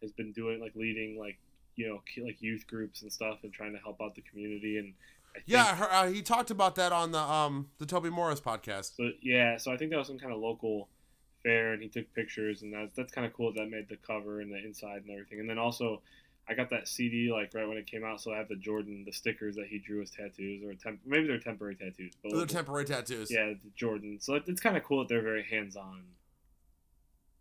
has 0.00 0.12
been 0.12 0.32
doing 0.32 0.62
like 0.62 0.74
leading 0.74 1.18
like 1.18 1.36
you 1.76 1.88
know 1.88 2.00
ki- 2.06 2.24
like 2.24 2.40
youth 2.40 2.66
groups 2.66 3.02
and 3.02 3.12
stuff 3.12 3.40
and 3.42 3.52
trying 3.52 3.74
to 3.74 3.78
help 3.80 4.00
out 4.00 4.14
the 4.14 4.22
community. 4.22 4.78
And 4.78 4.94
I 5.36 5.40
Yeah, 5.44 5.64
I 5.64 5.74
heard, 5.74 5.88
uh, 5.90 6.06
he 6.06 6.22
talked 6.22 6.50
about 6.50 6.76
that 6.76 6.90
on 6.90 7.12
the 7.12 7.20
um 7.20 7.68
the 7.76 7.84
Toby 7.84 8.08
Morse 8.08 8.40
podcast. 8.40 8.96
So 8.96 9.10
yeah, 9.20 9.58
so 9.58 9.70
I 9.70 9.76
think 9.76 9.90
that 9.90 9.98
was 9.98 10.06
some 10.06 10.18
kind 10.18 10.32
of 10.32 10.38
local 10.38 10.88
fair, 11.44 11.72
and 11.74 11.80
he 11.82 11.88
took 11.88 12.12
pictures, 12.14 12.62
and 12.62 12.72
that's 12.74 12.94
that's 12.96 13.12
kind 13.12 13.24
of 13.26 13.32
cool. 13.32 13.52
That 13.52 13.70
made 13.70 13.88
the 13.88 13.96
cover 13.96 14.40
and 14.40 14.50
the 14.52 14.58
inside 14.58 15.02
and 15.02 15.10
everything. 15.10 15.38
And 15.38 15.48
then 15.48 15.58
also, 15.58 16.02
I 16.48 16.54
got 16.54 16.68
that 16.70 16.88
CD 16.88 17.30
like 17.32 17.52
right 17.54 17.68
when 17.68 17.76
it 17.76 17.86
came 17.86 18.04
out, 18.04 18.20
so 18.20 18.32
I 18.32 18.38
have 18.38 18.48
the 18.48 18.56
Jordan, 18.56 19.04
the 19.06 19.12
stickers 19.12 19.54
that 19.56 19.66
he 19.68 19.78
drew 19.78 20.02
as 20.02 20.10
tattoos, 20.10 20.64
or 20.64 20.74
temp- 20.74 21.00
maybe 21.06 21.26
they're 21.28 21.38
temporary 21.38 21.76
tattoos, 21.76 22.12
but 22.22 22.32
The 22.34 22.46
temporary 22.46 22.84
tattoos. 22.84 23.30
yeah, 23.30 23.46
the 23.52 23.70
Jordan. 23.76 24.18
So 24.20 24.34
it- 24.34 24.44
it's 24.48 24.60
kind 24.60 24.76
of 24.76 24.82
cool 24.82 24.98
that 25.00 25.08
they're 25.08 25.22
very 25.22 25.44
hands 25.44 25.76
on. 25.76 26.02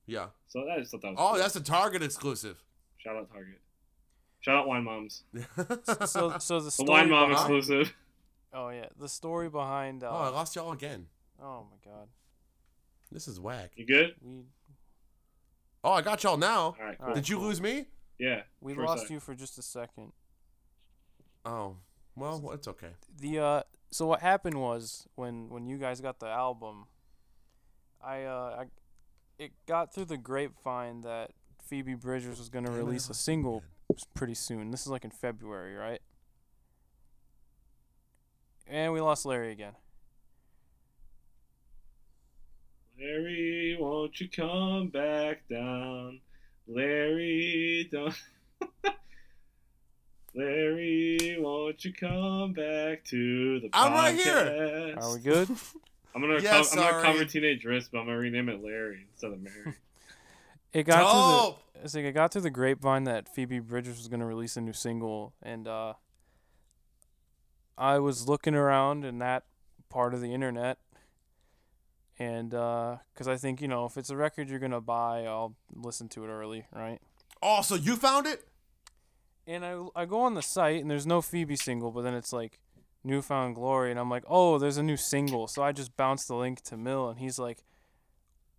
Yeah. 0.05 0.27
So 0.47 0.67
I 0.69 0.79
just 0.79 0.91
thought 0.91 1.01
that 1.01 1.11
was 1.11 1.17
Oh, 1.19 1.29
cool. 1.31 1.39
that's 1.39 1.55
a 1.55 1.63
Target 1.63 2.03
exclusive. 2.03 2.61
shout 2.97 3.15
out 3.15 3.31
Target. 3.31 3.59
Shout 4.41 4.55
out 4.57 4.67
Wine 4.67 4.83
Moms. 4.83 5.23
So 6.05 6.37
so 6.39 6.59
the 6.59 6.69
The 6.77 6.85
Wine 6.85 7.09
Mom 7.09 7.29
behind, 7.29 7.55
exclusive. 7.55 7.93
Oh 8.53 8.69
yeah, 8.69 8.87
the 8.99 9.07
story 9.09 9.49
behind. 9.49 10.03
Uh, 10.03 10.09
oh, 10.11 10.15
I 10.17 10.27
lost 10.29 10.55
y'all 10.55 10.71
again. 10.73 11.07
oh 11.41 11.65
my 11.71 11.77
god, 11.91 12.07
This 13.13 13.27
is 13.27 13.39
whack. 13.39 13.71
You 13.75 13.85
good? 13.85 14.15
we 14.21 14.41
Oh, 15.83 15.91
I 15.91 16.01
got 16.01 16.23
y'all 16.23 16.37
now. 16.37 16.59
All 16.59 16.75
right. 16.79 16.97
Cool. 16.97 17.13
Did 17.13 17.29
you 17.29 17.39
lose 17.39 17.61
me? 17.61 17.87
Yeah. 18.17 18.41
we 18.61 18.73
lost 18.73 19.09
you 19.09 19.19
for 19.19 19.35
just 19.35 19.57
a 19.57 19.61
second. 19.61 20.13
Oh, 21.45 21.75
well, 22.15 22.39
well, 22.41 22.53
it's 22.53 22.67
okay. 22.67 22.91
the 23.19 23.39
uh 23.39 23.61
so 23.91 24.05
what 24.05 24.21
happened 24.21 24.59
was 24.59 25.07
when 25.15 25.49
when 25.49 25.65
you 25.65 25.77
guys 25.77 25.99
got 25.99 26.19
the 26.19 26.27
album 26.27 26.85
i 28.03 28.23
uh 28.23 28.61
I, 28.61 28.65
it 29.43 29.51
got 29.67 29.93
through 29.93 30.05
the 30.05 30.17
grapevine 30.17 31.01
that 31.01 31.31
phoebe 31.67 31.95
bridgers 31.95 32.37
was 32.37 32.49
going 32.49 32.65
to 32.65 32.71
release 32.71 33.09
a 33.09 33.13
single 33.13 33.63
pretty 34.13 34.35
soon 34.35 34.71
this 34.71 34.81
is 34.81 34.87
like 34.87 35.03
in 35.03 35.11
february 35.11 35.73
right 35.75 36.01
and 38.67 38.93
we 38.93 39.01
lost 39.01 39.25
larry 39.25 39.51
again 39.51 39.73
Larry, 42.99 43.77
won't 43.79 44.19
you 44.21 44.29
come 44.29 44.89
back 44.89 45.47
down? 45.49 46.19
Larry, 46.67 47.89
don't. 47.91 48.15
Larry, 50.35 51.37
won't 51.39 51.83
you 51.85 51.93
come 51.93 52.53
back 52.53 53.03
to 53.05 53.59
the 53.59 53.67
podcast? 53.69 53.71
I'm 53.73 53.93
right 53.93 54.15
here. 54.15 54.95
are 54.99 55.13
we 55.13 55.19
good 55.19 55.49
I'm 56.15 56.21
gonna, 56.21 56.39
Yeah, 56.41 56.61
co- 56.63 56.69
I'm 56.71 56.77
gonna 56.91 57.01
cover 57.03 57.25
Teenage 57.25 57.65
Risk, 57.65 57.91
but 57.91 57.99
I'm 57.99 58.05
gonna 58.05 58.17
rename 58.17 58.49
it 58.49 58.63
Larry 58.63 59.05
instead 59.11 59.31
of 59.31 59.41
Mary. 59.41 59.75
it 60.73 60.83
got 60.83 60.99
Dope. 61.01 61.11
through 61.11 61.81
the 61.81 61.85
it's 61.85 61.95
like 61.95 62.05
it 62.05 62.13
got 62.13 62.31
through 62.31 62.41
the 62.43 62.49
grapevine 62.49 63.03
that 63.03 63.27
phoebe 63.27 63.59
bridgers 63.59 63.97
was 63.97 64.07
going 64.07 64.19
to 64.21 64.25
release 64.25 64.55
a 64.55 64.61
new 64.61 64.71
single 64.73 65.33
and 65.43 65.67
uh 65.67 65.93
i 67.77 67.99
was 67.99 68.27
looking 68.29 68.55
around 68.55 69.03
in 69.03 69.17
that 69.19 69.43
part 69.89 70.13
of 70.13 70.21
the 70.21 70.33
internet 70.33 70.77
and 72.19 72.49
because 72.49 73.27
I 73.27 73.37
think 73.37 73.61
you 73.61 73.67
know 73.67 73.85
if 73.85 73.97
it's 73.97 74.09
a 74.09 74.15
record 74.15 74.49
you're 74.49 74.59
gonna 74.59 74.81
buy, 74.81 75.25
I'll 75.25 75.55
listen 75.73 76.09
to 76.09 76.25
it 76.25 76.27
early, 76.29 76.65
right? 76.73 76.99
Oh, 77.41 77.61
so 77.61 77.75
you 77.75 77.95
found 77.95 78.27
it? 78.27 78.47
And 79.45 79.65
I 79.65 79.85
I 79.95 80.05
go 80.05 80.21
on 80.21 80.33
the 80.33 80.41
site 80.41 80.81
and 80.81 80.89
there's 80.89 81.07
no 81.07 81.21
Phoebe 81.21 81.55
single, 81.55 81.91
but 81.91 82.03
then 82.03 82.13
it's 82.13 82.31
like 82.31 82.59
New 83.03 83.21
Found 83.21 83.55
Glory, 83.55 83.91
and 83.91 83.99
I'm 83.99 84.09
like, 84.09 84.23
oh, 84.27 84.57
there's 84.57 84.77
a 84.77 84.83
new 84.83 84.97
single, 84.97 85.47
so 85.47 85.61
I 85.61 85.71
just 85.71 85.97
bounced 85.97 86.27
the 86.29 86.35
link 86.35 86.61
to 86.63 86.77
Mill, 86.77 87.09
and 87.09 87.19
he's 87.19 87.37
like, 87.37 87.63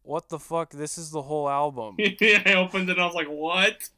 what 0.03 0.29
the 0.29 0.39
fuck? 0.39 0.71
This 0.71 0.99
is 0.99 1.11
the 1.11 1.23
whole 1.23 1.49
album. 1.49 1.97
yeah, 1.99 2.43
I 2.45 2.55
opened 2.55 2.91
it. 2.91 2.99
I 2.99 3.07
was 3.07 3.15
like, 3.15 3.27
"What?" 3.27 3.89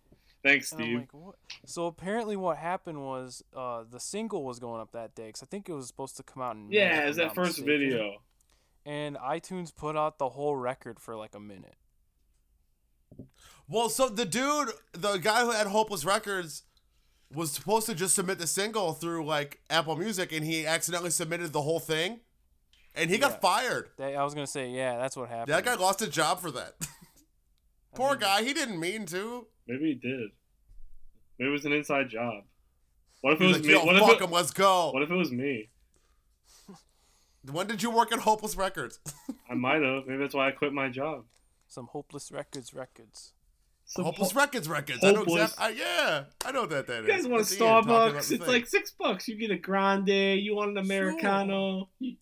Thanks, 0.43 0.71
Steve. 0.71 1.01
like, 1.01 1.13
what? 1.13 1.35
So 1.65 1.87
apparently, 1.87 2.37
what 2.37 2.59
happened 2.59 3.03
was 3.03 3.43
uh, 3.55 3.83
the 3.91 3.99
single 3.99 4.45
was 4.45 4.61
going 4.61 4.81
up 4.81 4.93
that 4.93 5.17
day 5.17 5.27
because 5.27 5.43
I 5.43 5.47
think 5.47 5.69
it 5.69 5.73
was 5.73 5.89
supposed 5.89 6.17
to 6.19 6.23
come 6.23 6.43
out 6.43 6.55
in 6.55 6.71
yeah, 6.71 7.03
I'm 7.03 7.09
it's 7.09 7.17
that 7.17 7.35
first 7.35 7.59
mistaken. 7.59 7.81
video. 7.81 8.23
And 8.87 9.17
iTunes 9.17 9.75
put 9.75 9.97
out 9.97 10.19
the 10.19 10.29
whole 10.31 10.55
record 10.57 11.01
for 11.01 11.17
like 11.17 11.35
a 11.35 11.41
minute. 11.41 11.75
Well, 13.69 13.89
so 13.89 14.09
the 14.09 14.25
dude, 14.25 14.69
the 14.93 15.17
guy 15.19 15.43
who 15.45 15.51
had 15.51 15.67
Hopeless 15.67 16.05
Records, 16.05 16.63
was 17.35 17.51
supposed 17.51 17.87
to 17.87 17.95
just 17.97 18.15
submit 18.15 18.39
the 18.39 18.47
single 18.47 18.93
through 18.93 19.25
like 19.25 19.61
Apple 19.69 19.97
Music, 19.97 20.31
and 20.33 20.45
he 20.45 20.65
accidentally 20.65 21.11
submitted 21.11 21.53
the 21.53 21.63
whole 21.63 21.81
thing, 21.81 22.21
and 22.95 23.11
he 23.11 23.17
Yeah. 23.17 23.23
got 23.31 23.41
fired. 23.41 23.91
They, 23.99 24.15
I 24.15 24.23
was 24.23 24.35
gonna 24.35 24.47
say, 24.47 24.71
yeah, 24.71 24.97
that's 24.99 25.17
what 25.17 25.29
happened. 25.29 25.53
That 25.53 25.65
guy 25.65 25.75
lost 25.75 26.01
a 26.03 26.07
job 26.09 26.41
for 26.41 26.53
that. 26.53 26.75
I 27.93 27.97
Poor 27.97 28.11
mean, 28.11 28.21
guy. 28.21 28.45
He 28.45 28.53
didn't 28.55 28.79
mean 28.79 29.07
to. 29.07 29.49
Maybe 29.67 29.87
he 29.87 29.95
did. 29.95 30.31
Maybe 31.39 31.49
it 31.49 31.53
was 31.53 31.65
an 31.65 31.73
inside 31.73 32.09
job. 32.09 32.45
What 33.23 33.33
if 33.33 33.41
it 33.41 33.45
He's 33.47 33.57
was 33.57 33.63
like, 33.63 33.67
me? 33.67 33.73
yo, 33.73 33.85
What 33.85 33.97
if 33.97 34.03
fuck 34.03 34.21
it, 34.21 34.25
him. 34.25 34.31
Let's 34.31 34.51
go. 34.53 34.93
what 34.93 35.03
if 35.03 35.11
it 35.11 35.15
was 35.15 35.33
me? 35.33 35.71
When 37.51 37.67
did 37.67 37.83
you 37.83 37.91
work 37.91 38.13
at 38.13 38.21
Hopeless 38.21 38.57
Records? 38.57 38.99
I 39.51 39.55
might 39.55 39.83
have. 39.83 40.07
Maybe 40.07 40.19
that's 40.19 40.35
why 40.35 40.49
I 40.49 40.51
quit 40.53 40.73
my 40.73 40.89
job. 40.89 41.25
Some 41.69 41.87
hopeless 41.87 42.31
records, 42.33 42.73
records. 42.75 43.33
Some 43.89 44.05
Hopeless 44.05 44.33
ho- 44.33 44.41
Records 44.41 44.69
Records. 44.69 44.99
I 45.05 45.13
know 45.13 45.19
Hopeless. 45.21 45.53
exactly. 45.53 45.79
yeah, 45.79 46.25
I 46.45 46.51
know 46.53 46.63
what 46.63 46.71
that 46.71 46.87
that 46.89 47.03
is. 47.03 47.07
You 47.07 47.13
guys 47.13 47.23
want 47.29 47.35
a 47.35 47.45
That's 47.45 47.53
Ian 47.53 47.59
talking 47.85 47.91
about 47.91 48.15
Starbucks? 48.15 48.33
It's 48.33 48.47
like 48.49 48.67
six 48.67 48.91
bucks. 48.91 49.29
You 49.29 49.37
get 49.37 49.51
a 49.53 49.59
grande. 49.59 50.09
You 50.09 50.57
want 50.57 50.71
an 50.73 50.79
americano? 50.79 51.89
You- 52.01 52.17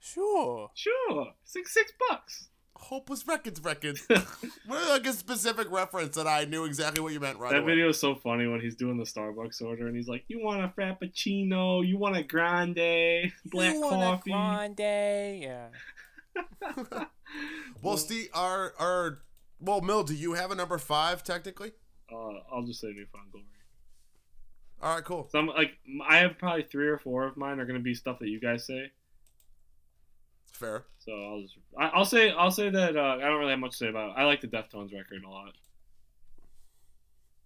Sure. 0.00 0.70
Sure, 0.74 1.32
six 1.44 1.72
six 1.72 1.92
bucks. 2.08 2.48
Hopeless 2.84 3.26
Records 3.26 3.60
Records. 3.62 4.06
what 4.66 4.88
like 4.88 5.06
a 5.06 5.12
specific 5.12 5.70
reference 5.70 6.16
that 6.16 6.26
I 6.26 6.44
knew 6.44 6.64
exactly 6.64 7.02
what 7.02 7.12
you 7.12 7.20
meant 7.20 7.38
right 7.38 7.50
that 7.52 7.62
away. 7.62 7.72
video 7.72 7.88
is 7.88 7.98
so 7.98 8.14
funny 8.14 8.46
when 8.46 8.60
he's 8.60 8.76
doing 8.76 8.98
the 8.98 9.04
Starbucks 9.04 9.62
order 9.62 9.86
and 9.86 9.96
he's 9.96 10.08
like, 10.08 10.24
"You 10.28 10.42
want 10.44 10.62
a 10.62 10.68
frappuccino? 10.68 11.86
You 11.86 11.96
want 11.98 12.16
a 12.16 12.22
grande? 12.22 13.32
Black 13.46 13.74
you 13.74 13.80
want 13.80 14.02
a 14.02 14.06
coffee?" 14.06 14.30
grande? 14.30 15.42
Yeah. 15.42 15.68
Well, 17.82 17.96
Steve, 17.96 18.28
our 18.32 18.74
our 18.78 19.18
well, 19.60 19.80
Mill, 19.80 20.04
do 20.04 20.14
you 20.14 20.34
have 20.34 20.50
a 20.50 20.54
number 20.54 20.78
five 20.78 21.22
technically? 21.22 21.72
Uh, 22.10 22.38
I'll 22.52 22.62
just 22.62 22.80
say 22.80 22.88
New 22.88 23.06
Found 23.12 23.32
Glory. 23.32 23.46
All 24.82 24.94
right, 24.94 25.04
cool. 25.04 25.28
So 25.30 25.38
I'm 25.38 25.46
like 25.48 25.78
I 26.08 26.18
have 26.18 26.38
probably 26.38 26.62
three 26.62 26.88
or 26.88 26.98
four 26.98 27.26
of 27.26 27.36
mine 27.36 27.58
are 27.58 27.66
gonna 27.66 27.80
be 27.80 27.94
stuff 27.94 28.18
that 28.20 28.28
you 28.28 28.40
guys 28.40 28.66
say. 28.66 28.92
Fair. 30.54 30.84
So 31.00 31.12
I'll 31.12 31.42
just 31.42 31.54
I, 31.78 31.86
I'll 31.88 32.04
say 32.04 32.30
I'll 32.30 32.50
say 32.50 32.70
that 32.70 32.96
uh, 32.96 33.16
I 33.16 33.20
don't 33.20 33.38
really 33.40 33.50
have 33.50 33.58
much 33.58 33.72
to 33.72 33.76
say 33.76 33.88
about 33.88 34.10
it. 34.10 34.14
I 34.16 34.24
like 34.24 34.40
the 34.40 34.46
Deftones 34.46 34.92
record 34.94 35.24
a 35.24 35.28
lot. 35.28 35.52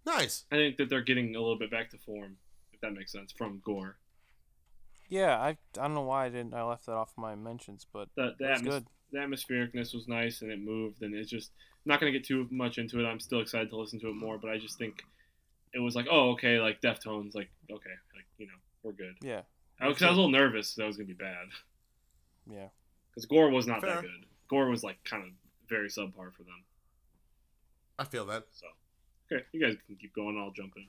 Nice. 0.07 0.45
I 0.53 0.57
think 0.57 0.77
that 0.77 0.89
they're 0.89 1.03
getting 1.03 1.35
a 1.35 1.41
little 1.41 1.59
bit 1.59 1.71
back 1.71 1.91
to 1.91 1.99
form, 1.99 2.37
if 2.73 2.81
that 2.81 2.93
makes 2.93 3.13
sense, 3.13 3.33
from 3.33 3.61
Gore. 3.65 3.97
Yeah, 5.09 5.39
I, 5.39 5.49
I 5.49 5.57
don't 5.75 5.95
know 5.95 6.03
why 6.03 6.27
I 6.27 6.29
didn't 6.29 6.53
I 6.55 6.63
left 6.63 6.87
that 6.87 6.93
off 6.93 7.13
my 7.17 7.35
mentions, 7.35 7.87
but 7.91 8.09
The 8.15 8.35
the, 8.39 8.47
was 8.47 8.61
atmos- 8.61 8.65
good. 8.65 8.87
the 9.13 9.19
atmosphericness 9.19 9.95
was 9.95 10.07
nice 10.07 10.43
and 10.43 10.51
it 10.51 10.61
moved 10.61 11.03
and 11.03 11.15
it's 11.15 11.31
just 11.31 11.51
I'm 11.85 11.91
not 11.91 12.01
gonna 12.01 12.13
get 12.13 12.25
too 12.25 12.47
much 12.51 12.77
into 12.77 13.01
it. 13.01 13.07
I'm 13.09 13.21
still 13.21 13.41
excited 13.41 13.71
to 13.71 13.77
listen 13.77 13.99
to 14.01 14.09
it 14.09 14.15
more, 14.17 14.37
but 14.39 14.51
I 14.51 14.59
just 14.59 14.77
think 14.79 15.03
it 15.73 15.79
was 15.81 15.95
like, 15.97 16.07
oh 16.11 16.31
okay, 16.33 16.61
like 16.61 16.83
Deftones, 16.83 17.35
like 17.35 17.49
okay, 17.71 17.97
like 18.15 18.27
you 18.37 18.47
know 18.47 18.53
we're 18.83 18.93
good. 18.93 19.15
Yeah, 19.23 19.43
I 19.81 19.89
was, 19.89 20.03
I 20.03 20.09
was 20.09 20.19
a 20.19 20.21
little 20.21 20.31
nervous 20.31 20.75
that 20.75 20.87
was 20.87 20.97
gonna 20.99 21.07
be 21.07 21.15
bad 21.15 21.47
yeah. 22.51 22.69
Because 23.19 23.27
Gore 23.27 23.51
was 23.51 23.67
not 23.67 23.81
Fair. 23.81 23.97
that 23.97 24.03
good. 24.03 24.27
Gore 24.49 24.69
was 24.69 24.85
like 24.85 25.03
kind 25.05 25.25
of 25.25 25.31
very 25.69 25.89
subpar 25.89 26.33
for 26.33 26.45
them. 26.45 26.63
I 27.99 28.05
feel 28.05 28.25
that. 28.27 28.45
So 28.53 28.67
okay, 29.33 29.45
you 29.53 29.61
guys 29.61 29.77
can 29.87 29.97
keep 29.97 30.15
going. 30.15 30.39
I'll 30.39 30.53
jump 30.53 30.75
in. 30.77 30.87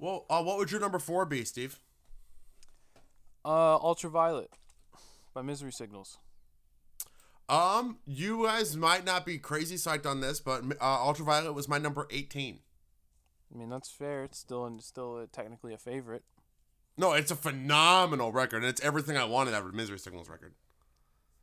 Well, 0.00 0.26
uh, 0.28 0.42
what 0.42 0.58
would 0.58 0.72
your 0.72 0.80
number 0.80 0.98
four 0.98 1.24
be, 1.24 1.44
Steve? 1.44 1.78
Uh, 3.44 3.76
Ultraviolet 3.76 4.50
by 5.34 5.42
Misery 5.42 5.72
Signals. 5.72 6.18
Um, 7.48 7.98
you 8.06 8.44
guys 8.44 8.76
might 8.76 9.04
not 9.04 9.24
be 9.24 9.38
crazy 9.38 9.76
psyched 9.76 10.04
on 10.04 10.20
this, 10.20 10.40
but 10.40 10.64
uh, 10.80 11.06
Ultraviolet 11.06 11.54
was 11.54 11.68
my 11.68 11.78
number 11.78 12.08
eighteen. 12.10 12.58
I 13.54 13.56
mean 13.56 13.70
that's 13.70 13.88
fair. 13.88 14.24
It's 14.24 14.38
still 14.38 14.66
it's 14.66 14.86
still 14.86 15.24
technically 15.32 15.72
a 15.72 15.78
favorite. 15.78 16.24
No, 16.96 17.12
it's 17.12 17.30
a 17.30 17.36
phenomenal 17.36 18.32
record, 18.32 18.56
and 18.56 18.66
it's 18.66 18.80
everything 18.82 19.16
I 19.16 19.24
wanted 19.24 19.54
out 19.54 19.64
of 19.64 19.72
Misery 19.72 20.00
Signals 20.00 20.28
record. 20.28 20.54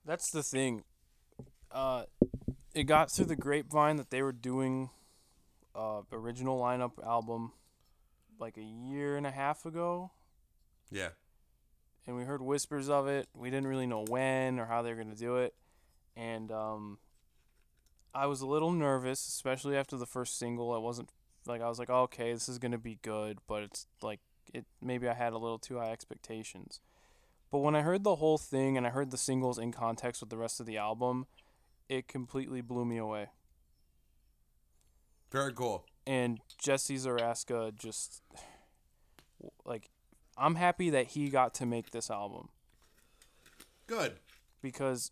That's 0.06 0.30
the 0.32 0.44
thing. 0.44 0.84
Uh, 1.72 2.04
it 2.74 2.84
got 2.84 3.12
through 3.12 3.26
the 3.26 3.36
grapevine 3.36 3.98
that 3.98 4.10
they 4.10 4.22
were 4.22 4.32
doing 4.32 4.90
uh 5.76 6.04
original 6.14 6.58
lineup 6.58 6.92
album 7.06 7.52
like 8.40 8.56
a 8.58 8.62
year 8.64 9.18
and 9.18 9.28
a 9.28 9.32
half 9.32 9.66
ago, 9.66 10.12
Yeah. 10.90 11.10
and 12.08 12.16
we 12.16 12.24
heard 12.24 12.42
whispers 12.42 12.90
of 12.90 13.08
it. 13.08 13.28
We 13.34 13.50
didn't 13.50 13.68
really 13.68 13.88
know 13.88 14.06
when 14.08 14.60
or 14.60 14.66
how 14.68 14.82
they 14.82 14.94
were 14.94 15.02
gonna 15.02 15.16
do 15.16 15.38
it, 15.38 15.54
and 16.16 16.52
um, 16.52 17.00
I 18.14 18.28
was 18.28 18.40
a 18.42 18.46
little 18.48 18.72
nervous, 18.72 19.26
especially 19.28 19.76
after 19.76 19.98
the 19.98 20.06
first 20.06 20.38
single. 20.38 20.72
I 20.74 20.78
wasn't 20.78 21.10
like 21.46 21.62
I 21.62 21.68
was 21.68 21.80
like, 21.80 21.90
okay, 21.90 22.32
this 22.34 22.48
is 22.48 22.58
gonna 22.60 22.78
be 22.78 23.00
good, 23.02 23.40
but 23.48 23.64
it's 23.64 23.88
like 24.02 24.20
it 24.54 24.66
maybe 24.82 25.08
I 25.10 25.14
had 25.14 25.34
a 25.34 25.38
little 25.38 25.60
too 25.60 25.78
high 25.80 25.92
expectations. 25.92 26.80
But 27.52 27.60
when 27.60 27.76
I 27.76 27.82
heard 27.82 28.04
the 28.04 28.16
whole 28.16 28.38
thing 28.38 28.78
and 28.78 28.86
I 28.86 28.90
heard 28.90 29.12
the 29.12 29.18
singles 29.18 29.58
in 29.58 29.72
context 29.72 30.22
with 30.22 30.30
the 30.30 30.38
rest 30.38 30.60
of 30.60 30.66
the 30.66 30.78
album, 30.78 31.28
it 31.88 32.08
completely 32.08 32.62
blew 32.62 32.86
me 32.86 32.98
away. 32.98 33.28
Very 35.32 35.54
cool. 35.54 35.86
And 36.08 36.40
Jesse 36.58 36.98
Zaraska 36.98 37.76
just 37.76 38.22
like 39.66 39.90
I'm 40.38 40.56
happy 40.56 40.90
that 40.90 41.08
he 41.08 41.30
got 41.30 41.54
to 41.56 41.66
make 41.66 41.92
this 41.92 42.10
album 42.10 42.50
Good. 43.88 44.14
because 44.62 45.12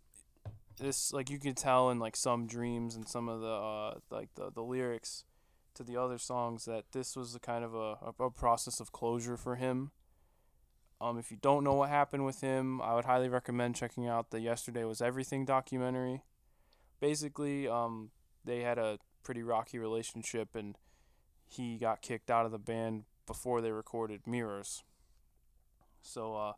this 0.79 1.13
like 1.13 1.29
you 1.29 1.39
can 1.39 1.53
tell 1.53 1.89
in 1.89 1.99
like 1.99 2.15
some 2.15 2.47
dreams 2.47 2.95
and 2.95 3.07
some 3.07 3.29
of 3.29 3.41
the 3.41 3.47
uh 3.47 3.93
like 4.09 4.29
the, 4.36 4.51
the 4.51 4.61
lyrics 4.61 5.23
to 5.75 5.84
the 5.84 5.97
other 5.97 6.17
songs 6.17 6.65
that 6.65 6.86
this 6.91 7.15
was 7.15 7.36
a 7.36 7.39
kind 7.39 7.63
of 7.63 7.73
a, 7.73 7.97
a, 8.19 8.25
a 8.25 8.31
process 8.31 8.79
of 8.79 8.91
closure 8.91 9.38
for 9.38 9.55
him 9.55 9.91
um 11.01 11.17
if 11.17 11.31
you 11.31 11.37
don't 11.41 11.63
know 11.63 11.73
what 11.73 11.89
happened 11.89 12.25
with 12.25 12.41
him 12.41 12.81
i 12.81 12.93
would 12.93 13.05
highly 13.05 13.29
recommend 13.29 13.75
checking 13.75 14.07
out 14.07 14.31
the 14.31 14.39
yesterday 14.39 14.83
was 14.83 15.01
everything 15.01 15.45
documentary 15.45 16.21
basically 16.99 17.67
um 17.67 18.09
they 18.45 18.61
had 18.61 18.77
a 18.77 18.99
pretty 19.23 19.41
rocky 19.41 19.79
relationship 19.79 20.55
and 20.55 20.77
he 21.47 21.77
got 21.77 22.01
kicked 22.01 22.29
out 22.29 22.45
of 22.45 22.51
the 22.51 22.59
band 22.59 23.03
before 23.25 23.61
they 23.61 23.71
recorded 23.71 24.27
Mirrors. 24.27 24.83
So 26.01 26.35
uh, 26.35 26.53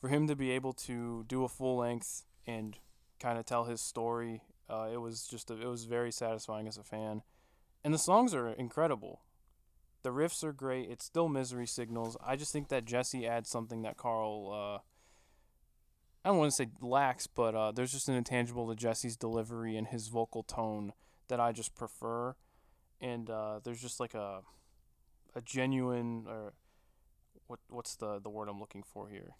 for 0.00 0.08
him 0.08 0.26
to 0.28 0.36
be 0.36 0.50
able 0.50 0.72
to 0.72 1.24
do 1.26 1.44
a 1.44 1.48
full 1.48 1.78
length 1.78 2.24
and 2.46 2.78
kind 3.18 3.38
of 3.38 3.46
tell 3.46 3.64
his 3.64 3.80
story, 3.80 4.42
uh, 4.68 4.88
it 4.92 4.98
was 4.98 5.26
just 5.26 5.50
a, 5.50 5.60
it 5.60 5.66
was 5.66 5.84
very 5.84 6.12
satisfying 6.12 6.68
as 6.68 6.76
a 6.76 6.82
fan. 6.82 7.22
And 7.82 7.92
the 7.92 7.98
songs 7.98 8.34
are 8.34 8.48
incredible. 8.48 9.22
The 10.04 10.10
riffs 10.10 10.44
are 10.44 10.52
great. 10.52 10.90
It's 10.90 11.04
still 11.04 11.28
misery 11.28 11.66
signals. 11.66 12.16
I 12.24 12.36
just 12.36 12.52
think 12.52 12.68
that 12.68 12.84
Jesse 12.84 13.26
adds 13.26 13.48
something 13.50 13.82
that 13.82 13.96
Karl 13.96 14.50
uh, 14.52 14.78
I 16.24 16.28
don't 16.30 16.38
want 16.38 16.52
to 16.52 16.56
say 16.56 16.68
lacks, 16.80 17.26
but 17.26 17.54
uh, 17.54 17.72
there's 17.72 17.90
just 17.92 18.08
an 18.08 18.14
intangible 18.14 18.68
to 18.68 18.76
Jesse's 18.76 19.16
delivery 19.16 19.76
and 19.76 19.88
his 19.88 20.08
vocal 20.08 20.42
tone 20.42 20.92
that 21.28 21.40
I 21.40 21.52
just 21.52 21.74
prefer. 21.74 22.36
And 23.00 23.28
uh, 23.28 23.60
there's 23.64 23.80
just 23.80 23.98
like 23.98 24.14
a 24.14 24.42
a 25.34 25.40
genuine 25.40 26.26
or 26.28 26.52
what 27.46 27.58
what's 27.68 27.96
the 27.96 28.20
the 28.20 28.30
word 28.30 28.48
I'm 28.48 28.60
looking 28.60 28.82
for 28.84 29.08
here? 29.08 29.32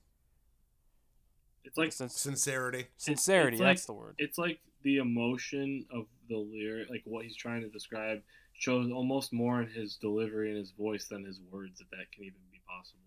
It's 1.65 1.79
like 1.79 1.93
Since, 1.93 2.21
Sincerity. 2.21 2.87
sincerity. 2.97 3.57
it's 3.57 3.61
like- 3.61 3.77
that's 3.77 3.87
the 3.87 3.93
word. 3.95 4.15
it's 4.19 4.39
like 4.39 4.61
the 4.83 4.97
emotion 4.99 5.87
of 5.91 6.07
the 6.29 6.37
lyric, 6.37 6.91
like 6.91 7.03
what 7.07 7.25
he's 7.25 7.37
trying 7.37 7.62
to 7.62 7.69
describe, 7.69 8.23
shows 8.55 8.91
almost 8.91 9.33
more 9.33 9.61
in 9.61 9.69
his 9.69 9.97
delivery 9.97 10.51
and 10.51 10.59
his 10.59 10.71
voice 10.71 11.07
than 11.07 11.25
his 11.25 11.41
words. 11.51 11.81
If 11.81 11.91
that 11.91 12.11
can 12.13 12.25
even 12.25 12.41
be 12.53 12.61
possible. 12.67 13.01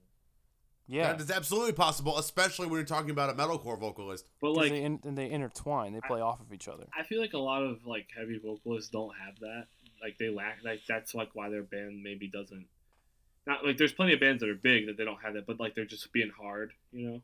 Yeah, 0.90 1.12
That 1.12 1.22
is 1.22 1.32
absolutely 1.32 1.74
possible, 1.74 2.18
especially 2.18 2.68
when 2.68 2.78
you're 2.78 2.86
talking 2.86 3.10
about 3.10 3.30
a 3.30 3.34
metalcore 3.34 3.78
vocalist. 3.78 4.30
But 4.42 4.54
like, 4.54 4.70
they 4.72 4.84
in, 4.84 5.00
and 5.04 5.18
they 5.18 5.30
intertwine. 5.30 5.92
They 5.92 6.00
play 6.00 6.22
off 6.22 6.40
of 6.40 6.54
each 6.54 6.70
other. 6.70 6.86
I 6.98 7.04
feel 7.04 7.20
like 7.20 7.34
a 7.34 7.40
lot 7.40 7.62
of 7.62 7.86
like 7.86 8.08
heavy 8.18 8.40
vocalists 8.42 8.90
don't 8.90 9.14
have 9.26 9.38
that. 9.40 9.66
Like 10.02 10.18
they 10.18 10.30
lack. 10.30 10.60
Like 10.64 10.82
that's 10.88 11.14
like 11.14 11.30
why 11.34 11.50
their 11.50 11.64
band 11.64 12.02
maybe 12.04 12.30
doesn't. 12.30 12.68
Not 13.46 13.66
like 13.66 13.78
there's 13.78 13.92
plenty 13.92 14.14
of 14.14 14.22
bands 14.22 14.40
that 14.42 14.50
are 14.50 14.56
big 14.56 14.88
that 14.88 14.98
they 14.98 15.04
don't 15.04 15.22
have 15.22 15.34
that, 15.34 15.46
but 15.46 15.60
like 15.60 15.76
they're 15.76 15.86
just 15.86 16.12
being 16.14 16.32
hard, 16.38 16.72
you 16.94 17.10
know. 17.10 17.22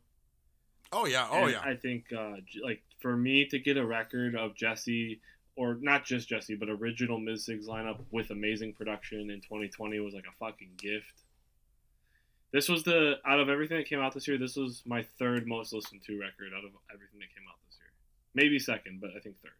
Oh 0.91 1.05
yeah, 1.05 1.27
oh 1.31 1.43
And 1.43 1.51
yeah. 1.51 1.61
I 1.63 1.75
think 1.75 2.05
uh, 2.11 2.35
like 2.63 2.81
for 3.01 3.15
me 3.15 3.45
to 3.45 3.59
get 3.59 3.77
a 3.77 3.85
record 3.85 4.35
of 4.35 4.55
Jesse 4.55 5.21
or 5.55 5.77
not 5.81 6.05
just 6.05 6.27
Jesse, 6.27 6.55
but 6.55 6.69
original 6.69 7.19
Mis 7.19 7.47
Sigs 7.47 7.67
lineup 7.67 7.99
with 8.11 8.31
amazing 8.31 8.73
production 8.73 9.29
in 9.29 9.41
2020 9.41 9.99
was 9.99 10.13
like 10.13 10.25
a 10.29 10.35
fucking 10.37 10.71
gift. 10.77 11.23
This 12.51 12.69
was 12.69 12.83
the 12.83 13.15
out 13.25 13.39
of 13.39 13.49
everything 13.49 13.77
that 13.77 13.87
came 13.87 13.99
out 13.99 14.13
this 14.13 14.27
year. 14.27 14.37
This 14.37 14.55
was 14.55 14.83
my 14.85 15.05
third 15.17 15.47
most 15.47 15.73
listened 15.73 16.01
to 16.05 16.13
record 16.19 16.53
out 16.55 16.63
of 16.63 16.71
everything 16.93 17.19
that 17.19 17.33
came 17.33 17.45
out 17.49 17.57
this 17.67 17.77
year. 17.79 17.91
Maybe 18.35 18.59
second, 18.59 19.01
but 19.01 19.11
I 19.15 19.19
think 19.19 19.37
third. 19.41 19.51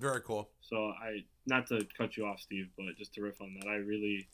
Very 0.00 0.20
cool. 0.20 0.48
So 0.60 0.76
I 0.76 1.24
not 1.46 1.66
to 1.68 1.86
cut 1.96 2.16
you 2.16 2.26
off, 2.26 2.40
Steve, 2.40 2.68
but 2.76 2.96
just 2.98 3.14
to 3.14 3.22
riff 3.22 3.40
on 3.40 3.56
that, 3.60 3.68
I 3.68 3.76
really, 3.76 4.28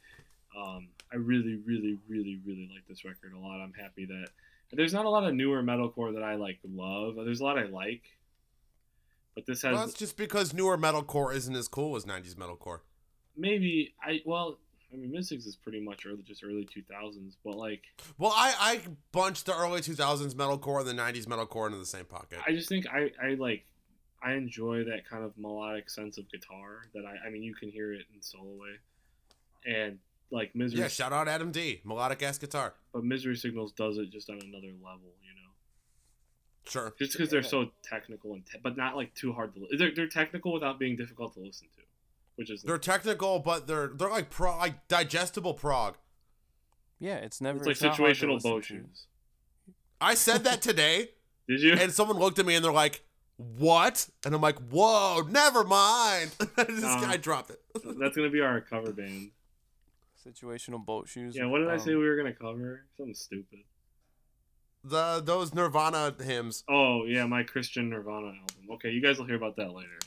um, 0.57 0.89
I 1.13 1.17
really, 1.17 1.61
really, 1.65 1.99
really, 2.09 2.41
really 2.45 2.69
like 2.73 2.87
this 2.89 3.05
record 3.05 3.33
a 3.35 3.39
lot. 3.39 3.61
I'm 3.61 3.73
happy 3.73 4.07
that 4.07 4.29
there's 4.73 4.93
not 4.93 5.05
a 5.05 5.11
lot 5.11 5.25
of 5.25 5.35
newer 5.35 5.63
metalcore 5.63 6.15
that 6.15 6.23
I 6.23 6.35
like 6.35 6.59
love. 6.65 7.15
There's 7.17 7.41
a 7.41 7.45
lot 7.45 7.59
I 7.59 7.65
like, 7.65 8.03
but 9.35 9.47
this 9.47 9.63
has 9.63 9.73
Well, 9.75 9.87
that's 9.87 9.99
just 9.99 10.17
because 10.17 10.53
newer 10.53 10.77
metalcore 10.79 11.35
isn't 11.35 11.55
as 11.55 11.69
cool 11.69 11.97
as 11.97 12.05
'90s 12.05 12.35
metalcore. 12.35 12.81
maybe 13.37 13.95
I 14.03 14.21
well. 14.25 14.59
I 14.93 14.97
mean, 14.97 15.11
Mis 15.11 15.33
Sigs 15.33 15.47
is 15.47 15.57
pretty 15.57 15.81
much 15.81 16.05
early, 16.05 16.23
just 16.23 16.45
early 16.45 16.67
2000s, 16.67 17.37
but 17.43 17.55
like, 17.57 17.83
Well, 18.19 18.35
I 18.37 18.55
I 18.61 18.81
bunched 19.11 19.47
the 19.47 19.57
early 19.57 19.81
2000s 19.81 20.35
metalcore 20.35 20.81
and 20.81 20.87
the 20.87 21.03
'90s 21.03 21.25
metalcore 21.25 21.65
into 21.65 21.79
the 21.79 21.87
same 21.87 22.05
pocket. 22.05 22.41
I 22.47 22.53
just 22.53 22.69
think 22.69 22.85
I, 22.93 23.11
I 23.23 23.29
like, 23.39 23.65
I 24.23 24.35
enjoy 24.35 24.85
that 24.85 25.09
kind 25.09 25.25
of 25.25 25.33
melodic 25.39 25.89
sense 25.89 26.19
of 26.19 26.31
guitar 26.31 26.91
that 26.93 27.07
I, 27.07 27.27
I 27.27 27.31
mean, 27.31 27.43
you 27.43 27.55
can 27.55 27.71
hear 27.71 27.95
it 27.95 28.05
in 28.15 28.21
solo 28.21 28.53
way, 28.53 28.77
and 29.65 29.99
like 30.31 30.55
Misery 30.55 30.81
yeah, 30.81 30.89
shout 30.89 31.11
out 31.15 31.27
Adam 31.27 31.53
D. 31.53 31.81
Melodic 31.85 32.23
ass 32.23 32.37
guitar. 32.37 32.75
but 32.93 33.03
Misery 33.03 33.37
Signals 33.37 33.73
does 33.73 33.97
it 33.97 34.11
just 34.11 34.29
on 34.29 34.41
another 34.43 34.75
level, 34.83 35.15
you 35.23 35.33
know. 35.35 35.52
Sure. 36.69 36.95
Just 36.99 37.13
because 37.13 37.29
they're 37.31 37.43
so 37.43 37.71
technical 37.83 38.35
and 38.35 38.47
te- 38.47 38.59
but 38.63 38.77
not 38.77 38.95
like 38.97 39.15
too 39.15 39.33
hard 39.33 39.53
to. 39.55 39.61
Li- 39.61 39.77
they're 39.77 39.95
they're 39.95 40.07
technical 40.07 40.53
without 40.53 40.79
being 40.79 40.97
difficult 40.97 41.35
to 41.35 41.41
listen 41.41 41.69
to, 41.77 41.83
which 42.37 42.51
is 42.51 42.63
They're 42.63 42.79
technical, 42.79 43.41
but 43.41 43.67
they're 43.67 43.89
they're 43.89 44.11
like 44.11 44.31
pro 44.31 44.57
like 44.57 44.87
digestible 44.89 45.55
prog. 45.55 45.97
Yeah, 47.01 47.17
it's 47.17 47.41
never. 47.41 47.59
it's 47.59 47.67
like 47.67 47.91
not 47.91 47.97
hard 47.99 48.15
to 48.15 48.27
situational 48.27 48.35
listen 48.35 48.51
bow 48.51 48.61
shoes. 48.61 49.07
I 50.01 50.15
said 50.15 50.45
that 50.45 50.63
today, 50.71 51.11
Did 51.49 51.61
you? 51.63 51.73
and 51.75 51.93
someone 51.93 52.19
looked 52.19 52.39
at 52.39 52.47
me 52.47 52.55
and 52.55 52.65
they're 52.65 52.71
like, 52.73 53.03
"What?" 53.37 54.09
And 54.25 54.33
I'm 54.35 54.41
like, 54.41 54.59
"Whoa, 54.71 55.23
never 55.29 55.65
mind." 55.65 56.31
I 56.57 56.65
just 56.65 56.85
Um, 56.85 57.05
I 57.11 57.17
dropped 57.17 57.51
it. 57.51 57.61
That's 57.99 58.15
gonna 58.17 58.31
be 58.31 58.41
our 58.41 58.61
cover 58.61 58.93
band. 58.93 59.33
Situational 60.25 60.85
boat 60.85 61.09
shoes. 61.09 61.35
Yeah. 61.37 61.47
What 61.47 61.59
did 61.59 61.69
I 61.69 61.77
say 61.77 61.93
Um, 61.95 61.99
we 61.99 62.09
were 62.09 62.17
gonna 62.17 62.33
cover? 62.33 62.85
Something 62.97 63.15
stupid. 63.15 63.59
The 64.85 65.21
those 65.25 65.55
Nirvana 65.55 66.15
hymns. 66.23 66.65
Oh 66.69 67.05
yeah, 67.05 67.25
my 67.27 67.43
Christian 67.43 67.89
Nirvana 67.91 68.29
album. 68.29 68.71
Okay, 68.73 68.91
you 68.91 69.01
guys 69.01 69.19
will 69.19 69.27
hear 69.27 69.37
about 69.37 69.57
that 69.57 69.73
later. 69.73 69.99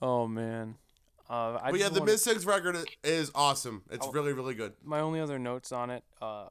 Oh 0.00 0.26
man. 0.26 0.76
Uh, 1.30 1.58
I 1.62 1.70
but 1.70 1.80
yeah, 1.80 1.88
the 1.88 2.00
wanna- 2.00 2.12
Mid 2.12 2.20
Six 2.20 2.44
record 2.44 2.76
is 3.04 3.30
awesome. 3.34 3.82
It's 3.90 4.06
Oh. 4.06 4.12
really 4.12 4.32
really 4.32 4.54
good. 4.54 4.74
my 4.82 5.00
only 5.00 5.20
other 5.20 5.38
notes 5.38 5.72
on 5.72 5.90
it 5.90 6.04
uh, 6.20 6.48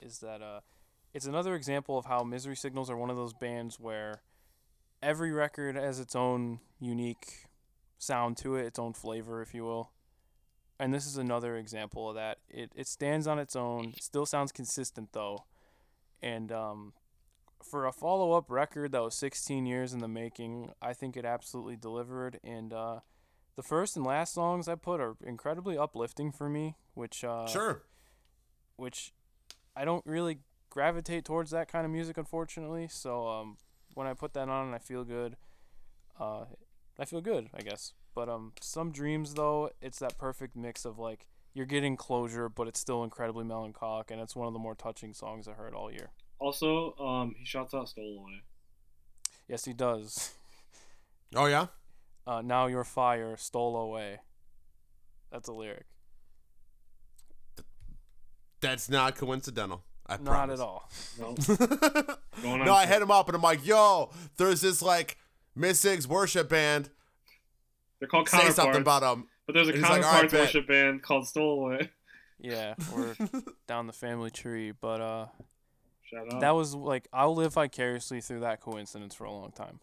is 0.00 0.18
that 0.20 0.42
uh, 0.42 0.60
it's 1.12 1.26
another 1.26 1.54
example 1.54 1.98
of 1.98 2.06
how 2.06 2.22
Misery 2.24 2.56
Signals 2.56 2.90
are 2.90 2.96
one 2.96 3.10
of 3.10 3.16
those 3.16 3.32
bands 3.34 3.78
where 3.78 4.22
every 5.02 5.30
record 5.32 5.76
has 5.76 6.00
its 6.00 6.16
own 6.16 6.60
unique 6.80 7.46
sound 7.98 8.36
to 8.38 8.56
it, 8.56 8.66
its 8.66 8.78
own 8.78 8.92
flavor, 8.92 9.40
if 9.42 9.54
you 9.54 9.64
will. 9.64 9.92
And 10.80 10.92
this 10.92 11.06
is 11.06 11.16
another 11.16 11.56
example 11.56 12.08
of 12.08 12.16
that. 12.16 12.38
It 12.48 12.72
it 12.74 12.88
stands 12.88 13.26
on 13.26 13.38
its 13.38 13.54
own. 13.54 13.90
It 13.96 14.02
still 14.02 14.26
sounds 14.26 14.50
consistent 14.50 15.10
though, 15.12 15.44
and 16.24 16.50
um, 16.50 16.92
for 17.62 17.86
a 17.86 17.92
follow 17.92 18.32
up 18.32 18.50
record 18.50 18.92
that 18.92 19.02
was 19.02 19.14
16 19.14 19.66
years 19.66 19.92
in 19.92 19.98
the 20.00 20.08
making, 20.08 20.70
I 20.80 20.94
think 20.94 21.16
it 21.16 21.24
absolutely 21.26 21.76
delivered. 21.76 22.40
And 22.42 22.72
uh, 22.72 23.00
the 23.56 23.62
first 23.62 23.96
and 23.96 24.06
last 24.06 24.32
songs 24.32 24.66
I 24.66 24.74
put 24.74 25.00
are 25.00 25.16
incredibly 25.24 25.76
uplifting 25.76 26.32
for 26.32 26.48
me, 26.48 26.76
which 26.94 27.22
uh, 27.24 27.46
Sure. 27.46 27.82
which 28.76 29.12
I 29.76 29.84
don't 29.84 30.04
really 30.06 30.38
gravitate 30.70 31.24
towards 31.24 31.50
that 31.50 31.68
kind 31.70 31.84
of 31.84 31.92
music, 31.92 32.16
unfortunately. 32.16 32.88
So 32.88 33.28
um, 33.28 33.58
when 33.94 34.06
I 34.06 34.14
put 34.14 34.32
that 34.34 34.48
on, 34.48 34.72
I 34.72 34.78
feel 34.78 35.04
good. 35.04 35.36
Uh, 36.18 36.46
I 36.98 37.04
feel 37.04 37.20
good, 37.20 37.50
I 37.54 37.60
guess. 37.60 37.92
But 38.14 38.28
um, 38.28 38.52
some 38.60 38.92
dreams 38.92 39.34
though, 39.34 39.70
it's 39.82 39.98
that 39.98 40.16
perfect 40.16 40.56
mix 40.56 40.84
of 40.84 40.98
like 40.98 41.26
you're 41.52 41.66
getting 41.66 41.96
closure, 41.96 42.48
but 42.48 42.66
it's 42.66 42.80
still 42.80 43.04
incredibly 43.04 43.44
melancholic, 43.44 44.10
and 44.10 44.20
it's 44.20 44.34
one 44.34 44.46
of 44.48 44.52
the 44.52 44.58
more 44.58 44.74
touching 44.74 45.14
songs 45.14 45.46
I 45.46 45.52
heard 45.52 45.72
all 45.74 45.90
year. 45.90 46.10
Also, 46.38 46.94
um, 46.96 47.34
he 47.38 47.44
shouts 47.44 47.72
out 47.74 47.88
"Stowaway." 47.88 48.42
Yes, 49.48 49.64
he 49.64 49.72
does. 49.72 50.32
Oh 51.36 51.46
yeah. 51.46 51.66
Uh, 52.28 52.42
now 52.42 52.68
your 52.68 52.84
fire 52.84 53.36
stole 53.36 53.76
away. 53.76 54.20
That's 55.32 55.48
a 55.48 55.52
lyric. 55.52 55.86
That's 58.60 58.88
not 58.88 59.16
coincidental. 59.16 59.82
I 60.06 60.16
Not 60.18 60.24
promise. 60.26 60.60
at 60.60 60.64
all. 60.64 60.88
No, 61.18 61.34
no, 62.64 62.72
I 62.72 62.86
hit 62.86 63.02
him 63.02 63.10
up 63.10 63.28
and 63.28 63.34
I'm 63.34 63.42
like, 63.42 63.66
"Yo, 63.66 64.10
there's 64.36 64.60
this 64.60 64.80
like 64.80 65.18
Miss 65.56 66.06
worship 66.06 66.48
band. 66.50 66.90
they're 67.98 68.08
called 68.08 68.28
Say 68.28 68.50
something 68.50 68.82
about 68.82 69.00
them." 69.00 69.26
but 69.46 69.54
there's 69.54 69.68
a 69.68 69.72
And 69.72 69.80
he's 69.80 69.90
like, 69.90 70.04
"All 70.04 70.12
right, 70.12 70.20
counterparts 70.20 70.32
bet." 70.32 70.40
worship 70.54 70.68
band 70.68 71.02
called 71.02 71.26
"Stowaway." 71.26 71.90
Yeah, 72.38 72.74
we're 72.94 73.16
down 73.66 73.86
the 73.88 73.92
family 73.92 74.30
tree, 74.30 74.70
but 74.70 75.00
uh. 75.00 75.26
Shout 76.14 76.32
out. 76.34 76.40
That 76.40 76.54
was 76.54 76.74
like 76.74 77.08
I'll 77.12 77.34
live 77.34 77.54
vicariously 77.54 78.20
through 78.20 78.40
that 78.40 78.60
coincidence 78.60 79.14
for 79.14 79.24
a 79.24 79.32
long 79.32 79.50
time. 79.52 79.80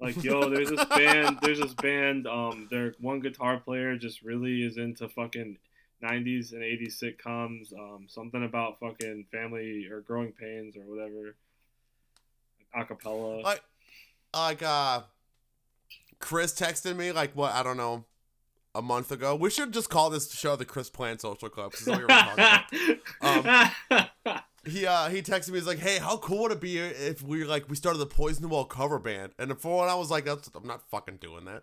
Like, 0.00 0.22
yo, 0.22 0.48
there's 0.48 0.70
this 0.70 0.84
band. 0.84 1.38
There's 1.42 1.58
this 1.58 1.74
band. 1.74 2.28
Um, 2.28 2.68
their 2.70 2.94
one 3.00 3.18
guitar 3.18 3.58
player 3.58 3.96
just 3.96 4.22
really 4.22 4.62
is 4.62 4.76
into 4.76 5.08
fucking 5.08 5.58
90s 6.00 6.52
and 6.52 6.62
80s 6.62 7.02
sitcoms. 7.02 7.76
Um, 7.76 8.06
something 8.08 8.44
about 8.44 8.78
fucking 8.78 9.26
family 9.32 9.88
or 9.90 10.00
growing 10.02 10.30
pains 10.30 10.76
or 10.76 10.82
whatever. 10.82 11.34
Acapella. 12.76 13.42
like 13.42 13.62
like 14.34 14.62
uh 14.62 15.00
Chris 16.20 16.54
texted 16.54 16.94
me 16.96 17.10
like 17.12 17.34
what 17.34 17.52
I 17.52 17.62
don't 17.62 17.76
know 17.76 18.04
a 18.74 18.82
month 18.82 19.10
ago. 19.10 19.34
We 19.34 19.50
should 19.50 19.72
just 19.72 19.88
call 19.90 20.10
this 20.10 20.30
show 20.32 20.54
the 20.54 20.64
Chris 20.64 20.90
Plant 20.90 21.22
Social 21.22 21.48
Club. 21.48 21.72
'cause 21.72 21.84
that's 21.84 21.94
all 21.94 21.98
you're 21.98 22.08
talking 22.08 23.00
about. 23.90 24.10
He 24.68 24.86
uh 24.86 25.08
he 25.08 25.22
texted 25.22 25.50
me. 25.50 25.58
He's 25.58 25.66
like, 25.66 25.78
"Hey, 25.78 25.98
how 25.98 26.16
cool 26.18 26.42
would 26.42 26.52
it 26.52 26.60
be 26.60 26.78
if 26.78 27.22
we 27.22 27.44
like 27.44 27.68
we 27.68 27.76
started 27.76 27.98
the 27.98 28.06
Poison 28.06 28.42
the 28.42 28.48
Well 28.48 28.64
cover 28.64 28.98
band?" 28.98 29.32
And 29.38 29.58
for 29.60 29.78
one, 29.78 29.88
I 29.88 29.94
was 29.94 30.10
like, 30.10 30.24
That's, 30.24 30.50
"I'm 30.54 30.66
not 30.66 30.88
fucking 30.90 31.16
doing 31.16 31.44
that." 31.46 31.62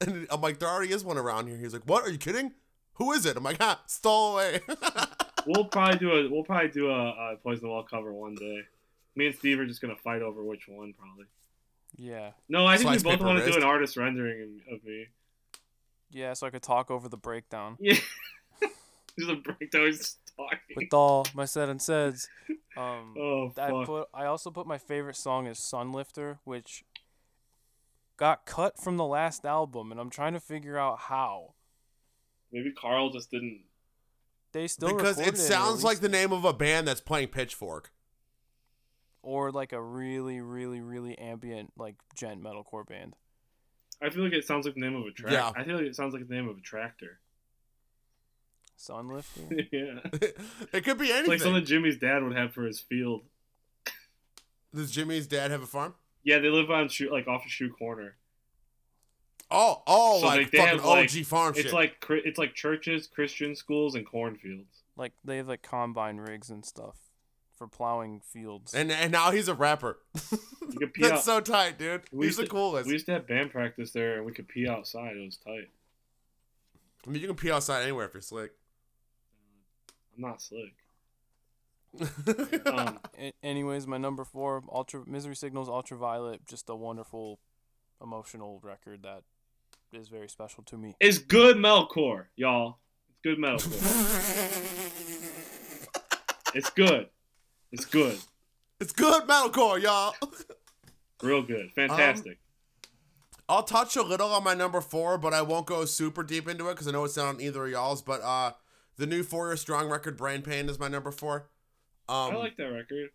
and 0.06 0.26
I'm 0.30 0.40
like, 0.40 0.58
"There 0.58 0.68
already 0.68 0.92
is 0.92 1.04
one 1.04 1.18
around 1.18 1.48
here." 1.48 1.56
He's 1.56 1.72
like, 1.72 1.84
"What? 1.86 2.04
Are 2.04 2.10
you 2.10 2.18
kidding? 2.18 2.52
Who 2.94 3.12
is 3.12 3.26
it?" 3.26 3.36
I'm 3.36 3.42
like, 3.44 3.60
"Ha, 3.60 3.82
stole 3.86 4.34
away." 4.34 4.60
we'll 5.46 5.64
probably 5.66 5.98
do 5.98 6.12
a 6.12 6.28
we'll 6.30 6.44
probably 6.44 6.68
do 6.70 6.90
a, 6.90 7.08
a 7.32 7.36
Poison 7.42 7.64
the 7.64 7.72
Well 7.72 7.82
cover 7.82 8.12
one 8.12 8.34
day. 8.34 8.60
Me 9.16 9.26
and 9.26 9.34
Steve 9.36 9.60
are 9.60 9.66
just 9.66 9.80
gonna 9.80 9.96
fight 9.96 10.22
over 10.22 10.42
which 10.42 10.68
one 10.68 10.92
probably. 10.92 11.26
Yeah, 11.96 12.32
No, 12.48 12.66
I 12.66 12.76
think 12.76 12.88
Slice 12.88 13.04
we 13.04 13.10
both 13.12 13.20
want 13.24 13.38
to 13.44 13.48
do 13.48 13.56
an 13.56 13.62
artist 13.62 13.96
rendering 13.96 14.60
of 14.72 14.82
me. 14.84 15.06
yeah. 16.10 16.32
So 16.32 16.44
I 16.46 16.50
could 16.50 16.62
talk 16.62 16.90
over 16.90 17.08
the 17.08 17.16
breakdown. 17.16 17.76
Yeah. 17.80 17.94
There's 19.16 19.30
a 19.30 19.36
breakdown. 19.36 19.86
He's 19.86 20.16
talking. 20.36 20.58
With 20.76 20.92
all 20.92 21.26
my 21.34 21.44
said 21.44 21.68
and 21.68 21.80
saids, 21.80 22.28
um, 22.76 23.14
oh 23.18 23.52
I 23.56 23.84
put 23.84 24.08
I 24.14 24.26
also 24.26 24.50
put 24.50 24.66
my 24.66 24.78
favorite 24.78 25.16
song 25.16 25.46
as 25.46 25.58
Sunlifter, 25.58 26.38
which 26.44 26.84
got 28.16 28.46
cut 28.46 28.78
from 28.78 28.96
the 28.96 29.04
last 29.04 29.44
album, 29.44 29.90
and 29.90 30.00
I'm 30.00 30.10
trying 30.10 30.34
to 30.34 30.40
figure 30.40 30.78
out 30.78 30.98
how. 31.00 31.54
Maybe 32.52 32.72
Karl 32.72 33.10
just 33.10 33.30
didn't. 33.30 33.62
They 34.52 34.68
still 34.68 34.94
because 34.94 35.18
it 35.18 35.28
and 35.28 35.38
sounds 35.38 35.82
like 35.82 35.98
the 35.98 36.08
name 36.08 36.32
of 36.32 36.44
a 36.44 36.52
band 36.52 36.86
that's 36.86 37.00
playing 37.00 37.28
Pitchfork. 37.28 37.90
or 39.22 39.50
like 39.50 39.72
a 39.72 39.82
really, 39.82 40.40
really, 40.40 40.80
really 40.80 41.18
ambient 41.18 41.72
like 41.76 41.96
djent 42.14 42.42
metalcore 42.42 42.86
band. 42.86 43.16
I 44.00 44.10
feel 44.10 44.22
like 44.22 44.32
it 44.32 44.44
sounds 44.44 44.66
like 44.66 44.74
the 44.74 44.80
name 44.80 44.94
of 44.94 45.06
a 45.06 45.10
track. 45.10 45.32
Yeah. 45.32 45.50
I 45.56 45.64
feel 45.64 45.76
like 45.76 45.86
it 45.86 45.96
sounds 45.96 46.14
like 46.14 46.28
the 46.28 46.34
name 46.34 46.48
of 46.48 46.56
a 46.56 46.60
tractor. 46.60 47.18
Sunlifter. 48.78 49.68
yeah. 49.72 50.00
it 50.72 50.84
could 50.84 50.98
be 50.98 51.06
It's 51.06 51.12
anything. 51.14 51.30
like 51.30 51.40
something 51.40 51.64
Jimmy's 51.64 51.96
dad 51.98 52.22
would 52.22 52.36
have 52.36 52.52
for 52.52 52.64
his 52.64 52.80
field. 52.80 53.22
Does 54.74 54.90
Jimmy's 54.90 55.26
dad 55.26 55.50
have 55.50 55.62
a 55.62 55.66
farm? 55.66 55.94
Yeah, 56.24 56.38
they 56.38 56.48
live 56.48 56.70
on 56.70 56.88
shoe 56.88 57.10
like 57.10 57.28
off 57.28 57.44
a 57.46 57.48
shoe 57.48 57.70
corner. 57.70 58.16
Oh, 59.50 59.82
oh, 59.86 60.20
So, 60.20 60.26
like 60.26 60.38
like, 60.38 60.50
they 60.50 60.58
fucking 60.58 60.76
have, 60.78 60.84
like- 60.84 61.14
OG 61.16 61.24
farm 61.26 61.50
It's 61.54 61.62
shit. 61.64 61.72
like 61.72 62.04
it's 62.08 62.38
like 62.38 62.54
churches, 62.54 63.06
Christian 63.06 63.54
schools, 63.54 63.94
and 63.94 64.04
cornfields. 64.06 64.82
like 64.96 65.12
they 65.24 65.36
have 65.36 65.48
like 65.48 65.62
combine 65.62 66.16
rigs 66.16 66.50
and 66.50 66.64
stuff 66.64 66.96
for 67.56 67.68
plowing 67.68 68.20
fields. 68.20 68.74
and 68.74 68.90
and 68.90 69.12
now 69.12 69.30
he's 69.30 69.48
a 69.48 69.54
rapper. 69.54 69.98
You 70.80 70.88
pee 70.88 71.02
That's 71.02 71.12
out. 71.18 71.22
so 71.24 71.40
tight, 71.40 71.78
dude. 71.78 72.02
We 72.10 72.26
he's 72.26 72.30
used 72.30 72.38
the 72.40 72.44
to- 72.44 72.50
coolest. 72.50 72.86
We 72.88 72.94
used 72.94 73.06
to 73.06 73.12
have 73.12 73.28
band 73.28 73.52
practice 73.52 73.92
there, 73.92 74.16
and 74.16 74.24
we 74.26 74.32
could 74.32 74.48
pee 74.48 74.66
outside. 74.66 75.14
It 75.16 75.24
was 75.24 75.36
tight. 75.36 75.68
I 77.06 77.10
mean, 77.10 77.20
you 77.20 77.28
can 77.28 77.36
pee 77.36 77.52
outside 77.52 77.82
anywhere 77.82 78.06
if 78.06 78.14
you're 78.14 78.22
slick. 78.22 78.50
I'm 80.16 80.22
not 80.22 80.42
slick. 80.42 80.74
Um, 82.66 82.98
A- 83.18 83.32
anyways, 83.42 83.86
my 83.86 83.98
number 83.98 84.24
four, 84.24 84.62
Ultra 84.72 85.02
Misery 85.06 85.36
Signals, 85.36 85.68
Ultraviolet, 85.68 86.44
just 86.46 86.68
a 86.68 86.74
wonderful, 86.74 87.38
emotional 88.02 88.58
record 88.62 89.04
that 89.04 89.22
is 89.92 90.08
very 90.08 90.28
special 90.28 90.64
to 90.64 90.76
me. 90.76 90.96
It's 90.98 91.18
good 91.18 91.56
metalcore, 91.56 92.24
y'all. 92.34 92.78
It's 93.10 93.18
good 93.22 93.38
metalcore. 93.38 93.70
it's 96.54 96.70
good. 96.70 97.08
It's 97.70 97.84
good. 97.84 98.18
it's 98.80 98.92
good 98.92 99.24
metalcore, 99.24 99.80
y'all. 99.80 100.14
Real 101.22 101.42
good. 101.42 101.70
Fantastic. 101.76 102.38
I'll 103.48 103.62
touch 103.62 103.94
a 103.96 104.02
little 104.02 104.32
on 104.32 104.42
my 104.42 104.54
number 104.54 104.80
four, 104.80 105.18
but 105.18 105.34
I 105.34 105.42
won't 105.42 105.66
go 105.66 105.84
super 105.84 106.22
deep 106.22 106.48
into 106.48 106.68
it 106.68 106.72
because 106.72 106.88
I 106.88 106.92
know 106.92 107.04
it's 107.04 107.16
not 107.16 107.26
on 107.26 107.40
either 107.40 107.66
of 107.66 107.70
y'all's. 107.70 108.02
But 108.02 108.20
uh, 108.22 108.52
the 108.96 109.06
new 109.06 109.22
Four 109.22 109.48
Year 109.48 109.56
Strong 109.56 109.88
record, 109.90 110.16
Brain 110.16 110.42
Pain, 110.42 110.68
is 110.68 110.78
my 110.78 110.88
number 110.88 111.10
four. 111.10 111.48
Um, 112.08 112.32
I 112.32 112.36
like 112.36 112.56
that 112.56 112.64
record. 112.64 113.10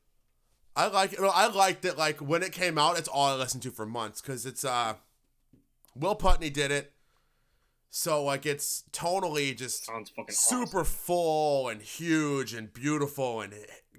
I 0.76 0.88
like 0.88 1.14
it. 1.14 1.20
I 1.22 1.48
liked 1.48 1.86
it. 1.86 1.98
Like 1.98 2.20
when 2.20 2.42
it 2.44 2.52
came 2.52 2.78
out, 2.78 2.98
it's 2.98 3.08
all 3.08 3.28
I 3.30 3.36
listened 3.36 3.64
to 3.64 3.72
for 3.72 3.86
months 3.86 4.22
because 4.22 4.46
it's 4.46 4.64
uh, 4.64 4.96
Will 5.96 6.16
Putney 6.16 6.50
did 6.50 6.72
it, 6.72 6.94
so 7.90 8.24
like 8.24 8.46
it's 8.46 8.84
tonally 8.92 9.56
just 9.58 9.86
Sounds 9.86 10.10
fucking 10.10 10.34
super 10.36 10.84
full 10.84 11.68
and 11.70 11.82
huge 11.82 12.54
and 12.54 12.72
beautiful 12.74 13.42
and 13.42 13.54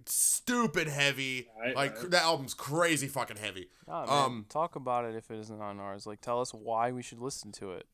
stupid 0.06 0.88
heavy. 0.88 1.48
I- 1.64 1.72
like 1.72 1.98
I- 2.04 2.08
that 2.08 2.22
album's 2.22 2.54
crazy 2.54 3.08
fucking 3.08 3.36
heavy. 3.36 3.68
Ah, 3.88 4.06
man, 4.06 4.24
Um, 4.24 4.46
talk 4.48 4.74
about 4.76 5.04
it 5.04 5.14
if 5.14 5.30
it 5.30 5.38
isn't 5.38 5.60
on 5.60 5.78
ours. 5.80 6.06
Like, 6.06 6.20
tell 6.20 6.40
us 6.40 6.52
why 6.54 6.90
we 6.92 7.02
should 7.02 7.18
listen 7.20 7.52
to 7.52 7.72
it. 7.72 7.86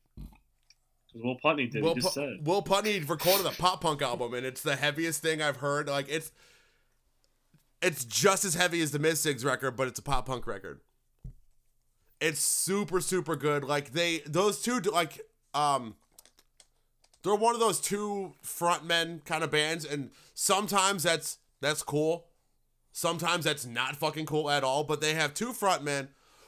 Because 1.17 1.25
Will 1.25 1.35
Putney 1.35 1.67
did. 1.67 1.83
Will, 1.83 1.95
he 1.95 2.01
just 2.01 2.13
Pu- 2.13 2.21
said. 2.21 2.45
Will 2.45 2.61
Putney 2.61 2.99
recorded 2.99 3.45
a 3.45 3.51
pop 3.51 3.81
punk 3.81 4.01
album 4.01 4.33
and 4.33 4.45
it's 4.45 4.61
the 4.61 4.75
heaviest 4.75 5.21
thing 5.21 5.41
I've 5.41 5.57
heard. 5.57 5.87
Like 5.87 6.07
it's 6.09 6.31
it's 7.81 8.05
just 8.05 8.45
as 8.45 8.55
heavy 8.55 8.81
as 8.81 8.91
the 8.91 8.99
Mis 8.99 9.25
Sigs 9.25 9.45
record, 9.45 9.75
but 9.75 9.87
it's 9.87 9.99
a 9.99 10.03
pop 10.03 10.25
punk 10.25 10.47
record. 10.47 10.81
It's 12.19 12.39
super 12.39 13.01
super 13.01 13.35
good. 13.35 13.63
Like 13.63 13.91
they 13.91 14.19
those 14.25 14.61
two 14.61 14.81
do- 14.81 14.91
like 14.91 15.21
um 15.53 15.95
they're 17.23 17.35
one 17.35 17.53
of 17.53 17.59
those 17.59 17.79
two 17.79 18.33
frontmen 18.43 19.23
kind 19.25 19.43
of 19.43 19.51
bands 19.51 19.85
and 19.85 20.11
sometimes 20.33 21.03
that's 21.03 21.37
that's 21.61 21.83
cool. 21.83 22.27
Sometimes 22.91 23.45
that's 23.45 23.65
not 23.65 23.95
fucking 23.95 24.25
cool 24.25 24.49
at 24.49 24.63
all, 24.63 24.83
but 24.83 25.01
they 25.01 25.13
have 25.13 25.33
two 25.33 25.53
frontmen 25.53 26.07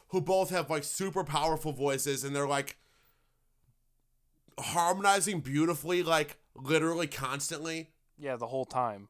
who 0.10 0.22
both 0.22 0.50
have 0.50 0.70
like 0.70 0.84
super 0.84 1.24
powerful 1.24 1.72
voices 1.72 2.24
and 2.24 2.36
they're 2.36 2.48
like 2.48 2.79
harmonizing 4.60 5.42
beautifully, 5.42 6.04
like 6.04 6.38
literally 6.56 7.08
constantly. 7.08 7.92
Yeah, 8.18 8.36
the 8.36 8.48
whole 8.48 8.66
time. 8.66 9.08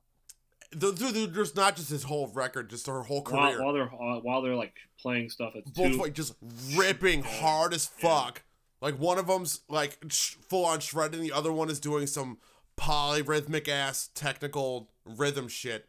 Th- 0.80 0.96
th- 0.96 1.14
th- 1.14 1.30
There's 1.32 1.56
not 1.56 1.76
just 1.76 1.90
his 1.90 2.04
whole 2.04 2.28
record, 2.34 2.70
just 2.70 2.86
her 2.88 3.02
whole 3.04 3.24
While, 3.24 3.52
career. 3.52 3.64
while 3.64 3.74
they're 3.74 3.92
uh, 3.94 4.20
while 4.20 4.42
they're 4.42 4.56
like 4.56 4.74
playing 5.02 5.30
stuff 5.30 5.54
that's 5.56 5.70
Both 5.72 5.94
too. 5.94 5.98
like 5.98 6.14
just 6.14 6.36
ripping 6.76 7.24
hard 7.24 7.74
as 7.74 7.88
fuck. 7.88 8.44
Like 8.82 8.96
one 9.00 9.18
of 9.18 9.28
them's 9.28 9.62
like 9.68 9.98
sh- 10.10 10.36
full 10.48 10.66
on 10.66 10.80
shredding, 10.80 11.22
the 11.22 11.32
other 11.32 11.52
one 11.52 11.70
is 11.70 11.80
doing 11.80 12.06
some 12.08 12.38
polyrhythmic 12.78 13.68
ass 13.68 14.10
technical 14.14 14.92
rhythm 15.06 15.48
shit. 15.48 15.88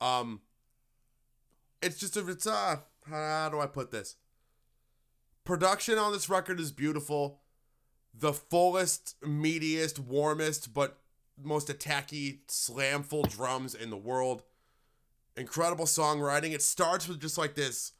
Um, 0.00 0.40
it's 1.82 1.98
just 1.98 2.16
a 2.16 2.26
it's 2.28 2.46
uh 2.46 2.76
how 3.08 3.48
do 3.50 3.58
I 3.60 3.66
put 3.66 3.90
this? 3.90 4.16
Production 5.44 5.98
on 5.98 6.12
this 6.12 6.28
record 6.28 6.60
is 6.60 6.72
beautiful. 6.72 7.40
The 8.14 8.32
fullest, 8.32 9.16
meatiest, 9.22 9.98
warmest, 9.98 10.74
but 10.74 10.98
most 11.42 11.68
attacky, 11.68 12.40
slamful 12.48 13.22
drums 13.24 13.74
in 13.74 13.90
the 13.90 13.96
world. 13.96 14.42
Incredible 15.36 15.86
songwriting. 15.86 16.52
It 16.52 16.62
starts 16.62 17.08
with 17.08 17.20
just 17.20 17.38
like 17.38 17.54
this 17.54 17.92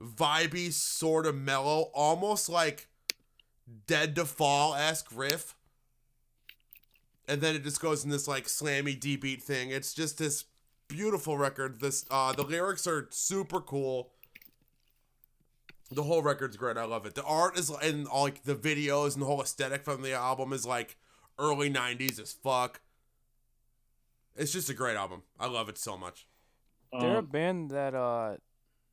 vibey, 0.00 0.72
sort 0.72 1.26
of 1.26 1.34
mellow, 1.34 1.90
almost 1.94 2.48
like 2.48 2.88
Dead 3.86 4.14
to 4.16 4.24
Fall 4.24 4.74
esque 4.74 5.08
riff. 5.14 5.54
And 7.26 7.40
then 7.40 7.54
it 7.54 7.62
just 7.64 7.80
goes 7.80 8.04
in 8.04 8.10
this 8.10 8.26
like 8.26 8.46
slammy 8.46 8.98
D 8.98 9.16
beat 9.16 9.42
thing. 9.42 9.70
It's 9.70 9.92
just 9.92 10.16
this 10.16 10.44
beautiful 10.88 11.36
record. 11.36 11.80
This 11.80 12.06
uh 12.10 12.32
the 12.32 12.42
lyrics 12.44 12.86
are 12.86 13.08
super 13.10 13.60
cool. 13.60 14.12
The 15.90 16.02
whole 16.02 16.22
record's 16.22 16.56
great. 16.56 16.76
I 16.76 16.84
love 16.84 17.06
it. 17.06 17.14
The 17.14 17.24
art 17.24 17.58
is 17.58 17.70
and 17.70 18.06
all 18.06 18.24
like 18.24 18.42
the 18.44 18.54
videos 18.54 19.14
and 19.14 19.22
the 19.22 19.26
whole 19.26 19.40
aesthetic 19.40 19.84
from 19.84 20.02
the 20.02 20.12
album 20.12 20.52
is 20.52 20.66
like 20.66 20.96
early 21.38 21.70
'90s 21.70 22.20
as 22.20 22.32
fuck. 22.32 22.80
It's 24.36 24.52
just 24.52 24.68
a 24.68 24.74
great 24.74 24.96
album. 24.96 25.22
I 25.40 25.48
love 25.48 25.68
it 25.68 25.78
so 25.78 25.96
much. 25.96 26.26
They're 26.92 27.16
a 27.16 27.18
um, 27.18 27.26
band 27.26 27.70
that 27.70 27.94
uh, 27.94 28.36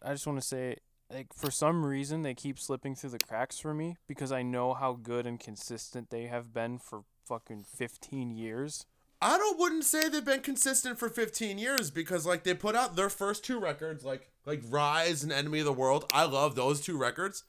I 0.02 0.12
just 0.12 0.26
want 0.26 0.40
to 0.40 0.46
say, 0.46 0.78
like 1.12 1.34
for 1.34 1.52
some 1.52 1.86
reason 1.86 2.22
they 2.22 2.34
keep 2.34 2.60
slipping 2.60 2.96
through 2.96 3.12
the 3.12 3.20
cracks 3.20 3.60
for 3.60 3.74
me 3.74 3.98
because 4.08 4.32
I 4.32 4.42
know 4.42 4.74
how 4.74 4.94
good 4.94 5.26
and 5.26 5.40
consistent 5.40 6.10
they 6.10 6.28
have 6.28 6.54
been 6.54 6.78
for 6.78 7.04
fucking 7.26 7.64
15 7.64 8.32
years. 8.32 8.86
I 9.26 9.40
don't 9.40 9.58
wouldn't 9.58 9.86
say 9.86 10.08
they've 10.08 10.24
been 10.24 10.42
consistent 10.42 11.00
for 11.00 11.10
15 11.10 11.58
years 11.58 11.90
because 11.90 12.28
like 12.28 12.44
they 12.44 12.54
put 12.54 12.76
out 12.76 12.96
their 12.96 13.10
first 13.10 13.44
two 13.44 13.60
records 13.60 14.06
like 14.06 14.30
like 14.46 14.62
Rise 14.70 15.24
and 15.24 15.32
Enemy 15.32 15.60
of 15.60 15.66
the 15.66 15.74
World. 15.74 16.06
I 16.14 16.26
love 16.26 16.54
those 16.54 16.80
two 16.80 16.96
records. 16.96 17.44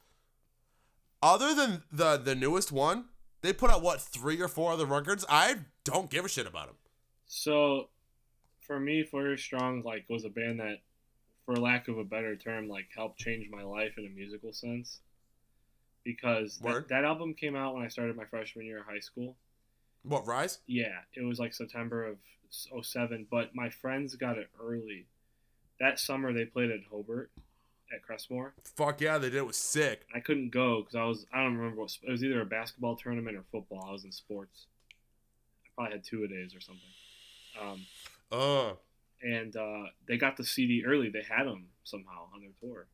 Other 1.21 1.53
than 1.53 1.83
the 1.91 2.17
the 2.17 2.33
newest 2.33 2.71
one, 2.71 3.05
they 3.41 3.53
put 3.53 3.69
out 3.69 3.83
what 3.83 4.01
three 4.01 4.41
or 4.41 4.47
four 4.47 4.71
other 4.71 4.87
records. 4.87 5.23
I 5.29 5.57
don't 5.83 6.09
give 6.09 6.25
a 6.25 6.29
shit 6.29 6.47
about 6.47 6.65
them. 6.65 6.77
So, 7.27 7.89
for 8.59 8.79
me, 8.79 9.07
Year 9.13 9.37
Strong 9.37 9.83
like 9.83 10.05
was 10.09 10.25
a 10.25 10.29
band 10.29 10.59
that, 10.59 10.77
for 11.45 11.55
lack 11.57 11.89
of 11.89 11.99
a 11.99 12.03
better 12.03 12.35
term, 12.35 12.67
like 12.67 12.87
helped 12.95 13.19
change 13.19 13.49
my 13.51 13.61
life 13.61 13.93
in 13.99 14.05
a 14.07 14.09
musical 14.09 14.51
sense. 14.51 15.01
Because 16.03 16.57
that, 16.59 16.87
that 16.89 17.03
album 17.03 17.35
came 17.35 17.55
out 17.55 17.75
when 17.75 17.83
I 17.83 17.87
started 17.89 18.15
my 18.15 18.25
freshman 18.25 18.65
year 18.65 18.79
of 18.79 18.85
high 18.85 18.99
school. 18.99 19.35
What 20.03 20.25
Rise? 20.27 20.59
Yeah, 20.67 20.99
it 21.15 21.23
was 21.23 21.39
like 21.39 21.53
September 21.53 22.05
of 22.05 22.17
07, 22.49 23.27
but 23.29 23.53
my 23.55 23.69
friends 23.69 24.15
got 24.15 24.37
it 24.37 24.49
early. 24.61 25.07
That 25.79 25.99
summer 25.99 26.33
they 26.33 26.45
played 26.45 26.71
at 26.71 26.79
Hobart 26.89 27.29
at 27.93 28.01
Crestmore. 28.03 28.51
Fuck 28.75 29.01
yeah, 29.01 29.17
they 29.17 29.29
did. 29.29 29.37
It 29.37 29.45
was 29.45 29.57
sick. 29.57 30.05
I 30.13 30.19
couldn't 30.19 30.49
go 30.49 30.81
because 30.81 30.95
I 30.95 31.03
was 31.03 31.25
I 31.33 31.43
don't 31.43 31.55
remember 31.57 31.81
what 31.81 31.97
it 32.03 32.09
was 32.11 32.23
either 32.23 32.41
a 32.41 32.45
basketball 32.45 32.95
tournament 32.95 33.37
or 33.37 33.43
football. 33.51 33.85
I 33.87 33.91
was 33.91 34.05
in 34.05 34.11
sports. 34.11 34.65
I 35.65 35.69
probably 35.75 35.93
had 35.93 36.03
two 36.03 36.23
a 36.23 36.27
days 36.27 36.55
or 36.55 36.61
something. 36.61 36.81
Um, 37.61 37.85
Uh, 38.31 38.73
and 39.21 39.55
uh, 39.55 39.85
they 40.07 40.17
got 40.17 40.37
the 40.37 40.43
CD 40.43 40.83
early. 40.85 41.09
They 41.09 41.23
had 41.27 41.45
them 41.45 41.67
somehow 41.83 42.27
on 42.33 42.41
their 42.41 42.51
tour, 42.61 42.87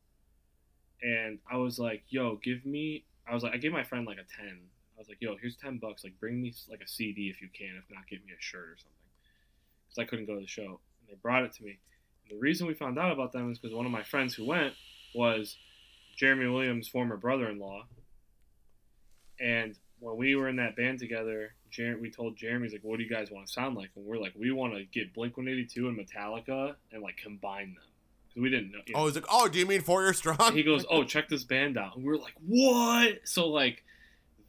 and 1.02 1.38
I 1.50 1.56
was 1.56 1.78
like, 1.78 2.02
"Yo, 2.08 2.36
give 2.36 2.64
me." 2.64 3.04
I 3.26 3.34
was 3.34 3.42
like, 3.42 3.52
I 3.54 3.56
gave 3.56 3.72
my 3.72 3.82
friend 3.84 4.06
like 4.06 4.18
a 4.18 4.24
ten. 4.24 4.58
I 5.04 5.06
was 5.06 5.08
like, 5.10 5.20
"Yo, 5.20 5.36
here's 5.36 5.56
ten 5.56 5.78
bucks. 5.78 6.04
Like, 6.04 6.18
bring 6.18 6.40
me 6.40 6.54
like 6.70 6.80
a 6.80 6.88
CD 6.88 7.28
if 7.28 7.42
you 7.42 7.48
can. 7.56 7.76
If 7.76 7.84
not, 7.94 8.06
get 8.08 8.24
me 8.24 8.32
a 8.32 8.42
shirt 8.42 8.64
or 8.64 8.76
something." 8.76 8.92
Because 9.88 9.98
I 9.98 10.04
couldn't 10.08 10.26
go 10.26 10.34
to 10.34 10.40
the 10.40 10.46
show, 10.46 10.80
and 11.00 11.08
they 11.08 11.14
brought 11.20 11.44
it 11.44 11.52
to 11.54 11.64
me. 11.64 11.78
And 12.22 12.38
the 12.38 12.40
reason 12.40 12.66
we 12.66 12.74
found 12.74 12.98
out 12.98 13.12
about 13.12 13.32
them 13.32 13.50
is 13.50 13.58
because 13.58 13.74
one 13.74 13.86
of 13.86 13.92
my 13.92 14.02
friends 14.02 14.34
who 14.34 14.46
went 14.46 14.74
was 15.14 15.56
Jeremy 16.16 16.46
Williams' 16.46 16.88
former 16.88 17.16
brother-in-law, 17.16 17.86
and 19.40 19.76
when 20.00 20.16
we 20.16 20.36
were 20.36 20.48
in 20.48 20.56
that 20.56 20.76
band 20.76 20.98
together, 20.98 21.54
Jer- 21.70 21.98
we 22.00 22.10
told 22.10 22.36
Jeremy's 22.36 22.72
like, 22.72 22.84
"What 22.84 22.98
do 22.98 23.04
you 23.04 23.10
guys 23.10 23.30
want 23.30 23.46
to 23.46 23.52
sound 23.52 23.76
like?" 23.76 23.90
And 23.96 24.04
we're 24.04 24.18
like, 24.18 24.34
"We 24.36 24.52
want 24.52 24.74
to 24.74 24.84
get 24.84 25.12
Blink 25.14 25.36
One 25.36 25.48
Eighty 25.48 25.66
Two 25.66 25.88
and 25.88 25.98
Metallica 25.98 26.76
and 26.92 27.02
like 27.02 27.16
combine 27.16 27.74
them 27.74 27.84
because 28.28 28.42
we 28.42 28.50
didn't 28.50 28.72
know." 28.72 28.78
you 28.86 28.94
oh, 28.94 28.98
know. 28.98 29.04
Oh, 29.04 29.06
he's 29.06 29.14
like, 29.14 29.26
oh, 29.30 29.48
do 29.48 29.58
you 29.58 29.66
mean 29.66 29.80
Four 29.80 30.02
Year 30.02 30.12
Strong? 30.12 30.54
he 30.54 30.62
goes, 30.62 30.86
"Oh, 30.90 31.04
check 31.04 31.28
this 31.28 31.44
band 31.44 31.76
out," 31.76 31.96
and 31.96 32.04
we 32.04 32.12
are 32.12 32.18
like, 32.18 32.34
"What?" 32.46 33.20
So 33.24 33.48
like 33.48 33.83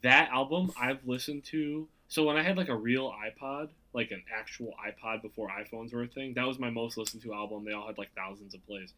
that 0.06 0.30
album 0.30 0.70
I've 0.80 1.00
listened 1.04 1.44
to. 1.46 1.88
So 2.08 2.24
when 2.24 2.36
I 2.36 2.42
had 2.42 2.56
like 2.56 2.68
a 2.68 2.76
real 2.76 3.12
iPod, 3.12 3.70
like 3.92 4.12
an 4.12 4.22
actual 4.32 4.72
iPod 4.86 5.20
before 5.20 5.48
iPhones 5.48 5.92
were 5.92 6.04
a 6.04 6.06
thing, 6.06 6.34
that 6.34 6.46
was 6.46 6.60
my 6.60 6.70
most 6.70 6.96
listened 6.96 7.22
to 7.24 7.34
album. 7.34 7.64
They 7.64 7.72
all 7.72 7.88
had 7.88 7.98
like 7.98 8.10
thousands 8.14 8.54
of 8.54 8.64
plays. 8.66 8.92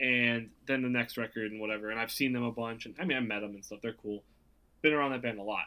And 0.00 0.50
then 0.66 0.82
the 0.82 0.88
next 0.88 1.16
record 1.16 1.52
and 1.52 1.60
whatever, 1.60 1.90
and 1.90 2.00
I've 2.00 2.10
seen 2.10 2.32
them 2.32 2.42
a 2.42 2.50
bunch, 2.50 2.84
and 2.84 2.96
I 2.98 3.04
mean 3.04 3.16
I 3.16 3.20
met 3.20 3.40
them 3.40 3.54
and 3.54 3.64
stuff. 3.64 3.78
They're 3.80 3.92
cool. 3.92 4.24
Been 4.82 4.92
around 4.92 5.12
that 5.12 5.22
band 5.22 5.38
a 5.38 5.42
lot. 5.42 5.66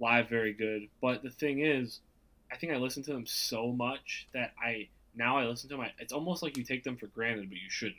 Live, 0.00 0.28
very 0.28 0.52
good. 0.52 0.88
But 1.00 1.22
the 1.22 1.30
thing 1.30 1.60
is, 1.60 2.00
I 2.50 2.56
think 2.56 2.72
I 2.72 2.76
listened 2.76 3.04
to 3.04 3.12
them 3.12 3.26
so 3.26 3.70
much 3.70 4.26
that 4.34 4.54
I 4.60 4.88
now 5.14 5.38
I 5.38 5.44
listen 5.44 5.68
to 5.70 5.76
them. 5.76 5.84
I, 5.84 5.92
it's 6.00 6.12
almost 6.12 6.42
like 6.42 6.56
you 6.56 6.64
take 6.64 6.82
them 6.82 6.96
for 6.96 7.06
granted, 7.06 7.48
but 7.48 7.58
you 7.58 7.70
shouldn't 7.70 7.96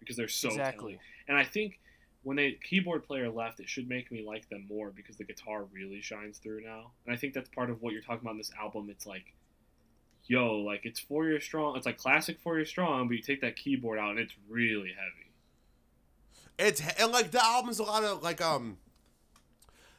because 0.00 0.16
they're 0.16 0.26
so 0.26 0.48
exactly. 0.48 0.92
talented. 0.92 1.00
And 1.28 1.36
I 1.36 1.44
think 1.44 1.80
when 2.22 2.36
the 2.36 2.58
keyboard 2.62 3.04
player 3.04 3.28
left, 3.30 3.60
it 3.60 3.68
should 3.68 3.88
make 3.88 4.10
me 4.12 4.24
like 4.26 4.48
them 4.48 4.66
more 4.68 4.90
because 4.90 5.16
the 5.16 5.24
guitar 5.24 5.64
really 5.72 6.00
shines 6.00 6.38
through 6.38 6.62
now. 6.64 6.92
And 7.06 7.14
I 7.14 7.18
think 7.18 7.34
that's 7.34 7.48
part 7.48 7.70
of 7.70 7.82
what 7.82 7.92
you're 7.92 8.02
talking 8.02 8.20
about 8.22 8.32
in 8.32 8.38
this 8.38 8.52
album. 8.60 8.88
It's 8.90 9.06
like, 9.06 9.34
yo, 10.24 10.56
like 10.58 10.82
it's 10.84 11.00
four 11.00 11.26
year 11.26 11.40
strong. 11.40 11.76
It's 11.76 11.86
like 11.86 11.98
classic 11.98 12.38
four 12.40 12.56
year 12.56 12.64
strong, 12.64 13.08
but 13.08 13.16
you 13.16 13.22
take 13.22 13.40
that 13.40 13.56
keyboard 13.56 13.98
out 13.98 14.10
and 14.10 14.18
it's 14.20 14.34
really 14.48 14.90
heavy. 14.90 15.32
It's 16.58 16.80
and 16.98 17.10
like 17.12 17.30
the 17.30 17.44
album's 17.44 17.78
a 17.78 17.82
lot 17.84 18.04
of 18.04 18.22
like 18.22 18.40
um. 18.40 18.78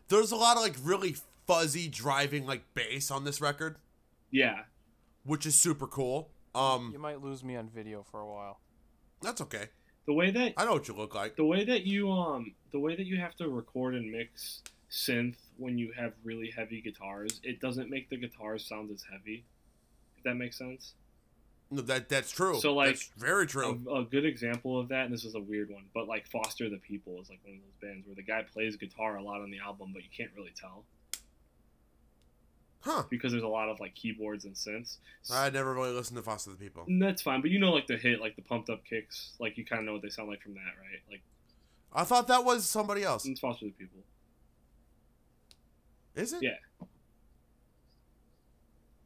There's 0.10 0.32
a 0.32 0.36
lot 0.36 0.58
of 0.58 0.64
like 0.64 0.76
really 0.84 1.16
fuzzy 1.48 1.88
driving 1.88 2.46
like 2.46 2.62
bass 2.74 3.10
on 3.10 3.24
this 3.24 3.42
record, 3.42 3.78
Yeah, 4.32 4.64
which 5.24 5.46
is 5.46 5.56
super 5.56 5.88
cool. 5.88 6.30
Um, 6.54 6.92
You 6.94 7.00
might 7.00 7.22
lose 7.22 7.44
me 7.44 7.56
on 7.56 7.70
video 7.70 8.04
for 8.04 8.20
a 8.22 8.28
while. 8.28 8.60
that's 9.22 9.42
okay. 9.42 9.70
The 10.06 10.14
way 10.14 10.32
that 10.32 10.54
I 10.58 10.66
know 10.66 10.74
what 10.74 10.88
you 10.88 10.94
look 10.96 11.16
like. 11.16 11.36
the 11.36 11.46
way 11.46 11.64
that 11.66 11.84
you 11.84 12.12
um 12.12 12.54
the 12.72 12.80
way 12.80 12.96
that 12.96 13.06
you 13.06 13.18
have 13.20 13.36
to 13.38 13.50
record 13.50 13.96
and 13.96 14.12
mix 14.12 14.62
synth 14.92 15.36
when 15.58 15.78
you 15.78 15.92
have 15.98 16.14
really 16.24 16.52
heavy 16.52 16.82
guitars, 16.82 17.40
it 17.44 17.60
doesn't 17.60 17.90
make 17.90 18.10
the 18.10 18.18
guitars 18.18 18.66
sound 18.68 18.92
as 18.92 19.04
heavy. 19.12 19.44
If 20.18 20.24
that 20.24 20.36
makes 20.36 20.58
sense. 20.58 20.94
No, 21.72 21.82
that 21.82 22.10
that's 22.10 22.30
true. 22.32 22.60
So, 22.60 22.74
like, 22.76 22.90
that's 22.90 23.12
very 23.18 23.48
true. 23.48 23.82
A, 23.90 24.02
a 24.02 24.04
good 24.04 24.26
example 24.26 24.80
of 24.80 24.90
that, 24.90 25.06
and 25.06 25.14
this 25.14 25.26
is 25.26 25.34
a 25.34 25.40
weird 25.40 25.72
one, 25.72 25.86
but 25.94 26.08
like 26.08 26.28
Foster 26.28 26.70
the 26.70 26.78
People 26.78 27.20
is 27.22 27.30
like 27.30 27.40
one 27.44 27.56
of 27.56 27.62
those 27.62 27.90
bands 27.90 28.06
where 28.06 28.16
the 28.16 28.22
guy 28.22 28.44
plays 28.44 28.76
guitar 28.76 29.18
a 29.18 29.24
lot 29.24 29.42
on 29.42 29.50
the 29.50 29.60
album, 29.60 29.92
but 29.94 30.04
you 30.04 30.10
can't 30.16 30.30
really 30.36 30.54
tell 30.60 30.84
huh? 32.84 33.04
because 33.10 33.32
there's 33.32 33.44
a 33.44 33.48
lot 33.48 33.70
of 33.70 33.80
like 33.80 33.96
keyboards 33.96 34.46
and 34.46 34.54
synths. 34.56 34.98
I 35.32 35.50
never 35.50 35.74
really 35.74 35.92
listened 35.92 36.18
to 36.18 36.24
Foster 36.24 36.52
the 36.52 36.58
People. 36.58 36.84
And 36.88 37.02
that's 37.02 37.22
fine, 37.22 37.42
but 37.42 37.50
you 37.52 37.60
know, 37.60 37.72
like 37.72 37.88
the 37.88 37.98
hit, 37.98 38.20
like 38.22 38.36
the 38.36 38.42
pumped 38.42 38.70
up 38.70 38.84
kicks, 38.86 39.34
like 39.40 39.58
you 39.58 39.66
kind 39.66 39.80
of 39.80 39.86
know 39.86 39.94
what 39.94 40.02
they 40.02 40.10
sound 40.10 40.30
like 40.30 40.42
from 40.42 40.54
that, 40.54 40.74
right? 40.80 41.00
Like 41.10 41.22
I 41.94 42.04
thought 42.04 42.28
that 42.28 42.44
was 42.44 42.66
somebody 42.68 43.04
else. 43.04 43.26
it's 43.26 43.40
Foster 43.40 43.66
the 43.66 43.72
People. 43.72 44.00
Is 46.16 46.34
it? 46.34 46.44
Yeah. 46.44 46.56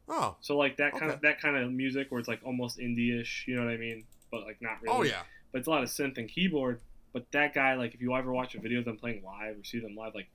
Oh. 0.10 0.36
So 0.42 0.58
like 0.58 0.78
that 0.78 0.94
kind 0.94 1.06
Okay. 1.06 1.14
of 1.14 1.22
that 1.22 1.42
kind 1.42 1.58
of 1.58 1.72
music 1.72 2.08
where 2.12 2.20
it's 2.20 2.28
like 2.28 2.40
almost 2.44 2.80
indie-ish, 2.80 3.46
you 3.48 3.56
know 3.56 3.66
what 3.66 3.74
I 3.74 3.78
mean? 3.78 4.06
But 4.32 4.44
like 4.46 4.62
not 4.62 4.82
really. 4.82 4.98
Oh 4.98 5.04
yeah. 5.04 5.22
But 5.52 5.60
it's 5.60 5.68
a 5.68 5.72
lot 5.72 5.84
of 5.84 5.90
synth 5.90 6.18
and 6.18 6.30
keyboard. 6.30 6.82
But 7.14 7.32
that 7.32 7.54
guy, 7.54 7.74
like, 7.76 7.96
if 7.96 8.02
you 8.02 8.14
ever 8.16 8.32
watch 8.32 8.54
a 8.54 8.60
video 8.60 8.80
of 8.80 8.86
them 8.86 8.98
playing 8.98 9.24
live 9.24 9.58
or 9.58 9.64
see 9.64 9.80
them 9.80 9.96
live, 9.96 10.14
like 10.14 10.28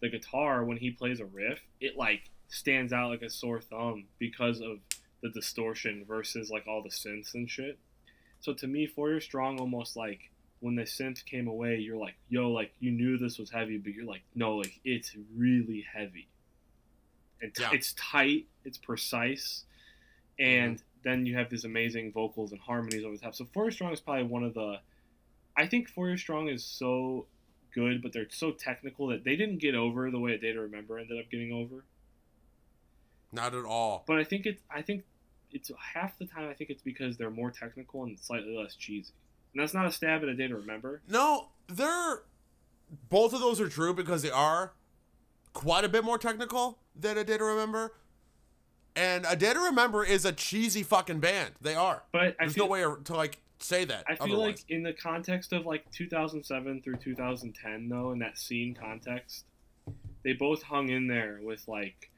the 0.00 0.08
guitar 0.10 0.64
when 0.64 0.76
he 0.76 0.90
plays 0.90 1.18
a 1.18 1.24
riff, 1.24 1.58
it 1.80 1.96
like 1.96 2.30
stands 2.50 2.92
out 2.92 3.10
like 3.10 3.22
a 3.22 3.30
sore 3.30 3.60
thumb 3.60 4.04
because 4.18 4.60
of 4.60 4.78
the 5.22 5.30
distortion 5.30 6.04
versus 6.06 6.50
like 6.50 6.66
all 6.66 6.82
the 6.82 6.90
synths 6.90 7.34
and 7.34 7.48
shit. 7.48 7.78
So 8.40 8.52
to 8.54 8.66
me, 8.66 8.86
Four 8.86 9.10
Year 9.10 9.20
Strong 9.20 9.60
almost 9.60 9.96
like 9.96 10.30
when 10.60 10.74
the 10.74 10.82
synth 10.82 11.24
came 11.24 11.48
away, 11.48 11.76
you're 11.76 11.96
like, 11.96 12.16
yo, 12.28 12.50
like 12.50 12.72
you 12.80 12.90
knew 12.90 13.18
this 13.18 13.38
was 13.38 13.50
heavy, 13.50 13.78
but 13.78 13.92
you're 13.92 14.04
like, 14.04 14.22
no, 14.34 14.56
like 14.56 14.80
it's 14.84 15.16
really 15.34 15.86
heavy. 15.94 16.28
And 17.40 17.52
Yeah. 17.58 17.70
it's 17.72 17.94
tight, 17.94 18.46
it's 18.64 18.78
precise, 18.78 19.64
and 20.38 20.76
mm-hmm. 20.76 20.84
then 21.02 21.26
you 21.26 21.36
have 21.36 21.48
these 21.48 21.64
amazing 21.64 22.12
vocals 22.12 22.52
and 22.52 22.60
harmonies 22.60 23.04
over 23.04 23.16
the 23.16 23.22
top. 23.22 23.34
So 23.34 23.46
Four 23.46 23.64
Year 23.64 23.70
Strong 23.70 23.92
is 23.92 24.00
probably 24.00 24.24
one 24.24 24.44
of 24.44 24.54
the. 24.54 24.80
I 25.56 25.66
think 25.66 25.88
Four 25.88 26.08
Year 26.08 26.18
Strong 26.18 26.48
is 26.48 26.64
so 26.64 27.26
good, 27.74 28.02
but 28.02 28.12
they're 28.12 28.28
so 28.30 28.50
technical 28.50 29.06
that 29.08 29.24
they 29.24 29.36
didn't 29.36 29.58
get 29.58 29.74
over 29.74 30.10
the 30.10 30.18
way 30.18 30.32
a 30.32 30.38
Day 30.38 30.52
to 30.52 30.60
Remember 30.60 30.98
ended 30.98 31.18
up 31.18 31.30
getting 31.30 31.52
over. 31.52 31.84
Not 33.32 33.54
at 33.54 33.64
all. 33.64 34.04
But 34.06 34.18
I 34.18 34.24
think 34.24 34.46
it's 34.46 34.62
I 34.70 34.82
think 34.82 35.04
it's 35.52 35.70
half 35.94 36.18
the 36.18 36.26
time 36.26 36.48
I 36.48 36.54
think 36.54 36.70
it's 36.70 36.82
because 36.82 37.16
they're 37.16 37.30
more 37.30 37.50
technical 37.50 38.04
and 38.04 38.18
slightly 38.18 38.56
less 38.56 38.74
cheesy. 38.74 39.12
And 39.52 39.62
that's 39.62 39.74
not 39.74 39.86
a 39.86 39.92
stab 39.92 40.22
at 40.22 40.28
a 40.28 40.34
Day 40.34 40.48
to 40.48 40.56
Remember. 40.56 41.02
No, 41.08 41.48
they're 41.68 42.22
both 43.08 43.32
of 43.32 43.40
those 43.40 43.60
are 43.60 43.68
true 43.68 43.94
because 43.94 44.22
they 44.22 44.30
are 44.30 44.72
quite 45.52 45.84
a 45.84 45.88
bit 45.88 46.04
more 46.04 46.18
technical 46.18 46.78
than 46.94 47.18
a 47.18 47.24
Day 47.24 47.38
to 47.38 47.44
Remember. 47.44 47.92
And 48.96 49.24
a 49.28 49.36
Day 49.36 49.52
to 49.54 49.60
Remember 49.60 50.04
is 50.04 50.24
a 50.24 50.32
cheesy 50.32 50.82
fucking 50.82 51.20
band. 51.20 51.52
They 51.60 51.74
are. 51.74 52.02
But 52.12 52.36
I 52.38 52.44
There's 52.44 52.54
feel 52.54 52.66
no 52.66 52.70
way 52.70 52.84
to 53.04 53.14
like 53.14 53.38
say 53.60 53.84
that. 53.84 54.04
I 54.08 54.14
feel 54.14 54.34
otherwise. 54.34 54.46
like 54.46 54.64
in 54.68 54.82
the 54.82 54.92
context 54.92 55.52
of 55.52 55.66
like 55.66 55.90
2007 55.92 56.82
through 56.82 56.96
2010 56.96 57.88
though, 57.88 58.12
in 58.12 58.18
that 58.20 58.38
scene 58.38 58.74
context, 58.74 59.44
they 60.24 60.32
both 60.32 60.62
hung 60.62 60.88
in 60.88 61.06
there 61.06 61.40
with 61.42 61.66
like 61.68 62.10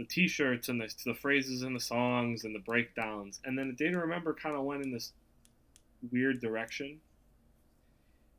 the 0.00 0.06
t-shirts 0.06 0.68
and 0.68 0.80
the, 0.80 0.92
the 1.04 1.14
phrases 1.14 1.62
and 1.62 1.76
the 1.76 1.80
songs 1.80 2.44
and 2.44 2.54
the 2.54 2.58
breakdowns. 2.60 3.40
And 3.44 3.58
then 3.58 3.68
the 3.68 3.74
Day 3.84 3.90
to 3.90 3.98
Remember 3.98 4.34
kind 4.34 4.56
of 4.56 4.64
went 4.64 4.82
in 4.84 4.92
this 4.92 5.12
weird 6.10 6.40
direction. 6.40 7.00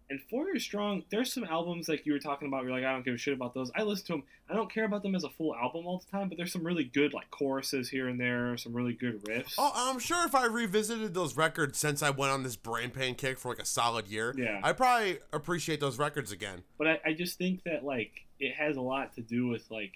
And 0.10 0.20
Four 0.30 0.48
Year 0.48 0.60
Strong, 0.60 1.04
there's 1.10 1.32
some 1.34 1.46
albums 1.46 1.88
like 1.88 2.06
you 2.06 2.12
were 2.12 2.20
talking 2.20 2.50
about. 2.50 2.62
Where 2.64 2.72
you're 2.72 2.78
like, 2.82 2.86
I 2.86 2.92
don't 2.92 3.06
give 3.06 3.14
a 3.14 3.18
shit 3.18 3.34
about 3.34 3.54
those. 3.54 3.72
I 3.78 3.84
listen 3.84 4.06
to 4.08 4.14
them. 4.14 4.24
I 4.50 4.56
don't 4.56 4.70
care 4.70 4.84
about 4.84 5.04
them 5.04 5.16
as 5.16 5.24
a 5.24 5.30
full 5.30 5.56
album 5.56 5.86
all 5.88 6.00
the 6.06 6.12
time, 6.12 6.28
but 6.28 6.38
there's 6.38 6.52
some 6.52 6.66
really 6.66 6.84
good 6.84 7.14
like 7.14 7.32
choruses 7.32 7.88
here 7.90 8.10
and 8.10 8.20
there, 8.20 8.58
some 8.58 8.74
really 8.74 8.92
good 8.92 9.24
riffs. 9.24 9.54
Oh, 9.58 9.72
I'm 9.74 10.00
sure 10.00 10.26
if 10.26 10.36
I 10.36 10.48
revisited 10.48 11.14
those 11.14 11.38
records 11.38 11.78
since 11.80 12.04
I 12.04 12.10
went 12.10 12.34
on 12.34 12.44
this 12.44 12.58
brain 12.58 12.90
pain 12.90 13.16
kick 13.16 13.40
for 13.40 13.48
like 13.50 13.60
a 13.62 13.66
solid 13.66 14.10
year, 14.10 14.36
Yeah. 14.38 14.60
I 14.62 14.74
probably 14.74 15.20
appreciate 15.32 15.80
those 15.80 15.98
records 15.98 16.34
again. 16.34 16.64
But 16.78 16.88
I, 16.88 17.00
I 17.06 17.14
just 17.14 17.38
think 17.38 17.64
that 17.64 17.86
like 17.86 18.12
it 18.38 18.54
has 18.56 18.76
a 18.76 18.82
lot 18.82 19.14
to 19.16 19.22
do 19.22 19.48
with 19.48 19.72
like 19.72 19.94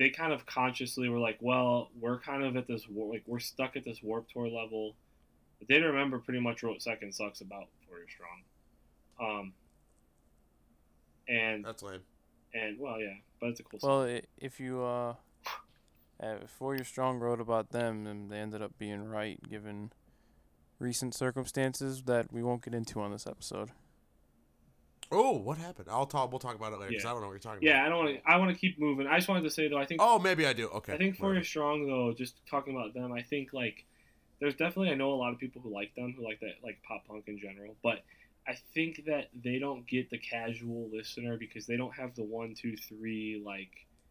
they 0.00 0.10
kind 0.10 0.32
of 0.32 0.44
consciously 0.46 1.08
were 1.10 1.18
like, 1.20 1.36
well, 1.40 1.90
we're 2.00 2.18
kind 2.18 2.42
of 2.42 2.56
at 2.56 2.66
this 2.66 2.88
war- 2.88 3.12
like 3.12 3.22
we're 3.26 3.38
stuck 3.38 3.76
at 3.76 3.84
this 3.84 4.02
warp 4.02 4.26
tour 4.32 4.48
level. 4.48 4.96
The 5.60 5.66
Day 5.66 5.78
to 5.78 5.86
Remember 5.86 6.18
pretty 6.18 6.40
much 6.40 6.62
wrote 6.64 6.80
Second 6.82 7.14
Sucks 7.14 7.42
about 7.42 7.66
Four 7.86 7.98
Year 7.98 8.06
Strong. 8.08 8.42
Um 9.20 9.52
and 11.28 11.64
That's 11.64 11.82
lame. 11.82 12.00
and 12.54 12.78
well 12.80 12.98
yeah, 13.00 13.14
but 13.40 13.50
it's 13.50 13.60
a 13.60 13.62
cool 13.62 13.78
song. 13.78 13.90
Well, 13.90 14.02
i- 14.16 14.22
if 14.38 14.58
you 14.58 14.82
uh, 14.82 15.14
uh, 16.22 16.38
before 16.40 16.74
your 16.74 16.84
strong 16.84 17.18
wrote 17.18 17.40
about 17.40 17.70
them, 17.70 18.06
and 18.06 18.30
they 18.30 18.38
ended 18.38 18.62
up 18.62 18.76
being 18.78 19.04
right 19.08 19.38
given 19.48 19.92
recent 20.78 21.14
circumstances 21.14 22.02
that 22.04 22.32
we 22.32 22.42
won't 22.42 22.62
get 22.64 22.74
into 22.74 23.00
on 23.00 23.10
this 23.12 23.26
episode. 23.26 23.70
Oh, 25.12 25.32
what 25.32 25.58
happened? 25.58 25.88
I'll 25.90 26.06
talk. 26.06 26.30
We'll 26.30 26.38
talk 26.38 26.54
about 26.54 26.72
it 26.72 26.78
later 26.78 26.90
because 26.90 27.04
Yeah. 27.04 27.10
I 27.10 27.12
don't 27.14 27.22
know 27.22 27.28
what 27.28 27.32
you're 27.32 27.40
talking 27.40 27.66
about. 27.68 27.74
Yeah, 27.76 27.84
I 27.84 27.88
don't 27.88 27.98
want 28.04 28.22
to. 28.22 28.30
I 28.30 28.36
want 28.36 28.52
to 28.52 28.56
keep 28.56 28.78
moving. 28.78 29.06
I 29.06 29.16
just 29.16 29.28
wanted 29.28 29.42
to 29.42 29.50
say 29.50 29.68
though, 29.68 29.78
I 29.78 29.86
think. 29.86 30.00
Oh, 30.02 30.18
maybe 30.18 30.46
I 30.46 30.52
do. 30.52 30.68
Okay. 30.68 30.92
I 30.92 30.98
think 30.98 31.16
whatever. 31.18 31.34
Year 31.34 31.44
Strong 31.44 31.86
though, 31.86 32.14
just 32.16 32.34
talking 32.46 32.74
about 32.76 32.94
them, 32.94 33.12
I 33.12 33.22
think 33.22 33.52
like 33.52 33.84
there's 34.40 34.54
definitely 34.54 34.90
I 34.90 34.94
know 34.94 35.12
a 35.12 35.14
lot 35.14 35.32
of 35.32 35.38
people 35.38 35.60
who 35.62 35.72
like 35.72 35.94
them, 35.96 36.14
who 36.16 36.24
like 36.24 36.40
that 36.40 36.54
like 36.62 36.80
pop 36.86 37.06
punk 37.08 37.24
in 37.26 37.38
general, 37.38 37.76
but 37.82 38.04
I 38.46 38.54
think 38.74 39.04
that 39.06 39.28
they 39.44 39.58
don't 39.58 39.86
get 39.86 40.10
the 40.10 40.18
casual 40.18 40.88
listener 40.92 41.36
because 41.36 41.66
they 41.66 41.76
don't 41.76 41.94
have 41.94 42.14
the 42.14 42.24
one, 42.24 42.54
two, 42.54 42.76
three 42.76 43.42
like 43.44 43.70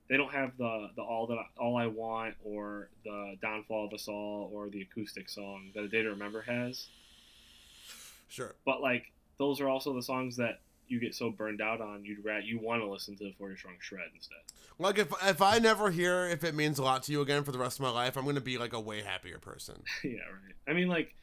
they 0.10 0.18
don't 0.18 0.32
have 0.34 0.58
the 0.58 0.90
the 0.96 1.02
all 1.02 1.28
that 1.28 1.38
I, 1.38 1.46
all 1.58 1.78
I 1.78 1.88
want 1.88 2.36
or 2.44 2.90
the 3.06 3.36
downfall 3.42 3.86
of 3.86 3.94
us 3.94 4.08
all 4.08 4.50
or 4.54 4.70
the 4.70 4.82
acoustic 4.82 5.30
song 5.30 5.72
that 5.76 5.84
a 5.84 5.88
day 5.88 6.04
to 6.04 6.10
remember 6.10 6.42
has. 6.42 6.88
Sure. 8.28 8.56
But 8.66 8.82
like 8.82 9.12
those 9.38 9.62
are 9.62 9.70
also 9.70 9.94
the 9.94 10.04
songs 10.04 10.36
that 10.38 10.60
you 10.90 11.00
get 11.00 11.16
so 11.16 11.30
burned 11.30 11.62
out 11.62 11.80
on 11.82 12.04
you'd 12.04 12.24
rat 12.26 12.44
you 12.44 12.60
want 12.60 12.82
to 12.82 12.88
listen 12.90 13.16
to 13.18 13.24
Year 13.26 13.56
Strong 13.58 13.76
shred 13.80 14.10
instead. 14.14 14.40
Like 14.78 14.98
if 14.98 15.14
if 15.24 15.42
I 15.42 15.60
never 15.60 15.92
hear 15.92 16.28
if 16.28 16.44
it 16.44 16.54
means 16.56 16.80
a 16.80 16.84
lot 16.84 17.04
to 17.04 17.12
you 17.12 17.22
again 17.22 17.44
for 17.44 17.52
the 17.52 17.60
rest 17.60 17.80
of 17.80 17.84
my 17.84 17.92
life, 17.92 18.18
I'm 18.18 18.26
gonna 18.26 18.42
be 18.42 18.58
like 18.58 18.74
a 18.74 18.80
way 18.80 19.02
happier 19.02 19.40
person. 19.40 19.84
yeah, 20.04 20.12
right. 20.12 20.56
I 20.68 20.74
mean 20.74 20.88
like 20.90 21.16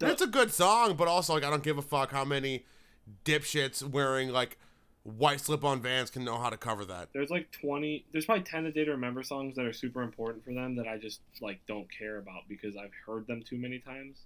it's 0.00 0.22
a 0.22 0.26
good 0.26 0.52
song, 0.52 0.96
but 0.96 1.08
also 1.08 1.34
like 1.34 1.44
I 1.44 1.50
don't 1.50 1.62
give 1.62 1.78
a 1.78 1.82
fuck 1.82 2.10
how 2.10 2.24
many 2.24 2.64
dipshits 3.24 3.82
wearing 3.82 4.30
like 4.30 4.58
white 5.04 5.40
slip-on 5.40 5.80
Vans 5.80 6.10
can 6.10 6.24
know 6.24 6.36
how 6.36 6.50
to 6.50 6.56
cover 6.56 6.84
that. 6.84 7.10
there's 7.12 7.30
like 7.30 7.48
20 7.52 8.06
there's 8.10 8.24
probably 8.26 8.42
10 8.42 8.66
a 8.66 8.72
day 8.72 8.84
to 8.84 8.90
remember 8.90 9.22
songs 9.22 9.54
that 9.54 9.64
are 9.64 9.72
super 9.72 10.02
important 10.02 10.44
for 10.44 10.52
them 10.52 10.74
that 10.74 10.88
i 10.88 10.98
just 10.98 11.20
like 11.40 11.60
don't 11.68 11.86
care 11.96 12.18
about 12.18 12.42
because 12.48 12.76
i've 12.76 12.90
heard 13.06 13.24
them 13.28 13.40
too 13.48 13.56
many 13.56 13.78
times 13.78 14.24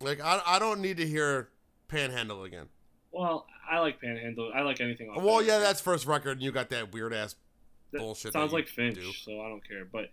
Like 0.00 0.20
I 0.20 0.40
I 0.44 0.58
don't 0.58 0.80
need 0.80 0.96
to 0.96 1.06
hear 1.06 1.50
Panhandle 1.86 2.42
again. 2.42 2.66
Well, 3.12 3.46
I 3.70 3.78
like 3.78 4.00
Panhandle. 4.00 4.50
I 4.54 4.62
like 4.62 4.80
anything 4.80 5.08
off. 5.08 5.22
Well, 5.22 5.38
that 5.38 5.46
yeah, 5.46 5.58
that's 5.58 5.80
first 5.80 6.06
record, 6.06 6.32
and 6.32 6.42
you 6.42 6.52
got 6.52 6.70
that 6.70 6.92
weird 6.92 7.12
ass 7.12 7.34
bullshit. 7.92 8.32
Sounds 8.32 8.52
like 8.52 8.68
Finch, 8.68 8.96
do. 8.96 9.12
so 9.12 9.40
I 9.40 9.48
don't 9.48 9.66
care. 9.66 9.84
But 9.90 10.10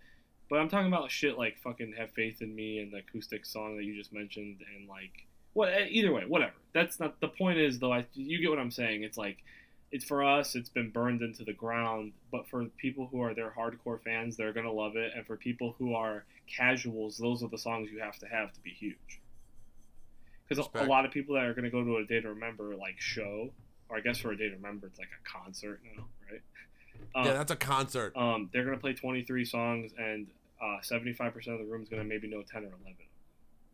but 0.48 0.58
I'm 0.58 0.68
talking 0.68 0.88
about 0.88 1.10
shit 1.10 1.36
like 1.38 1.58
fucking 1.58 1.94
"Have 1.98 2.10
Faith 2.12 2.40
in 2.40 2.54
Me" 2.54 2.78
and 2.78 2.92
the 2.92 2.98
acoustic 2.98 3.44
song 3.46 3.76
that 3.76 3.84
you 3.84 3.94
just 3.96 4.12
mentioned, 4.12 4.58
and 4.76 4.88
like 4.88 5.26
what? 5.52 5.68
eh, 5.70 5.86
Either 5.90 6.12
way, 6.12 6.24
whatever. 6.26 6.52
That's 6.72 6.98
not 6.98 7.20
the 7.20 7.28
point. 7.28 7.58
Is 7.58 7.78
though, 7.78 7.92
I 7.92 8.06
you 8.14 8.40
get 8.40 8.50
what 8.50 8.58
I'm 8.58 8.70
saying? 8.70 9.02
It's 9.02 9.18
like 9.18 9.38
it's 9.92 10.04
for 10.04 10.24
us. 10.24 10.54
It's 10.54 10.68
been 10.70 10.90
burned 10.90 11.22
into 11.22 11.44
the 11.44 11.52
ground. 11.52 12.12
But 12.32 12.48
for 12.48 12.64
people 12.78 13.06
who 13.10 13.20
are 13.22 13.34
their 13.34 13.50
hardcore 13.56 14.00
fans, 14.00 14.36
they're 14.36 14.52
gonna 14.52 14.72
love 14.72 14.96
it. 14.96 15.12
And 15.14 15.26
for 15.26 15.36
people 15.36 15.74
who 15.78 15.94
are 15.94 16.24
casuals, 16.48 17.18
those 17.18 17.42
are 17.42 17.48
the 17.48 17.58
songs 17.58 17.90
you 17.92 18.00
have 18.00 18.18
to 18.18 18.26
have 18.26 18.52
to 18.54 18.60
be 18.60 18.70
huge. 18.70 19.20
Because 20.48 20.66
a, 20.74 20.84
a 20.84 20.86
lot 20.86 21.04
of 21.04 21.10
people 21.10 21.34
that 21.36 21.44
are 21.44 21.54
gonna 21.54 21.70
go 21.70 21.82
to 21.84 21.96
a 21.96 22.04
Day 22.04 22.20
to 22.20 22.28
Remember 22.28 22.74
like 22.76 22.96
show, 22.98 23.50
or 23.88 23.96
I 23.96 24.00
guess 24.00 24.18
for 24.18 24.32
a 24.32 24.36
Day 24.36 24.48
to 24.48 24.56
Remember, 24.56 24.86
it's 24.86 24.98
like 24.98 25.08
a 25.08 25.28
concert 25.28 25.80
now, 25.96 26.04
right? 26.30 26.40
Um, 27.14 27.26
yeah, 27.26 27.32
that's 27.34 27.50
a 27.50 27.56
concert. 27.56 28.16
um, 28.16 28.50
they're 28.52 28.64
gonna 28.64 28.76
play 28.78 28.92
23 28.92 29.44
songs, 29.44 29.92
and 29.98 30.26
uh, 30.62 30.78
75% 30.82 31.34
of 31.48 31.58
the 31.58 31.64
room 31.64 31.82
is 31.82 31.88
gonna 31.88 32.04
maybe 32.04 32.28
know 32.28 32.42
10 32.42 32.64
or 32.64 32.72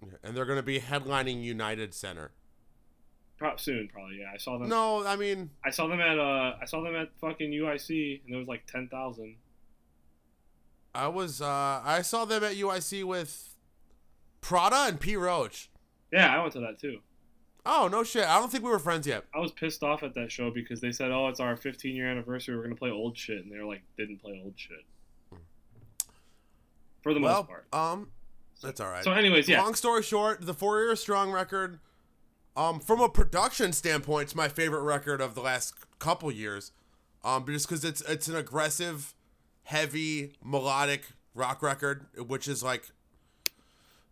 11. 0.02 0.18
and 0.22 0.36
they're 0.36 0.46
gonna 0.46 0.62
be 0.62 0.80
headlining 0.80 1.42
United 1.42 1.92
Center. 1.94 2.32
Pro- 3.38 3.56
soon, 3.56 3.88
probably. 3.88 4.18
Yeah, 4.20 4.30
I 4.34 4.36
saw 4.36 4.58
them. 4.58 4.68
No, 4.68 5.06
I 5.06 5.16
mean, 5.16 5.50
I 5.64 5.70
saw 5.70 5.86
them 5.88 6.00
at 6.00 6.18
uh, 6.18 6.56
I 6.60 6.64
saw 6.66 6.82
them 6.82 6.94
at 6.94 7.08
fucking 7.20 7.50
UIC, 7.50 8.20
and 8.24 8.32
there 8.34 8.38
was 8.38 8.48
like 8.48 8.66
10,000. 8.66 9.36
I 10.94 11.08
was 11.08 11.40
uh 11.40 11.80
I 11.84 12.02
saw 12.02 12.24
them 12.24 12.42
at 12.44 12.56
UIC 12.56 13.04
with 13.04 13.54
Prada 14.40 14.86
and 14.88 15.00
P 15.00 15.16
Roach. 15.16 15.70
Yeah, 16.12 16.34
I 16.34 16.40
went 16.40 16.52
to 16.54 16.60
that 16.60 16.78
too. 16.78 16.98
Oh 17.66 17.88
no 17.90 18.02
shit! 18.02 18.24
I 18.24 18.38
don't 18.38 18.50
think 18.50 18.64
we 18.64 18.70
were 18.70 18.78
friends 18.78 19.06
yet. 19.06 19.24
I 19.34 19.38
was 19.38 19.52
pissed 19.52 19.82
off 19.82 20.02
at 20.02 20.14
that 20.14 20.32
show 20.32 20.50
because 20.50 20.80
they 20.80 20.92
said, 20.92 21.10
"Oh, 21.10 21.28
it's 21.28 21.40
our 21.40 21.56
15 21.56 21.94
year 21.94 22.08
anniversary. 22.08 22.56
We're 22.56 22.62
gonna 22.62 22.74
play 22.74 22.90
old 22.90 23.16
shit," 23.16 23.44
and 23.44 23.52
they're 23.52 23.66
like, 23.66 23.82
didn't 23.98 24.22
play 24.22 24.40
old 24.42 24.54
shit. 24.56 24.78
For 27.02 27.14
the 27.14 27.20
well, 27.20 27.42
most 27.42 27.48
part. 27.48 27.66
um, 27.72 28.08
that's 28.62 28.80
all 28.80 28.90
right. 28.90 29.04
So, 29.04 29.12
anyways, 29.12 29.48
yeah. 29.48 29.62
Long 29.62 29.74
story 29.74 30.02
short, 30.02 30.44
the 30.44 30.54
Four 30.54 30.82
Year 30.82 30.96
Strong 30.96 31.32
record, 31.32 31.80
um, 32.56 32.80
from 32.80 33.00
a 33.00 33.08
production 33.08 33.72
standpoint, 33.72 34.24
it's 34.24 34.34
my 34.34 34.48
favorite 34.48 34.82
record 34.82 35.20
of 35.20 35.34
the 35.34 35.40
last 35.40 35.74
couple 35.98 36.30
years, 36.30 36.72
um, 37.24 37.46
just 37.46 37.68
because 37.68 37.84
it's 37.84 38.00
it's 38.02 38.28
an 38.28 38.36
aggressive, 38.36 39.14
heavy 39.64 40.32
melodic 40.44 41.04
rock 41.34 41.62
record, 41.62 42.06
which 42.16 42.48
is 42.48 42.62
like 42.62 42.90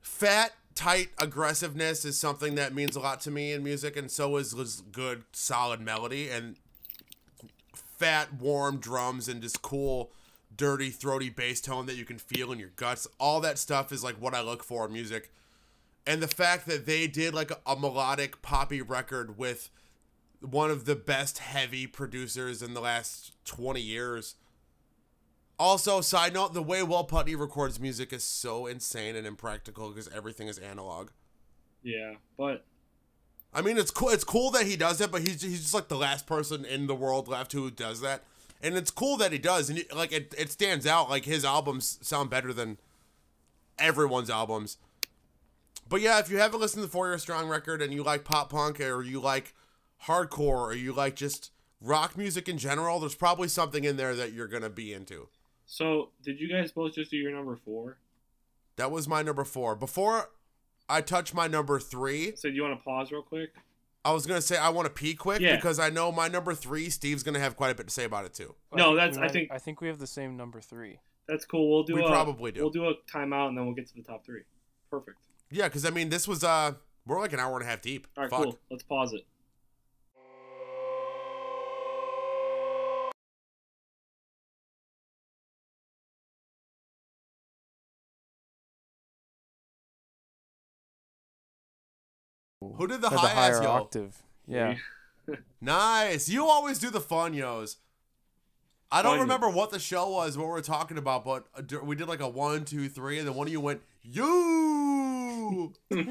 fat, 0.01 0.53
tight 0.79 1.09
aggressiveness 1.19 2.05
is 2.05 2.17
something 2.17 2.55
that 2.55 2.73
means 2.73 2.95
a 2.95 3.01
lot 3.01 3.21
to 3.21 3.33
me 3.33 3.51
in 3.51 3.65
music, 3.65 3.97
and 3.97 4.09
so 4.09 4.37
is, 4.37 4.55
good, 4.93 5.25
solid 5.33 5.81
melody 5.81 6.29
and 6.29 6.55
fat, 7.75 8.33
warm 8.35 8.79
drums 8.79 9.27
and 9.27 9.43
just 9.43 9.61
cool, 9.61 10.13
dirty, 10.57 10.91
throaty 10.91 11.31
bass 11.31 11.61
tone 11.61 11.87
that 11.87 11.97
you 11.97 12.05
can 12.05 12.17
feel 12.17 12.53
in 12.53 12.61
your 12.61 12.71
guts. 12.77 13.09
All 13.19 13.41
that 13.41 13.59
stuff 13.59 13.91
is 13.91 14.05
like 14.05 14.15
what 14.21 14.35
I 14.35 14.41
look 14.41 14.63
for 14.63 14.87
in 14.87 14.93
music. 14.93 15.33
And 16.07 16.23
the 16.23 16.29
fact 16.29 16.65
that 16.67 16.87
they 16.87 17.09
did 17.09 17.35
like 17.35 17.51
a, 17.51 17.59
a 17.67 17.77
melodic 17.77 18.41
poppy 18.41 18.81
record 18.81 19.37
with 19.37 19.71
one 20.41 20.71
of 20.71 20.85
the 20.85 20.95
best 20.95 21.39
heavy 21.39 21.89
producers 21.89 22.63
in 22.63 22.75
the 22.75 22.81
last 22.81 23.33
20 23.47 23.81
years. 23.81 24.37
Also, 25.59 26.01
side 26.01 26.35
note, 26.35 26.55
the 26.55 26.63
way 26.63 26.83
Will 26.83 27.05
Putney 27.05 27.35
records 27.35 27.81
music 27.81 28.13
is 28.13 28.23
so 28.23 28.67
insane 28.67 29.17
and 29.17 29.27
impractical 29.27 29.89
because 29.89 30.09
everything 30.15 30.47
is 30.47 30.59
analog. 30.59 31.11
Yeah, 31.83 32.15
but 32.37 32.65
I 33.53 33.63
mean, 33.63 33.77
it's 33.77 33.91
cool. 33.91 34.11
It's 34.11 34.25
cool 34.25 34.51
that 34.53 34.67
he 34.67 34.77
does 34.77 35.01
it, 35.01 35.11
but 35.11 35.23
he's 35.23 35.43
he's 35.43 35.63
just 35.63 35.75
like 35.75 35.89
the 35.89 35.97
last 35.97 36.27
person 36.27 36.65
in 36.65 36.87
the 36.87 36.95
world 36.95 37.27
left 37.27 37.53
who 37.53 37.71
does 37.71 38.01
that, 38.03 38.23
and 38.63 38.77
it's 38.77 38.91
cool 38.91 39.17
that 39.17 39.33
he 39.33 39.39
does, 39.39 39.69
and 39.69 39.83
like 39.95 40.13
it, 40.13 40.35
it 40.39 40.51
stands 40.53 40.87
out. 40.87 41.11
Like 41.11 41.25
his 41.25 41.45
albums 41.45 41.99
sound 42.03 42.31
better 42.31 42.53
than 42.53 42.79
everyone's 43.79 44.31
albums. 44.31 44.79
But 45.89 46.03
yeah, 46.03 46.19
if 46.19 46.31
you 46.31 46.39
haven't 46.39 46.61
listened 46.61 46.83
to 46.83 46.87
the 46.87 46.93
Four 46.93 47.09
Year 47.09 47.19
Strong 47.19 47.49
record 47.49 47.81
and 47.81 47.93
you 47.93 48.03
like 48.03 48.25
pop 48.25 48.51
punk 48.51 48.81
or 48.81 49.03
you 49.03 49.21
like 49.21 49.55
hardcore 50.05 50.61
or 50.61 50.75
you 50.75 50.93
like 50.93 51.17
just 51.17 51.51
rock 51.81 52.17
music 52.17 52.49
in 52.49 52.59
general, 52.59 53.01
there's 53.01 53.15
probably 53.15 53.49
something 53.49 53.85
in 53.85 53.97
there 53.97 54.15
that 54.15 54.33
you're 54.33 54.49
gonna 54.49 54.69
be 54.69 54.93
into. 54.93 55.29
So 55.71 56.09
did 56.25 56.41
you 56.41 56.49
guys 56.49 56.73
both 56.73 56.95
just 56.95 57.11
do 57.11 57.17
your 57.19 57.31
number 57.31 57.57
four? 57.65 57.99
That 58.77 58.91
was 58.91 59.07
my 59.07 59.23
number 59.23 59.45
four. 59.45 59.77
Before 59.77 60.31
I 60.89 61.03
touch 61.03 61.35
my 61.35 61.47
number 61.47 61.79
three, 61.79 62.35
So 62.37 62.49
do 62.49 62.55
you 62.55 62.63
want 62.63 62.79
to 62.81 62.83
pause 62.83 63.13
real 63.13 63.23
quick? 63.23 63.51
I 64.05 64.13
was 64.13 64.25
gonna 64.27 64.41
say 64.41 64.57
I 64.57 64.71
want 64.71 64.87
to 64.87 64.93
pee 64.93 65.15
quick 65.15 65.41
Yeah. 65.41 65.57
because 65.57 65.79
I 65.79 65.91
know 65.91 66.11
my 66.11 66.29
number 66.29 66.55
three. 66.55 66.89
Steve's 66.89 67.23
gonna 67.23 67.41
have 67.41 67.57
quite 67.57 67.71
a 67.71 67.75
bit 67.75 67.89
to 67.89 67.93
say 67.93 68.05
about 68.05 68.25
it 68.25 68.33
too. 68.33 68.55
No, 68.73 68.95
that's- 68.97 69.19
I 69.19 69.29
think- 69.29 69.51
I 69.51 69.59
think 69.59 69.81
we 69.83 69.89
have 69.89 69.99
the 69.99 70.07
same 70.07 70.37
number 70.37 70.61
three. 70.63 71.01
That's 71.27 71.45
cool. 71.45 71.69
We'll 71.69 71.83
do. 71.83 71.95
We 71.97 72.03
a, 72.03 72.07
probably 72.07 72.53
do. 72.53 72.63
We'll 72.63 72.71
do 72.71 72.87
a 72.89 72.95
timeout 73.13 73.49
and 73.49 73.59
then 73.59 73.67
we'll 73.67 73.75
get 73.75 73.87
to 73.89 73.95
the 73.95 74.03
top 74.03 74.25
three. 74.25 74.45
Perfect. 74.91 75.19
Yeah, 75.51 75.69
because 75.69 75.85
I 75.85 75.91
mean, 75.91 76.09
this 76.09 76.27
was 76.27 76.43
uh, 76.43 76.75
we're 77.07 77.21
like 77.21 77.35
an 77.35 77.41
hour 77.41 77.55
and 77.59 77.63
a 77.63 77.67
half 77.67 77.83
deep. 77.83 78.07
All 78.17 78.23
right, 78.23 78.31
Fuck. 78.31 78.43
cool. 78.45 78.59
Let's 78.71 78.85
pause 78.85 79.13
it. 79.13 79.27
Who 92.61 92.87
did 92.87 93.01
the 93.01 93.09
Or 93.13 93.17
high 93.19 93.29
higher 93.29 93.57
ass 93.57 93.63
yo? 93.63 93.71
octave. 93.71 94.23
Yeah. 94.47 94.77
Nice. 95.61 96.29
You 96.31 96.47
always 96.47 96.79
do 96.79 96.89
the 96.89 97.01
fun 97.01 97.35
yos. 97.35 97.77
I 98.91 99.03
don't 99.03 99.13
Fun. 99.19 99.21
remember 99.21 99.51
what 99.51 99.71
the 99.71 99.79
show 99.79 100.09
was, 100.09 100.39
what 100.39 100.45
we 100.47 100.51
were 100.53 100.63
talking 100.63 100.97
about, 100.97 101.23
but 101.25 101.45
uh, 101.55 101.63
we 101.85 101.95
did 101.97 102.09
like 102.09 102.21
a 102.21 102.29
one, 102.29 102.65
two, 102.65 102.89
three, 102.89 103.19
and 103.19 103.29
then 103.29 103.35
one 103.35 103.47
of 103.47 103.53
you 103.53 103.61
went 103.61 103.83
you. 104.03 105.75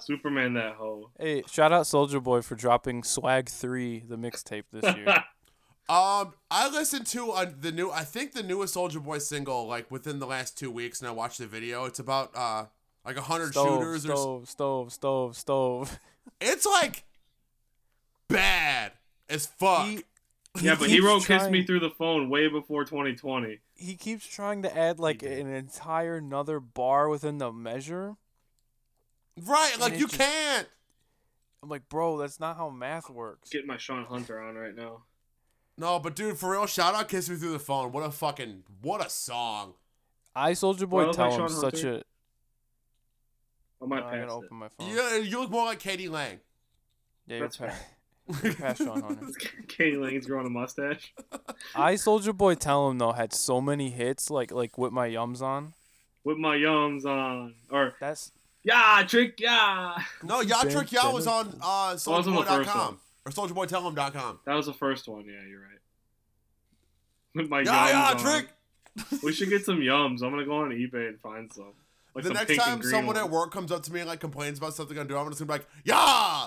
Superman 0.00 0.54
that 0.54 0.74
hoe. 0.74 1.10
Hey, 1.18 1.42
shout 1.50 1.72
out 1.72 1.86
Soulja 1.86 2.22
Boy 2.22 2.42
for 2.42 2.54
dropping 2.54 3.02
Swag 3.02 3.48
Three, 3.48 4.04
the 4.08 4.16
mixtape 4.16 4.64
this 4.72 4.94
year. 4.96 5.24
Um, 5.88 6.34
I 6.50 6.68
listened 6.68 7.06
to 7.08 7.30
uh, 7.30 7.46
the 7.60 7.70
new. 7.70 7.92
I 7.92 8.02
think 8.02 8.32
the 8.32 8.42
newest 8.42 8.74
Soulja 8.74 9.00
Boy 9.00 9.18
single, 9.18 9.68
like 9.68 9.88
within 9.88 10.18
the 10.18 10.26
last 10.26 10.58
two 10.58 10.68
weeks, 10.68 10.98
and 11.00 11.08
I 11.08 11.12
watched 11.12 11.38
the 11.38 11.46
video. 11.46 11.84
It's 11.84 12.00
about 12.00 12.32
uh, 12.34 12.64
like 13.06 13.16
a 13.16 13.22
hundred 13.22 13.52
stove, 13.52 13.78
shooters 13.80 14.04
or. 14.06 14.16
stove, 14.16 14.48
stove, 14.48 14.92
stove, 14.92 15.36
stove. 15.36 15.98
It's 16.40 16.66
like 16.66 17.04
bad 18.28 18.92
as 19.28 19.46
fuck. 19.46 19.86
He, 19.86 20.04
yeah, 20.60 20.74
but 20.78 20.88
he 20.88 20.96
keeps 20.96 21.06
wrote 21.06 21.24
"Kiss 21.24 21.48
Me 21.48 21.64
Through 21.64 21.80
the 21.80 21.90
Phone" 21.90 22.28
way 22.28 22.48
before 22.48 22.84
2020. 22.84 23.60
He 23.74 23.94
keeps 23.94 24.26
trying 24.26 24.62
to 24.62 24.76
add 24.76 24.98
like 24.98 25.22
an 25.22 25.46
entire 25.52 26.16
another 26.16 26.60
bar 26.60 27.08
within 27.08 27.38
the 27.38 27.52
measure. 27.52 28.16
right, 29.42 29.76
like 29.78 29.94
you 29.98 30.06
just- 30.06 30.18
can't. 30.18 30.68
I'm 31.62 31.68
like, 31.68 31.88
bro, 31.88 32.18
that's 32.18 32.38
not 32.38 32.56
how 32.56 32.70
math 32.70 33.10
works. 33.10 33.50
Getting 33.50 33.66
my 33.66 33.76
Sean 33.76 34.04
Hunter 34.04 34.40
on 34.40 34.54
right 34.54 34.74
now. 34.74 35.02
No, 35.78 35.98
but 35.98 36.14
dude, 36.14 36.38
for 36.38 36.52
real, 36.52 36.66
shout 36.66 36.94
out 36.94 37.08
"Kiss 37.08 37.28
Me 37.28 37.36
Through 37.36 37.52
the 37.52 37.58
Phone." 37.58 37.92
What 37.92 38.04
a 38.04 38.10
fucking 38.10 38.64
what 38.82 39.04
a 39.04 39.10
song. 39.10 39.74
I 40.34 40.52
Soulja 40.52 40.88
Boy 40.88 41.04
Well, 41.04 41.14
tell 41.14 41.30
like 41.30 41.34
him 41.40 41.48
Sean 41.48 41.60
such 41.60 41.82
Hunter. 41.82 42.02
A. 43.80 43.84
I 43.84 43.86
might 43.86 44.02
I'm 44.02 44.10
pass 44.10 44.12
gonna 44.12 44.40
it. 44.40 44.44
open 44.44 44.56
my 44.58 44.68
phone. 44.68 44.88
Yeah, 44.88 45.16
you 45.16 45.40
look 45.40 45.50
more 45.50 45.66
like 45.66 45.78
Katie 45.80 46.08
Lang. 46.08 46.40
Yeah, 47.26 47.36
you're 47.38 47.46
That's 47.46 47.56
pa- 47.56 47.68
fair. 47.68 48.40
you're 48.44 48.54
past 48.54 48.78
Sean 48.82 49.02
Hunter. 49.02 49.26
Katie 49.68 49.96
Lang's 49.96 50.26
growing 50.26 50.46
a 50.46 50.50
mustache. 50.50 51.12
I 51.74 51.94
Soulja 51.94 52.36
Boy 52.36 52.54
tell 52.54 52.88
him 52.90 52.98
though 52.98 53.12
had 53.12 53.32
so 53.32 53.60
many 53.60 53.90
hits 53.90 54.30
like 54.30 54.50
like 54.52 54.78
with 54.78 54.92
my 54.92 55.08
yums 55.08 55.42
on. 55.42 55.74
With 56.24 56.38
my 56.38 56.56
yums 56.56 57.04
on. 57.04 57.54
Or, 57.70 57.94
That's 58.00 58.32
yeah, 58.64 59.04
trick, 59.06 59.38
yeah. 59.38 59.96
No, 60.24 60.40
Ya 60.40 60.62
Ben- 60.64 60.72
Trick 60.72 60.90
Ya 60.92 61.08
was 61.12 61.26
on 61.28 61.50
Ben- 61.50 61.60
uh, 61.62 61.90
was 61.92 62.06
on 62.08 62.24
the 62.24 62.42
first 62.42 62.48
SouljaBoy.com 62.68 62.98
or 63.24 63.30
SoldierBoyTellHim.com. 63.32 64.40
That 64.44 64.54
was 64.54 64.66
the 64.66 64.72
first 64.72 65.06
one. 65.06 65.24
Yeah, 65.24 65.46
you're 65.48 65.60
right. 65.60 65.78
With 67.34 67.48
my 67.48 67.60
Yeah, 67.60 67.86
yums 67.86 67.90
yeah, 67.90 68.10
on. 68.10 68.18
Trick. 68.18 68.48
We 69.22 69.32
should 69.32 69.50
get 69.50 69.64
some 69.64 69.78
yums. 69.78 70.22
I'm 70.22 70.30
gonna 70.30 70.44
go 70.46 70.56
on 70.56 70.70
eBay 70.70 71.08
and 71.08 71.20
find 71.20 71.52
some. 71.52 71.74
Like 72.16 72.24
the 72.24 72.32
next 72.34 72.56
time 72.56 72.82
someone 72.82 73.16
ones. 73.16 73.18
at 73.26 73.30
work 73.30 73.52
comes 73.52 73.70
up 73.70 73.82
to 73.84 73.92
me 73.92 74.00
and 74.00 74.08
like 74.08 74.20
complains 74.20 74.58
about 74.58 74.74
something 74.74 74.98
I'm 74.98 75.06
doing, 75.06 75.20
I'm 75.20 75.28
just 75.28 75.38
gonna 75.46 75.58
be 75.58 75.64
like, 75.64 75.68
"Yeah." 75.84 76.46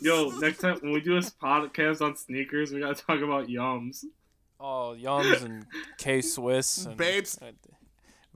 Yo, 0.00 0.30
next 0.40 0.58
time 0.58 0.78
when 0.80 0.92
we 0.92 1.00
do 1.00 1.14
this 1.20 1.30
podcast 1.30 2.00
on 2.00 2.16
sneakers, 2.16 2.72
we 2.72 2.80
gotta 2.80 2.94
talk 2.94 3.20
about 3.20 3.48
yums. 3.48 4.04
oh 4.60 4.96
yums 4.98 5.42
and 5.42 5.66
K 5.98 6.20
Swiss 6.22 6.86
and 6.86 6.96
Babes. 6.96 7.38
and- 7.42 7.56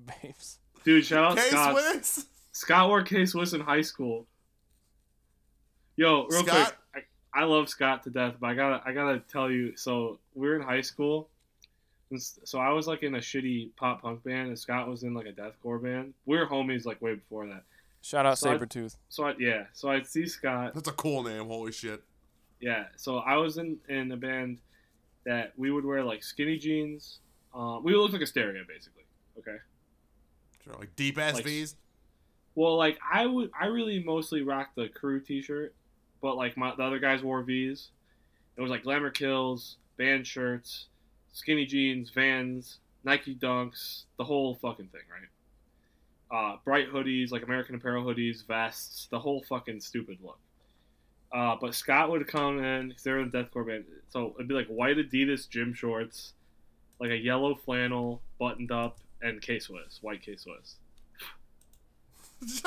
babes. 0.23 0.59
Dude, 0.85 1.05
shout 1.07 1.25
out 1.33 1.37
K 1.39 1.49
Scott. 1.49 1.73
Swiss. 1.73 2.27
Scott 2.53 2.89
wore 2.89 3.03
K 3.03 3.25
Swiss 3.25 3.53
in 3.53 3.61
high 3.61 3.81
school. 3.83 4.27
Yo, 5.97 6.27
real 6.27 6.45
Scott? 6.45 6.75
quick, 6.93 7.07
I, 7.35 7.41
I 7.43 7.45
love 7.45 7.69
Scott 7.69 8.03
to 8.05 8.11
death, 8.11 8.35
but 8.41 8.49
I 8.49 8.55
gotta 8.55 8.83
I 8.85 8.93
gotta 8.93 9.21
tell 9.21 9.51
you. 9.51 9.77
So 9.77 10.19
we're 10.35 10.57
in 10.57 10.63
high 10.63 10.81
school, 10.81 11.21
and 11.21 11.29
s- 11.29 11.34
so 12.17 12.59
I 12.59 12.71
was 12.71 12.87
like 12.87 13.03
in 13.03 13.15
a 13.15 13.19
shitty 13.19 13.71
pop 13.77 14.03
punk 14.03 14.23
band, 14.25 14.49
and 14.49 14.59
Scott 14.59 14.89
was 14.89 15.03
in 15.03 15.15
like 15.15 15.27
a 15.27 15.33
deathcore 15.33 15.83
band. 15.83 16.15
We 16.27 16.37
were 16.39 16.47
homies 16.47 16.85
like 16.85 17.01
way 17.03 17.15
before 17.15 17.47
that. 17.49 17.63
Shout 18.03 18.27
out 18.27 18.39
So 18.39 18.51
I- 18.51 18.53
So 19.09 19.25
I, 19.25 19.35
yeah, 19.39 19.65
so 19.73 19.89
I'd 19.91 20.07
see 20.07 20.27
Scott. 20.27 20.75
That's 20.75 20.89
a 20.89 20.93
cool 20.93 21.23
name. 21.23 21.47
Holy 21.47 21.73
shit. 21.73 22.03
Yeah, 22.61 22.85
so 22.97 23.19
I 23.19 23.37
was 23.37 23.59
in 23.59 23.79
in 23.89 24.13
a 24.13 24.17
band 24.17 24.61
that 25.25 25.53
we 25.57 25.71
would 25.71 25.85
wear 25.85 26.03
like 26.05 26.23
skinny 26.23 26.59
jeans. 26.59 27.19
Um, 27.55 27.83
we 27.83 27.93
would 27.95 28.03
look 28.03 28.13
like 28.13 28.23
a 28.23 28.27
stereo 28.27 28.63
basically. 28.69 29.05
Okay. 29.39 29.57
Sure, 30.63 30.75
like 30.79 30.95
deep 30.97 31.19
ass 31.19 31.35
Like- 31.35 31.45
V's. 31.45 31.77
Well, 32.57 32.77
like 32.77 32.99
I 33.13 33.27
would, 33.27 33.51
I 33.59 33.67
really 33.67 34.03
mostly 34.03 34.43
rocked 34.43 34.77
the 34.77 34.89
crew 34.89 35.19
T-shirt, 35.21 35.75
but 36.23 36.37
like 36.37 36.57
my 36.57 36.73
the 36.77 36.85
other 36.85 37.01
guys 37.01 37.23
wore 37.23 37.43
V's. 37.43 37.91
It 38.57 38.61
was 38.61 38.71
like 38.71 38.85
Glamour 38.85 39.11
Kills, 39.11 39.77
band 39.97 40.25
shirts, 40.27 40.87
skinny 41.35 41.67
jeans, 41.67 42.11
Vans, 42.11 42.79
Nike 43.05 43.35
Dunks, 43.35 44.05
the 44.17 44.25
whole 44.25 44.55
fucking 44.55 44.89
thing, 44.89 45.03
right? 45.11 45.29
Uh, 46.35 46.57
bright 46.65 46.91
hoodies, 46.91 47.31
like 47.31 47.43
American 47.43 47.75
Apparel 47.75 48.05
hoodies, 48.05 48.47
vests, 48.47 49.09
the 49.11 49.19
whole 49.19 49.43
fucking 49.43 49.81
stupid 49.81 50.19
look. 50.23 50.39
Uh, 51.33 51.57
but 51.61 51.75
Scott 51.75 52.11
would 52.11 52.27
come 52.29 52.63
in 52.65 52.89
because 52.89 53.03
they 53.03 53.11
were 53.11 53.21
in 53.21 53.31
the 53.31 53.39
deathcore 53.39 53.67
band, 53.67 53.85
so 54.09 54.33
it'd 54.37 54.49
be 54.49 54.55
like 54.55 54.69
white 54.69 54.97
Adidas 54.97 55.49
gym 55.49 55.75
shorts, 55.75 56.33
like 57.01 57.11
a 57.11 57.17
yellow 57.17 57.55
flannel 57.55 58.23
buttoned 58.39 58.71
up, 58.71 58.99
and 59.21 59.43
K 59.43 59.59
Swiss, 59.59 59.99
white 60.01 60.23
K 60.23 60.37
Swiss. 60.37 60.77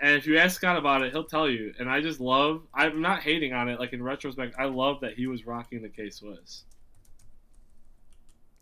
And 0.00 0.16
if 0.16 0.26
you 0.26 0.38
ask 0.38 0.56
Scott 0.56 0.76
about 0.76 1.02
it, 1.02 1.12
he'll 1.12 1.24
tell 1.24 1.48
you. 1.48 1.74
And 1.78 1.88
I 1.88 2.00
just 2.00 2.20
love. 2.20 2.62
I'm 2.74 3.00
not 3.00 3.20
hating 3.20 3.52
on 3.52 3.68
it. 3.68 3.80
Like 3.80 3.92
in 3.92 4.02
retrospect, 4.02 4.54
I 4.58 4.66
love 4.66 5.00
that 5.00 5.14
he 5.14 5.26
was 5.26 5.46
rocking 5.46 5.82
the 5.82 5.88
K 5.88 6.10
Swiss. 6.10 6.64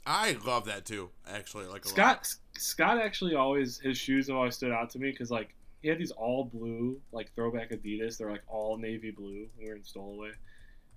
I 0.07 0.37
love 0.45 0.67
that 0.67 0.85
too. 0.85 1.11
Actually, 1.29 1.67
like 1.67 1.85
a 1.85 1.89
lot. 1.89 1.95
Scott 1.97 2.35
Scott 2.57 2.99
actually 2.99 3.35
always 3.35 3.79
his 3.79 3.99
shoes 3.99 4.29
have 4.29 4.37
always 4.37 4.55
stood 4.55 4.71
out 4.71 4.89
to 4.91 4.99
me 4.99 5.11
because 5.11 5.31
like 5.31 5.55
he 5.83 5.89
had 5.89 5.99
these 5.99 6.13
all 6.13 6.45
blue 6.45 7.01
like 7.13 7.35
throwback 7.35 7.71
Adidas. 7.71 8.17
They're 8.17 8.31
like 8.31 8.45
all 8.47 8.79
navy 8.79 9.11
blue. 9.11 9.49
We 9.59 9.67
were 9.67 9.75
in 9.75 9.83
Stowaway, 9.83 10.31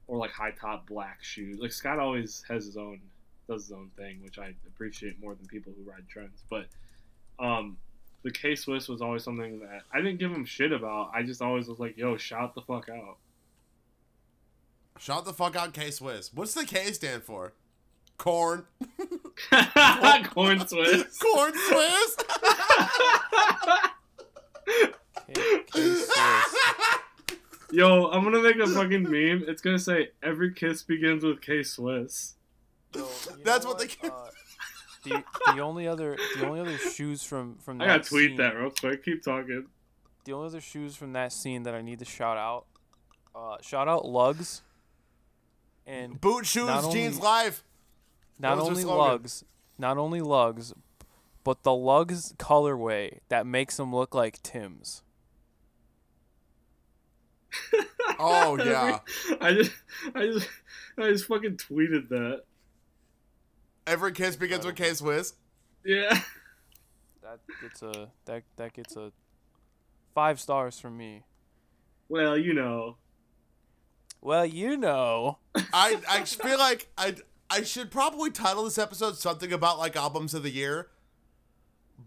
or 0.07 0.17
like 0.17 0.31
high 0.31 0.51
top 0.51 0.87
black 0.87 1.23
shoes. 1.23 1.57
Like 1.59 1.71
Scott 1.71 1.97
always 1.97 2.43
has 2.47 2.65
his 2.65 2.77
own 2.77 3.01
does 3.47 3.63
his 3.63 3.71
own 3.71 3.89
thing, 3.97 4.21
which 4.23 4.37
I 4.37 4.53
appreciate 4.67 5.19
more 5.19 5.33
than 5.33 5.47
people 5.47 5.73
who 5.75 5.89
ride 5.89 6.07
trends. 6.07 6.43
But 6.47 6.67
um, 7.39 7.77
the 8.21 8.31
K 8.31 8.55
Swiss 8.55 8.87
was 8.87 9.01
always 9.01 9.23
something 9.23 9.59
that 9.61 9.81
I 9.91 9.97
didn't 9.97 10.19
give 10.19 10.31
him 10.31 10.45
shit 10.45 10.71
about. 10.71 11.11
I 11.15 11.23
just 11.23 11.41
always 11.41 11.67
was 11.67 11.79
like, 11.79 11.97
yo, 11.97 12.15
shout 12.15 12.53
the 12.53 12.61
fuck 12.61 12.89
out. 12.89 13.17
Shout 14.99 15.25
the 15.25 15.33
fuck 15.33 15.55
out 15.55 15.73
K 15.73 15.89
Swiss. 15.89 16.31
What's 16.33 16.53
the 16.53 16.65
K 16.65 16.91
stand 16.91 17.23
for? 17.23 17.53
Corn. 18.19 18.65
Corn 20.33 20.67
Swiss. 20.67 21.17
Corn 21.21 21.53
Swiss. 21.55 22.15
K- 25.33 25.63
K-Swiss. 25.73 26.11
Yo, 27.71 28.07
I'm 28.07 28.23
gonna 28.23 28.41
make 28.41 28.57
a 28.57 28.67
fucking 28.67 29.03
meme. 29.03 29.45
It's 29.47 29.61
gonna 29.61 29.79
say 29.79 30.09
every 30.21 30.53
kiss 30.53 30.83
begins 30.83 31.23
with 31.23 31.41
K 31.41 31.63
Swiss. 31.63 32.35
Yo, 32.95 33.07
That's 33.43 33.63
know 33.63 33.71
what 33.71 33.79
they 33.79 33.87
get. 33.87 34.11
Uh, 34.11 34.25
the 35.03 35.23
the 35.55 35.59
only 35.61 35.87
other 35.87 36.17
the 36.37 36.45
only 36.47 36.59
other 36.59 36.77
shoes 36.77 37.23
from 37.23 37.57
from 37.57 37.79
I 37.81 37.85
that 37.87 37.97
gotta 37.99 38.09
tweet 38.09 38.29
scene, 38.31 38.37
that 38.37 38.55
real 38.55 38.71
quick. 38.71 39.05
Keep 39.05 39.23
talking. 39.23 39.67
The 40.25 40.33
only 40.33 40.47
other 40.47 40.61
shoes 40.61 40.95
from 40.95 41.13
that 41.13 41.31
scene 41.31 41.63
that 41.63 41.73
I 41.75 41.81
need 41.81 41.99
to 41.99 42.05
shout 42.05 42.37
out. 42.37 42.65
Uh, 43.35 43.57
shout 43.61 43.87
out 43.87 44.03
Lugz. 44.03 44.61
And 45.85 46.19
Boot 46.19 46.45
shoes, 46.45 46.67
jeans 46.91 47.15
only- 47.17 47.19
live. 47.19 47.63
Not 48.39 48.57
was 48.57 48.67
only? 48.67 48.83
Lugz, 48.83 49.43
not 49.77 49.97
only 49.97 50.21
Lugz, 50.21 50.73
but 51.43 51.63
the 51.63 51.71
Lugz 51.71 52.35
colorway 52.37 53.19
that 53.29 53.45
makes 53.45 53.77
them 53.77 53.93
look 53.93 54.15
like 54.15 54.41
Tim's. 54.41 55.03
Oh 58.21 58.57
yeah. 58.63 58.99
I 59.39 59.53
just, 59.53 59.71
I 60.13 60.25
just, 60.25 60.49
I 60.97 61.09
just 61.09 61.25
fucking 61.25 61.55
tweeted 61.55 62.09
that. 62.09 62.43
Every 63.87 64.11
kiss 64.11 64.35
begins 64.35 64.65
with 64.65 64.75
K 64.75 64.93
Swiss. 64.93 65.33
Yeah. 65.85 66.19
That 67.23 67.39
gets 67.61 67.81
a 67.81 68.09
that 68.25 68.43
that 68.57 68.73
gets 68.73 68.95
a 68.95 69.11
five 70.13 70.39
stars 70.39 70.79
from 70.79 70.97
me. 70.97 71.23
Well, 72.09 72.37
you 72.37 72.53
know. 72.53 72.97
Well, 74.21 74.45
you 74.45 74.75
know. 74.75 75.37
I 75.71 75.97
I 76.09 76.23
feel 76.25 76.57
like 76.57 76.89
I 76.97 77.15
I 77.49 77.63
should 77.63 77.91
probably 77.91 78.29
title 78.29 78.63
this 78.63 78.77
episode 78.77 79.17
something 79.17 79.51
about 79.51 79.79
like 79.79 79.95
albums 79.95 80.33
of 80.33 80.43
the 80.43 80.51
year. 80.51 80.89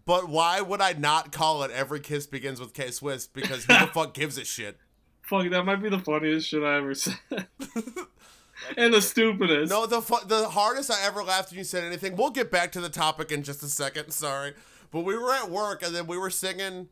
But 0.05 0.27
why 0.27 0.59
would 0.61 0.81
I 0.81 0.93
not 0.93 1.31
call 1.31 1.63
it 1.63 1.71
Every 1.71 1.99
Kiss 1.99 2.25
Begins 2.25 2.59
with 2.59 2.73
K 2.73 2.91
Swiss? 2.91 3.27
Because 3.27 3.65
who 3.65 3.73
the 3.73 3.87
fuck 3.93 4.13
gives 4.13 4.37
a 4.37 4.45
shit? 4.45 4.77
Fuck, 5.21 5.49
that 5.49 5.63
might 5.63 5.81
be 5.81 5.89
the 5.89 5.99
funniest 5.99 6.49
shit 6.49 6.63
I 6.63 6.77
ever 6.77 6.95
said. 6.95 7.17
and 8.77 8.93
the 8.93 9.01
stupidest. 9.01 9.71
No, 9.71 9.85
the 9.85 10.01
fu- 10.01 10.25
the 10.25 10.49
hardest 10.49 10.91
I 10.91 11.05
ever 11.05 11.23
laughed 11.23 11.51
when 11.51 11.59
you 11.59 11.63
said 11.63 11.83
anything. 11.83 12.15
We'll 12.15 12.31
get 12.31 12.51
back 12.51 12.71
to 12.73 12.81
the 12.81 12.89
topic 12.89 13.31
in 13.31 13.43
just 13.43 13.63
a 13.63 13.67
second. 13.67 14.11
Sorry, 14.11 14.53
but 14.91 15.01
we 15.01 15.17
were 15.17 15.31
at 15.31 15.49
work 15.49 15.83
and 15.83 15.95
then 15.95 16.07
we 16.07 16.17
were 16.17 16.29
singing 16.29 16.89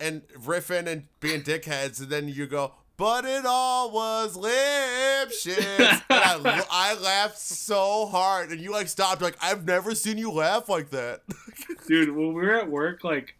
and 0.00 0.22
riffing 0.28 0.86
and 0.86 1.04
being 1.20 1.42
dickheads, 1.42 2.00
and 2.00 2.08
then 2.08 2.28
you 2.28 2.46
go, 2.46 2.74
"But 2.96 3.24
it 3.24 3.44
all 3.46 3.90
was 3.90 4.36
lip 4.36 5.32
shit." 5.32 5.58
and 5.80 6.02
I, 6.10 6.64
I 6.70 6.94
laughed 6.94 7.38
so 7.38 8.06
hard, 8.06 8.50
and 8.50 8.60
you 8.60 8.70
like 8.72 8.88
stopped. 8.88 9.22
Like 9.22 9.36
I've 9.40 9.64
never 9.66 9.94
seen 9.94 10.18
you 10.18 10.30
laugh 10.30 10.68
like 10.68 10.90
that. 10.90 11.22
dude 11.86 12.10
when 12.14 12.28
we 12.28 12.42
were 12.42 12.54
at 12.54 12.70
work 12.70 13.04
like 13.04 13.36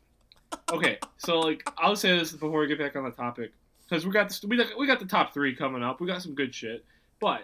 okay 0.70 0.98
so 1.16 1.40
like 1.40 1.68
i'll 1.78 1.97
say 1.97 2.16
this 2.16 2.31
before 2.31 2.60
we 2.60 2.66
get 2.66 2.78
back 2.78 2.94
on 2.94 3.02
the 3.05 3.10
topic 3.10 3.52
because 3.89 4.05
we 4.06 4.12
got 4.12 4.28
this, 4.28 4.43
we, 4.44 4.56
got- 4.56 4.78
we 4.78 4.86
got 4.86 4.98
the 5.01 5.06
top 5.06 5.32
three 5.35 5.55
coming 5.56 5.82
up 5.82 6.01
we 6.01 6.06
got 6.06 6.22
some 6.22 6.35
good 6.35 6.55
shit 6.55 6.85
but 7.20 7.43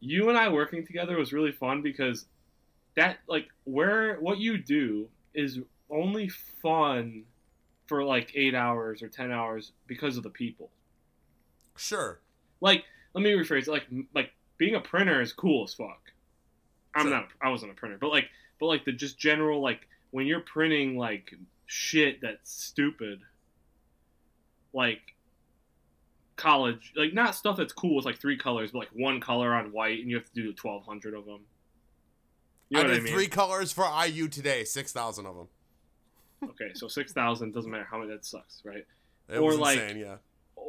you 0.00 0.28
and 0.28 0.36
i 0.36 0.48
working 0.48 0.84
together 0.84 1.16
was 1.16 1.32
really 1.32 1.52
fun 1.52 1.80
because 1.80 2.26
that 2.96 3.18
like 3.28 3.48
where 3.64 4.16
what 4.20 4.38
you 4.38 4.58
do 4.58 5.08
is 5.32 5.60
only 5.90 6.28
fun 6.28 7.22
for 7.86 8.04
like 8.04 8.32
eight 8.34 8.54
hours 8.54 9.02
or 9.02 9.08
ten 9.08 9.30
hours 9.30 9.72
because 9.86 10.16
of 10.16 10.22
the 10.24 10.30
people 10.30 10.70
sure. 11.76 12.20
like 12.60 12.84
let 13.14 13.22
me 13.22 13.30
rephrase 13.32 13.62
it 13.62 13.68
like 13.68 13.86
like 14.14 14.30
being 14.58 14.74
a 14.74 14.80
printer 14.80 15.20
is 15.20 15.32
cool 15.32 15.64
as 15.64 15.74
fuck 15.74 16.00
i'm 16.94 17.02
Sure. 17.06 17.10
not 17.10 17.28
i 17.42 17.48
wasn't 17.48 17.70
a 17.70 17.74
printer 17.74 17.98
but 18.00 18.10
like 18.10 18.26
but 18.60 18.66
like 18.66 18.84
the 18.84 18.92
just 18.92 19.18
general 19.18 19.60
like 19.60 19.80
when 20.10 20.26
you're 20.26 20.40
printing 20.40 20.96
like 20.96 21.34
shit 21.66 22.20
that's 22.20 22.52
stupid 22.52 23.20
like 24.72 25.00
college 26.36 26.92
like 26.96 27.12
not 27.14 27.34
stuff 27.34 27.56
that's 27.56 27.72
cool 27.72 27.94
with 27.96 28.04
like 28.04 28.18
three 28.18 28.36
colors 28.36 28.72
but 28.72 28.80
like 28.80 28.88
one 28.92 29.20
color 29.20 29.54
on 29.54 29.70
white 29.72 30.00
and 30.00 30.10
you 30.10 30.16
have 30.16 30.24
to 30.26 30.34
do 30.34 30.46
1200 30.60 31.14
of 31.14 31.24
them 31.26 31.40
you 32.70 32.76
know 32.78 32.84
I 32.84 32.86
did 32.88 32.96
i 32.98 33.00
mean 33.02 33.12
three 33.12 33.28
colors 33.28 33.72
for 33.72 33.86
IU 34.06 34.26
today. 34.28 34.64
Six 34.64 34.92
thousand 34.92 35.26
of 35.26 35.36
them. 35.36 35.48
okay 36.50 36.72
so 36.74 36.88
6000 36.88 37.52
doesn't 37.52 37.70
matter 37.70 37.86
how 37.88 37.98
many 37.98 38.10
that 38.10 38.24
sucks 38.24 38.62
right 38.64 38.84
It 39.28 39.38
Or 39.38 39.50
was 39.50 39.58
like- 39.58 39.78
insane. 39.78 39.98
Yeah. 39.98 40.16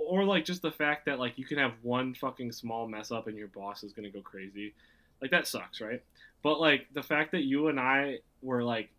Or 0.07 0.23
like 0.23 0.45
just 0.45 0.61
the 0.61 0.71
fact 0.71 1.05
that 1.05 1.19
like 1.19 1.37
you 1.37 1.45
can 1.45 1.57
have 1.57 1.73
one 1.81 2.13
fucking 2.13 2.51
small 2.51 2.87
mess 2.87 3.11
up 3.11 3.27
and 3.27 3.37
your 3.37 3.47
boss 3.47 3.83
is 3.83 3.93
gonna 3.93 4.09
go 4.09 4.21
crazy. 4.21 4.73
Like 5.21 5.31
that 5.31 5.47
sucks 5.47 5.81
right? 5.81 6.01
But 6.43 6.59
like 6.59 6.87
the 6.93 7.03
fact 7.03 7.31
that 7.31 7.43
you 7.43 7.67
and 7.67 7.79
i 7.79 8.19
were 8.41 8.63
like 8.63 8.89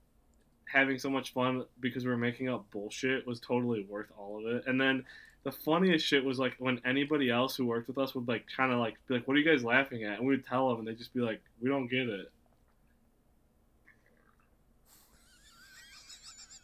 having 0.64 0.98
so 0.98 1.08
much 1.08 1.32
fun 1.32 1.64
because 1.80 2.04
we 2.04 2.10
were 2.10 2.16
making 2.16 2.48
up 2.48 2.68
bullshit 2.70 3.26
was 3.26 3.38
totally 3.40 3.84
worth 3.88 4.10
all 4.18 4.38
of 4.38 4.46
it. 4.56 4.64
And 4.66 4.80
then 4.80 5.04
the 5.44 5.52
funniest 5.52 6.04
shit 6.04 6.24
was 6.24 6.38
like 6.38 6.54
when 6.58 6.80
anybody 6.84 7.30
else 7.30 7.54
who 7.54 7.66
worked 7.66 7.86
with 7.86 7.98
us 7.98 8.14
would 8.14 8.26
like 8.26 8.44
kind 8.54 8.72
of 8.72 8.80
like 8.80 8.94
be 9.06 9.14
like 9.14 9.28
what 9.28 9.36
are 9.36 9.40
you 9.40 9.48
guys 9.48 9.64
laughing 9.64 10.04
at? 10.04 10.18
And 10.18 10.26
we 10.26 10.34
would 10.34 10.46
tell 10.46 10.68
them 10.68 10.80
and 10.80 10.88
they'd 10.88 10.98
just 10.98 11.14
be 11.14 11.20
like 11.20 11.40
we 11.60 11.68
don't 11.68 11.88
get 11.88 12.08
it. 12.08 12.30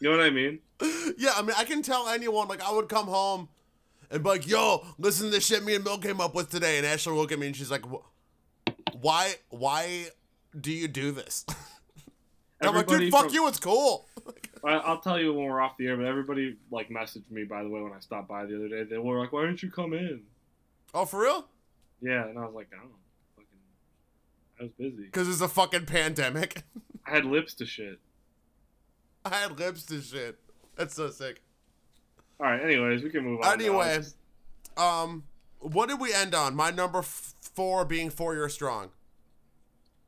You 0.03 0.11
know 0.11 0.17
what 0.17 0.25
i 0.25 0.29
mean? 0.29 0.59
Yeah, 1.17 1.31
I 1.35 1.41
mean, 1.41 1.55
I 1.57 1.63
can 1.63 1.81
tell 1.81 2.09
anyone. 2.09 2.47
Like, 2.47 2.61
I 2.61 2.71
would 2.71 2.89
come 2.89 3.07
home 3.07 3.47
and 4.11 4.23
be 4.23 4.29
like, 4.29 4.47
"Yo, 4.47 4.85
listen 4.97 5.27
to 5.27 5.31
this 5.31 5.45
shit 5.45 5.63
me 5.63 5.75
and 5.75 5.83
Mill 5.83 5.97
came 5.97 6.19
up 6.21 6.33
with 6.35 6.49
today." 6.49 6.77
And 6.77 6.85
Ashley 6.85 7.13
will 7.13 7.19
look 7.19 7.31
at 7.31 7.39
me 7.39 7.47
and 7.47 7.55
she's 7.55 7.71
like, 7.71 7.83
"Why? 8.93 9.35
Why 9.49 10.07
do 10.59 10.71
you 10.71 10.87
do 10.87 11.11
this?" 11.11 11.45
And 12.59 12.69
I'm 12.69 12.75
like, 12.77 12.87
"Dude, 12.87 13.11
fuck 13.11 13.25
from- 13.25 13.33
you. 13.33 13.47
It's 13.49 13.59
cool." 13.59 14.07
I'll 14.63 14.99
tell 14.99 15.19
you 15.19 15.33
when 15.33 15.45
we're 15.47 15.59
off 15.59 15.75
the 15.75 15.87
air, 15.87 15.97
but 15.97 16.05
everybody 16.05 16.55
like 16.71 16.87
messaged 16.87 17.29
me 17.29 17.43
by 17.43 17.61
the 17.61 17.67
way 17.67 17.81
when 17.81 17.91
I 17.91 17.99
stopped 17.99 18.29
by 18.29 18.45
the 18.45 18.55
other 18.55 18.69
day. 18.69 18.83
They 18.83 18.97
were 18.97 19.19
like, 19.19 19.33
"Why 19.33 19.45
didn't 19.45 19.61
you 19.61 19.69
come 19.69 19.91
in?" 19.93 20.21
Oh, 20.93 21.03
for 21.03 21.19
real? 21.23 21.45
Yeah, 22.01 22.25
and 22.27 22.39
I 22.39 22.45
was 22.45 22.53
like, 22.55 22.69
"I 22.71 22.77
don't 22.77 22.89
know, 22.89 22.95
fucking, 23.35 23.59
I 24.61 24.63
was 24.63 24.71
busy. 24.79 25.03
Because 25.05 25.27
it's 25.27 25.41
a 25.41 25.49
fucking 25.49 25.87
pandemic. 25.87 26.63
I 27.05 27.11
had 27.11 27.25
lips 27.25 27.53
to 27.55 27.65
shit." 27.65 27.99
I 29.25 29.35
had 29.35 29.59
lips 29.59 29.83
to 29.87 30.01
shit. 30.01 30.39
That's 30.77 30.95
so 30.95 31.09
sick. 31.09 31.41
All 32.39 32.47
right. 32.47 32.61
Anyways, 32.61 33.03
we 33.03 33.09
can 33.09 33.23
move 33.23 33.39
on. 33.41 33.45
now. 33.47 33.51
Anyway. 33.53 34.03
Um, 34.77 35.23
what 35.59 35.87
did 35.89 35.99
we 35.99 36.13
end 36.13 36.33
on? 36.35 36.55
My 36.55 36.71
number 36.71 36.99
f- 36.99 37.35
four 37.41 37.85
being 37.85 38.09
four 38.09 38.33
year 38.33 38.49
strong. 38.49 38.89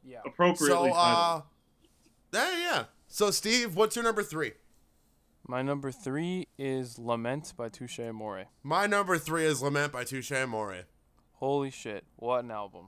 Yeah. 0.04 0.20
appropriately 0.26 0.68
So, 0.68 0.94
titled. 0.94 0.96
uh, 0.98 1.42
yeah, 2.34 2.58
yeah. 2.60 2.84
So, 3.08 3.32
Steve, 3.32 3.76
what's 3.76 3.96
your 3.96 4.04
number 4.04 4.22
three? 4.24 4.54
My 5.48 5.62
number 5.62 5.92
three 5.92 6.48
is 6.58 6.98
Lament 7.00 7.54
by 7.56 7.70
Touche 7.70 8.00
Amore. 8.00 8.46
My 8.64 8.88
number 8.88 9.18
three 9.18 9.46
is 9.46 9.62
Lament 9.62 9.94
by 9.94 10.04
Touche 10.04 10.32
Amore. 10.32 10.86
Holy 11.34 11.70
shit, 11.72 12.04
what 12.18 12.44
an 12.44 12.52
album. 12.52 12.88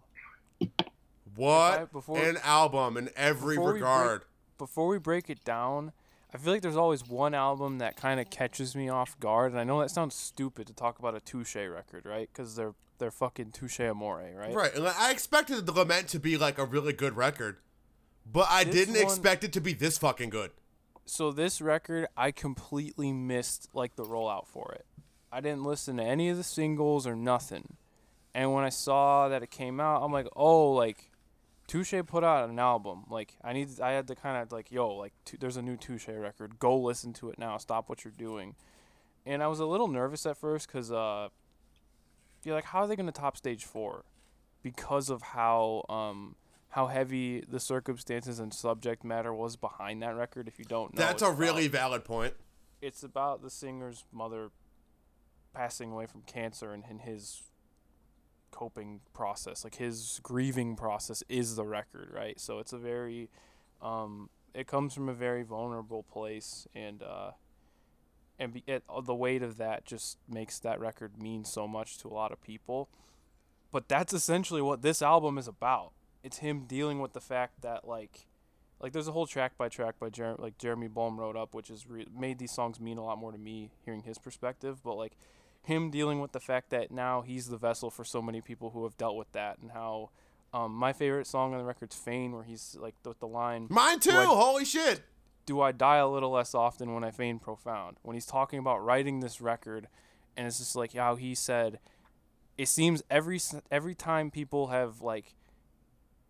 What 1.35 1.79
I- 1.81 1.85
before- 1.85 2.17
an 2.17 2.37
album 2.43 2.97
in 2.97 3.09
every 3.15 3.55
before 3.55 3.73
we 3.73 3.79
break- 3.79 3.83
regard. 3.83 4.25
Before 4.57 4.87
we 4.87 4.97
break 4.97 5.29
it 5.29 5.43
down, 5.43 5.93
I 6.33 6.37
feel 6.37 6.53
like 6.53 6.61
there's 6.61 6.75
always 6.77 7.07
one 7.07 7.33
album 7.33 7.77
that 7.79 7.95
kind 7.95 8.19
of 8.19 8.29
catches 8.29 8.75
me 8.75 8.89
off 8.89 9.17
guard, 9.19 9.51
and 9.51 9.59
I 9.59 9.63
know 9.63 9.79
that 9.79 9.89
sounds 9.91 10.13
stupid 10.15 10.67
to 10.67 10.73
talk 10.73 10.99
about 10.99 11.15
a 11.15 11.19
Touche 11.21 11.55
record, 11.55 12.05
right? 12.05 12.29
Because 12.31 12.55
they're 12.55 12.73
they're 12.99 13.11
fucking 13.11 13.51
Touche 13.51 13.79
Amore, 13.79 14.31
right? 14.35 14.53
Right. 14.53 14.75
And 14.75 14.87
I 14.87 15.11
expected 15.11 15.65
the 15.65 15.71
Lament 15.71 16.07
to 16.09 16.19
be 16.19 16.35
like 16.35 16.57
a 16.57 16.65
really 16.65 16.93
good 16.93 17.15
record, 17.15 17.57
but 18.31 18.47
I 18.49 18.63
This 18.63 18.73
didn't 18.73 18.95
one- 18.95 19.03
expect 19.03 19.43
it 19.43 19.53
to 19.53 19.61
be 19.61 19.73
this 19.73 19.97
fucking 19.99 20.29
good. 20.31 20.51
So 21.05 21.31
this 21.31 21.61
record, 21.61 22.07
I 22.17 22.31
completely 22.31 23.13
missed 23.13 23.69
like 23.73 23.95
the 23.95 24.03
rollout 24.03 24.47
for 24.47 24.73
it. 24.73 24.85
I 25.31 25.39
didn't 25.41 25.63
listen 25.63 25.97
to 25.97 26.03
any 26.03 26.27
of 26.29 26.37
the 26.37 26.43
singles 26.43 27.05
or 27.07 27.15
nothing. 27.15 27.77
And 28.33 28.51
when 28.53 28.63
I 28.65 28.69
saw 28.69 29.29
that 29.29 29.41
it 29.43 29.51
came 29.51 29.79
out, 29.79 30.03
I'm 30.03 30.11
like, 30.11 30.27
oh, 30.35 30.71
like 30.73 31.06
Touche 31.67 31.93
put 32.05 32.23
out 32.23 32.49
an 32.49 32.59
album. 32.59 33.03
Like 33.09 33.35
I 33.43 33.53
need, 33.53 33.79
I 33.81 33.91
had 33.91 34.07
to 34.07 34.15
kind 34.15 34.41
of 34.41 34.51
like, 34.51 34.71
yo, 34.71 34.89
like 34.95 35.13
t- 35.25 35.37
there's 35.39 35.57
a 35.57 35.61
new 35.61 35.75
Touche 35.77 36.07
record. 36.07 36.59
Go 36.59 36.77
listen 36.77 37.13
to 37.13 37.29
it 37.29 37.37
now. 37.37 37.57
Stop 37.57 37.89
what 37.89 38.03
you're 38.05 38.13
doing. 38.17 38.55
And 39.25 39.43
I 39.43 39.47
was 39.47 39.59
a 39.59 39.65
little 39.65 39.89
nervous 39.89 40.25
at 40.25 40.37
first 40.37 40.67
because 40.67 40.91
uh, 40.91 41.27
you're 42.43 42.55
like, 42.55 42.63
how 42.65 42.79
are 42.79 42.87
they 42.87 42.95
gonna 42.95 43.11
top 43.11 43.35
stage 43.35 43.65
four? 43.65 44.05
Because 44.63 45.09
of 45.09 45.21
how 45.21 45.83
um 45.89 46.35
how 46.69 46.87
heavy 46.87 47.41
the 47.41 47.59
circumstances 47.59 48.39
and 48.39 48.53
subject 48.53 49.03
matter 49.03 49.33
was 49.33 49.55
behind 49.55 50.01
that 50.03 50.15
record. 50.15 50.47
If 50.47 50.59
you 50.59 50.65
don't 50.65 50.93
know, 50.93 50.99
That's 51.01 51.21
a 51.21 51.31
really 51.31 51.67
valid 51.67 52.03
point. 52.05 52.33
it's 52.81 53.03
about 53.03 53.41
the 53.41 53.49
singer's 53.49 54.05
mother 54.11 54.51
passing 55.53 55.91
away 55.91 56.05
from 56.05 56.21
cancer 56.21 56.71
and 56.71 56.83
in 56.89 56.99
his 56.99 57.41
coping 58.51 59.01
process 59.13 59.63
like 59.63 59.75
his 59.75 60.19
grieving 60.23 60.75
process 60.75 61.23
is 61.29 61.55
the 61.55 61.65
record 61.65 62.09
right? 62.13 62.39
So 62.39 62.59
it's 62.59 62.73
a 62.73 62.77
very 62.77 63.29
um 63.81 64.29
it 64.53 64.67
comes 64.67 64.93
from 64.93 65.09
a 65.09 65.13
very 65.13 65.43
vulnerable 65.43 66.03
place 66.03 66.67
and 66.73 67.03
uh 67.03 67.31
and 68.39 68.53
be, 68.53 68.63
it, 68.67 68.83
the 69.03 69.15
weight 69.15 69.41
of 69.41 69.57
that 69.57 69.85
just 69.85 70.17
makes 70.29 70.59
that 70.59 70.79
record 70.79 71.21
mean 71.21 71.43
so 71.43 71.67
much 71.67 71.97
to 71.99 72.07
a 72.07 72.13
lot 72.13 72.31
of 72.31 72.41
people. 72.41 72.89
But 73.71 73.87
that's 73.87 74.13
essentially 74.13 74.61
what 74.61 74.81
this 74.81 75.01
album 75.01 75.37
is 75.37 75.47
about. 75.47 75.91
It's 76.23 76.37
him 76.37 76.65
dealing 76.65 76.99
with 76.99 77.13
the 77.13 77.21
fact 77.21 77.61
that 77.61 77.87
like 77.87 78.27
like 78.79 78.93
there's 78.93 79.07
a 79.07 79.11
whole 79.11 79.25
track 79.25 79.57
by 79.57 79.69
track 79.69 79.95
by 79.99 80.09
Jer- 80.09 80.35
like 80.37 80.57
Jeremy 80.57 80.87
Bolm 80.87 81.19
wrote 81.19 81.35
up, 81.35 81.53
which 81.53 81.69
has 81.69 81.87
re- 81.87 82.07
made 82.15 82.37
these 82.37 82.51
songs 82.51 82.79
mean 82.79 82.97
a 82.97 83.03
lot 83.03 83.17
more 83.17 83.31
to 83.31 83.37
me 83.37 83.71
hearing 83.83 84.03
his 84.03 84.17
perspective. 84.17 84.81
But 84.83 84.95
like 84.95 85.17
him 85.63 85.89
dealing 85.91 86.19
with 86.21 86.31
the 86.31 86.39
fact 86.39 86.69
that 86.69 86.91
now 86.91 87.21
he's 87.21 87.47
the 87.49 87.57
vessel 87.57 87.89
for 87.89 88.03
so 88.03 88.21
many 88.21 88.41
people 88.41 88.69
who 88.71 88.83
have 88.83 88.97
dealt 88.97 89.15
with 89.17 89.31
that, 89.33 89.57
and 89.59 89.71
how 89.71 90.09
um, 90.53 90.73
my 90.73 90.93
favorite 90.93 91.27
song 91.27 91.53
on 91.53 91.59
the 91.59 91.65
record's 91.65 91.95
"Feign," 91.95 92.31
where 92.33 92.43
he's 92.43 92.75
like 92.79 92.95
with 93.05 93.19
the 93.19 93.27
line, 93.27 93.67
Mine 93.69 93.99
too. 93.99 94.11
I- 94.11 94.25
Holy 94.25 94.65
shit. 94.65 95.01
do 95.45 95.61
I 95.61 95.71
die 95.71 95.97
a 95.97 96.07
little 96.07 96.31
less 96.31 96.53
often 96.55 96.93
when 96.93 97.03
I 97.03 97.11
feign 97.11 97.39
profound? 97.39 97.97
When 98.01 98.15
he's 98.15 98.25
talking 98.25 98.59
about 98.59 98.83
writing 98.83 99.19
this 99.19 99.41
record, 99.41 99.87
and 100.35 100.47
it's 100.47 100.57
just 100.59 100.75
like 100.75 100.93
how 100.93 101.15
he 101.15 101.35
said, 101.35 101.79
it 102.57 102.67
seems 102.69 103.03
every 103.09 103.39
every 103.71 103.93
time 103.95 104.31
people 104.31 104.67
have 104.67 105.01
like 105.01 105.33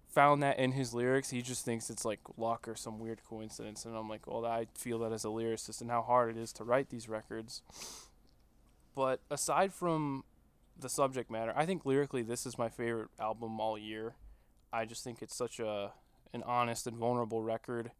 found 0.09 0.41
that 0.41 0.57
in 0.57 0.71
his 0.71 0.95
lyrics, 0.95 1.29
he 1.29 1.43
just 1.43 1.63
thinks 1.63 1.91
it's 1.91 2.03
like 2.03 2.19
luck 2.37 2.67
or 2.67 2.75
some 2.75 2.97
weird 2.99 3.21
coincidence. 3.29 3.85
And 3.85 3.95
I'm 3.95 4.09
like, 4.09 4.25
well, 4.25 4.45
I 4.47 4.65
feel 4.73 4.97
that 4.99 5.11
as 5.11 5.23
a 5.25 5.27
lyricist 5.27 5.79
and 5.79 5.91
how 5.91 6.01
hard 6.01 6.35
it 6.35 6.39
is 6.41 6.51
to 6.53 6.63
write 6.63 6.89
these 6.89 7.07
records. 7.07 7.61
But 8.97 9.21
aside 9.29 9.73
from 9.75 10.23
the 10.75 10.89
subject 10.89 11.29
matter, 11.29 11.53
I 11.55 11.67
think 11.67 11.85
lyrically 11.85 12.23
this 12.23 12.47
is 12.47 12.57
my 12.57 12.67
favorite 12.67 13.09
album 13.19 13.59
all 13.59 13.77
year. 13.77 14.15
I 14.73 14.85
just 14.85 15.03
think 15.03 15.21
it's 15.21 15.35
such 15.35 15.59
a 15.59 15.91
an 16.33 16.41
honest 16.41 16.87
and 16.87 16.97
vulnerable 16.97 17.43
record 17.43 17.91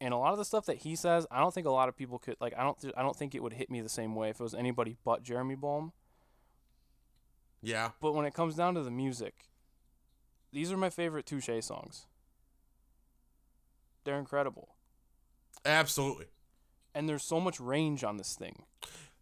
and 0.00 0.12
a 0.12 0.16
lot 0.16 0.32
of 0.32 0.38
the 0.38 0.44
stuff 0.44 0.66
that 0.66 0.78
he 0.78 0.96
says, 0.96 1.28
I 1.30 1.38
don't 1.38 1.54
think 1.54 1.64
a 1.68 1.70
lot 1.70 1.88
of 1.88 1.96
people 1.96 2.18
could 2.18 2.34
like. 2.40 2.54
I 2.58 2.64
don't. 2.64 2.78
Th- 2.80 2.92
I 2.96 3.02
don't 3.02 3.14
think 3.14 3.36
it 3.36 3.42
would 3.42 3.52
hit 3.52 3.70
me 3.70 3.80
the 3.80 3.88
same 3.88 4.16
way 4.16 4.30
if 4.30 4.40
it 4.40 4.42
was 4.42 4.52
anybody 4.52 4.96
but 5.04 5.22
Jeremy 5.22 5.54
Bolm. 5.54 5.92
Yeah. 7.62 7.90
But 8.00 8.12
when 8.12 8.26
it 8.26 8.34
comes 8.34 8.56
down 8.56 8.74
to 8.74 8.82
the 8.82 8.90
music, 8.90 9.44
these 10.52 10.72
are 10.72 10.76
my 10.76 10.90
favorite 10.90 11.24
Touche 11.24 11.48
songs. 11.60 12.06
They're 14.02 14.18
incredible, 14.18 14.70
Absolutely. 15.64 16.26
and 16.96 17.08
there's 17.08 17.22
so 17.22 17.38
much 17.38 17.60
range 17.60 18.02
on 18.02 18.16
this 18.16 18.34
thing. 18.34 18.64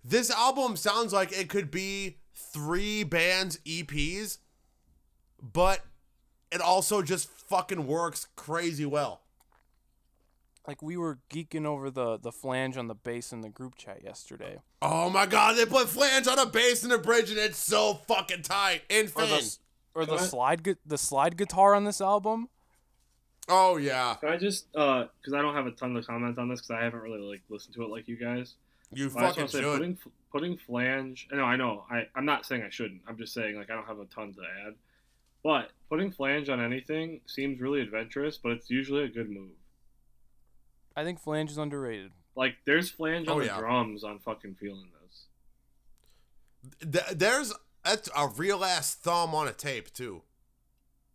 This 0.04 0.30
album 0.30 0.76
sounds 0.76 1.12
like 1.12 1.32
it 1.32 1.48
could 1.48 1.70
be 1.70 2.18
three 2.34 3.04
bands 3.04 3.58
EPs, 3.66 4.38
but 5.42 5.80
it 6.50 6.60
also 6.60 7.02
just 7.02 7.28
fucking 7.28 7.86
works 7.86 8.26
crazy 8.36 8.86
well. 8.86 9.22
Like 10.66 10.82
we 10.82 10.96
were 10.96 11.18
geeking 11.30 11.66
over 11.66 11.90
the 11.90 12.18
the 12.18 12.32
flange 12.32 12.76
on 12.76 12.86
the 12.86 12.94
bass 12.94 13.32
in 13.32 13.40
the 13.40 13.48
group 13.48 13.76
chat 13.76 14.04
yesterday, 14.04 14.58
Oh 14.82 15.10
my 15.10 15.26
god, 15.26 15.56
they 15.56 15.66
put 15.66 15.88
flange 15.88 16.26
on 16.26 16.38
a 16.38 16.46
bass 16.46 16.84
in 16.84 16.92
a 16.92 16.98
bridge 16.98 17.30
and 17.30 17.38
it's 17.38 17.58
so 17.58 17.94
fucking 18.06 18.42
tight. 18.42 18.82
And 18.88 19.10
or 19.14 19.26
the 19.26 19.56
or 19.94 20.06
the 20.06 20.18
slide 20.18 20.62
gu- 20.62 20.76
the 20.86 20.98
slide 20.98 21.36
guitar 21.36 21.74
on 21.74 21.84
this 21.84 22.00
album. 22.00 22.48
Oh 23.48 23.78
yeah. 23.78 24.14
Can 24.20 24.28
I 24.28 24.36
just, 24.36 24.66
uh, 24.76 25.06
because 25.20 25.34
I 25.34 25.42
don't 25.42 25.54
have 25.54 25.66
a 25.66 25.72
ton 25.72 25.96
of 25.96 26.06
comments 26.06 26.38
on 26.38 26.48
this 26.48 26.60
because 26.60 26.70
I 26.70 26.84
haven't 26.84 27.00
really 27.00 27.20
like 27.20 27.42
listened 27.48 27.74
to 27.74 27.82
it 27.82 27.90
like 27.90 28.06
you 28.06 28.16
guys. 28.16 28.54
You 28.92 29.08
But 29.10 29.18
I 29.18 29.26
just 29.26 29.28
fucking 29.28 29.42
want 29.42 29.50
say 29.52 29.60
should. 29.60 29.78
putting 29.78 29.98
putting 30.32 30.56
flange. 30.56 31.28
I 31.32 31.36
know, 31.36 31.44
I 31.44 31.56
know. 31.56 31.84
I 31.90 32.08
I'm 32.14 32.24
not 32.24 32.44
saying 32.46 32.62
I 32.62 32.70
shouldn't. 32.70 33.02
I'm 33.06 33.16
just 33.16 33.32
saying 33.34 33.56
like 33.56 33.70
I 33.70 33.74
don't 33.74 33.86
have 33.86 33.98
a 34.00 34.04
ton 34.06 34.32
to 34.34 34.40
add. 34.66 34.74
But 35.42 35.70
putting 35.88 36.10
flange 36.12 36.48
on 36.48 36.60
anything 36.60 37.20
seems 37.26 37.60
really 37.60 37.80
adventurous, 37.80 38.36
but 38.36 38.52
it's 38.52 38.68
usually 38.68 39.04
a 39.04 39.08
good 39.08 39.30
move. 39.30 39.52
I 40.96 41.04
think 41.04 41.20
flange 41.20 41.50
is 41.50 41.56
underrated. 41.58 42.12
Like 42.36 42.56
there's 42.64 42.90
flange 42.90 43.28
on 43.28 43.36
Oh, 43.36 43.40
the 43.40 43.46
yeah. 43.46 43.58
drums 43.58 44.04
on 44.04 44.18
fucking 44.18 44.56
feeling 44.56 44.88
this. 45.06 45.26
Th- 46.92 47.16
there's 47.16 47.52
that's 47.84 48.10
a 48.16 48.28
real 48.28 48.64
ass 48.64 48.94
thumb 48.94 49.34
on 49.34 49.48
a 49.48 49.52
tape 49.52 49.92
too. 49.92 50.22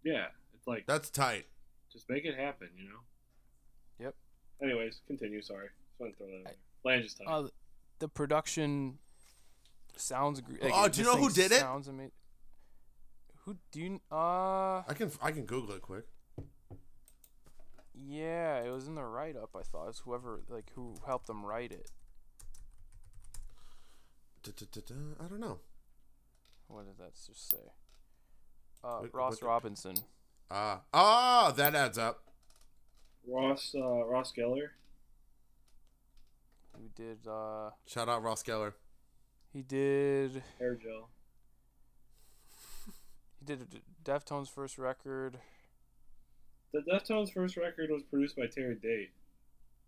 Yeah, 0.04 0.28
it's 0.54 0.66
like 0.68 0.86
That's 0.88 1.10
tight. 1.10 1.46
just 1.92 2.10
make 2.10 2.26
it 2.26 2.36
happen, 2.38 2.70
you 2.78 2.86
know. 2.90 3.00
Yep. 4.00 4.16
Anyways, 4.64 5.02
continue. 5.08 5.42
Sorry, 5.42 5.68
just 5.90 6.00
want 6.00 6.14
to 6.14 6.18
throw 6.18 6.28
that. 6.28 6.36
In 6.38 6.44
there. 6.46 6.54
Flange 6.82 7.06
is 7.06 7.14
tight. 7.14 7.28
Uh, 7.28 7.48
the 8.00 8.08
production 8.08 9.00
sounds. 9.96 10.42
gr- 10.42 10.54
Like, 10.62 10.72
Oh, 10.76 10.88
do 10.88 11.00
you 11.02 11.06
know 11.06 11.16
who 11.18 11.30
thing 11.30 11.44
did 11.50 11.52
it? 11.54 11.60
Sounds 11.60 11.88
amazing. 11.88 12.12
Who 13.46 13.58
do 13.72 13.80
you? 13.80 14.02
Uh, 14.12 14.80
I 14.88 14.94
can 14.96 15.12
I 15.22 15.32
can 15.32 15.46
Google 15.46 15.76
it 15.76 15.82
quick. 15.82 16.06
yeah, 17.94 18.62
it 18.64 18.70
was 18.72 18.88
in 18.88 18.96
the 18.96 19.04
write 19.04 19.36
up. 19.36 19.52
I 19.56 19.62
thought 19.62 19.84
it 19.84 19.88
was 19.88 20.00
whoever 20.00 20.42
like 20.50 20.72
who 20.76 20.96
helped 21.06 21.28
them 21.28 21.46
write 21.46 21.72
it. 21.72 21.92
Da-da-da-da, 24.44 25.24
I 25.24 25.28
don't 25.28 25.40
know. 25.40 25.60
What 26.68 26.86
did 26.86 26.98
that 26.98 27.14
just 27.16 27.50
say? 27.52 27.58
Uh, 28.84 29.00
What- 29.00 29.14
Ross 29.14 29.32
what 29.34 29.40
the- 29.40 29.46
Robinson. 29.48 29.96
Ah, 30.52 30.82
ah, 30.94 31.52
that 31.56 31.74
adds 31.74 31.98
up. 31.98 32.22
Ross 33.28 33.74
uh, 33.76 34.06
Ross 34.06 34.32
Geller. 34.38 34.70
Who 36.78 36.90
did? 36.96 37.28
Uh, 37.28 37.72
Shout 37.86 38.10
out 38.10 38.24
Ross 38.24 38.44
Geller. 38.44 38.74
he 39.54 39.62
did. 39.62 40.44
Hair 40.60 40.76
gel. 40.76 41.10
He 43.40 43.46
did 43.46 43.82
Deftones' 44.04 44.50
first 44.50 44.78
record. 44.78 45.38
The 46.74 46.80
Deftones' 46.82 47.32
first 47.32 47.58
record 47.58 47.90
was 47.92 48.02
produced 48.04 48.36
by 48.36 48.48
Terry 48.48 48.76
Date. 48.76 49.12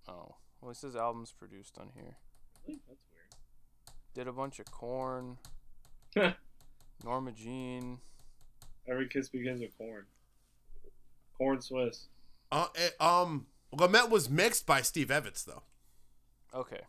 Oh, 0.07 0.35
well, 0.61 0.69
he 0.71 0.75
says 0.75 0.95
albums 0.95 1.33
produced 1.37 1.77
on 1.79 1.89
here. 1.95 2.17
Really? 2.67 2.79
That's 2.87 3.01
weird. 3.11 3.93
Did 4.13 4.27
a 4.27 4.31
bunch 4.31 4.59
of 4.59 4.69
Korn. 4.71 5.37
Norma 7.03 7.31
Jean. 7.31 7.99
Every 8.87 9.07
kiss 9.07 9.29
begins 9.29 9.61
with 9.61 9.77
corn. 9.77 10.05
Corn 11.37 11.61
Swiss. 11.61 12.07
Uh, 12.51 12.67
eh, 12.75 12.89
um, 12.99 13.47
Lament 13.71 14.09
was 14.09 14.29
mixed 14.29 14.65
by 14.65 14.81
Steve 14.81 15.11
Evans 15.11 15.43
though, 15.43 15.63
Okay. 16.53 16.81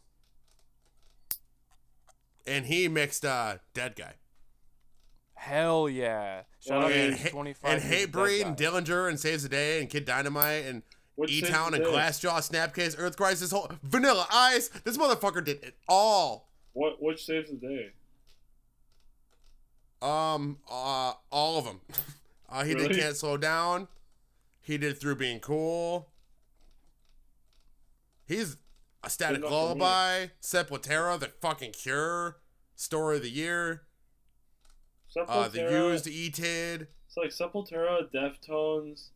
and 2.46 2.66
he 2.66 2.88
mixed 2.88 3.24
uh 3.24 3.56
Deadguy 3.74 4.12
Hell 5.34 5.88
yeah! 5.88 6.42
Shout 6.58 6.78
Well, 6.78 6.86
out 6.86 6.92
and 6.92 7.16
to 7.16 7.22
Ha- 7.22 7.28
25 7.28 7.70
and 7.72 7.82
years 7.90 8.04
of 8.04 8.10
Hatebreed 8.10 8.44
and 8.46 8.56
Dillinger 8.56 9.08
and 9.08 9.20
Saves 9.20 9.44
the 9.44 9.48
Day 9.48 9.80
and 9.80 9.88
Kid 9.88 10.04
Dynamite 10.04 10.64
and 10.66 10.82
E 11.28 11.40
Town, 11.42 11.74
and 11.74 11.84
day? 11.84 11.90
Glassjaw, 11.90 12.38
Snapcase, 12.40 12.96
Earth 12.98 13.16
Crisis, 13.16 13.52
whole 13.52 13.70
Vanilla 13.84 14.26
Ice. 14.32 14.68
This 14.84 14.96
motherfucker 14.96 15.44
did 15.44 15.62
it 15.62 15.76
all. 15.88 16.48
What 16.72 17.00
which 17.00 17.24
saves 17.24 17.50
the 17.50 17.56
day? 17.56 17.90
Um, 20.02 20.58
uh, 20.70 21.12
all 21.30 21.58
of 21.58 21.64
them. 21.64 21.80
Uh, 22.50 22.64
he 22.64 22.74
did 22.74 22.96
Can't 22.98 23.14
Slow 23.14 23.36
Down. 23.36 23.88
He 24.62 24.78
did 24.78 24.98
Through 24.98 25.16
Being 25.16 25.38
Cool. 25.38 26.08
He's 28.26 28.56
A 29.08 29.10
Static 29.10 29.38
enough 29.38 29.48
for 29.48 29.54
me. 29.54 29.80
Lullaby, 29.80 30.26
Sepultura, 30.42 31.18
The 31.18 31.28
Fucking 31.40 31.72
Cure, 31.72 32.36
Story 32.76 33.16
of 33.16 33.22
the 33.22 33.30
Year, 33.30 33.82
uh, 35.16 35.48
The 35.48 35.62
Used, 35.62 36.06
E-Tid. 36.06 36.88
It's 37.06 37.16
like 37.16 37.30
Sepultura, 37.30 38.06
Deftones, 38.12 39.08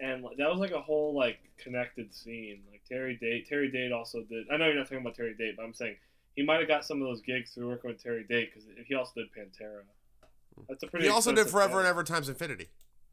and 0.00 0.24
like, 0.24 0.38
that 0.38 0.48
was 0.48 0.60
like 0.60 0.70
a 0.70 0.80
whole 0.80 1.14
like 1.14 1.40
connected 1.58 2.14
scene. 2.14 2.62
Like 2.70 2.82
Terry 2.88 3.18
Date, 3.20 3.46
Terry 3.46 3.70
Date 3.70 3.92
also 3.92 4.22
did. 4.22 4.46
I 4.50 4.56
know 4.56 4.64
you're 4.64 4.76
not 4.76 4.86
talking 4.86 4.98
about 4.98 5.14
Terry 5.14 5.34
Date, 5.34 5.56
but 5.58 5.62
I'm 5.62 5.74
saying 5.74 5.96
he 6.34 6.42
might 6.42 6.60
have 6.60 6.68
got 6.68 6.86
some 6.86 7.02
of 7.02 7.06
those 7.06 7.20
gigs 7.20 7.52
through 7.52 7.68
working 7.68 7.90
with 7.90 8.02
Terry 8.02 8.24
Date 8.26 8.50
because 8.52 8.66
he 8.86 8.94
also 8.94 9.12
did 9.16 9.26
Pantera. 9.26 9.82
That's 10.68 10.82
a 10.82 10.86
pretty. 10.86 11.04
He 11.04 11.12
also 11.12 11.34
did 11.34 11.48
Forever 11.48 11.74
band. 11.74 11.80
and 11.80 11.88
Ever 11.88 12.02
Times 12.02 12.30
Infinity. 12.30 12.68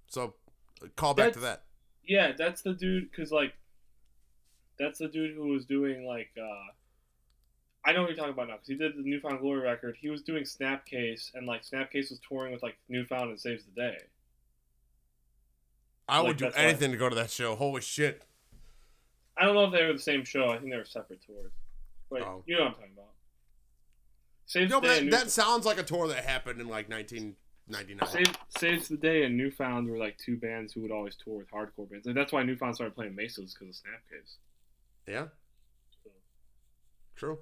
So, 0.07 0.35
uh, 0.81 0.87
call 0.95 1.13
back 1.13 1.33
to 1.33 1.39
that. 1.39 1.63
Yeah, 2.07 2.31
that's 2.37 2.61
the 2.61 2.73
dude. 2.73 3.13
Cause 3.13 3.31
like, 3.31 3.53
that's 4.83 4.99
the 4.99 5.07
dude 5.07 5.35
who 5.35 5.47
was 5.47 5.65
doing 5.65 6.05
like. 6.05 6.29
uh 6.37 6.71
I 7.83 7.93
know 7.93 8.01
what 8.01 8.09
you're 8.09 8.17
talking 8.17 8.33
about 8.33 8.47
now 8.47 8.53
because 8.55 8.67
he 8.67 8.75
did 8.75 8.95
the 8.95 9.01
New 9.01 9.19
Found 9.21 9.39
Glory 9.39 9.61
record. 9.61 9.97
He 9.99 10.09
was 10.09 10.21
doing 10.21 10.43
Snapcase, 10.43 11.31
and 11.33 11.47
like 11.47 11.63
Snapcase 11.63 12.11
was 12.11 12.19
touring 12.27 12.51
with 12.53 12.61
like 12.61 12.77
New 12.89 13.05
Found 13.05 13.29
and 13.31 13.39
Saves 13.39 13.63
the 13.65 13.71
Day. 13.71 13.97
I 16.07 16.19
like, 16.19 16.27
would 16.27 16.37
do 16.37 16.45
why- 16.45 16.51
anything 16.57 16.91
to 16.91 16.97
go 16.97 17.09
to 17.09 17.15
that 17.15 17.31
show. 17.31 17.55
Holy 17.55 17.81
shit. 17.81 18.21
I 19.37 19.45
don't 19.45 19.55
know 19.55 19.65
if 19.65 19.71
they 19.71 19.83
were 19.85 19.93
the 19.93 19.99
same 19.99 20.23
show. 20.25 20.49
I 20.49 20.57
think 20.59 20.69
they 20.71 20.77
were 20.77 20.85
separate 20.85 21.21
tours. 21.25 21.51
But 22.09 22.21
Oh. 22.21 22.43
you 22.45 22.55
know 22.55 22.65
what 22.65 22.67
I'm 22.69 22.73
talking 22.75 22.91
about. 22.93 23.13
Saves 24.45 24.69
No, 24.69 24.79
the 24.79 24.81
but 24.81 24.87
Day. 24.87 24.95
that, 24.99 25.03
New- 25.05 25.11
that 25.11 25.31
sounds 25.31 25.65
like 25.65 25.77
a 25.79 25.83
tour 25.83 26.07
that 26.09 26.23
happened 26.25 26.59
in 26.61 26.67
like 26.67 26.89
1999. 26.89 28.07
Save, 28.09 28.35
Saves 28.49 28.87
the 28.89 28.97
Day 28.97 29.23
and 29.23 29.37
New 29.37 29.49
Found 29.51 29.89
were 29.89 29.97
like 29.97 30.17
two 30.17 30.35
bands 30.37 30.73
who 30.73 30.81
would 30.81 30.91
always 30.91 31.15
tour 31.15 31.37
with 31.37 31.49
hardcore 31.49 31.89
bands. 31.89 32.05
Like, 32.05 32.15
that's 32.15 32.33
why 32.33 32.43
New 32.43 32.57
Found 32.57 32.75
started 32.75 32.93
playing 32.93 33.15
Mesas 33.15 33.55
because 33.57 33.69
of 33.79 33.83
Snapcase. 33.85 34.35
Yeah. 35.07 35.25
True. 37.15 37.39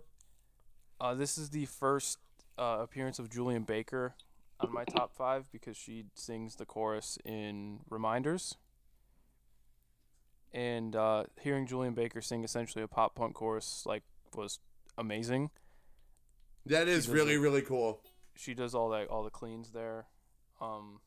Uh, 0.99 1.13
this 1.13 1.37
is 1.37 1.49
the 1.49 1.65
first 1.65 2.17
uh, 2.57 2.79
appearance 2.81 3.19
of 3.19 3.29
Julien 3.29 3.63
Baker 3.63 4.15
on 4.59 4.73
my 4.73 4.83
top 4.83 5.13
five 5.15 5.49
because 5.51 5.77
she 5.77 6.05
sings 6.13 6.55
the 6.55 6.65
chorus 6.65 7.17
in 7.23 7.79
Reminders. 7.89 8.57
And 10.51 10.95
uh, 10.95 11.25
hearing 11.39 11.67
Julien 11.67 11.93
Baker 11.93 12.21
sing 12.21 12.43
essentially 12.43 12.83
a 12.83 12.87
pop 12.87 13.15
punk 13.15 13.35
chorus 13.35 13.83
like 13.85 14.03
was 14.35 14.59
amazing. 14.97 15.51
That 16.65 16.87
is 16.87 17.07
really, 17.07 17.35
it. 17.35 17.39
really 17.39 17.61
cool. 17.61 18.01
She 18.35 18.53
does 18.53 18.73
all 18.75 18.89
that 18.89 19.07
all 19.07 19.23
the 19.23 19.29
cleans 19.29 19.71
there. 19.71 20.07
Um, 20.59 20.99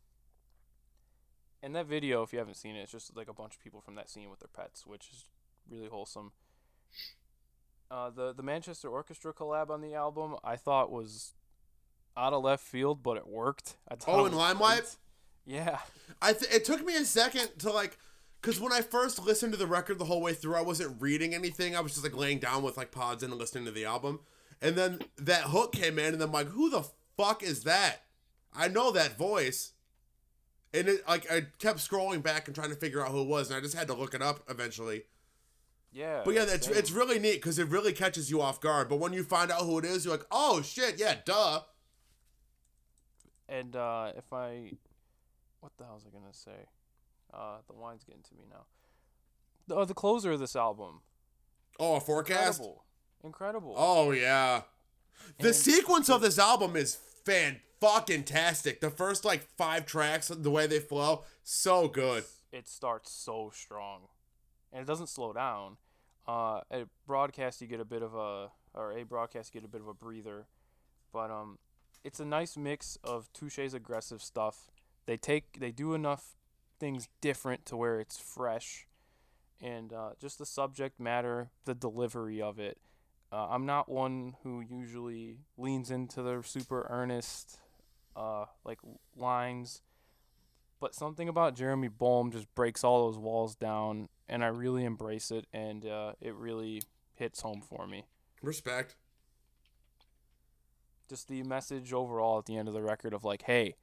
and 1.63 1.75
that 1.77 1.87
video, 1.87 2.23
if 2.23 2.33
you 2.33 2.39
haven't 2.39 2.57
seen 2.57 2.77
it, 2.77 2.81
it's 2.81 2.93
just 2.93 3.17
like 3.17 3.29
a 3.29 3.35
bunch 3.35 3.55
of 3.55 3.63
people 3.63 3.81
from 3.81 3.95
that 3.97 4.09
scene 4.09 4.31
with 4.31 4.41
their 4.41 4.49
pets, 4.49 4.87
which 4.87 5.09
is 5.13 5.25
really 5.71 5.89
wholesome. 5.89 6.33
Uh, 7.91 8.09
the 8.11 8.33
the 8.33 8.43
Manchester 8.43 8.89
Orchestra 8.89 9.35
collab 9.35 9.69
on 9.71 9.83
the 9.83 9.95
album, 9.95 10.37
I 10.43 10.57
thought 10.57 10.91
was 10.91 11.35
out 12.17 12.33
of 12.33 12.43
left 12.43 12.65
field, 12.65 13.03
but 13.03 13.17
it 13.17 13.27
worked. 13.27 13.77
I 13.91 13.97
Oh, 14.07 14.25
in 14.27 14.35
Limelight? 14.35 14.97
Yeah, 15.45 15.79
I 16.21 16.33
th- 16.33 16.53
it 16.53 16.65
took 16.65 16.85
me 16.85 16.97
a 16.97 17.05
second 17.05 17.51
to 17.59 17.71
like, 17.71 17.99
cause 18.43 18.61
when 18.61 18.73
I 18.73 18.81
first 18.81 19.25
listened 19.25 19.53
to 19.53 19.59
the 19.59 19.67
record 19.67 19.99
the 19.99 20.05
whole 20.05 20.21
way 20.23 20.35
through, 20.35 20.55
I 20.55 20.63
wasn't 20.63 21.01
reading 21.03 21.35
anything. 21.35 21.75
I 21.75 21.81
was 21.81 21.93
just 21.93 22.05
like 22.05 22.17
laying 22.17 22.39
down 22.39 22.63
with 22.63 22.77
like 22.77 22.93
pods 22.93 23.23
in 23.23 23.31
and 23.31 23.39
listening 23.41 23.65
to 23.67 23.71
the 23.73 23.85
album, 23.85 24.21
and 24.63 24.77
then 24.77 25.01
that 25.19 25.43
hook 25.45 25.73
came 25.73 25.99
in, 25.99 26.15
and 26.15 26.23
I'm 26.23 26.33
like, 26.33 26.49
who 26.49 26.71
the 26.71 26.87
fuck 27.17 27.43
is 27.43 27.65
that? 27.65 28.05
I 28.55 28.69
know 28.69 28.91
that 28.93 29.19
voice, 29.19 29.73
and 30.73 30.89
it 30.89 31.07
like 31.09 31.31
I 31.31 31.47
kept 31.59 31.79
scrolling 31.79 32.23
back 32.23 32.47
and 32.47 32.55
trying 32.55 32.71
to 32.71 32.77
figure 32.77 33.05
out 33.05 33.11
who 33.11 33.23
it 33.23 33.29
was, 33.29 33.51
and 33.51 33.59
I 33.59 33.61
just 33.61 33.75
had 33.75 33.89
to 33.89 33.95
look 33.95 34.15
it 34.15 34.23
up 34.23 34.45
eventually. 34.49 35.03
Yeah. 35.93 36.23
But 36.25 36.35
yeah, 36.35 36.45
it's 36.49 36.69
it's 36.69 36.91
really 36.91 37.19
neat 37.19 37.35
because 37.37 37.59
it 37.59 37.69
really 37.69 37.93
catches 37.93 38.31
you 38.31 38.41
off 38.41 38.61
guard. 38.61 38.89
But 38.89 38.97
when 38.97 39.13
you 39.13 39.23
find 39.25 39.51
out 39.51 39.63
who 39.63 39.79
it 39.79 39.85
is, 39.85 40.05
you're 40.05 40.15
like, 40.15 40.27
oh 40.31 40.63
shit, 40.63 40.99
yeah, 40.99 41.17
duh. 41.25 41.61
and 43.49 43.77
uh, 43.77 44.13
if 44.17 44.33
I, 44.33 44.73
what 45.61 45.73
the 45.79 45.85
hell 45.85 45.95
was 45.95 46.05
I 46.07 46.11
gonna 46.11 46.33
say? 46.33 46.67
Uh, 47.33 47.57
the 47.67 47.75
wine's 47.75 48.05
getting 48.05 48.23
to 48.23 48.35
me 48.35 48.45
now. 48.51 48.65
The, 49.69 49.77
uh, 49.77 49.85
the 49.85 49.95
closer 49.95 50.33
of 50.33 50.41
this 50.41 50.57
album, 50.57 51.01
Oh, 51.79 51.97
a 51.97 52.01
forecast. 52.01 52.59
incredible, 52.61 52.85
incredible. 53.25 53.75
Oh 53.77 54.11
yeah. 54.13 54.63
The 55.39 55.49
And- 55.49 55.57
sequence 55.57 56.09
of 56.11 56.21
this 56.21 56.39
album 56.39 56.77
is 56.77 56.97
fan 57.25 57.61
fucking 57.81 58.25
tastic. 58.25 58.81
The 58.81 58.91
first 58.91 59.25
like 59.25 59.47
five 59.57 59.87
tracks, 59.87 60.29
the 60.29 60.51
way 60.51 60.67
they 60.67 60.81
flow, 60.81 61.25
so 61.45 61.89
good. 61.89 62.25
it 62.53 62.69
starts 62.69 63.11
so 63.13 63.51
strong, 63.55 64.09
and 64.73 64.83
it 64.83 64.87
doesn't 64.87 65.09
slow 65.09 65.33
down. 65.33 65.77
Uh, 66.27 66.61
at 66.71 66.87
broadcast 67.07 67.61
you 67.61 67.67
get 67.67 67.81
a 67.81 67.85
bit 67.85 68.03
of 68.03 68.15
a, 68.15 68.51
or 68.75 68.93
a 68.93 69.05
broadcast 69.05 69.55
you 69.55 69.61
get 69.61 69.67
a 69.67 69.71
bit 69.71 69.81
of 69.81 69.89
a 69.89 69.95
breather, 69.95 70.47
but 71.13 71.31
um, 71.31 71.59
it's 72.05 72.21
a 72.21 72.25
nice 72.25 72.57
mix 72.57 72.97
of 73.03 73.33
Touche's 73.33 73.75
aggressive 73.75 74.23
stuff. 74.23 74.71
They 75.07 75.17
take, 75.17 75.59
they 75.59 75.73
do 75.73 75.95
enough 75.95 76.37
things 76.79 77.09
different 77.21 77.67
to 77.67 77.77
where 77.77 77.99
it's 78.01 78.19
fresh, 78.19 78.87
and 79.61 79.93
uh, 79.93 80.11
just 80.21 80.39
the 80.39 80.47
subject 80.47 81.01
matter, 81.01 81.51
the 81.65 81.75
delivery 81.75 82.41
of 82.41 82.59
it. 82.59 82.79
Uh, 83.33 83.49
I'm 83.51 83.67
not 83.67 83.89
one 83.89 84.37
who 84.43 84.61
usually 84.61 85.39
leans 85.57 85.91
into 85.91 86.23
the 86.23 86.43
super 86.45 86.87
earnest, 86.91 87.59
uh, 88.15 88.45
like 88.65 88.79
lines 89.17 89.81
but 90.83 90.97
something 90.97 91.29
about 91.29 91.55
Jeremy 91.55 91.87
Bolm 91.87 92.33
just 92.33 92.53
breaks 92.57 92.83
all 92.83 93.07
those 93.07 93.17
walls 93.17 93.55
down, 93.55 94.09
and 94.29 94.43
I 94.43 94.49
really 94.49 94.85
embrace 94.85 95.31
it, 95.31 95.47
and 95.53 95.87
uh, 95.87 96.15
it 96.21 96.35
really 96.35 96.83
hits 97.15 97.41
home 97.41 97.63
for 97.63 97.87
me. 97.87 98.07
Respect. 98.43 98.97
Just 101.09 101.29
the 101.29 101.45
message 101.45 101.93
overall 101.93 102.39
at 102.39 102.47
the 102.47 102.57
end 102.57 102.67
of 102.67 102.75
the 102.75 102.83
record 102.83 103.15
of 103.15 103.23
like, 103.23 103.43
hey, 103.43 103.77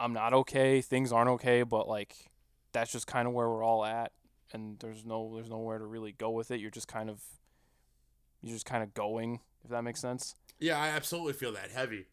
I'm 0.00 0.14
not 0.14 0.32
okay, 0.32 0.80
things 0.80 1.12
aren't 1.12 1.28
okay, 1.32 1.62
but 1.62 1.86
like, 1.86 2.30
that's 2.72 2.90
just 2.90 3.06
kind 3.06 3.28
of 3.28 3.34
where 3.34 3.50
we're 3.50 3.62
all 3.62 3.84
at, 3.84 4.12
and 4.54 4.78
there's 4.78 5.04
no, 5.04 5.34
there's 5.34 5.50
nowhere 5.50 5.76
to 5.76 5.84
really 5.84 6.12
go 6.12 6.30
with 6.30 6.50
it. 6.50 6.58
You're 6.58 6.70
just 6.70 6.88
kind 6.88 7.10
of, 7.10 7.20
you're 8.40 8.54
just 8.54 8.64
kind 8.64 8.82
of 8.82 8.94
going, 8.94 9.40
if 9.62 9.68
that 9.68 9.82
makes 9.84 10.00
sense. 10.00 10.36
Yeah, 10.58 10.80
I 10.80 10.88
absolutely 10.88 11.34
feel 11.34 11.52
that 11.52 11.70
heavy. 11.70 12.06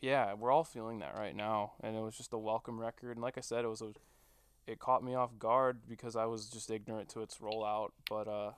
Yeah, 0.00 0.32
we're 0.34 0.50
all 0.50 0.64
feeling 0.64 1.00
that 1.00 1.14
right 1.14 1.36
now, 1.36 1.72
and 1.82 1.94
it 1.94 2.00
was 2.00 2.16
just 2.16 2.32
a 2.32 2.38
welcome 2.38 2.80
record. 2.80 3.12
And 3.12 3.20
like 3.20 3.36
I 3.36 3.42
said, 3.42 3.64
it 3.64 3.68
was 3.68 3.82
a, 3.82 3.92
it 4.66 4.78
caught 4.78 5.04
me 5.04 5.14
off 5.14 5.38
guard 5.38 5.80
because 5.88 6.16
I 6.16 6.24
was 6.24 6.48
just 6.48 6.70
ignorant 6.70 7.10
to 7.10 7.20
its 7.20 7.36
rollout. 7.38 7.90
But 8.08 8.26
uh, 8.26 8.52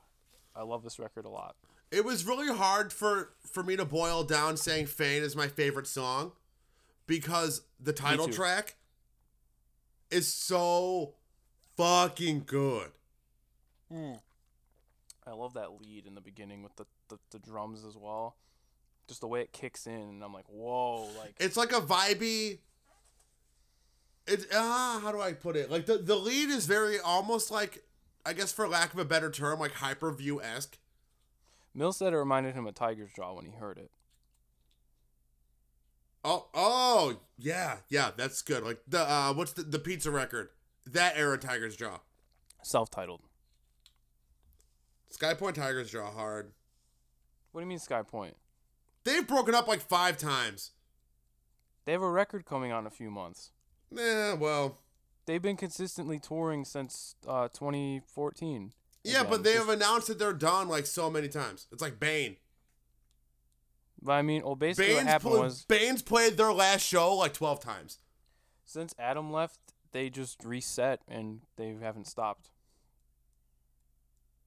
I 0.55 0.63
love 0.63 0.85
this 0.85 0.99
record 0.99 1.25
a 1.25 1.31
lot. 1.31 1.57
It 1.91 2.05
was 2.05 2.25
really 2.25 2.55
hard 2.57 2.93
for 2.93 3.33
for 3.41 3.63
me 3.63 3.77
to 3.77 3.85
boil 3.85 4.23
down 4.23 4.57
saying 4.57 4.87
"Feign" 4.87 5.23
is 5.23 5.35
my 5.35 5.49
favorite 5.49 5.87
song 5.87 6.33
because 7.07 7.63
the 7.81 7.93
title 7.93 8.29
track 8.29 8.77
is 10.11 10.33
so 10.33 11.15
fucking 11.77 12.45
good. 12.47 12.93
I 15.27 15.33
love 15.33 15.55
that 15.55 15.81
lead 15.81 16.07
in 16.07 16.15
the 16.15 16.21
beginning 16.21 16.63
with 16.63 16.77
the, 16.77 16.85
the, 17.09 17.19
the 17.31 17.39
drums 17.39 17.85
as 17.85 17.97
well. 17.97 18.37
Just 19.09 19.21
the 19.21 19.27
way 19.27 19.41
it 19.43 19.53
kicks 19.53 19.87
in, 19.87 19.93
and 19.95 20.23
I'm 20.23 20.33
like, 20.33 20.49
whoa, 20.49 21.09
like 21.19 21.35
It's 21.39 21.57
like 21.57 21.73
a 21.73 21.81
vibey. 21.81 22.59
It 24.27 24.47
ah, 24.55 25.01
how 25.03 25.11
do 25.13 25.21
I 25.21 25.33
put 25.33 25.57
it? 25.57 25.71
Like 25.71 25.87
the 25.87 25.99
the 25.99 26.17
lead 26.17 26.49
is 26.49 26.67
very 26.67 26.99
almost 27.01 27.51
like, 27.51 27.83
I 28.25 28.33
guess 28.33 28.53
for 28.53 28.69
lack 28.69 28.93
of 28.93 29.01
a 29.01 29.05
better 29.05 29.31
term, 29.31 29.59
like 29.59 29.73
Hyperview 29.73 30.43
esque. 30.43 30.79
Mill 31.75 31.93
said 31.93 32.13
it 32.13 32.19
reminded 32.19 32.55
him 32.55 32.67
of 32.67 32.75
Tigers 32.75 33.11
Jaw 33.15 33.35
when 33.35 33.47
he 33.47 33.53
heard 33.53 33.79
it. 33.79 33.91
Oh 36.25 36.47
oh 36.55 37.21
yeah 37.37 37.79
yeah 37.89 38.11
that's 38.17 38.43
good. 38.43 38.63
Like 38.63 38.81
the 38.87 39.01
uh 39.01 39.33
what's 39.33 39.53
the 39.53 39.63
the 39.63 39.79
pizza 39.79 40.11
record? 40.11 40.51
That 40.87 41.17
era 41.17 41.39
Tigers 41.39 41.77
Jaw. 41.77 41.99
Self-titled. 42.63 43.23
Skypoint 45.13 45.55
Tigers 45.55 45.91
Jaw 45.91 46.11
hard. 46.11 46.53
What 47.51 47.61
do 47.61 47.65
you 47.65 47.69
mean 47.69 47.79
Sky 47.81 48.03
Point? 48.03 48.37
They've 49.05 49.27
broken 49.27 49.55
up 49.55 49.67
like 49.69 49.81
five 49.81 50.17
times. 50.19 50.71
They 51.85 51.93
have 51.93 52.03
a 52.03 52.11
record 52.11 52.45
coming 52.45 52.71
out 52.71 52.81
in 52.81 52.87
a 52.87 52.91
few 52.91 53.11
months. 53.11 53.51
Eh, 53.99 54.35
well, 54.35 54.79
They've 55.27 55.43
been 55.43 55.57
consistently 55.57 56.19
touring 56.19 56.65
since 56.65 57.15
uh, 57.29 57.47
2014. 57.49 58.73
yeah, 59.05 59.21
Again, 59.21 59.31
but 59.31 59.45
they 59.45 59.53
have 59.55 59.69
announced 59.69 60.09
that 60.09 60.19
they're 60.19 60.33
done 60.33 60.69
like 60.69 60.85
so 60.87 61.09
many 61.11 61.29
times. 61.29 61.69
It's 61.71 61.83
like 61.83 62.01
Bane. 62.01 62.37
But 64.03 64.13
I 64.13 64.23
mean, 64.23 64.43
well, 64.43 64.57
basically 64.57 64.95
what 64.95 65.07
happened 65.07 65.35
pl- 65.35 65.43
was 65.43 65.65
Bane's 65.65 66.03
played 66.03 66.37
their 66.37 66.53
last 66.53 66.85
show 66.85 67.15
like 67.15 67.33
twelve 67.35 67.61
times. 67.61 67.99
since 68.65 68.95
Adam 68.99 69.31
left, 69.33 69.61
they 69.93 70.11
just 70.11 70.43
reset 70.45 71.01
and 71.07 71.43
they 71.57 71.77
haven't 71.81 72.09
stopped. 72.09 72.51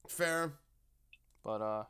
Fair. 0.08 0.52
But 1.42 1.62
uh, 1.62 1.84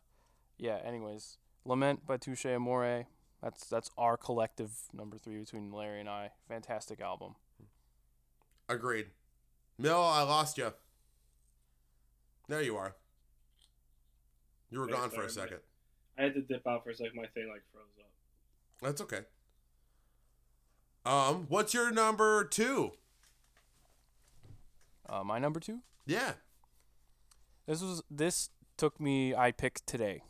yeah. 0.58 0.78
Anyways, 0.84 1.38
Lament 1.66 2.06
by 2.06 2.16
Touche 2.16 2.46
Amore. 2.46 3.06
That's 3.42 3.66
that's 3.68 3.90
our 3.98 4.16
collective 4.16 4.70
number 4.92 5.18
three 5.18 5.38
between 5.38 5.70
Larry 5.72 6.00
and 6.00 6.08
I. 6.08 6.30
Fantastic 6.48 7.00
album. 7.00 7.34
Agreed. 8.68 9.06
Mill, 9.78 10.00
I 10.00 10.22
lost 10.22 10.58
you. 10.58 10.72
There 12.48 12.62
you 12.62 12.76
are. 12.76 12.94
You 14.70 14.80
were 14.80 14.88
Yeah, 14.88 14.96
gone 14.96 15.10
for 15.10 15.22
a 15.22 15.30
second. 15.30 15.58
I 16.18 16.22
had 16.22 16.34
to 16.34 16.40
dip 16.40 16.66
out 16.66 16.82
for 16.84 16.90
a 16.90 16.94
second. 16.94 17.12
My 17.14 17.26
thing 17.26 17.48
like 17.48 17.62
froze 17.72 17.84
up. 18.00 18.10
That's 18.82 19.00
okay. 19.02 19.20
Um, 21.04 21.46
what's 21.48 21.72
your 21.74 21.90
number 21.92 22.44
two? 22.44 22.92
Uh, 25.08 25.22
my 25.22 25.38
number 25.38 25.60
two. 25.60 25.80
Yeah. 26.06 26.32
This 27.66 27.82
was 27.82 28.02
this 28.10 28.50
took 28.76 28.98
me. 29.00 29.34
I 29.34 29.52
picked 29.52 29.86
today. 29.86 30.22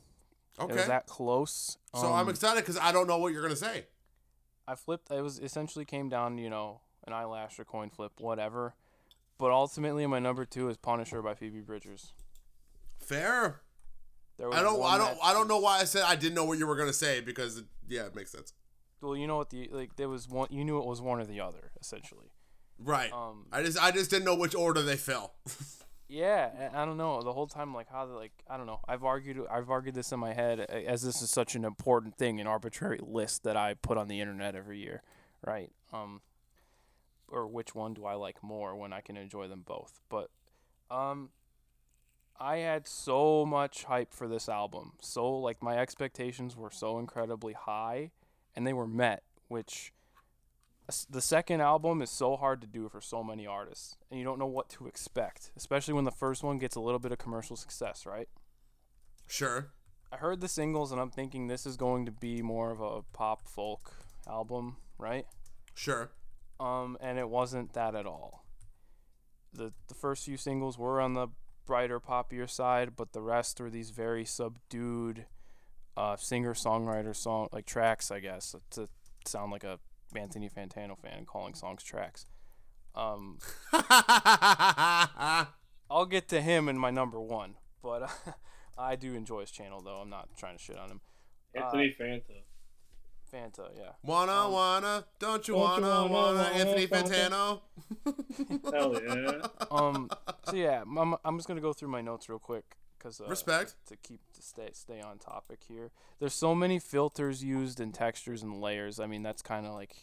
It 0.59 0.63
Okay. 0.63 0.75
was 0.75 0.87
that 0.87 1.07
close. 1.07 1.77
so 1.95 2.13
I'm 2.13 2.27
Um, 2.27 2.29
excited 2.31 2.61
because 2.63 2.79
I 2.79 2.93
don't 2.93 3.07
know 3.07 3.19
what 3.19 3.33
you're 3.33 3.43
gonna 3.43 3.57
say. 3.57 3.87
I 4.67 4.75
flipped. 4.75 5.11
It 5.11 5.21
was 5.23 5.39
essentially 5.39 5.85
came 5.85 6.09
down, 6.09 6.39
you 6.39 6.51
know, 6.51 6.81
an 7.07 7.13
eyelash 7.13 7.59
or 7.61 7.65
coin 7.65 7.91
flip, 7.91 8.19
whatever. 8.21 8.75
But 9.39 9.51
ultimately, 9.51 10.07
my 10.07 10.19
number 10.19 10.45
two 10.45 10.69
is 10.69 10.77
Punisher 10.77 11.21
by 11.23 11.35
Phoebe 11.35 11.61
Bridgers. 11.61 12.13
Fair. 12.99 13.61
There 14.39 14.49
was 14.49 14.59
I 14.59 14.63
don't. 14.63 14.83
I 14.83 14.99
don't. 14.99 15.19
I 15.23 15.33
don't 15.33 15.49
know 15.49 15.59
why 15.59 15.79
I 15.81 15.85
said 15.85 16.03
I 16.07 16.17
didn't 16.17 16.35
know 16.35 16.45
what 16.45 16.59
you 16.59 16.67
were 16.67 16.77
gonna 16.77 16.93
say 16.93 17.21
because 17.21 17.59
it, 17.59 17.65
yeah, 17.89 18.07
it 18.07 18.15
makes 18.15 18.33
sense. 18.33 18.53
Well, 19.01 19.17
you 19.17 19.27
know 19.27 19.37
what 19.37 19.51
the 19.51 19.69
like 19.73 19.97
there 19.97 20.09
was 20.09 20.29
one. 20.29 20.49
You 20.51 20.65
knew 20.65 20.79
it 20.79 20.87
was 20.87 21.01
one 21.01 21.21
or 21.21 21.25
the 21.27 21.41
other, 21.41 21.71
essentially. 21.81 22.33
Right. 22.79 23.13
Um, 23.13 23.47
I 23.53 23.63
just. 23.63 23.79
I 23.83 23.91
just 23.91 24.11
didn't 24.11 24.25
know 24.25 24.35
which 24.35 24.55
order 24.55 24.83
they 24.83 24.97
fell. 24.97 25.35
yeah, 26.09 26.71
I 26.75 26.85
don't 26.85 26.97
know. 26.97 27.23
The 27.23 27.33
whole 27.33 27.47
time, 27.47 27.75
like 27.75 27.89
how, 27.89 28.07
like 28.07 28.33
I 28.49 28.57
don't 28.57 28.67
know. 28.67 28.81
I've 28.87 29.05
argued. 29.05 29.41
I've 29.51 29.71
argued 29.71 29.95
this 29.95 30.13
in 30.13 30.21
my 30.21 30.33
head 30.33 30.61
as 30.61 31.03
this 31.03 31.23
is 31.23 31.31
such 31.31 31.55
an 31.55 31.65
important 31.65 32.17
thing, 32.17 32.41
an 32.41 32.47
arbitrary 32.47 33.01
list 33.03 33.43
that 33.45 33.57
I 33.57 33.75
put 33.75 33.99
on 33.99 34.09
the 34.09 34.21
internet 34.21 34.55
every 34.55 34.79
year, 34.79 35.03
right? 35.45 35.71
Um, 35.93 36.21
or 37.29 37.47
which 37.47 37.75
one 37.75 37.95
do 37.95 38.05
I 38.05 38.15
like 38.15 38.43
more 38.43 38.77
when 38.77 38.93
I 38.93 39.01
can 39.01 39.17
enjoy 39.17 39.49
them 39.49 39.63
both? 39.67 40.01
But, 40.09 40.31
um, 40.91 41.31
I 42.39 42.59
had 42.59 42.87
so 42.87 43.45
much 43.45 43.85
hype 43.85 44.13
for 44.13 44.29
this 44.29 44.49
album. 44.49 44.93
So 45.01 45.29
like 45.39 45.63
my 45.63 45.77
expectations 45.79 46.57
were 46.57 46.71
so 46.71 46.99
incredibly 46.99 47.55
high, 47.55 48.11
and 48.55 48.67
they 48.67 48.73
were 48.73 48.87
met. 48.87 49.23
Which 49.49 49.93
the 51.11 51.21
second 51.21 51.61
album 51.61 52.01
is 52.01 52.11
so 52.11 52.37
hard 52.37 52.61
to 52.61 52.67
do 52.67 52.89
for 52.89 53.01
so 53.01 53.25
many 53.25 53.47
artists, 53.47 53.97
and 54.11 54.19
you 54.19 54.25
don't 54.25 54.39
know 54.39 54.47
what 54.47 54.69
to 54.71 54.87
expect, 54.87 55.51
especially 55.57 55.95
when 55.95 56.05
the 56.05 56.13
first 56.13 56.43
one 56.43 56.59
gets 56.59 56.77
a 56.77 56.81
little 56.81 57.01
bit 57.01 57.13
of 57.13 57.19
commercial 57.19 57.57
success, 57.57 58.07
right? 58.07 58.29
sure. 59.27 59.73
I 60.13 60.19
heard 60.19 60.41
the 60.41 60.49
singles, 60.49 60.93
and 60.93 61.01
I'm 61.01 61.11
thinking 61.11 61.49
this 61.49 61.67
is 61.67 61.77
going 61.77 62.07
to 62.07 62.13
be 62.13 62.41
more 62.41 62.71
of 62.71 62.81
a 62.81 63.03
pop 63.13 63.49
folk 63.49 63.93
album, 64.29 64.77
right? 64.99 65.27
Sure. 65.75 66.13
Um, 66.61 66.97
and 67.01 67.19
it 67.19 67.29
wasn't 67.29 67.73
that 67.73 67.97
at 67.97 68.07
all. 68.07 68.45
the 69.53 69.73
The 69.89 69.95
first 69.95 70.25
few 70.25 70.37
singles 70.37 70.79
were 70.79 71.01
on 71.01 71.15
the 71.15 71.29
brighter, 71.67 71.99
poppier 71.99 72.49
side, 72.49 72.95
but 72.97 73.13
the 73.13 73.21
rest 73.21 73.61
were 73.61 73.69
these 73.69 73.91
very 73.91 74.25
subdued, 74.25 75.27
uh, 75.97 76.17
singer 76.17 76.55
songwriter 76.55 77.15
song 77.15 77.49
like 77.53 77.67
tracks, 77.67 78.13
I 78.13 78.21
guess, 78.21 78.55
to 78.71 78.89
sound 79.27 79.51
like 79.51 79.65
a 79.65 79.81
Anthony 80.15 80.49
Fantano 80.49 80.97
fan 80.99 81.25
calling 81.27 81.55
songs 81.55 81.83
tracks. 81.83 82.27
Um, 82.95 83.39
I'll 85.91 86.07
get 86.07 86.29
to 86.29 86.41
him 86.41 86.69
in 86.69 86.79
my 86.79 86.91
number 86.91 87.21
one, 87.21 87.55
but 87.83 88.11
I 88.79 88.97
do 88.97 89.15
enjoy 89.15 89.41
his 89.41 89.51
channel 89.51 89.81
though. 89.83 89.99
I'm 89.99 90.11
not 90.11 90.29
trying 90.37 90.57
to 90.57 90.63
shit 90.63 90.79
on 90.79 90.91
him. 90.91 91.01
Anthony 91.55 91.95
Fanta. 91.99 92.43
Fanta, 93.33 93.71
yeah. 93.77 93.91
wanna 94.03 94.33
Um, 94.33 94.53
wanna 94.53 95.05
don't 95.19 95.47
you 95.49 95.55
Don't 95.55 95.63
wanna 95.63 95.89
wanna, 95.89 96.13
wanna 96.13 96.39
wanna, 96.39 96.49
Anthony 96.55 96.87
Fantano? 96.87 97.61
Hell 98.73 99.01
yeah. 99.03 99.47
Um, 99.71 100.11
so 100.45 100.55
yeah, 100.57 100.83
I'm, 100.83 101.17
I'm 101.25 101.37
just 101.37 101.49
gonna 101.49 101.61
go 101.61 101.73
through 101.73 101.89
my 101.89 102.01
notes 102.01 102.29
real 102.29 102.39
quick 102.39 102.77
because 102.99 103.21
uh, 103.21 103.27
Respect. 103.29 103.75
to 103.89 103.97
keep 103.97 104.21
to 104.35 104.43
stay 104.43 104.71
stay 104.73 105.01
on 105.01 105.19
topic 105.19 105.61
here. 105.69 105.91
There's 106.19 106.35
so 106.35 106.55
many 106.55 106.79
filters 106.79 107.43
used 107.45 107.81
and 107.81 107.93
textures 107.95 108.43
and 108.43 108.61
layers. 108.61 108.99
I 109.01 109.07
mean, 109.07 109.23
that's 109.23 109.43
kind 109.43 109.67
of 109.67 109.75
like 109.75 109.97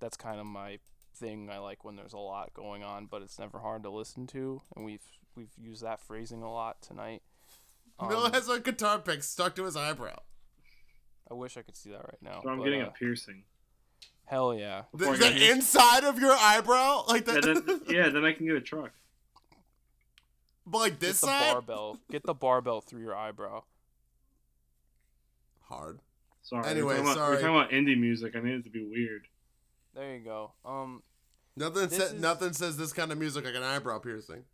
that's 0.00 0.16
kind 0.16 0.40
of 0.40 0.46
my 0.46 0.78
thing. 1.14 1.50
I 1.50 1.58
like 1.58 1.84
when 1.84 1.96
there's 1.96 2.12
a 2.12 2.18
lot 2.18 2.54
going 2.54 2.82
on, 2.82 3.06
but 3.06 3.22
it's 3.22 3.38
never 3.38 3.60
hard 3.60 3.82
to 3.84 3.90
listen 3.90 4.26
to, 4.28 4.60
and 4.76 4.84
we've 4.84 5.04
we've 5.36 5.52
used 5.56 5.82
that 5.82 6.00
phrasing 6.00 6.42
a 6.42 6.52
lot 6.52 6.82
tonight. 6.82 7.22
Bill 8.08 8.26
Um, 8.26 8.32
has 8.32 8.48
a 8.48 8.58
guitar 8.58 8.98
pick 8.98 9.22
stuck 9.22 9.54
to 9.56 9.64
his 9.64 9.76
eyebrow. 9.76 10.18
I 11.30 11.34
wish 11.34 11.56
I 11.56 11.62
could 11.62 11.76
see 11.76 11.90
that 11.90 12.00
right 12.00 12.20
now. 12.20 12.40
So 12.42 12.50
I'm 12.50 12.58
but, 12.58 12.64
getting 12.64 12.82
uh, 12.82 12.88
a 12.88 12.90
piercing. 12.90 13.44
hell 14.26 14.54
yeah. 14.54 14.82
The, 14.92 15.12
the 15.12 15.50
inside 15.50 16.04
of 16.04 16.18
your 16.18 16.32
eyebrow, 16.32 17.04
like 17.06 17.26
Yeah 17.26 17.40
that, 17.40 17.64
then, 17.66 17.80
yeah, 17.88 18.08
then 18.08 18.24
I 18.24 18.32
can 18.32 18.46
get 18.46 18.56
a 18.56 18.60
truck. 18.60 18.92
But 20.66 20.78
like 20.78 20.92
Get 20.92 21.00
this 21.00 21.20
the 21.20 21.26
side. 21.28 21.52
barbell. 21.52 21.98
Get 22.10 22.22
the 22.24 22.34
barbell 22.34 22.80
through 22.80 23.02
your 23.02 23.16
eyebrow. 23.16 23.62
Hard. 25.62 26.00
Sorry. 26.42 26.66
Anyway, 26.68 26.86
we're 26.86 26.96
talking, 26.96 27.04
about, 27.04 27.14
sorry. 27.16 27.34
we're 27.36 27.40
talking 27.40 27.56
about 27.56 27.70
indie 27.70 27.98
music. 27.98 28.34
I 28.36 28.40
need 28.40 28.54
it 28.54 28.64
to 28.64 28.70
be 28.70 28.84
weird. 28.84 29.26
There 29.94 30.14
you 30.16 30.20
go. 30.24 30.52
Um, 30.64 31.02
Nothing. 31.56 31.88
This 31.88 31.98
Sa- 31.98 32.04
is- 32.14 32.20
Nothing 32.20 32.52
says 32.52 32.76
this 32.76 32.92
kind 32.92 33.12
of 33.12 33.18
music 33.18 33.44
like 33.44 33.54
an 33.54 33.62
eyebrow 33.62 33.98
piercing. 33.98 34.44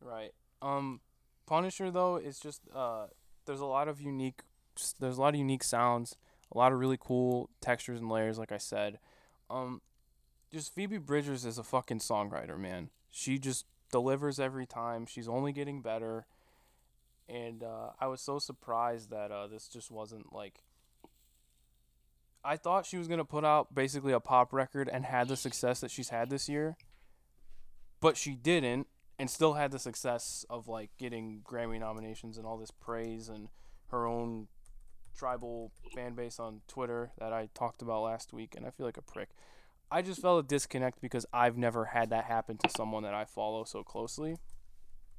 Right. 0.00 0.32
Um, 0.62 1.00
Punisher 1.46 1.90
though 1.90 2.16
is 2.16 2.38
just 2.40 2.62
uh, 2.74 3.06
there's 3.46 3.60
a 3.60 3.66
lot 3.66 3.88
of 3.88 4.00
unique, 4.00 4.40
there's 5.00 5.16
a 5.18 5.20
lot 5.20 5.34
of 5.34 5.38
unique 5.38 5.64
sounds, 5.64 6.16
a 6.52 6.58
lot 6.58 6.72
of 6.72 6.78
really 6.78 6.98
cool 7.00 7.48
textures 7.60 8.00
and 8.00 8.08
layers. 8.10 8.38
Like 8.38 8.52
I 8.52 8.58
said, 8.58 8.98
um, 9.50 9.80
just 10.52 10.74
Phoebe 10.74 10.98
Bridgers 10.98 11.44
is 11.44 11.58
a 11.58 11.62
fucking 11.64 11.98
songwriter, 12.00 12.58
man. 12.58 12.90
She 13.10 13.38
just 13.38 13.66
delivers 13.90 14.38
every 14.38 14.66
time. 14.66 15.06
She's 15.06 15.28
only 15.28 15.52
getting 15.52 15.82
better, 15.82 16.26
and 17.28 17.62
uh, 17.62 17.90
I 18.00 18.06
was 18.06 18.20
so 18.20 18.38
surprised 18.38 19.10
that 19.10 19.30
uh, 19.30 19.46
this 19.46 19.68
just 19.68 19.90
wasn't 19.90 20.32
like. 20.32 20.62
I 22.44 22.56
thought 22.56 22.86
she 22.86 22.98
was 22.98 23.08
gonna 23.08 23.24
put 23.24 23.44
out 23.44 23.74
basically 23.74 24.12
a 24.12 24.20
pop 24.20 24.52
record 24.52 24.88
and 24.90 25.04
had 25.04 25.28
the 25.28 25.36
success 25.36 25.80
that 25.80 25.90
she's 25.90 26.08
had 26.10 26.30
this 26.30 26.48
year, 26.48 26.76
but 28.00 28.16
she 28.16 28.34
didn't 28.34 28.86
and 29.18 29.28
still 29.28 29.54
had 29.54 29.72
the 29.72 29.78
success 29.78 30.46
of 30.48 30.68
like 30.68 30.90
getting 30.98 31.42
Grammy 31.44 31.80
nominations 31.80 32.38
and 32.38 32.46
all 32.46 32.56
this 32.56 32.70
praise 32.70 33.28
and 33.28 33.48
her 33.88 34.06
own 34.06 34.46
tribal 35.16 35.72
fan 35.94 36.14
base 36.14 36.38
on 36.38 36.60
Twitter 36.68 37.10
that 37.18 37.32
I 37.32 37.48
talked 37.52 37.82
about 37.82 38.02
last 38.02 38.32
week 38.32 38.54
and 38.56 38.64
I 38.64 38.70
feel 38.70 38.86
like 38.86 38.96
a 38.96 39.02
prick. 39.02 39.30
I 39.90 40.02
just 40.02 40.20
felt 40.20 40.44
a 40.44 40.46
disconnect 40.46 41.00
because 41.00 41.24
I've 41.32 41.56
never 41.56 41.86
had 41.86 42.10
that 42.10 42.24
happen 42.24 42.58
to 42.58 42.68
someone 42.76 43.02
that 43.04 43.14
I 43.14 43.24
follow 43.24 43.64
so 43.64 43.82
closely. 43.82 44.36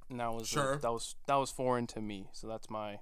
And 0.09 0.19
that 0.19 0.31
was 0.33 0.47
Sure. 0.47 0.77
that 0.77 0.91
was 0.91 1.15
that 1.27 1.35
was 1.35 1.51
foreign 1.51 1.87
to 1.87 2.01
me. 2.01 2.29
So 2.33 2.47
that's 2.47 2.69
my 2.69 2.99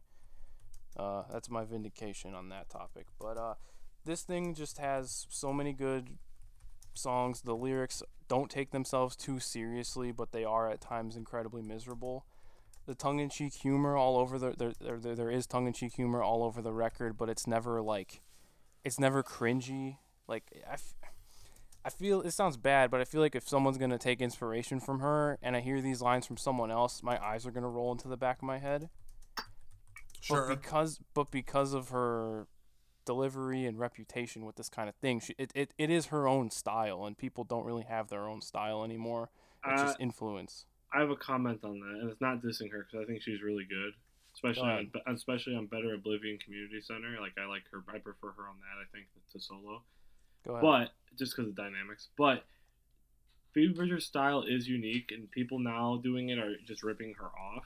uh 0.97 1.23
that's 1.31 1.49
my 1.49 1.63
vindication 1.65 2.33
on 2.33 2.49
that 2.49 2.69
topic. 2.69 3.07
But 3.19 3.37
uh 3.37 3.53
this 4.05 4.21
thing 4.23 4.53
just 4.53 4.77
has 4.77 5.25
so 5.29 5.51
many 5.53 5.73
good 5.73 6.17
songs. 6.93 7.41
The 7.41 7.55
lyrics 7.55 8.01
don't 8.27 8.49
take 8.49 8.71
themselves 8.71 9.15
too 9.15 9.39
seriously, 9.39 10.11
but 10.11 10.31
they 10.31 10.43
are 10.43 10.69
at 10.69 10.81
times 10.81 11.15
incredibly 11.15 11.61
miserable. 11.61 12.25
The 12.85 12.95
tongue-in-cheek 12.95 13.53
humor 13.53 13.97
all 13.97 14.17
over 14.17 14.39
the 14.39 14.53
there 14.57 14.73
there, 14.79 14.97
there, 14.97 15.15
there 15.15 15.29
is 15.31 15.45
tongue-in-cheek 15.47 15.93
humor 15.95 16.23
all 16.23 16.43
over 16.43 16.61
the 16.61 16.71
record, 16.73 17.17
but 17.17 17.29
it's 17.29 17.45
never 17.45 17.81
like 17.81 18.21
it's 18.85 18.99
never 18.99 19.21
cringy. 19.23 19.97
Like 20.27 20.43
I, 20.69 20.73
f- 20.73 20.93
I 21.87 21.89
feel 21.89 22.19
it 22.19 22.31
sounds 22.31 22.57
bad, 22.57 22.91
but 22.91 22.99
I 22.99 23.05
feel 23.05 23.21
like 23.21 23.33
if 23.33 23.47
someone's 23.47 23.77
gonna 23.77 23.97
take 23.97 24.21
inspiration 24.21 24.81
from 24.81 24.99
her, 24.99 25.39
and 25.41 25.55
I 25.55 25.61
hear 25.61 25.79
these 25.79 26.01
lines 26.01 26.25
from 26.25 26.35
someone 26.35 26.69
else, 26.69 27.01
my 27.01 27.17
eyes 27.23 27.47
are 27.47 27.51
gonna 27.51 27.69
roll 27.69 27.93
into 27.93 28.09
the 28.09 28.17
back 28.17 28.39
of 28.39 28.43
my 28.43 28.57
head. 28.57 28.89
Sure. 30.19 30.49
But 30.49 30.61
because 30.61 30.99
but 31.13 31.31
because 31.31 31.73
of 31.73 31.87
her 31.89 32.47
delivery 33.05 33.65
and 33.65 33.79
reputation 33.79 34.43
with 34.45 34.57
this 34.57 34.67
kind 34.67 34.89
of 34.89 34.95
thing, 34.95 35.21
she, 35.21 35.33
it, 35.37 35.53
it, 35.55 35.73
it 35.77 35.89
is 35.89 36.07
her 36.07 36.27
own 36.27 36.51
style, 36.51 37.05
and 37.05 37.17
people 37.17 37.45
don't 37.45 37.63
really 37.65 37.85
have 37.85 38.09
their 38.09 38.27
own 38.27 38.41
style 38.41 38.83
anymore. 38.83 39.29
It's 39.65 39.81
Uh, 39.81 39.85
just 39.85 39.99
influence. 40.01 40.65
I 40.91 40.99
have 40.99 41.09
a 41.09 41.15
comment 41.15 41.63
on 41.63 41.79
that, 41.79 41.99
and 42.01 42.11
it's 42.11 42.19
not 42.19 42.41
dissing 42.41 42.69
her 42.73 42.85
because 42.85 43.05
I 43.05 43.07
think 43.09 43.21
she's 43.21 43.41
really 43.41 43.63
good, 43.63 43.93
especially 44.33 44.69
on 44.69 44.91
especially 45.07 45.55
on 45.55 45.67
Better 45.67 45.93
Oblivion 45.93 46.37
Community 46.37 46.81
Center. 46.81 47.15
Like 47.21 47.37
I 47.37 47.45
like 47.45 47.63
her, 47.71 47.81
I 47.87 47.99
prefer 47.99 48.31
her 48.31 48.43
on 48.49 48.57
that. 48.59 48.75
I 48.81 48.85
think 48.91 49.07
to 49.31 49.39
solo, 49.39 49.83
Go 50.45 50.55
ahead. 50.55 50.61
but 50.61 50.91
just 51.17 51.35
because 51.35 51.49
of 51.49 51.55
dynamics. 51.55 52.07
But 52.17 52.43
Phoebe 53.53 53.73
Bridgers' 53.73 54.05
style 54.05 54.43
is 54.47 54.67
unique, 54.67 55.11
and 55.11 55.29
people 55.31 55.59
now 55.59 55.97
doing 56.03 56.29
it 56.29 56.37
are 56.39 56.55
just 56.65 56.83
ripping 56.83 57.15
her 57.15 57.25
off. 57.25 57.65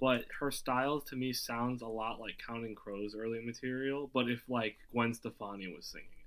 But 0.00 0.24
her 0.38 0.50
style 0.50 1.00
to 1.02 1.16
me 1.16 1.32
sounds 1.32 1.82
a 1.82 1.86
lot 1.86 2.20
like 2.20 2.38
Counting 2.46 2.74
Crows' 2.74 3.14
early 3.18 3.40
material, 3.44 4.10
but 4.12 4.28
if 4.30 4.42
like 4.48 4.76
Gwen 4.92 5.12
Stefani 5.14 5.68
was 5.74 5.86
singing 5.86 6.06
it. 6.08 6.26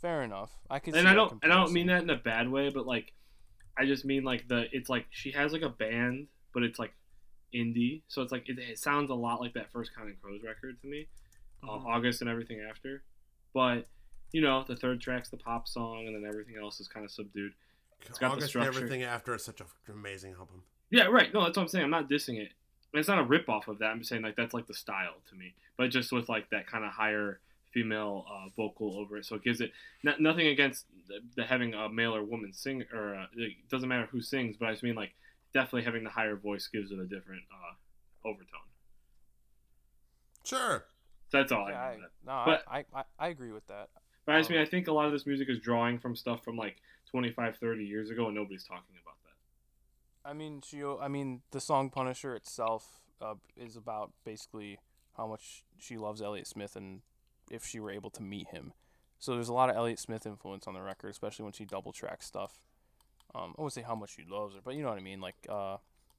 Fair 0.00 0.22
enough. 0.22 0.50
I 0.68 0.78
could. 0.78 0.94
and 0.96 1.06
I 1.06 1.14
don't 1.14 1.38
and 1.42 1.52
I 1.52 1.56
don't 1.56 1.72
mean 1.72 1.88
that 1.88 2.02
in 2.02 2.10
a 2.10 2.16
bad 2.16 2.48
way, 2.50 2.70
but 2.70 2.86
like 2.86 3.12
I 3.78 3.84
just 3.84 4.04
mean 4.04 4.24
like 4.24 4.48
the 4.48 4.64
it's 4.72 4.88
like 4.88 5.06
she 5.10 5.30
has 5.32 5.52
like 5.52 5.62
a 5.62 5.68
band, 5.68 6.26
but 6.54 6.62
it's 6.62 6.78
like 6.78 6.92
indie, 7.54 8.02
so 8.08 8.22
it's 8.22 8.32
like 8.32 8.48
it, 8.48 8.58
it 8.58 8.78
sounds 8.78 9.10
a 9.10 9.14
lot 9.14 9.40
like 9.40 9.54
that 9.54 9.70
first 9.72 9.94
Counting 9.94 10.16
Crows 10.22 10.42
record 10.42 10.80
to 10.80 10.88
me, 10.88 11.06
uh, 11.62 11.66
Mhm. 11.66 11.84
August 11.86 12.22
and 12.22 12.30
everything 12.30 12.60
after. 12.60 13.02
But 13.52 13.86
you 14.32 14.40
know, 14.40 14.64
the 14.66 14.76
third 14.76 15.00
track's 15.00 15.28
the 15.28 15.36
pop 15.36 15.68
song, 15.68 16.06
and 16.06 16.14
then 16.14 16.28
everything 16.28 16.56
else 16.60 16.80
is 16.80 16.88
kind 16.88 17.04
of 17.04 17.10
subdued. 17.10 17.52
got 18.18 18.32
August 18.32 18.42
and 18.42 18.48
structure. 18.48 18.68
everything 18.68 19.02
after 19.02 19.34
is 19.34 19.44
such 19.44 19.60
an 19.60 19.66
amazing 19.88 20.32
album. 20.32 20.62
Yeah, 20.90 21.04
right. 21.04 21.32
No, 21.32 21.44
that's 21.44 21.56
what 21.56 21.62
I'm 21.64 21.68
saying. 21.68 21.84
I'm 21.84 21.90
not 21.90 22.08
dissing 22.08 22.38
it. 22.38 22.52
it's 22.94 23.08
not 23.08 23.18
a 23.18 23.24
rip 23.24 23.48
off 23.48 23.68
of 23.68 23.78
that. 23.78 23.86
I'm 23.86 23.98
just 23.98 24.10
saying 24.10 24.22
like 24.22 24.36
that's 24.36 24.54
like 24.54 24.66
the 24.66 24.74
style 24.74 25.14
to 25.28 25.34
me, 25.36 25.54
but 25.76 25.88
just 25.90 26.12
with 26.12 26.28
like 26.28 26.50
that 26.50 26.66
kind 26.66 26.84
of 26.84 26.90
higher 26.90 27.40
female 27.72 28.24
uh, 28.28 28.48
vocal 28.56 28.98
over 28.98 29.16
it, 29.16 29.24
so 29.24 29.36
it 29.36 29.44
gives 29.44 29.60
it 29.60 29.70
not, 30.02 30.20
nothing 30.20 30.48
against 30.48 30.86
the, 31.06 31.20
the 31.36 31.44
having 31.44 31.72
a 31.74 31.88
male 31.88 32.14
or 32.16 32.24
woman 32.24 32.52
sing 32.52 32.82
or 32.92 33.14
uh, 33.14 33.26
it 33.36 33.52
doesn't 33.70 33.88
matter 33.88 34.08
who 34.10 34.20
sings, 34.20 34.56
but 34.56 34.68
I 34.68 34.72
just 34.72 34.82
mean 34.82 34.96
like 34.96 35.12
definitely 35.54 35.84
having 35.84 36.02
the 36.04 36.10
higher 36.10 36.34
voice 36.36 36.66
gives 36.66 36.90
it 36.90 36.98
a 36.98 37.04
different 37.06 37.42
uh, 37.52 38.28
overtone. 38.28 38.60
Sure. 40.44 40.84
So 41.30 41.38
that's 41.38 41.52
all 41.52 41.68
Yeah, 41.68 41.80
I 41.80 41.86
I, 41.86 41.96
no, 42.26 42.42
But- 42.44 42.64
I, 42.68 42.84
I, 42.94 43.04
I 43.18 43.28
agree 43.28 43.52
with 43.52 43.66
that. 43.68 43.88
But 44.26 44.34
I 44.34 44.38
just 44.38 44.50
mean 44.50 44.60
I 44.60 44.64
think 44.64 44.88
a 44.88 44.92
lot 44.92 45.06
of 45.06 45.12
this 45.12 45.26
music 45.26 45.48
is 45.48 45.58
drawing 45.58 45.98
from 45.98 46.14
stuff 46.14 46.44
from 46.44 46.56
like 46.56 46.76
25, 47.10 47.56
30 47.56 47.84
years 47.84 48.10
ago, 48.10 48.26
and 48.26 48.34
nobody's 48.34 48.64
talking 48.64 48.96
about 49.02 49.16
that. 49.24 50.28
I 50.30 50.34
mean, 50.34 50.62
she. 50.64 50.82
I 50.84 51.08
mean, 51.08 51.42
the 51.50 51.60
song 51.60 51.90
"Punisher" 51.90 52.34
itself 52.34 53.00
uh, 53.20 53.34
is 53.56 53.76
about 53.76 54.12
basically 54.24 54.78
how 55.16 55.26
much 55.26 55.64
she 55.78 55.96
loves 55.96 56.22
Elliott 56.22 56.46
Smith 56.46 56.76
and 56.76 57.00
if 57.50 57.66
she 57.66 57.80
were 57.80 57.90
able 57.90 58.10
to 58.10 58.22
meet 58.22 58.48
him. 58.48 58.72
So 59.18 59.34
there's 59.34 59.48
a 59.48 59.52
lot 59.52 59.68
of 59.68 59.76
Elliott 59.76 59.98
Smith 59.98 60.24
influence 60.24 60.66
on 60.66 60.74
the 60.74 60.80
record, 60.80 61.10
especially 61.10 61.44
when 61.44 61.52
she 61.52 61.64
double 61.64 61.92
tracks 61.92 62.26
stuff. 62.26 62.60
Um, 63.34 63.54
I 63.58 63.62
wouldn't 63.62 63.74
say 63.74 63.82
how 63.82 63.94
much 63.94 64.14
she 64.14 64.24
loves 64.28 64.54
her, 64.54 64.60
but 64.64 64.74
you 64.74 64.82
know 64.82 64.88
what 64.88 64.98
I 64.98 65.02
mean. 65.02 65.20
Like 65.20 65.36
uh, 65.48 65.76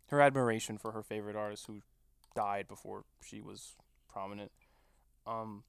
her 0.08 0.22
admiration 0.22 0.78
for 0.78 0.92
her 0.92 1.02
favorite 1.02 1.36
artist 1.36 1.66
who 1.68 1.82
died 2.36 2.68
before 2.68 3.04
she 3.24 3.42
was 3.42 3.76
prominent. 4.12 4.52
Um, 5.26 5.64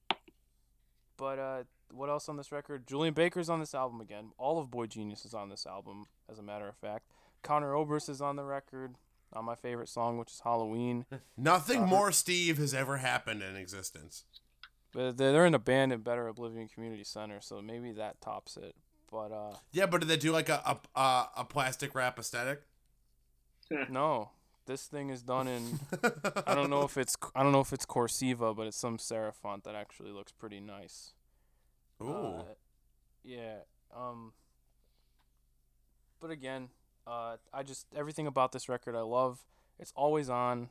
but 1.17 1.39
uh, 1.39 1.63
what 1.93 2.09
else 2.09 2.27
on 2.29 2.37
this 2.37 2.51
record? 2.51 2.87
Julien 2.87 3.13
Baker's 3.13 3.49
on 3.49 3.59
this 3.59 3.73
album 3.75 4.01
again. 4.01 4.31
All 4.37 4.59
of 4.59 4.71
Boy 4.71 4.87
Genius 4.87 5.25
is 5.25 5.33
on 5.33 5.49
this 5.49 5.65
album, 5.65 6.05
as 6.29 6.39
a 6.39 6.43
matter 6.43 6.67
of 6.67 6.75
fact. 6.75 7.05
Conor 7.43 7.73
Oberst 7.75 8.09
is 8.09 8.21
on 8.21 8.35
the 8.35 8.43
record 8.43 8.95
on 9.33 9.45
my 9.45 9.55
favorite 9.55 9.89
song, 9.89 10.17
which 10.17 10.31
is 10.31 10.41
Halloween. 10.43 11.05
Nothing 11.37 11.79
Uh-huh. 11.83 11.87
more 11.87 12.11
Steve 12.11 12.57
has 12.57 12.73
ever 12.73 12.97
happened 12.97 13.41
in 13.41 13.55
existence. 13.55 14.23
But 14.91 15.17
they're 15.17 15.31
they're 15.31 15.45
in 15.45 15.55
a 15.55 15.59
band 15.59 15.91
at 15.91 16.03
Better 16.03 16.27
Oblivion 16.27 16.67
Community 16.67 17.03
Center, 17.03 17.41
so 17.41 17.61
maybe 17.61 17.91
that 17.93 18.21
tops 18.21 18.57
it. 18.57 18.75
But 19.11 19.31
uh, 19.31 19.55
Yeah, 19.71 19.87
but 19.87 20.01
did 20.01 20.07
they 20.07 20.17
do 20.17 20.31
like 20.31 20.49
a 20.49 20.61
a, 20.95 20.99
a, 20.99 21.29
a 21.37 21.45
plastic 21.45 21.95
wrap 21.95 22.19
aesthetic? 22.19 22.61
no, 23.89 24.29
this 24.67 24.85
thing 24.85 25.09
is 25.09 25.21
done 25.23 25.47
in. 25.47 25.79
I 26.47 26.53
don't 26.55 26.69
know 26.69 26.83
if 26.83 26.97
it's 26.97 27.15
I 27.35 27.41
don't 27.43 27.51
know 27.51 27.61
if 27.61 27.73
it's 27.73 27.85
Corsiva, 27.85 28.55
but 28.55 28.67
it's 28.67 28.77
some 28.77 28.97
serif 28.97 29.33
font 29.35 29.63
that 29.63 29.75
actually 29.75 30.11
looks 30.11 30.31
pretty 30.31 30.59
nice. 30.59 31.13
Ooh. 32.03 32.39
Uh, 32.39 32.43
yeah. 33.23 33.57
Um. 33.95 34.33
But 36.19 36.31
again, 36.31 36.69
uh, 37.05 37.37
I 37.53 37.63
just 37.63 37.87
everything 37.95 38.27
about 38.27 38.51
this 38.51 38.69
record 38.69 38.95
I 38.95 39.01
love. 39.01 39.39
It's 39.79 39.93
always 39.95 40.29
on. 40.29 40.69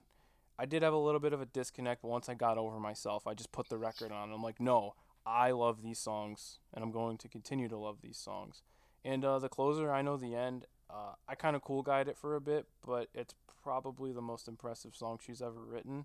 I 0.59 0.67
did 0.67 0.83
have 0.83 0.93
a 0.93 0.99
little 0.99 1.21
bit 1.21 1.33
of 1.33 1.41
a 1.41 1.47
disconnect, 1.47 2.03
but 2.03 2.09
once 2.09 2.29
I 2.29 2.35
got 2.35 2.59
over 2.59 2.79
myself, 2.79 3.27
I 3.27 3.35
just 3.35 3.53
put 3.53 3.69
the 3.69 3.79
record 3.79 4.13
on. 4.13 4.33
I'm 4.33 4.43
like, 4.43 4.61
no, 4.61 4.95
I 5.27 5.51
love 5.51 5.83
these 5.83 5.99
songs, 5.99 6.59
and 6.73 6.85
I'm 6.85 6.93
going 6.93 7.19
to 7.19 7.29
continue 7.29 7.69
to 7.69 7.77
love 7.77 7.99
these 8.03 8.19
songs. 8.19 8.63
And 9.05 9.25
uh, 9.25 9.39
the 9.39 9.49
closer, 9.49 9.93
I 9.93 10.03
know 10.03 10.17
the 10.17 10.35
end. 10.35 10.67
Uh, 10.89 11.15
I 11.29 11.35
kind 11.35 11.57
of 11.57 11.63
cool 11.63 11.83
guide 11.83 12.07
it 12.07 12.19
for 12.19 12.37
a 12.37 12.41
bit, 12.41 12.67
but 12.87 13.09
it's 13.15 13.35
probably 13.63 14.13
the 14.13 14.23
most 14.23 14.47
impressive 14.47 14.95
song 14.95 15.19
she's 15.25 15.43
ever 15.43 15.61
written. 15.61 16.05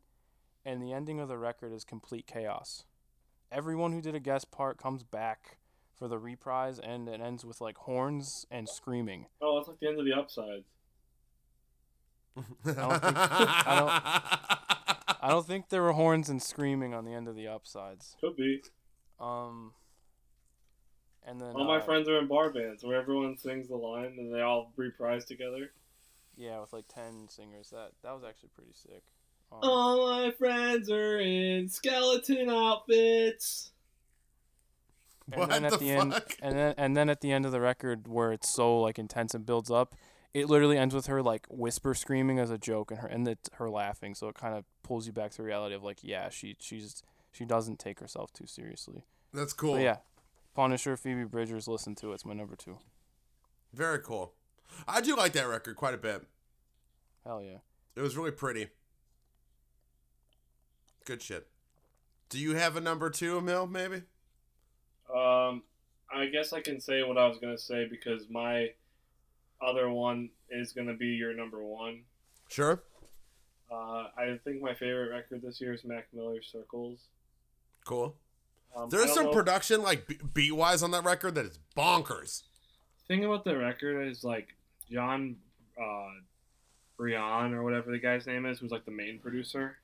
And 0.66 0.82
the 0.82 0.94
ending 0.94 1.20
of 1.20 1.28
the 1.28 1.38
record 1.38 1.74
is 1.74 1.84
complete 1.84 2.26
chaos. 2.28 2.86
Everyone 3.52 3.92
who 3.94 4.02
did 4.02 4.16
a 4.16 4.20
guest 4.20 4.52
part 4.52 4.78
comes 4.78 5.04
back 5.04 5.58
for 5.96 6.08
the 6.08 6.20
reprise, 6.20 6.80
and 6.80 7.08
it 7.08 7.22
ends 7.22 7.46
with 7.46 7.62
like 7.62 7.78
horns 7.78 8.46
and 8.52 8.68
screaming. 8.70 9.28
Oh, 9.42 9.58
it's 9.58 9.68
like 9.68 9.80
the 9.80 9.88
end 9.88 10.00
of 10.00 10.06
the 10.06 10.14
upsides. 10.14 10.66
I 12.38 12.42
don't 12.74 13.02
think- 13.02 13.18
I 15.20 15.30
don't 15.30 15.46
think 15.46 15.70
there 15.70 15.82
were 15.82 15.94
horns 15.94 16.30
and 16.30 16.42
screaming 16.42 16.94
on 16.94 17.04
the 17.06 17.14
end 17.14 17.28
of 17.28 17.36
the 17.36 17.48
upsides. 17.48 18.16
Could 18.22 18.36
be. 18.36 18.62
Um, 19.20 19.74
and 21.26 21.42
then 21.42 21.56
All 21.56 21.66
my 21.66 21.78
uh, 21.78 21.82
friends 21.82 22.08
are 22.08 22.20
in 22.20 22.28
bar 22.28 22.52
bands 22.52 22.84
where 22.84 22.96
everyone 23.00 23.38
sings 23.38 23.68
the 23.68 23.76
line 23.76 24.16
and 24.20 24.34
they 24.34 24.42
all 24.42 24.72
reprise 24.76 25.26
together. 25.26 25.72
yeah, 26.36 26.60
with 26.62 26.72
like 26.74 26.88
ten 26.88 27.28
singers. 27.30 27.72
That 27.72 27.94
that 28.04 28.14
was 28.14 28.24
actually 28.24 28.50
pretty 28.56 28.74
sick. 28.74 29.04
All 29.52 30.08
my 30.08 30.32
friends 30.32 30.90
are 30.90 31.20
in 31.20 31.68
skeleton 31.70 32.50
outfits. 32.50 33.72
and 35.32 35.40
What 35.40 35.50
then 35.50 35.66
at 35.66 35.72
the 35.74 35.78
the, 35.78 35.92
end, 35.92 36.14
fuck? 36.14 36.34
and 36.42 36.56
then 36.58 36.74
and 36.78 36.98
then 36.98 37.10
at 37.10 37.22
the 37.22 37.32
end 37.32 37.46
of 37.46 37.52
the 37.52 37.62
record, 37.62 38.08
where 38.08 38.32
it's 38.32 38.50
so 38.54 38.80
like 38.80 39.00
intense 39.00 39.34
and 39.34 39.46
builds 39.46 39.72
up, 39.72 39.96
it 40.34 40.48
literally 40.48 40.78
ends 40.78 40.94
with 40.94 41.08
her 41.08 41.22
like 41.24 41.48
whisper 41.50 41.94
screaming 41.94 42.40
as 42.40 42.52
a 42.52 42.58
joke, 42.58 42.92
and 42.92 43.00
her 43.00 43.08
and 43.08 43.28
it's 43.28 43.50
her 43.54 43.70
laughing. 43.70 44.14
So 44.16 44.28
it 44.28 44.36
kind 44.36 44.56
of 44.56 44.66
pulls 44.84 45.08
you 45.08 45.14
back 45.14 45.32
to 45.32 45.44
reality 45.44 45.76
of 45.76 45.84
like, 45.84 46.00
yeah, 46.04 46.30
she 46.30 46.56
she's 46.60 47.02
she 47.32 47.46
doesn't 47.46 47.80
take 47.80 48.00
herself 48.00 48.32
too 48.34 48.46
seriously. 48.48 49.06
That's 49.34 49.54
cool. 49.54 49.74
But 49.74 49.82
yeah, 49.82 49.98
Punisher, 50.54 50.96
Phoebe 50.98 51.24
Bridgers, 51.24 51.68
listen 51.68 51.96
to 51.96 52.12
it. 52.12 52.16
It's 52.16 52.26
my 52.26 52.34
number 52.34 52.56
two. 52.56 52.78
Very 53.74 54.00
cool. 54.00 54.34
I 54.88 55.02
do 55.02 55.16
like 55.16 55.34
that 55.34 55.48
record 55.48 55.76
quite 55.78 55.94
a 55.94 55.98
bit. 55.98 56.24
Hell 57.26 57.42
yeah. 57.42 57.58
It 57.96 58.02
was 58.02 58.16
really 58.16 58.32
pretty. 58.32 58.68
Good 61.08 61.22
shit. 61.22 61.48
Do 62.28 62.38
you 62.38 62.56
have 62.56 62.76
a 62.76 62.82
number 62.82 63.10
two, 63.10 63.38
Emil, 63.38 63.66
maybe? 63.66 64.02
Um, 65.10 65.64
I 66.14 66.26
guess 66.30 66.52
I 66.52 66.60
can 66.60 66.82
say 66.82 67.02
what 67.02 67.18
I 67.18 67.26
was 67.28 67.38
gonna 67.38 67.58
say 67.58 67.88
because 67.90 68.30
my 68.30 68.72
other 69.62 69.90
one 69.90 70.30
is 70.50 70.74
gonna 70.74 70.96
be 70.96 71.08
your 71.08 71.34
number 71.34 71.64
one. 71.64 72.02
Sure. 72.50 72.84
Uh, 73.72 74.08
I 74.18 74.38
think 74.44 74.62
my 74.62 74.74
favorite 74.74 75.12
record 75.12 75.42
this 75.42 75.62
year 75.62 75.74
is 75.74 75.86
Mac 75.86 76.08
Miller's 76.12 76.50
Circles. 76.52 77.00
Cool. 77.86 78.14
Um, 78.76 78.90
There's 78.90 79.14
some 79.14 79.28
know- 79.28 79.32
production, 79.32 79.82
like 79.82 80.12
beat 80.34 80.52
wise, 80.54 80.84
on 80.84 80.92
that 80.92 81.06
record 81.06 81.36
that 81.36 81.46
is 81.46 81.58
bonkers. 81.76 82.44
thing 83.08 83.24
about 83.24 83.46
the 83.46 83.58
record 83.58 84.06
is 84.10 84.26
like 84.26 84.50
Jon 84.92 85.38
uh, 85.82 86.10
Brion 86.98 87.54
or 87.54 87.64
whatever 87.64 87.92
the 87.92 88.00
guy's 88.00 88.28
name 88.28 88.46
is, 88.46 88.60
who's 88.60 88.72
like 88.72 88.84
the 88.84 88.92
main 88.92 89.20
producer. 89.20 89.78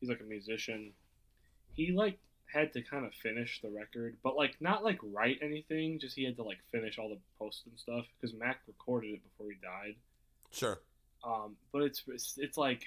He's 0.00 0.08
like 0.08 0.20
a 0.20 0.28
musician. 0.28 0.92
He 1.74 1.92
like 1.92 2.18
had 2.52 2.72
to 2.72 2.82
kind 2.82 3.06
of 3.06 3.12
finish 3.14 3.60
the 3.62 3.70
record, 3.70 4.16
but 4.22 4.36
like 4.36 4.56
not 4.60 4.82
like 4.82 4.98
write 5.02 5.38
anything. 5.42 5.98
Just 6.00 6.16
he 6.16 6.24
had 6.24 6.36
to 6.36 6.42
like 6.42 6.58
finish 6.72 6.98
all 6.98 7.08
the 7.08 7.18
posts 7.38 7.62
and 7.66 7.78
stuff 7.78 8.06
because 8.20 8.34
Mac 8.36 8.60
recorded 8.66 9.14
it 9.14 9.20
before 9.22 9.50
he 9.50 9.58
died. 9.62 9.96
Sure. 10.50 10.80
Um, 11.24 11.56
but 11.72 11.82
it's, 11.82 12.02
it's 12.08 12.34
it's 12.38 12.56
like 12.56 12.82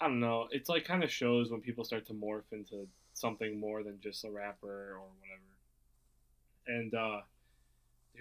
I 0.00 0.06
don't 0.06 0.20
know. 0.20 0.48
It's 0.50 0.68
like 0.68 0.84
kind 0.84 1.04
of 1.04 1.10
shows 1.12 1.50
when 1.50 1.60
people 1.60 1.84
start 1.84 2.06
to 2.08 2.12
morph 2.12 2.50
into 2.50 2.88
something 3.14 3.60
more 3.60 3.82
than 3.82 4.00
just 4.00 4.24
a 4.24 4.30
rapper 4.30 4.96
or 4.96 5.00
whatever. 5.20 5.42
And 6.66 6.94
uh, 6.94 7.20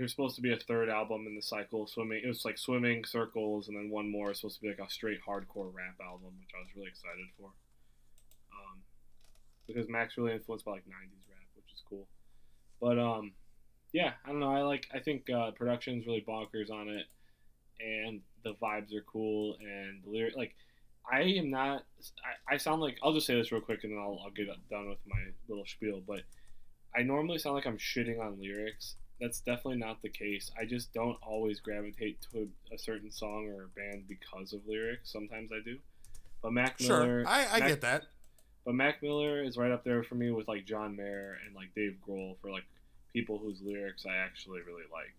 was 0.01 0.11
supposed 0.11 0.35
to 0.35 0.41
be 0.41 0.53
a 0.53 0.57
third 0.57 0.89
album 0.89 1.25
in 1.27 1.35
the 1.35 1.41
cycle, 1.41 1.87
swimming. 1.87 2.21
It 2.23 2.27
was 2.27 2.45
like 2.45 2.57
swimming 2.57 3.05
circles, 3.05 3.67
and 3.67 3.77
then 3.77 3.89
one 3.89 4.09
more 4.09 4.29
was 4.29 4.39
supposed 4.39 4.57
to 4.57 4.61
be 4.61 4.69
like 4.69 4.79
a 4.79 4.89
straight 4.89 5.19
hardcore 5.27 5.73
rap 5.73 5.95
album, 6.03 6.31
which 6.39 6.51
I 6.55 6.61
was 6.61 6.69
really 6.75 6.89
excited 6.89 7.25
for. 7.37 7.51
Um, 8.53 8.79
because 9.67 9.89
Max 9.89 10.17
really 10.17 10.33
influenced 10.33 10.65
by 10.65 10.73
like 10.73 10.85
'90s 10.85 11.29
rap, 11.29 11.47
which 11.55 11.73
is 11.73 11.81
cool. 11.87 12.07
But 12.79 12.99
um, 12.99 13.33
yeah, 13.93 14.13
I 14.25 14.29
don't 14.29 14.39
know. 14.39 14.51
I 14.51 14.61
like. 14.61 14.87
I 14.93 14.99
think 14.99 15.29
uh, 15.29 15.51
production's 15.51 16.05
really 16.05 16.23
bonkers 16.27 16.71
on 16.71 16.89
it 16.89 17.05
and 17.81 18.21
the 18.43 18.53
vibes 18.61 18.93
are 18.93 19.03
cool 19.11 19.57
and 19.61 20.03
the 20.03 20.09
lyric 20.09 20.35
like 20.35 20.55
I 21.11 21.21
am 21.21 21.49
not 21.49 21.83
I, 22.49 22.55
I 22.55 22.57
sound 22.57 22.81
like 22.81 22.97
I'll 23.03 23.13
just 23.13 23.27
say 23.27 23.35
this 23.35 23.51
real 23.51 23.61
quick 23.61 23.83
and 23.83 23.93
then 23.93 23.99
I'll, 23.99 24.19
I'll 24.23 24.31
get 24.31 24.47
done 24.69 24.89
with 24.89 24.99
my 25.07 25.19
little 25.47 25.65
spiel 25.65 26.01
but 26.05 26.21
I 26.95 27.03
normally 27.03 27.39
sound 27.39 27.55
like 27.55 27.65
I'm 27.65 27.77
shitting 27.77 28.19
on 28.19 28.39
lyrics 28.39 28.95
that's 29.21 29.39
definitely 29.39 29.77
not 29.77 30.01
the 30.01 30.09
case 30.09 30.51
I 30.59 30.65
just 30.65 30.93
don't 30.93 31.17
always 31.21 31.59
gravitate 31.61 32.17
to 32.33 32.49
a, 32.71 32.75
a 32.75 32.77
certain 32.77 33.11
song 33.11 33.47
or 33.55 33.67
band 33.75 34.05
because 34.09 34.51
of 34.51 34.67
lyrics 34.67 35.09
sometimes 35.11 35.51
I 35.53 35.63
do 35.63 35.77
but 36.41 36.51
Mac 36.51 36.81
Miller 36.81 37.23
Sure. 37.23 37.27
I, 37.27 37.45
I 37.45 37.59
Mac- 37.59 37.69
get 37.69 37.81
that. 37.81 38.03
but 38.65 38.73
Mac 38.73 39.01
Miller 39.03 39.41
is 39.43 39.55
right 39.57 39.71
up 39.71 39.83
there 39.83 40.03
for 40.03 40.15
me 40.15 40.31
with 40.31 40.47
like 40.47 40.65
John 40.65 40.95
Mayer 40.97 41.37
and 41.45 41.55
like 41.55 41.73
Dave 41.75 41.97
Grohl 42.05 42.35
for 42.41 42.49
like 42.51 42.65
people 43.13 43.37
whose 43.37 43.61
lyrics 43.61 44.05
I 44.05 44.15
actually 44.15 44.61
really 44.61 44.83
like 44.91 45.13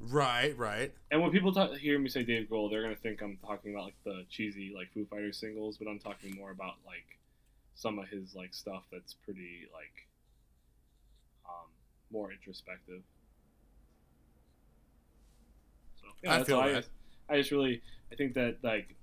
Right, 0.00 0.56
right. 0.58 0.92
And 1.10 1.22
when 1.22 1.30
people 1.30 1.52
talk, 1.52 1.74
hear 1.76 1.98
me 1.98 2.08
say 2.08 2.24
Dave 2.24 2.48
Grohl, 2.50 2.68
they're 2.70 2.82
gonna 2.82 2.96
think 2.96 3.22
I'm 3.22 3.38
talking 3.46 3.72
about 3.72 3.84
like 3.84 3.94
the 4.04 4.26
cheesy 4.28 4.72
like 4.74 4.92
Foo 4.92 5.06
Fighters 5.08 5.38
singles, 5.38 5.78
but 5.78 5.88
I'm 5.88 5.98
talking 5.98 6.34
more 6.34 6.50
about 6.50 6.74
like 6.84 7.18
some 7.74 7.98
of 7.98 8.08
his 8.08 8.34
like 8.34 8.52
stuff 8.52 8.82
that's 8.92 9.14
pretty 9.14 9.68
like 9.72 10.06
more 12.10 12.32
introspective. 12.32 13.02
So 16.00 16.06
yeah, 16.22 16.34
I 16.34 16.44
feel 16.44 16.58
that. 16.58 16.68
I, 16.68 16.72
just, 16.74 16.90
I 17.28 17.36
just 17.38 17.50
really 17.50 17.82
I 18.12 18.16
think 18.16 18.34
that 18.34 18.56
like 18.62 18.94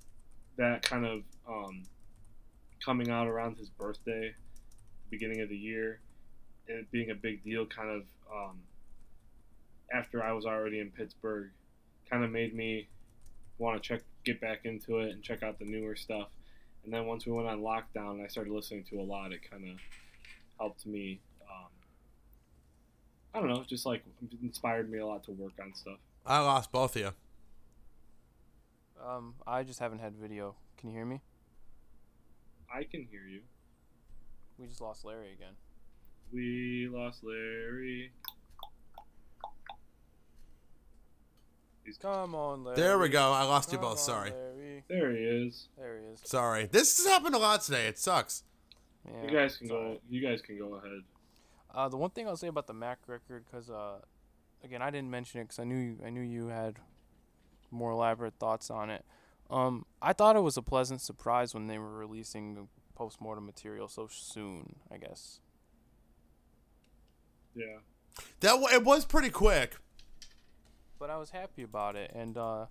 that 0.57 0.83
kind 0.83 1.05
of 1.05 1.23
um, 1.47 1.83
coming 2.83 3.09
out 3.09 3.27
around 3.27 3.57
his 3.57 3.69
birthday, 3.69 4.33
beginning 5.09 5.41
of 5.41 5.49
the 5.49 5.57
year, 5.57 5.99
and 6.67 6.79
it 6.79 6.91
being 6.91 7.09
a 7.09 7.15
big 7.15 7.43
deal, 7.43 7.65
kind 7.65 7.89
of. 7.89 8.03
Um, 8.33 8.59
after 9.93 10.23
I 10.23 10.31
was 10.31 10.45
already 10.45 10.79
in 10.79 10.89
Pittsburgh, 10.89 11.49
kind 12.09 12.23
of 12.23 12.31
made 12.31 12.55
me 12.55 12.87
want 13.57 13.81
to 13.81 13.87
check 13.87 14.01
get 14.23 14.39
back 14.39 14.61
into 14.63 14.99
it 14.99 15.11
and 15.11 15.23
check 15.23 15.43
out 15.43 15.59
the 15.59 15.65
newer 15.65 15.95
stuff. 15.95 16.29
And 16.83 16.93
then 16.93 17.05
once 17.05 17.25
we 17.25 17.31
went 17.31 17.47
on 17.47 17.61
lockdown 17.61 18.11
and 18.11 18.23
I 18.23 18.27
started 18.27 18.53
listening 18.53 18.83
to 18.85 18.99
a 18.99 19.03
lot, 19.03 19.31
it 19.31 19.39
kind 19.49 19.67
of 19.69 19.77
helped 20.59 20.85
me. 20.85 21.19
I 23.33 23.39
don't 23.39 23.49
know, 23.49 23.63
just 23.67 23.85
like 23.85 24.03
inspired 24.41 24.89
me 24.91 24.99
a 24.99 25.05
lot 25.05 25.23
to 25.25 25.31
work 25.31 25.53
on 25.61 25.73
stuff. 25.73 25.97
I 26.25 26.39
lost 26.39 26.71
both 26.71 26.95
of 26.95 27.01
you. 27.01 27.11
Um, 29.03 29.35
I 29.47 29.63
just 29.63 29.79
haven't 29.79 29.99
had 29.99 30.15
video. 30.15 30.55
Can 30.77 30.89
you 30.89 30.95
hear 30.95 31.05
me? 31.05 31.21
I 32.73 32.83
can 32.83 33.07
hear 33.09 33.21
you. 33.29 33.41
We 34.57 34.67
just 34.67 34.81
lost 34.81 35.03
Larry 35.05 35.31
again. 35.33 35.53
We 36.31 36.87
lost 36.91 37.23
Larry. 37.23 38.11
He's 41.83 41.97
Come 41.97 42.35
on, 42.35 42.63
Larry. 42.63 42.77
There 42.77 42.99
we 42.99 43.09
go. 43.09 43.31
I 43.31 43.43
lost 43.43 43.71
you 43.71 43.77
both. 43.79 43.91
on, 43.91 43.97
Sorry. 43.97 44.31
Larry. 44.31 44.83
there. 44.87 45.11
He 45.11 45.23
is. 45.47 45.67
There 45.77 45.99
he 45.99 46.05
is. 46.13 46.21
Sorry. 46.23 46.67
This 46.71 46.97
has 46.97 47.07
happened 47.07 47.35
a 47.35 47.39
lot 47.39 47.61
today. 47.61 47.87
It 47.87 47.97
sucks. 47.97 48.43
Yeah, 49.05 49.23
you 49.25 49.31
guys 49.35 49.57
can 49.57 49.67
go. 49.67 49.97
You 50.09 50.21
guys 50.21 50.41
can 50.41 50.57
go 50.59 50.75
ahead. 50.75 51.01
Uh, 51.73 51.87
the 51.89 51.97
one 51.97 52.09
thing 52.09 52.27
I'll 52.27 52.37
say 52.37 52.47
about 52.47 52.67
the 52.67 52.73
Mac 52.73 52.99
record, 53.07 53.45
because 53.49 53.69
uh, 53.69 53.99
again, 54.63 54.81
I 54.81 54.89
didn't 54.89 55.09
mention 55.09 55.39
it 55.41 55.45
because 55.45 55.59
I 55.59 55.63
knew 55.63 55.97
I 56.05 56.09
knew 56.09 56.21
you 56.21 56.47
had 56.47 56.77
more 57.71 57.91
elaborate 57.91 58.33
thoughts 58.39 58.69
on 58.69 58.89
it. 58.89 59.05
Um, 59.49 59.85
I 60.01 60.13
thought 60.13 60.35
it 60.35 60.41
was 60.41 60.57
a 60.57 60.61
pleasant 60.61 61.01
surprise 61.01 61.53
when 61.53 61.67
they 61.67 61.77
were 61.77 61.91
releasing 61.97 62.55
the 62.55 62.67
post-mortem 62.95 63.45
material 63.45 63.87
so 63.87 64.07
soon. 64.11 64.75
I 64.91 64.97
guess. 64.97 65.39
Yeah. 67.55 67.77
That 68.41 68.59
wa- 68.59 68.69
it 68.71 68.83
was 68.83 69.05
pretty 69.05 69.29
quick. 69.29 69.77
but 70.99 71.09
I 71.09 71.17
was 71.17 71.31
happy 71.31 71.63
about 71.63 71.95
it, 71.95 72.11
and 72.13 72.37
uh, 72.37 72.65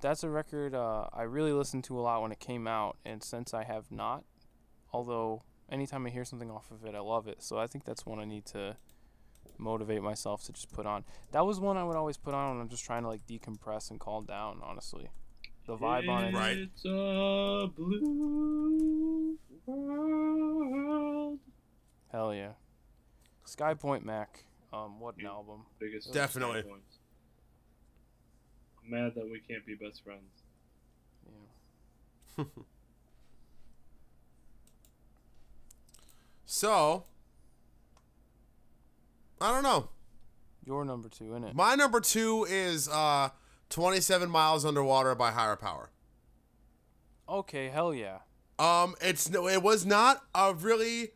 that's 0.00 0.22
a 0.22 0.28
record 0.28 0.74
uh, 0.74 1.06
I 1.12 1.22
really 1.22 1.52
listened 1.52 1.84
to 1.84 1.98
a 1.98 2.02
lot 2.02 2.20
when 2.22 2.30
it 2.32 2.40
came 2.40 2.66
out, 2.66 2.96
and 3.04 3.22
since 3.22 3.54
I 3.54 3.64
have 3.64 3.90
not, 3.90 4.24
although 4.92 5.42
anytime 5.68 6.06
I 6.06 6.10
hear 6.10 6.24
something 6.24 6.50
off 6.50 6.70
of 6.70 6.84
it, 6.84 6.94
I 6.94 7.00
love 7.00 7.26
it. 7.28 7.42
So 7.42 7.58
I 7.58 7.66
think 7.66 7.84
that's 7.84 8.04
one 8.06 8.18
I 8.18 8.24
need 8.24 8.44
to 8.46 8.76
motivate 9.58 10.02
myself 10.02 10.44
to 10.44 10.52
just 10.52 10.72
put 10.72 10.86
on. 10.86 11.04
That 11.32 11.44
was 11.46 11.58
one 11.60 11.76
I 11.76 11.84
would 11.84 11.96
always 11.96 12.16
put 12.16 12.34
on 12.34 12.50
when 12.52 12.60
I'm 12.60 12.68
just 12.68 12.84
trying 12.84 13.02
to 13.02 13.08
like 13.08 13.26
decompress 13.26 13.90
and 13.90 13.98
calm 13.98 14.24
down. 14.24 14.60
Honestly, 14.62 15.08
the 15.66 15.76
vibe 15.76 16.08
on 16.08 16.24
it. 16.24 16.34
Right. 16.34 16.58
It's 16.58 16.84
a 16.84 17.68
blue 17.76 19.36
world. 19.66 21.38
Hell 22.12 22.34
yeah. 22.34 22.52
Skypoint 23.46 24.04
Mac. 24.04 24.44
Um, 24.72 25.00
what 25.00 25.16
an 25.16 25.22
Yeah. 25.24 25.30
album. 25.30 25.64
Biggest 25.78 26.12
Definitely. 26.12 26.62
points. 26.62 26.98
I'm 28.84 28.90
mad 28.90 29.14
that 29.14 29.28
we 29.30 29.40
can't 29.40 29.64
be 29.66 29.74
best 29.74 30.02
friends. 30.04 30.42
Yeah. 32.38 32.44
So, 36.50 37.04
I 39.38 39.52
don't 39.52 39.62
know. 39.62 39.90
Your 40.64 40.82
number 40.82 41.10
two, 41.10 41.24
innit? 41.24 41.52
My 41.52 41.74
number 41.74 42.00
two 42.00 42.46
is 42.48 42.88
uh, 42.88 43.28
27 43.68 44.30
Miles 44.30 44.64
Underwater 44.64 45.14
by 45.14 45.30
Higher 45.30 45.56
Power. 45.56 45.90
Okay, 47.28 47.68
hell 47.68 47.92
yeah. 47.92 48.20
Um, 48.58 48.94
it's 49.02 49.28
no, 49.28 49.46
it 49.46 49.62
was 49.62 49.84
not 49.84 50.22
a 50.34 50.54
really 50.54 51.10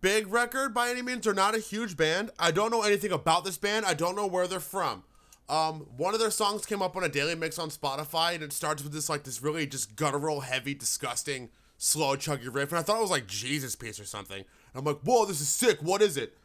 big 0.00 0.32
record 0.32 0.72
by 0.72 0.88
any 0.88 1.02
means. 1.02 1.26
They're 1.26 1.34
not 1.34 1.54
a 1.54 1.60
huge 1.60 1.94
band. 1.94 2.30
I 2.38 2.50
don't 2.50 2.70
know 2.70 2.80
anything 2.80 3.12
about 3.12 3.44
this 3.44 3.58
band. 3.58 3.84
I 3.84 3.92
don't 3.92 4.16
know 4.16 4.26
where 4.26 4.46
they're 4.46 4.58
from. 4.58 5.04
Um, 5.50 5.80
one 5.98 6.14
of 6.14 6.20
their 6.20 6.30
songs 6.30 6.64
came 6.64 6.80
up 6.80 6.96
on 6.96 7.04
a 7.04 7.10
daily 7.10 7.34
mix 7.34 7.58
on 7.58 7.68
Spotify, 7.68 8.34
and 8.34 8.42
it 8.42 8.54
starts 8.54 8.82
with 8.82 8.94
this 8.94 9.10
like 9.10 9.24
this 9.24 9.42
really 9.42 9.66
just 9.66 9.96
guttural, 9.96 10.40
heavy, 10.40 10.72
disgusting, 10.72 11.50
slow, 11.84 12.16
chuggy 12.16 12.52
riff, 12.52 12.70
and 12.70 12.78
I 12.78 12.82
thought 12.82 12.96
it 12.96 13.02
was 13.02 13.10
like 13.10 13.26
Jesus 13.26 13.76
piece 13.76 14.00
or 14.00 14.06
something. 14.06 14.38
And 14.38 14.46
I'm 14.74 14.84
like, 14.84 15.00
whoa, 15.00 15.26
this 15.26 15.40
is 15.40 15.48
sick. 15.48 15.78
What 15.82 16.00
is 16.00 16.16
it? 16.16 16.36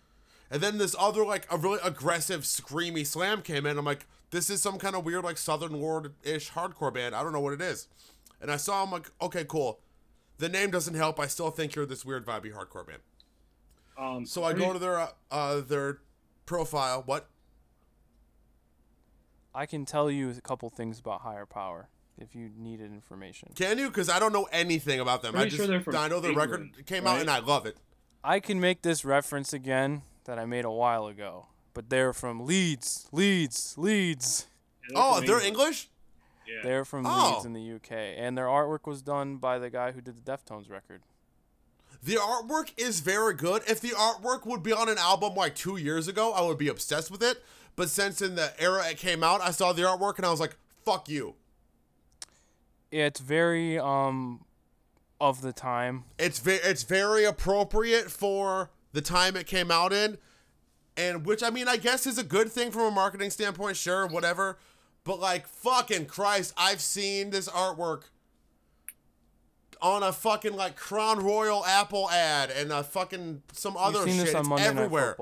And 0.51 0.61
then 0.61 0.77
this 0.77 0.95
other 0.99 1.25
like 1.25 1.47
a 1.49 1.57
really 1.57 1.79
aggressive, 1.83 2.41
screamy 2.41 3.05
slam 3.05 3.41
came 3.41 3.65
in. 3.65 3.77
I'm 3.77 3.85
like, 3.85 4.05
this 4.31 4.49
is 4.49 4.61
some 4.61 4.77
kind 4.77 4.95
of 4.95 5.05
weird 5.05 5.23
like 5.23 5.37
Southern 5.37 5.79
Ward 5.79 6.13
ish 6.23 6.51
hardcore 6.51 6.93
band. 6.93 7.15
I 7.15 7.23
don't 7.23 7.31
know 7.31 7.39
what 7.39 7.53
it 7.53 7.61
is. 7.61 7.87
And 8.41 8.51
I 8.51 8.57
saw 8.57 8.83
him 8.83 8.91
like, 8.91 9.11
okay, 9.21 9.45
cool. 9.45 9.79
The 10.39 10.49
name 10.49 10.71
doesn't 10.71 10.95
help. 10.95 11.19
I 11.19 11.27
still 11.27 11.51
think 11.51 11.75
you're 11.75 11.85
this 11.85 12.03
weird 12.03 12.25
vibey 12.25 12.53
hardcore 12.53 12.85
band. 12.85 12.99
Um, 13.97 14.25
So 14.25 14.43
I 14.43 14.53
go 14.53 14.73
to 14.73 14.79
their 14.79 14.99
uh, 14.99 15.11
uh 15.31 15.61
their 15.61 15.99
profile. 16.45 17.03
What? 17.05 17.29
I 19.55 19.65
can 19.65 19.85
tell 19.85 20.11
you 20.11 20.29
a 20.31 20.41
couple 20.41 20.69
things 20.69 20.99
about 20.99 21.21
higher 21.21 21.45
power 21.45 21.89
if 22.19 22.35
you 22.35 22.49
needed 22.57 22.91
information. 22.91 23.49
Can 23.55 23.77
you? 23.77 23.87
Because 23.87 24.09
I 24.09 24.19
don't 24.19 24.33
know 24.33 24.47
anything 24.51 24.99
about 24.99 25.21
them. 25.21 25.35
I 25.35 25.39
Pretty 25.39 25.49
just 25.51 25.57
sure 25.59 25.67
they're 25.67 25.81
from 25.81 25.95
I 25.95 26.07
know 26.07 26.19
the 26.19 26.33
record 26.33 26.61
England, 26.61 26.85
came 26.85 27.07
out 27.07 27.19
and 27.19 27.29
I 27.29 27.39
love 27.39 27.65
it. 27.65 27.77
I 28.23 28.39
can 28.39 28.59
make 28.59 28.81
this 28.81 29.05
reference 29.05 29.53
again 29.53 30.01
that 30.25 30.37
I 30.37 30.45
made 30.45 30.65
a 30.65 30.71
while 30.71 31.07
ago, 31.07 31.47
but 31.73 31.89
they're 31.89 32.13
from 32.13 32.45
Leeds, 32.45 33.07
Leeds, 33.11 33.75
Leeds. 33.77 34.47
Yeah, 34.89 34.95
Oh, 34.97 35.13
they're 35.21 35.35
England. 35.37 35.45
English. 35.45 35.89
Yeah. 36.47 36.61
They're 36.63 36.85
from 36.85 37.05
Oh. 37.05 37.33
Leeds 37.33 37.45
in 37.45 37.53
the 37.53 37.61
UK, 37.75 37.91
and 38.17 38.37
their 38.37 38.47
artwork 38.47 38.85
was 38.87 39.01
done 39.01 39.37
by 39.37 39.57
the 39.59 39.69
guy 39.69 39.91
who 39.91 40.01
did 40.01 40.15
the 40.17 40.31
Deftones 40.31 40.69
record. 40.69 41.03
The 42.01 42.15
artwork 42.15 42.71
is 42.77 43.01
very 43.01 43.33
good. 43.33 43.61
If 43.67 43.81
the 43.81 43.89
artwork 43.89 44.45
would 44.45 44.63
be 44.63 44.71
on 44.71 44.89
an 44.89 44.97
album 44.97 45.35
like 45.35 45.53
two 45.55 45.77
years 45.77 46.07
ago, 46.07 46.31
I 46.33 46.41
would 46.41 46.57
be 46.57 46.67
obsessed 46.69 47.11
with 47.11 47.21
it. 47.21 47.43
But 47.75 47.89
since 47.89 48.21
in 48.21 48.35
the 48.35 48.51
era 48.61 48.87
it 48.89 48.97
came 48.97 49.23
out, 49.23 49.41
I 49.41 49.51
saw 49.51 49.73
the 49.73 49.83
artwork 49.83 50.17
and 50.17 50.25
I 50.25 50.31
was 50.31 50.39
like, 50.39 50.55
"Fuck 50.85 51.07
you." 51.09 51.35
It's 52.91 53.19
very 53.19 53.77
um 53.79 54.45
of 55.21 55.41
the 55.41 55.53
time. 55.53 56.05
It's 56.17 56.39
ve- 56.39 56.59
it's 56.63 56.83
very 56.83 57.23
appropriate 57.25 58.09
for 58.09 58.71
the 58.93 59.01
time 59.01 59.35
it 59.35 59.45
came 59.45 59.69
out 59.69 59.93
in, 59.93 60.17
and 60.97 61.25
which 61.25 61.43
I 61.43 61.49
mean 61.49 61.67
I 61.67 61.77
guess 61.77 62.07
is 62.07 62.17
a 62.17 62.23
good 62.23 62.51
thing 62.51 62.71
from 62.71 62.81
a 62.83 62.91
marketing 62.91 63.29
standpoint. 63.29 63.77
Sure, 63.77 64.07
whatever. 64.07 64.57
But 65.03 65.19
like 65.19 65.47
fucking 65.47 66.05
Christ, 66.07 66.53
I've 66.57 66.81
seen 66.81 67.29
this 67.31 67.47
artwork 67.49 68.03
on 69.81 70.03
a 70.03 70.11
fucking 70.11 70.53
like 70.55 70.75
Crown 70.75 71.19
Royal 71.23 71.65
Apple 71.65 72.09
ad 72.09 72.49
and 72.51 72.71
a 72.71 72.83
fucking 72.83 73.43
some 73.53 73.77
other 73.77 74.05
shit. 74.07 74.17
this 74.25 74.33
on 74.35 74.41
It's 74.41 74.49
Monday 74.49 74.65
everywhere. 74.65 75.15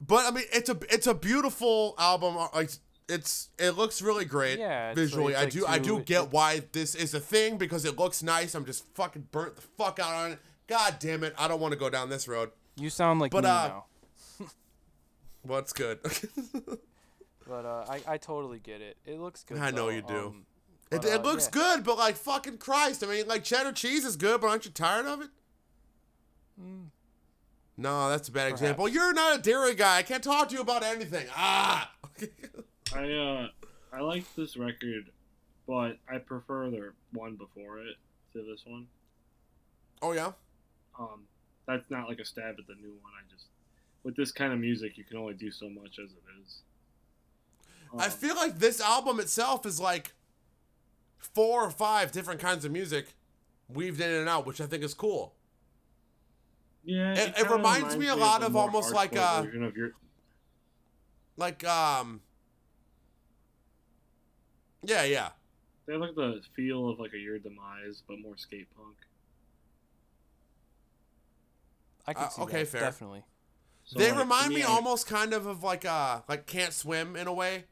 But 0.00 0.26
I 0.26 0.30
mean, 0.30 0.44
it's 0.52 0.68
a 0.70 0.78
it's 0.90 1.06
a 1.06 1.14
beautiful 1.14 1.94
album. 1.98 2.36
uh, 2.36 2.48
Like 2.54 2.70
it's 3.08 3.48
it 3.58 3.70
looks 3.70 4.02
really 4.02 4.24
great 4.24 4.58
Yeah, 4.58 4.94
visually. 4.94 5.34
like- 5.34 5.46
I 5.46 5.50
do 5.50 5.60
like 5.62 5.70
I 5.70 5.78
do 5.78 6.00
get 6.00 6.30
why 6.32 6.62
this 6.72 6.94
is 6.94 7.14
a 7.14 7.20
thing 7.20 7.56
because 7.58 7.84
it 7.84 7.98
looks 7.98 8.22
nice. 8.22 8.54
I'm 8.54 8.64
just 8.64 8.84
fucking 8.94 9.28
burnt 9.30 9.56
the 9.56 9.62
fuck 9.62 9.98
out 9.98 10.14
on 10.14 10.32
it. 10.32 10.38
God 10.66 10.96
damn 11.00 11.24
it! 11.24 11.34
I 11.38 11.48
don't 11.48 11.60
want 11.60 11.72
to 11.72 11.78
go 11.78 11.88
down 11.88 12.10
this 12.10 12.28
road. 12.28 12.50
You 12.76 12.90
sound 12.90 13.20
like 13.20 13.32
But, 13.32 13.44
me 13.44 13.50
uh, 13.50 13.68
now. 13.68 13.84
What's 15.42 15.72
good? 15.72 16.00
But 17.48 17.64
uh, 17.64 17.86
I 17.88 18.00
I 18.06 18.18
totally 18.18 18.58
get 18.58 18.82
it. 18.82 18.98
It 19.06 19.18
looks 19.18 19.42
good. 19.42 19.56
I 19.56 19.70
know 19.70 19.86
though. 19.86 19.88
you 19.88 20.02
do. 20.02 20.26
Um, 20.26 20.46
it, 20.92 21.00
but, 21.00 21.04
it 21.06 21.20
uh, 21.20 21.22
looks 21.22 21.46
yeah. 21.46 21.50
good, 21.76 21.84
but 21.84 21.96
like 21.96 22.16
fucking 22.16 22.58
Christ! 22.58 23.02
I 23.02 23.06
mean, 23.06 23.26
like 23.26 23.42
cheddar 23.42 23.72
cheese 23.72 24.04
is 24.04 24.16
good, 24.16 24.42
but 24.42 24.48
aren't 24.48 24.66
you 24.66 24.70
tired 24.70 25.06
of 25.06 25.22
it? 25.22 25.30
Mm. 26.62 26.88
No, 27.78 28.10
that's 28.10 28.28
a 28.28 28.32
bad 28.32 28.42
Perhaps. 28.42 28.60
example. 28.60 28.88
You're 28.88 29.14
not 29.14 29.38
a 29.38 29.40
dairy 29.40 29.74
guy. 29.74 29.96
I 29.96 30.02
can't 30.02 30.22
talk 30.22 30.50
to 30.50 30.56
you 30.56 30.60
about 30.60 30.82
anything. 30.82 31.26
Ah. 31.34 31.90
I 32.94 33.12
uh 33.12 33.48
I 33.92 34.00
like 34.00 34.24
this 34.34 34.56
record, 34.56 35.10
but 35.66 35.98
I 36.10 36.18
prefer 36.18 36.70
their 36.70 36.94
one 37.12 37.36
before 37.36 37.78
it 37.80 37.96
to 38.32 38.42
this 38.44 38.62
one. 38.66 38.86
oh 40.02 40.12
yeah. 40.12 40.32
Um, 40.98 41.24
that's 41.66 41.90
not 41.90 42.08
like 42.08 42.18
a 42.18 42.24
stab 42.24 42.56
at 42.58 42.66
the 42.66 42.74
new 42.74 42.90
one. 43.02 43.12
I 43.18 43.32
just 43.32 43.46
with 44.04 44.16
this 44.16 44.32
kind 44.32 44.52
of 44.52 44.58
music, 44.58 44.96
you 44.98 45.04
can 45.04 45.16
only 45.16 45.34
do 45.34 45.50
so 45.50 45.68
much 45.68 45.98
as 45.98 46.10
it 46.10 46.22
is. 46.44 46.58
I 47.98 48.04
Um, 48.06 48.10
feel 48.10 48.36
like 48.36 48.58
this 48.58 48.80
album 48.80 49.18
itself 49.20 49.64
is 49.66 49.80
like 49.80 50.12
four 51.18 51.62
or 51.64 51.70
five 51.70 52.12
different 52.12 52.40
kinds 52.40 52.64
of 52.64 52.72
music 52.72 53.14
weaved 53.68 54.00
in 54.00 54.10
and 54.10 54.28
out, 54.28 54.46
which 54.46 54.60
I 54.60 54.66
think 54.66 54.82
is 54.82 54.94
cool. 54.94 55.34
yeah, 56.84 57.12
it- 57.12 57.28
it 57.30 57.34
kinda 57.36 57.52
reminds 57.54 57.96
me 57.96 58.06
a 58.08 58.16
lot 58.16 58.42
of 58.42 58.52
more 58.52 58.62
almost 58.62 58.94
like, 58.94 59.14
uh, 59.14 59.44
of 59.46 59.76
your 59.76 59.92
Like, 61.36 61.62
um, 61.64 62.22
yeah, 64.82 65.04
yeah. 65.04 65.30
They 65.86 65.92
have 65.94 66.02
like 66.02 66.14
the 66.14 66.40
feel 66.54 66.88
of 66.88 66.98
like 66.98 67.12
a 67.14 67.18
Your 67.18 67.38
Demise, 67.38 68.02
but 68.06 68.18
more 68.20 68.36
skate 68.36 68.68
punk. 68.76 68.94
I 72.06 72.14
can 72.14 72.24
Uh, 72.24 72.28
see 72.28 72.42
okay, 72.42 72.58
that, 72.64 72.68
fair. 72.68 72.80
definitely. 72.80 73.24
So, 73.84 73.98
they 73.98 74.10
like, 74.10 74.20
remind 74.20 74.54
me 74.54 74.62
I- 74.62 74.66
almost 74.66 75.06
kind 75.06 75.32
of 75.32 75.46
of 75.46 75.62
like 75.62 75.84
uh 75.84 76.20
like 76.28 76.46
Can't 76.46 76.72
Swim 76.72 77.16
in 77.16 77.26
a 77.26 77.32
way, 77.32 77.64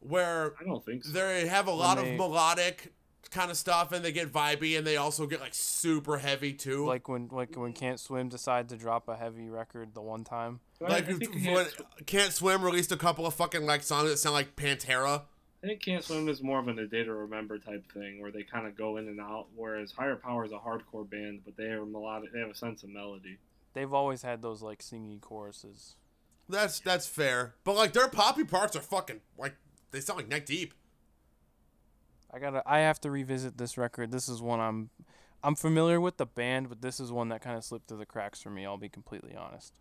where 0.00 0.54
I 0.60 0.64
don't 0.64 0.84
think 0.84 1.04
so. 1.04 1.12
they 1.12 1.46
have 1.46 1.66
a 1.66 1.72
lot 1.72 1.96
they- 1.98 2.12
of 2.12 2.18
melodic 2.18 2.92
kind 3.30 3.50
of 3.50 3.56
stuff 3.56 3.92
and 3.92 4.04
they 4.04 4.10
get 4.10 4.32
vibey 4.32 4.76
and 4.76 4.84
they 4.84 4.96
also 4.96 5.24
get 5.26 5.40
like 5.40 5.54
super 5.54 6.18
heavy 6.18 6.52
too. 6.52 6.84
Like 6.86 7.08
when 7.08 7.28
like 7.28 7.56
when 7.56 7.72
Can't 7.72 8.00
Swim 8.00 8.28
decided 8.28 8.68
to 8.70 8.76
drop 8.76 9.08
a 9.08 9.16
heavy 9.16 9.48
record 9.48 9.94
the 9.94 10.02
one 10.02 10.24
time. 10.24 10.60
But 10.78 10.90
I- 10.90 10.94
like 10.94 11.08
I 11.08 11.12
when 11.12 11.20
Can't 11.66 12.06
Can't 12.06 12.32
Swim 12.32 12.62
released 12.62 12.92
a 12.92 12.96
couple 12.96 13.26
of 13.26 13.34
fucking 13.34 13.64
like 13.64 13.82
songs 13.82 14.10
that 14.10 14.16
sound 14.18 14.34
like 14.34 14.56
Pantera. 14.56 15.22
I 15.62 15.66
think 15.66 15.82
Can't 15.82 16.02
Swim 16.02 16.28
is 16.28 16.42
more 16.42 16.58
of 16.58 16.68
an 16.68 16.78
a 16.78 16.86
day 16.86 17.04
to 17.04 17.12
remember 17.12 17.58
type 17.58 17.84
thing 17.92 18.20
where 18.20 18.30
they 18.30 18.42
kind 18.42 18.66
of 18.66 18.76
go 18.76 18.96
in 18.96 19.08
and 19.08 19.20
out. 19.20 19.48
Whereas 19.54 19.92
Higher 19.92 20.16
Power 20.16 20.44
is 20.44 20.52
a 20.52 20.58
hardcore 20.58 21.08
band, 21.08 21.42
but 21.44 21.56
they 21.56 21.64
are 21.64 21.84
melodic. 21.84 22.32
They 22.32 22.40
have 22.40 22.50
a 22.50 22.54
sense 22.54 22.82
of 22.82 22.88
melody. 22.88 23.38
They've 23.74 23.92
always 23.92 24.22
had 24.22 24.40
those 24.40 24.62
like 24.62 24.82
singing 24.82 25.20
choruses. 25.20 25.96
That's 26.48 26.80
that's 26.80 27.06
fair. 27.06 27.54
But 27.62 27.76
like 27.76 27.92
their 27.92 28.08
poppy 28.08 28.44
parts 28.44 28.74
are 28.74 28.80
fucking 28.80 29.20
like 29.36 29.54
they 29.90 30.00
sound 30.00 30.18
like 30.18 30.28
neck 30.28 30.46
deep. 30.46 30.74
I 32.32 32.38
gotta. 32.38 32.62
I 32.66 32.80
have 32.80 33.00
to 33.02 33.10
revisit 33.10 33.58
this 33.58 33.76
record. 33.76 34.10
This 34.10 34.28
is 34.28 34.40
one 34.40 34.60
I'm. 34.60 34.90
I'm 35.42 35.54
familiar 35.54 36.00
with 36.00 36.18
the 36.18 36.26
band, 36.26 36.68
but 36.68 36.82
this 36.82 37.00
is 37.00 37.10
one 37.10 37.30
that 37.30 37.40
kind 37.40 37.56
of 37.56 37.64
slipped 37.64 37.88
through 37.88 37.98
the 37.98 38.06
cracks 38.06 38.42
for 38.42 38.50
me. 38.50 38.66
I'll 38.66 38.76
be 38.76 38.90
completely 38.90 39.34
honest. 39.34 39.72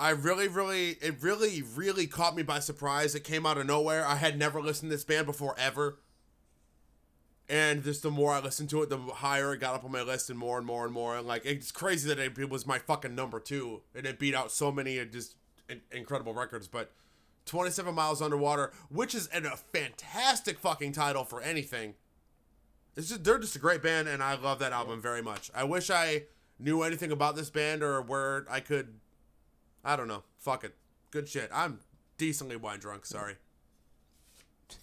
I 0.00 0.10
really, 0.10 0.48
really, 0.48 0.96
it 1.02 1.22
really, 1.22 1.62
really 1.62 2.06
caught 2.06 2.34
me 2.34 2.42
by 2.42 2.58
surprise. 2.58 3.14
It 3.14 3.22
came 3.22 3.44
out 3.44 3.58
of 3.58 3.66
nowhere. 3.66 4.06
I 4.06 4.16
had 4.16 4.38
never 4.38 4.60
listened 4.62 4.90
to 4.90 4.96
this 4.96 5.04
band 5.04 5.26
before 5.26 5.54
ever. 5.58 5.98
And 7.50 7.84
just 7.84 8.02
the 8.02 8.10
more 8.10 8.32
I 8.32 8.40
listened 8.40 8.70
to 8.70 8.82
it, 8.82 8.88
the 8.88 8.96
higher 8.96 9.52
it 9.52 9.60
got 9.60 9.74
up 9.74 9.84
on 9.84 9.92
my 9.92 10.02
list, 10.02 10.30
and 10.30 10.38
more 10.38 10.56
and 10.56 10.66
more 10.66 10.84
and 10.84 10.94
more. 10.94 11.16
And 11.18 11.26
like, 11.26 11.44
it's 11.44 11.70
crazy 11.70 12.08
that 12.08 12.18
it, 12.18 12.38
it 12.38 12.48
was 12.48 12.66
my 12.66 12.78
fucking 12.78 13.14
number 13.14 13.40
two, 13.40 13.82
and 13.94 14.06
it 14.06 14.18
beat 14.18 14.34
out 14.34 14.50
so 14.50 14.72
many 14.72 15.04
just 15.04 15.34
incredible 15.92 16.32
records. 16.32 16.66
But 16.66 16.92
27 17.44 17.94
Miles 17.94 18.22
Underwater, 18.22 18.72
which 18.88 19.14
is 19.14 19.26
an, 19.28 19.44
a 19.44 19.56
fantastic 19.56 20.58
fucking 20.58 20.92
title 20.92 21.24
for 21.24 21.42
anything. 21.42 21.94
It's 22.96 23.08
just 23.08 23.24
they're 23.24 23.38
just 23.38 23.56
a 23.56 23.58
great 23.60 23.82
band, 23.82 24.08
and 24.08 24.22
I 24.22 24.34
love 24.36 24.60
that 24.60 24.72
album 24.72 25.02
very 25.02 25.22
much. 25.22 25.50
I 25.54 25.64
wish 25.64 25.90
I 25.90 26.24
knew 26.58 26.82
anything 26.82 27.10
about 27.10 27.36
this 27.36 27.50
band 27.50 27.82
or 27.82 28.00
where 28.00 28.46
I 28.50 28.60
could. 28.60 28.94
I 29.84 29.96
don't 29.96 30.08
know. 30.08 30.22
Fuck 30.38 30.64
it. 30.64 30.74
Good 31.10 31.28
shit. 31.28 31.50
I'm 31.52 31.80
decently 32.18 32.56
wine 32.56 32.78
drunk. 32.78 33.06
Sorry. 33.06 33.36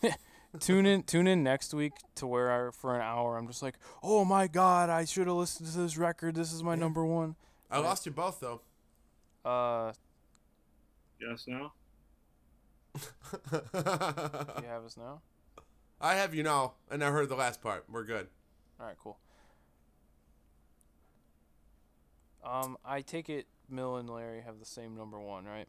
tune 0.59 0.85
in. 0.85 1.03
Tune 1.03 1.27
in 1.27 1.43
next 1.43 1.73
week 1.73 1.93
to 2.15 2.27
where 2.27 2.67
I, 2.67 2.71
for 2.71 2.95
an 2.95 3.01
hour 3.01 3.37
I'm 3.37 3.47
just 3.47 3.61
like, 3.61 3.75
oh 4.03 4.25
my 4.25 4.47
god, 4.47 4.89
I 4.89 5.05
should 5.05 5.27
have 5.27 5.35
listened 5.35 5.69
to 5.71 5.77
this 5.77 5.97
record. 5.97 6.35
This 6.35 6.51
is 6.51 6.63
my 6.63 6.75
number 6.75 7.05
one. 7.05 7.35
I 7.69 7.79
lost 7.79 8.05
you 8.05 8.11
both 8.11 8.39
though. 8.39 8.61
Uh, 9.45 9.93
Yes, 11.19 11.45
now. 11.47 11.71
do 12.93 13.01
you 13.51 14.67
have 14.67 14.85
us 14.85 14.95
now? 14.97 15.21
I 15.99 16.13
have 16.15 16.35
you 16.35 16.43
now, 16.43 16.73
and 16.91 17.03
I 17.03 17.09
heard 17.09 17.27
the 17.27 17.35
last 17.35 17.61
part. 17.61 17.85
We're 17.89 18.03
good. 18.03 18.27
All 18.79 18.85
right, 18.85 18.95
cool. 19.01 19.17
Um, 22.45 22.77
I 22.85 23.01
take 23.01 23.29
it 23.29 23.47
Mill 23.69 23.97
and 23.97 24.09
Larry 24.09 24.41
have 24.41 24.59
the 24.59 24.65
same 24.65 24.95
number 24.95 25.19
one, 25.19 25.45
right? 25.45 25.67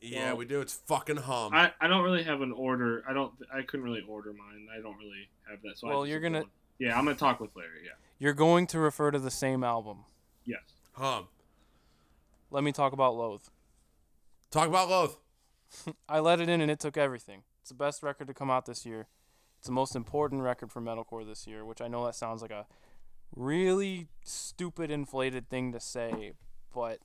Yeah, 0.00 0.28
Well- 0.28 0.36
we 0.38 0.44
do. 0.44 0.60
It's 0.60 0.74
fucking 0.74 1.16
hum. 1.16 1.52
I, 1.54 1.72
I 1.80 1.88
don't 1.88 2.04
really 2.04 2.22
have 2.24 2.40
an 2.40 2.52
order. 2.52 3.02
I 3.08 3.12
don't. 3.12 3.32
I 3.52 3.62
couldn't 3.62 3.84
really 3.84 4.02
order 4.06 4.32
mine. 4.32 4.68
I 4.76 4.80
don't 4.80 4.96
really 4.98 5.28
have 5.50 5.60
that. 5.62 5.78
So 5.78 5.88
Well, 5.88 6.02
just 6.02 6.10
you're 6.10 6.20
gonna- 6.20 6.40
one. 6.42 6.50
Yeah, 6.78 6.98
I'm 6.98 7.04
gonna 7.04 7.16
talk 7.16 7.40
with 7.40 7.50
Larry. 7.56 7.84
Yeah. 7.84 7.92
You're 8.18 8.32
going 8.34 8.66
to 8.68 8.78
refer 8.78 9.10
to 9.10 9.18
the 9.18 9.30
same 9.30 9.64
album. 9.64 10.04
Yes. 10.44 10.60
hum. 10.92 11.28
Let 12.50 12.62
me 12.64 12.72
talk 12.72 12.92
about 12.92 13.14
Loathe. 13.16 13.42
Talk 14.50 14.68
about 14.68 14.88
Loathe. 14.88 15.14
I 16.08 16.20
let 16.20 16.38
it 16.40 16.48
in 16.48 16.60
and 16.60 16.70
it 16.70 16.78
took 16.80 16.96
everything. 16.96 17.42
It's 17.60 17.70
the 17.70 17.74
best 17.74 18.02
record 18.02 18.26
to 18.28 18.34
come 18.34 18.50
out 18.50 18.66
this 18.66 18.84
year. 18.84 19.06
It's 19.58 19.66
the 19.68 19.72
most 19.72 19.96
important 19.96 20.42
record 20.42 20.70
for 20.70 20.80
metalcore 20.82 21.24
this 21.26 21.46
year, 21.46 21.64
which 21.64 21.80
I 21.80 21.88
know 21.88 22.04
that 22.04 22.14
sounds 22.14 22.42
like 22.42 22.50
a 22.50 22.66
really 23.34 24.08
stupid 24.24 24.90
inflated 24.90 25.48
thing 25.48 25.72
to 25.72 25.80
say, 25.80 26.32
but 26.74 26.98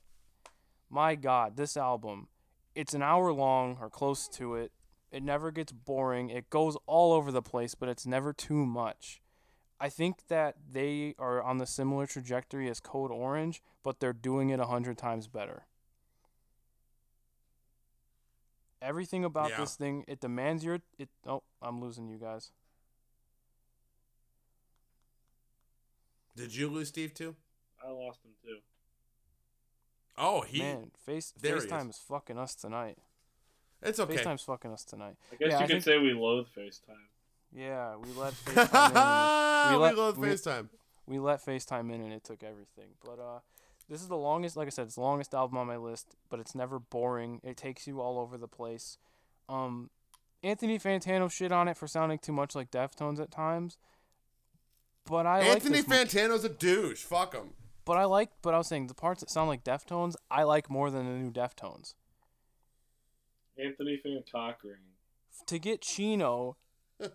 my 0.90 1.14
god, 1.14 1.56
this 1.56 1.76
album, 1.76 2.28
it's 2.74 2.94
an 2.94 3.02
hour 3.02 3.32
long 3.32 3.78
or 3.80 3.90
close 3.90 4.28
to 4.30 4.54
it. 4.54 4.72
It 5.10 5.22
never 5.22 5.50
gets 5.50 5.72
boring. 5.72 6.28
It 6.30 6.50
goes 6.50 6.76
all 6.86 7.12
over 7.12 7.32
the 7.32 7.42
place, 7.42 7.74
but 7.74 7.88
it's 7.88 8.06
never 8.06 8.32
too 8.32 8.66
much. 8.66 9.20
I 9.80 9.88
think 9.88 10.26
that 10.28 10.56
they 10.70 11.14
are 11.18 11.42
on 11.42 11.58
the 11.58 11.66
similar 11.66 12.06
trajectory 12.06 12.68
as 12.68 12.80
Code 12.80 13.10
Orange, 13.12 13.62
but 13.82 14.00
they're 14.00 14.12
doing 14.12 14.50
it 14.50 14.60
a 14.60 14.66
hundred 14.66 14.98
times 14.98 15.28
better. 15.28 15.66
Everything 18.82 19.24
about 19.24 19.50
Yeah. 19.50 19.58
this 19.58 19.76
thing, 19.76 20.04
it 20.06 20.20
demands 20.20 20.64
your 20.64 20.80
it 20.98 21.08
oh, 21.26 21.42
I'm 21.62 21.80
losing 21.80 22.08
you 22.08 22.18
guys. 22.18 22.52
Did 26.36 26.54
you 26.54 26.68
lose 26.68 26.88
Steve 26.88 27.14
too? 27.14 27.34
I 27.84 27.90
lost 27.90 28.24
him 28.24 28.32
too. 28.42 28.58
Oh, 30.18 30.40
he. 30.42 30.58
Man, 30.60 30.90
face 31.06 31.32
there 31.40 31.52
he 31.56 31.58
is. 31.58 31.66
FaceTime 31.66 31.90
is. 31.90 31.98
fucking 31.98 32.38
us 32.38 32.54
tonight. 32.54 32.98
It's 33.82 34.00
okay. 34.00 34.16
FaceTime's 34.16 34.42
fucking 34.42 34.72
us 34.72 34.84
tonight. 34.84 35.16
I 35.32 35.36
guess 35.36 35.48
Yeah, 35.48 35.48
you 35.50 35.54
I 35.56 35.60
could 35.60 35.68
think- 35.70 35.82
say 35.84 35.98
we 35.98 36.12
loathe 36.12 36.46
FaceTime. 36.56 37.06
Yeah, 37.52 37.96
we 37.96 38.10
let 38.12 38.32
FaceTime 38.44 39.66
in. 39.66 39.72
we, 39.72 39.78
let- 39.78 39.96
love 39.96 40.18
we- 40.18 40.28
FaceTime. 40.28 40.68
we 41.06 41.18
let 41.18 41.44
FaceTime 41.44 41.92
in 41.94 42.00
and 42.02 42.12
it 42.12 42.24
took 42.24 42.42
everything. 42.42 42.90
But 43.04 43.18
uh 43.20 43.38
this 43.88 44.02
is 44.02 44.08
the 44.08 44.16
longest 44.16 44.56
like 44.56 44.66
I 44.66 44.70
said, 44.70 44.86
it's 44.86 44.96
the 44.96 45.00
longest 45.00 45.32
album 45.34 45.56
on 45.58 45.66
my 45.66 45.76
list, 45.76 46.16
but 46.28 46.40
it's 46.40 46.54
never 46.54 46.78
boring. 46.78 47.40
It 47.44 47.56
takes 47.56 47.86
you 47.86 48.00
all 48.00 48.18
over 48.18 48.36
the 48.36 48.48
place. 48.48 48.98
Um 49.48 49.90
Anthony 50.42 50.78
Fantano 50.78 51.30
shit 51.30 51.50
on 51.52 51.68
it 51.68 51.76
for 51.76 51.86
sounding 51.86 52.18
too 52.18 52.32
much 52.32 52.54
like 52.54 52.70
Deftones 52.70 53.18
at 53.20 53.30
times. 53.30 53.78
But 55.06 55.24
I 55.26 55.40
Anthony 55.40 55.82
like 55.82 55.86
this 55.86 56.14
Fantano's 56.14 56.44
a 56.44 56.48
douche. 56.50 57.02
Fuck 57.02 57.34
him. 57.34 57.50
But 57.88 57.96
I 57.96 58.04
like 58.04 58.28
but 58.42 58.52
I 58.52 58.58
was 58.58 58.66
saying 58.66 58.88
the 58.88 58.92
parts 58.94 59.20
that 59.20 59.30
sound 59.30 59.48
like 59.48 59.64
Deftones, 59.64 60.14
I 60.30 60.42
like 60.42 60.68
more 60.68 60.90
than 60.90 61.06
the 61.06 61.18
new 61.18 61.32
Deftones. 61.32 61.94
Anthony 63.58 63.98
Van 64.02 64.22
Cockring. 64.30 64.76
To 65.46 65.58
get 65.58 65.80
Chino 65.80 66.58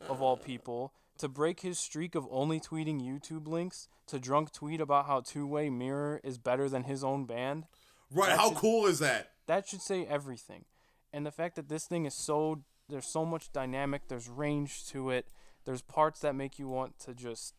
of 0.09 0.23
all 0.23 0.35
people, 0.51 0.95
to 1.19 1.29
break 1.29 1.59
his 1.59 1.77
streak 1.77 2.15
of 2.15 2.27
only 2.31 2.59
tweeting 2.59 2.99
YouTube 2.99 3.47
links, 3.47 3.87
to 4.07 4.17
drunk 4.17 4.51
tweet 4.51 4.81
about 4.81 5.05
how 5.05 5.19
Two 5.19 5.45
Way 5.45 5.69
Mirror 5.69 6.21
is 6.23 6.39
better 6.39 6.67
than 6.67 6.85
his 6.85 7.03
own 7.03 7.25
band. 7.25 7.65
Right? 8.11 8.31
How 8.31 8.49
should- 8.49 8.57
cool 8.57 8.87
is 8.87 8.97
that? 8.97 9.29
that 9.45 9.67
should 9.67 9.81
say 9.83 10.07
everything. 10.07 10.65
And 11.13 11.23
the 11.23 11.31
fact 11.31 11.55
that 11.55 11.69
this 11.69 11.85
thing 11.85 12.07
is 12.07 12.15
so 12.15 12.63
there's 12.89 13.05
so 13.05 13.25
much 13.25 13.53
dynamic, 13.53 14.07
there's 14.07 14.27
range 14.27 14.87
to 14.87 15.11
it. 15.11 15.27
There's 15.65 15.83
parts 15.83 16.19
that 16.21 16.33
make 16.33 16.57
you 16.57 16.67
want 16.67 16.97
to 17.01 17.13
just 17.13 17.53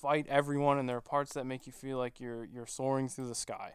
fight 0.00 0.26
everyone 0.28 0.78
and 0.78 0.88
there 0.88 0.96
are 0.96 1.02
parts 1.02 1.32
that 1.34 1.44
make 1.44 1.66
you 1.66 1.72
feel 1.72 1.98
like 1.98 2.20
you're 2.20 2.44
you're 2.44 2.66
soaring 2.66 3.08
through 3.08 3.28
the 3.28 3.34
sky. 3.34 3.74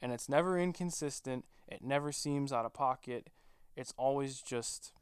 And 0.00 0.12
it's 0.12 0.28
never 0.28 0.58
inconsistent. 0.58 1.44
It 1.68 1.82
never 1.82 2.12
seems 2.12 2.52
out 2.52 2.66
of 2.66 2.74
pocket. 2.74 3.30
It's 3.76 3.94
always 3.96 4.40
just 4.40 4.92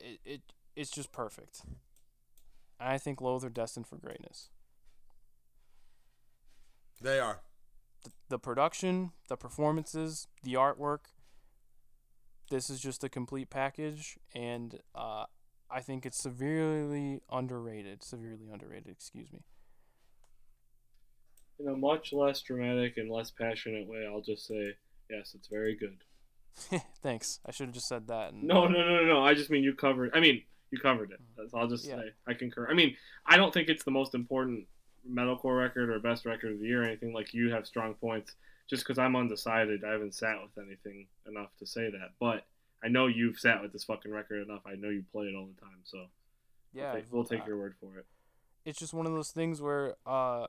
it, 0.00 0.20
it 0.24 0.40
it's 0.74 0.90
just 0.90 1.12
perfect. 1.12 1.62
I 2.78 2.98
think 2.98 3.20
Loathe 3.20 3.44
are 3.44 3.50
destined 3.50 3.86
for 3.86 3.96
greatness. 3.96 4.50
They 7.00 7.18
are. 7.18 7.40
the, 8.04 8.10
the 8.28 8.38
production, 8.38 9.12
the 9.28 9.36
performances, 9.36 10.28
the 10.42 10.54
artwork. 10.54 11.12
This 12.50 12.70
is 12.70 12.80
just 12.80 13.02
a 13.02 13.08
complete 13.08 13.50
package, 13.50 14.18
and 14.34 14.78
uh, 14.94 15.24
I 15.70 15.80
think 15.80 16.06
it's 16.06 16.22
severely 16.22 17.20
underrated. 17.30 18.02
Severely 18.04 18.48
underrated, 18.52 18.88
excuse 18.88 19.32
me. 19.32 19.40
In 21.58 21.68
a 21.68 21.76
much 21.76 22.12
less 22.12 22.40
dramatic 22.42 22.96
and 22.98 23.10
less 23.10 23.30
passionate 23.30 23.86
way, 23.88 24.06
I'll 24.06 24.20
just 24.20 24.46
say 24.46 24.74
yes, 25.10 25.32
it's 25.34 25.48
very 25.48 25.74
good. 25.74 25.98
Thanks. 27.02 27.40
I 27.46 27.50
should 27.52 27.66
have 27.68 27.74
just 27.74 27.88
said 27.88 28.08
that. 28.08 28.32
And, 28.32 28.44
No, 28.44 28.66
no, 28.66 28.78
no, 28.78 28.96
no, 28.96 29.04
no. 29.04 29.24
I 29.24 29.34
just 29.34 29.50
mean 29.50 29.62
you 29.62 29.74
covered. 29.74 30.10
I 30.14 30.20
mean, 30.20 30.42
you 30.70 30.78
covered 30.78 31.10
it. 31.10 31.20
That's 31.36 31.52
I'll 31.54 31.68
just 31.68 31.86
Yeah. 31.86 31.96
say. 31.96 32.10
I 32.26 32.34
concur. 32.34 32.66
I 32.70 32.74
mean, 32.74 32.96
I 33.26 33.36
don't 33.36 33.52
think 33.52 33.68
it's 33.68 33.84
the 33.84 33.90
most 33.90 34.14
important 34.14 34.66
metalcore 35.08 35.58
record 35.58 35.90
or 35.90 35.98
best 36.00 36.26
record 36.26 36.52
of 36.52 36.60
the 36.60 36.66
year 36.66 36.82
or 36.82 36.84
anything. 36.86 37.12
Like 37.12 37.32
you 37.34 37.50
have 37.52 37.66
strong 37.66 37.94
points. 37.94 38.34
Just 38.68 38.82
because 38.84 38.98
I'm 38.98 39.14
undecided, 39.14 39.84
I 39.84 39.92
haven't 39.92 40.14
sat 40.14 40.36
with 40.42 40.64
anything 40.66 41.06
enough 41.26 41.50
to 41.58 41.66
say 41.66 41.90
that. 41.90 42.10
But 42.18 42.44
I 42.84 42.88
know 42.88 43.06
you've 43.06 43.38
sat 43.38 43.62
with 43.62 43.72
this 43.72 43.84
fucking 43.84 44.10
record 44.12 44.42
enough. 44.42 44.62
I 44.66 44.74
know 44.74 44.88
you 44.90 45.04
play 45.12 45.26
it 45.26 45.34
all 45.34 45.46
the 45.46 45.60
time. 45.60 45.78
So 45.84 46.06
Yeah, 46.72 46.92
we'll 46.92 47.02
take, 47.02 47.12
we'll 47.12 47.24
take 47.24 47.46
your 47.46 47.58
word 47.58 47.74
for 47.80 47.98
it. 47.98 48.06
It's 48.64 48.78
just 48.78 48.92
one 48.94 49.06
of 49.06 49.12
those 49.12 49.30
things 49.30 49.60
where 49.62 49.94
uh, 50.04 50.46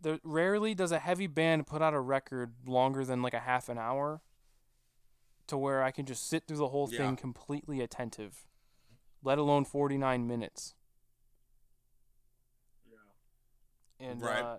there 0.00 0.18
rarely 0.22 0.74
does 0.74 0.92
a 0.92 0.98
heavy 0.98 1.26
band 1.26 1.66
put 1.66 1.82
out 1.82 1.94
a 1.94 2.00
record 2.00 2.54
longer 2.66 3.04
than 3.04 3.22
like 3.22 3.34
a 3.34 3.40
half 3.40 3.68
an 3.68 3.76
hour, 3.78 4.22
to 5.48 5.58
where 5.58 5.82
I 5.82 5.90
can 5.90 6.06
just 6.06 6.28
sit 6.28 6.46
through 6.46 6.58
the 6.58 6.68
whole 6.68 6.88
Yeah. 6.90 6.98
thing 6.98 7.16
completely 7.16 7.80
attentive, 7.80 8.46
let 9.22 9.36
alone 9.38 9.64
49 9.64 10.26
minutes. 10.26 10.74
Yeah. 12.90 12.96
and 13.98 14.22
Right. 14.22 14.42
uh, 14.42 14.58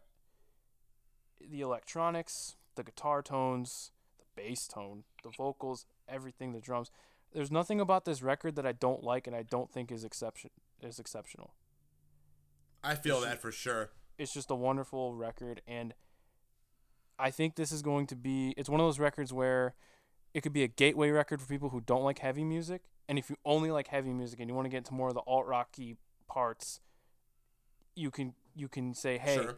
the 1.39 1.61
electronics, 1.61 2.57
the 2.75 2.83
guitar 2.83 3.21
tones, 3.23 3.91
the 4.19 4.25
bass 4.35 4.67
tone, 4.67 5.05
the 5.23 5.29
vocals, 5.31 5.85
everything, 6.11 6.53
the 6.53 6.59
drums. 6.59 6.91
There's 7.33 7.51
nothing 7.51 7.79
about 7.79 8.05
this 8.05 8.21
record 8.21 8.55
that 8.55 8.65
I 8.65 8.73
don't 8.73 9.03
like 9.03 9.25
and 9.27 9.35
I 9.35 9.43
don't 9.43 9.71
think 9.71 9.91
is 9.91 10.03
exception 10.03 10.49
is 10.81 10.99
exceptional. 10.99 11.53
I 12.83 12.95
feel 12.95 13.17
It's 13.17 13.25
that 13.25 13.41
for 13.41 13.51
sure. 13.51 13.91
It's 14.17 14.33
just 14.33 14.51
a 14.51 14.55
wonderful 14.55 15.15
record 15.15 15.61
and 15.67 15.93
I 17.17 17.29
think 17.31 17.55
this 17.55 17.71
is 17.71 17.81
going 17.81 18.07
to 18.07 18.15
be 18.15 18.53
it's 18.57 18.69
one 18.69 18.79
of 18.79 18.85
those 18.85 18.99
records 18.99 19.31
where 19.31 19.75
it 20.33 20.41
could 20.41 20.53
be 20.53 20.63
a 20.63 20.67
gateway 20.67 21.09
record 21.11 21.41
for 21.41 21.47
people 21.47 21.69
who 21.69 21.81
don't 21.81 22.03
like 22.03 22.19
heavy 22.19 22.43
music 22.43 22.81
And 23.07 23.17
if 23.19 23.29
you 23.29 23.35
only 23.45 23.71
like 23.71 23.87
heavy 23.87 24.11
music 24.13 24.39
and 24.39 24.49
you 24.49 24.55
want 24.55 24.65
to 24.65 24.69
get 24.69 24.77
into 24.79 24.93
more 24.93 25.09
of 25.09 25.13
the 25.13 25.21
alt 25.27 25.45
rocky 25.45 25.97
parts, 26.27 26.79
you 27.95 28.09
can 28.11 28.33
you 28.55 28.67
can 28.67 28.93
say, 28.93 29.17
hey, 29.17 29.35
Sure. 29.35 29.57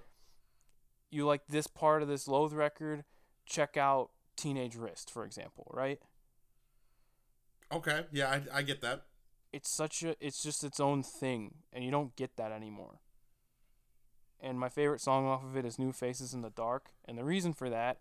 you 1.10 1.26
like 1.26 1.48
this 1.48 1.66
part 1.68 2.02
of 2.04 2.08
this 2.08 2.28
Loathe 2.28 2.54
record, 2.54 3.04
check 3.46 3.78
out 3.78 4.12
Teenage 4.36 4.76
Wrist, 4.76 5.10
for 5.12 5.26
example, 5.26 5.72
right? 5.74 6.00
Okay. 7.74 8.06
Yeah, 8.12 8.30
I, 8.30 8.60
I 8.60 8.62
get 8.62 8.82
that. 8.82 9.04
It's 9.52 9.70
such 9.70 10.04
a 10.04 10.16
it's 10.20 10.42
just 10.42 10.64
its 10.64 10.80
own 10.80 11.04
thing, 11.04 11.56
and 11.72 11.84
you 11.84 11.92
don't 11.92 12.16
get 12.16 12.38
that 12.38 12.52
anymore. 12.52 13.00
And 14.42 14.60
my 14.60 14.70
favorite 14.70 15.00
song 15.00 15.26
off 15.26 15.44
of 15.44 15.56
it 15.56 15.66
is 15.66 15.80
New 15.80 15.92
Faces 15.94 16.34
in 16.34 16.42
the 16.42 16.50
Dark, 16.50 16.92
and 17.06 17.18
the 17.18 17.24
reason 17.24 17.54
for 17.54 17.70
that, 17.70 18.00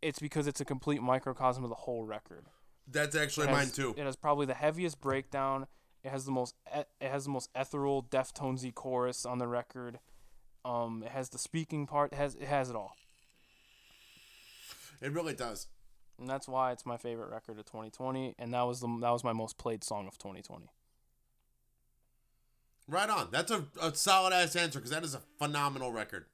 it's 0.00 0.18
because 0.18 0.46
it's 0.46 0.60
a 0.60 0.64
complete 0.64 1.00
microcosm 1.02 1.62
of 1.62 1.70
the 1.70 1.76
whole 1.76 2.04
record. 2.04 2.46
That's 2.90 3.14
actually 3.14 3.48
It 3.48 3.52
mine 3.52 3.70
too. 3.70 3.94
It 3.96 4.04
has 4.04 4.16
probably 4.16 4.46
the 4.46 4.54
heaviest 4.54 5.00
breakdown. 5.00 5.66
It 6.02 6.10
has 6.10 6.24
the 6.24 6.32
most 6.32 6.54
it 6.74 6.88
has 7.00 7.24
the 7.24 7.30
most 7.30 7.50
ethereal, 7.54 8.02
Deftonesy 8.02 8.74
chorus 8.74 9.24
on 9.24 9.38
the 9.38 9.46
record. 9.46 10.00
Um, 10.64 11.02
it 11.04 11.12
has 11.12 11.28
the 11.28 11.38
speaking 11.38 11.86
part. 11.86 12.12
It 12.12 12.16
has 12.16 12.34
it 12.34 12.48
has 12.48 12.70
it 12.70 12.76
all, 12.76 12.96
It 15.00 15.12
really 15.12 15.34
does. 15.34 15.68
And 16.22 16.30
that's 16.30 16.46
why 16.46 16.70
it's 16.70 16.86
my 16.86 16.96
favorite 16.96 17.30
record 17.30 17.58
of 17.58 17.66
2020. 17.66 18.36
And 18.38 18.54
that 18.54 18.62
was 18.62 18.80
the 18.80 18.86
that 19.00 19.10
was 19.10 19.24
my 19.24 19.32
most 19.32 19.58
played 19.58 19.82
song 19.82 20.06
of 20.06 20.16
2020. 20.18 20.66
Right 22.86 23.10
on. 23.10 23.28
That's 23.32 23.50
a, 23.50 23.64
a 23.80 23.92
solid 23.94 24.32
ass 24.32 24.54
answer 24.54 24.78
because 24.78 24.92
that 24.92 25.02
is 25.02 25.14
a 25.14 25.22
phenomenal 25.38 25.90
record. 25.90 26.26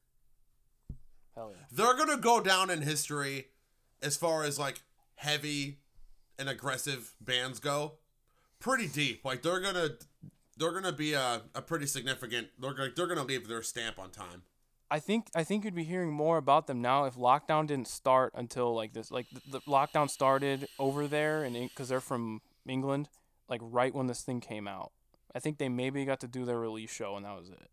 Hell 1.34 1.52
yeah. 1.54 1.64
They're 1.72 1.96
gonna 1.96 2.20
go 2.20 2.40
down 2.40 2.68
in 2.68 2.82
history 2.82 3.46
as 4.02 4.16
far 4.16 4.44
as 4.44 4.58
like 4.58 4.82
heavy 5.16 5.78
and 6.38 6.50
aggressive 6.50 7.14
bands 7.20 7.58
go. 7.58 7.94
Pretty 8.60 8.88
deep. 8.88 9.24
Like 9.24 9.40
they're 9.40 9.60
gonna 9.60 9.90
they're 10.58 10.72
gonna 10.72 10.92
be 10.92 11.14
a, 11.14 11.42
a 11.54 11.62
pretty 11.62 11.86
significant. 11.86 12.48
They're 12.58 12.74
gonna 12.74 12.90
they're 12.94 13.06
gonna 13.06 13.24
leave 13.24 13.48
their 13.48 13.62
stamp 13.62 13.98
on 13.98 14.10
time. 14.10 14.42
I 14.90 15.00
think 15.00 15.28
I 15.34 15.44
think 15.44 15.64
you'd 15.64 15.74
be 15.74 15.84
hearing 15.84 16.10
more 16.10 16.38
about 16.38 16.66
them 16.66 16.80
now 16.80 17.04
if 17.04 17.14
lockdown 17.14 17.66
didn't 17.66 17.88
start 17.88 18.32
until 18.34 18.74
like 18.74 18.94
this. 18.94 19.10
Like 19.10 19.26
the, 19.30 19.40
the 19.58 19.60
lockdown 19.60 20.08
started 20.08 20.68
over 20.78 21.06
there, 21.06 21.44
and 21.44 21.54
because 21.54 21.88
they're 21.88 22.00
from 22.00 22.40
England, 22.66 23.08
like 23.48 23.60
right 23.62 23.94
when 23.94 24.06
this 24.06 24.22
thing 24.22 24.40
came 24.40 24.66
out. 24.66 24.92
I 25.34 25.40
think 25.40 25.58
they 25.58 25.68
maybe 25.68 26.04
got 26.06 26.20
to 26.20 26.28
do 26.28 26.46
their 26.46 26.58
release 26.58 26.90
show, 26.90 27.16
and 27.16 27.26
that 27.26 27.38
was 27.38 27.50
it. 27.50 27.70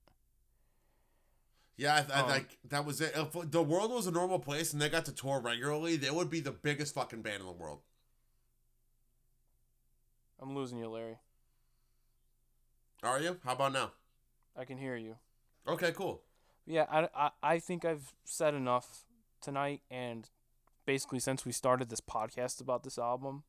Yeah, 1.78 2.06
I, 2.10 2.20
I 2.20 2.22
Um, 2.22 2.30
like 2.30 2.58
that 2.70 2.86
was 2.86 3.00
it. 3.00 3.14
If 3.16 3.52
the 3.52 3.64
world 3.64 3.92
was 3.92 4.08
a 4.08 4.12
normal 4.12 4.40
place 4.40 4.74
and 4.74 4.82
they 4.82 4.90
got 4.90 5.06
to 5.06 5.14
tour 5.14 5.40
regularly, 5.40 5.96
they 5.96 6.12
would 6.12 6.30
be 6.30 6.42
the 6.42 6.52
biggest 6.52 6.94
fucking 6.96 7.22
band 7.22 7.42
in 7.42 7.46
the 7.46 7.54
world. 7.54 7.80
I'm 10.42 10.54
losing 10.54 10.80
you, 10.80 10.90
Larry. 10.90 11.18
Are 13.04 13.20
you? 13.22 13.38
How 13.44 13.54
about 13.54 13.74
now? 13.74 13.92
I 14.58 14.66
can 14.66 14.78
hear 14.78 14.96
you. 14.96 15.16
Okay, 15.68 15.92
cool. 15.92 16.22
Yeah, 16.66 16.86
I, 16.90 17.08
I, 17.16 17.30
I 17.44 17.60
think 17.60 17.86
I've 17.86 18.14
said 18.24 18.54
enough 18.54 19.06
tonight, 19.42 19.82
and 19.92 20.30
basically 20.86 21.20
since 21.20 21.46
we 21.46 21.52
started 21.52 21.90
this 21.90 22.02
podcast 22.02 22.60
about 22.60 22.84
this 22.84 22.98
album, 22.98 23.44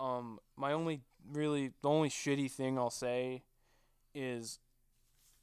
um, 0.00 0.40
my 0.56 0.72
only 0.72 1.02
really 1.30 1.72
the 1.82 1.88
only 1.88 2.08
shitty 2.08 2.50
thing 2.50 2.78
I'll 2.78 2.90
say 2.90 3.42
is 4.14 4.58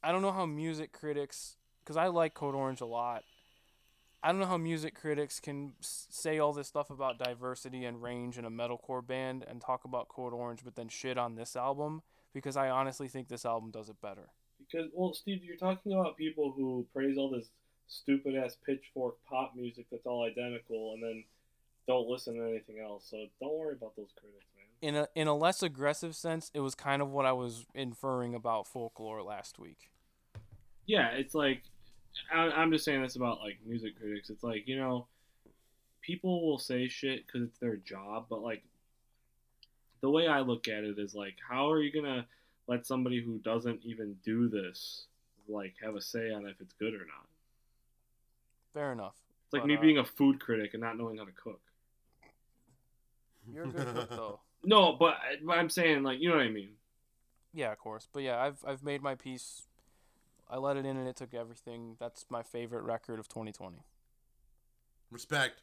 I 0.02 0.12
don't 0.12 0.22
know 0.22 0.32
how 0.32 0.46
music 0.46 0.92
critics, 0.92 1.56
because 1.82 1.96
I 1.96 2.08
like 2.08 2.34
Code 2.34 2.54
Orange 2.54 2.80
a 2.80 2.86
lot. 2.86 3.24
I 4.22 4.30
don't 4.30 4.40
know 4.40 4.46
how 4.46 4.56
music 4.58 4.94
critics 4.94 5.38
can 5.38 5.74
say 5.80 6.38
all 6.38 6.52
this 6.52 6.66
stuff 6.66 6.90
about 6.90 7.18
diversity 7.18 7.84
and 7.84 8.02
range 8.02 8.36
in 8.36 8.44
a 8.44 8.50
metalcore 8.50 9.06
band 9.06 9.44
and 9.48 9.60
talk 9.60 9.84
about 9.84 10.08
Code 10.08 10.34
Orange, 10.34 10.60
but 10.64 10.74
then 10.74 10.88
shit 10.88 11.16
on 11.16 11.36
this 11.36 11.54
album 11.54 12.02
because 12.34 12.56
I 12.56 12.68
honestly 12.68 13.08
think 13.08 13.28
this 13.28 13.46
album 13.46 13.70
does 13.70 13.88
it 13.88 14.02
better. 14.02 14.30
Because 14.70 14.90
well, 14.94 15.14
Steve, 15.14 15.42
you're 15.44 15.56
talking 15.56 15.92
about 15.92 16.16
people 16.16 16.52
who 16.56 16.86
praise 16.92 17.16
all 17.16 17.30
this 17.30 17.48
stupid 17.86 18.36
ass 18.36 18.56
pitchfork 18.64 19.16
pop 19.28 19.54
music 19.56 19.86
that's 19.90 20.06
all 20.06 20.24
identical, 20.24 20.92
and 20.94 21.02
then 21.02 21.24
don't 21.86 22.08
listen 22.08 22.34
to 22.34 22.42
anything 22.42 22.78
else. 22.80 23.06
So 23.10 23.26
don't 23.40 23.54
worry 23.54 23.74
about 23.74 23.96
those 23.96 24.12
critics, 24.18 24.46
man. 24.56 24.66
in 24.82 24.96
a 24.96 25.08
in 25.14 25.26
a 25.26 25.34
less 25.34 25.62
aggressive 25.62 26.14
sense, 26.14 26.50
it 26.54 26.60
was 26.60 26.74
kind 26.74 27.02
of 27.02 27.10
what 27.10 27.26
I 27.26 27.32
was 27.32 27.66
inferring 27.74 28.34
about 28.34 28.68
folklore 28.68 29.22
last 29.22 29.58
week. 29.58 29.90
Yeah, 30.86 31.08
it's 31.08 31.34
like 31.34 31.62
I, 32.32 32.50
I'm 32.50 32.70
just 32.70 32.84
saying 32.84 33.02
this 33.02 33.16
about 33.16 33.40
like 33.40 33.58
music 33.66 33.98
critics. 33.98 34.30
It's 34.30 34.44
like 34.44 34.68
you 34.68 34.78
know, 34.78 35.06
people 36.02 36.46
will 36.46 36.58
say 36.58 36.88
shit 36.88 37.26
because 37.26 37.42
it's 37.42 37.58
their 37.58 37.76
job, 37.76 38.26
but 38.28 38.42
like 38.42 38.62
the 40.00 40.10
way 40.10 40.28
I 40.28 40.40
look 40.40 40.68
at 40.68 40.84
it 40.84 40.98
is 40.98 41.14
like, 41.14 41.36
how 41.46 41.70
are 41.70 41.80
you 41.80 41.90
gonna 41.90 42.26
let 42.68 42.86
somebody 42.86 43.20
who 43.20 43.38
doesn't 43.38 43.80
even 43.82 44.16
do 44.24 44.48
this 44.48 45.06
like 45.48 45.74
have 45.82 45.96
a 45.96 46.00
say 46.00 46.30
on 46.30 46.46
if 46.46 46.60
it's 46.60 46.74
good 46.74 46.94
or 46.94 47.06
not? 47.06 47.26
Fair 48.74 48.92
enough. 48.92 49.14
It's 49.46 49.54
like 49.54 49.62
But, 49.62 49.68
me 49.68 49.76
uh, 49.76 49.80
being 49.80 49.98
a 49.98 50.04
food 50.04 50.38
critic 50.38 50.74
and 50.74 50.82
not 50.82 50.98
knowing 50.98 51.16
how 51.16 51.24
to 51.24 51.32
cook. 51.32 51.60
You're 53.52 53.64
a 53.64 53.68
good 53.68 53.94
cook 53.94 54.10
though. 54.10 54.40
No, 54.62 54.92
but, 54.92 55.16
but 55.44 55.56
I'm 55.58 55.70
saying 55.70 56.02
like 56.02 56.20
you 56.20 56.28
know 56.28 56.36
what 56.36 56.44
I 56.44 56.50
mean. 56.50 56.72
Yeah, 57.54 57.72
of 57.72 57.78
course. 57.78 58.06
But 58.12 58.22
yeah, 58.22 58.38
I've 58.38 58.62
I've 58.66 58.82
made 58.82 59.02
my 59.02 59.14
piece. 59.14 59.62
I 60.50 60.56
let 60.58 60.76
it 60.76 60.84
in 60.84 60.96
and 60.96 61.08
it 61.08 61.16
took 61.16 61.34
everything. 61.34 61.96
That's 61.98 62.26
my 62.30 62.42
favorite 62.42 62.82
record 62.82 63.18
of 63.18 63.28
2020. 63.28 63.78
Respect. 65.10 65.62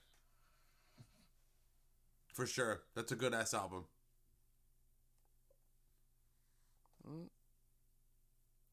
For 2.34 2.46
sure. 2.46 2.82
That's 2.96 3.12
a 3.12 3.16
good 3.16 3.34
ass 3.34 3.54
album. 3.54 3.86
Mm, 7.08 7.28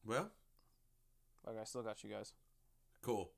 Well, 0.05 0.29
Like 1.45 1.57
I 1.59 1.63
still 1.65 1.83
got 1.83 2.03
you 2.03 2.09
guys. 2.09 2.33
cool. 3.01 3.31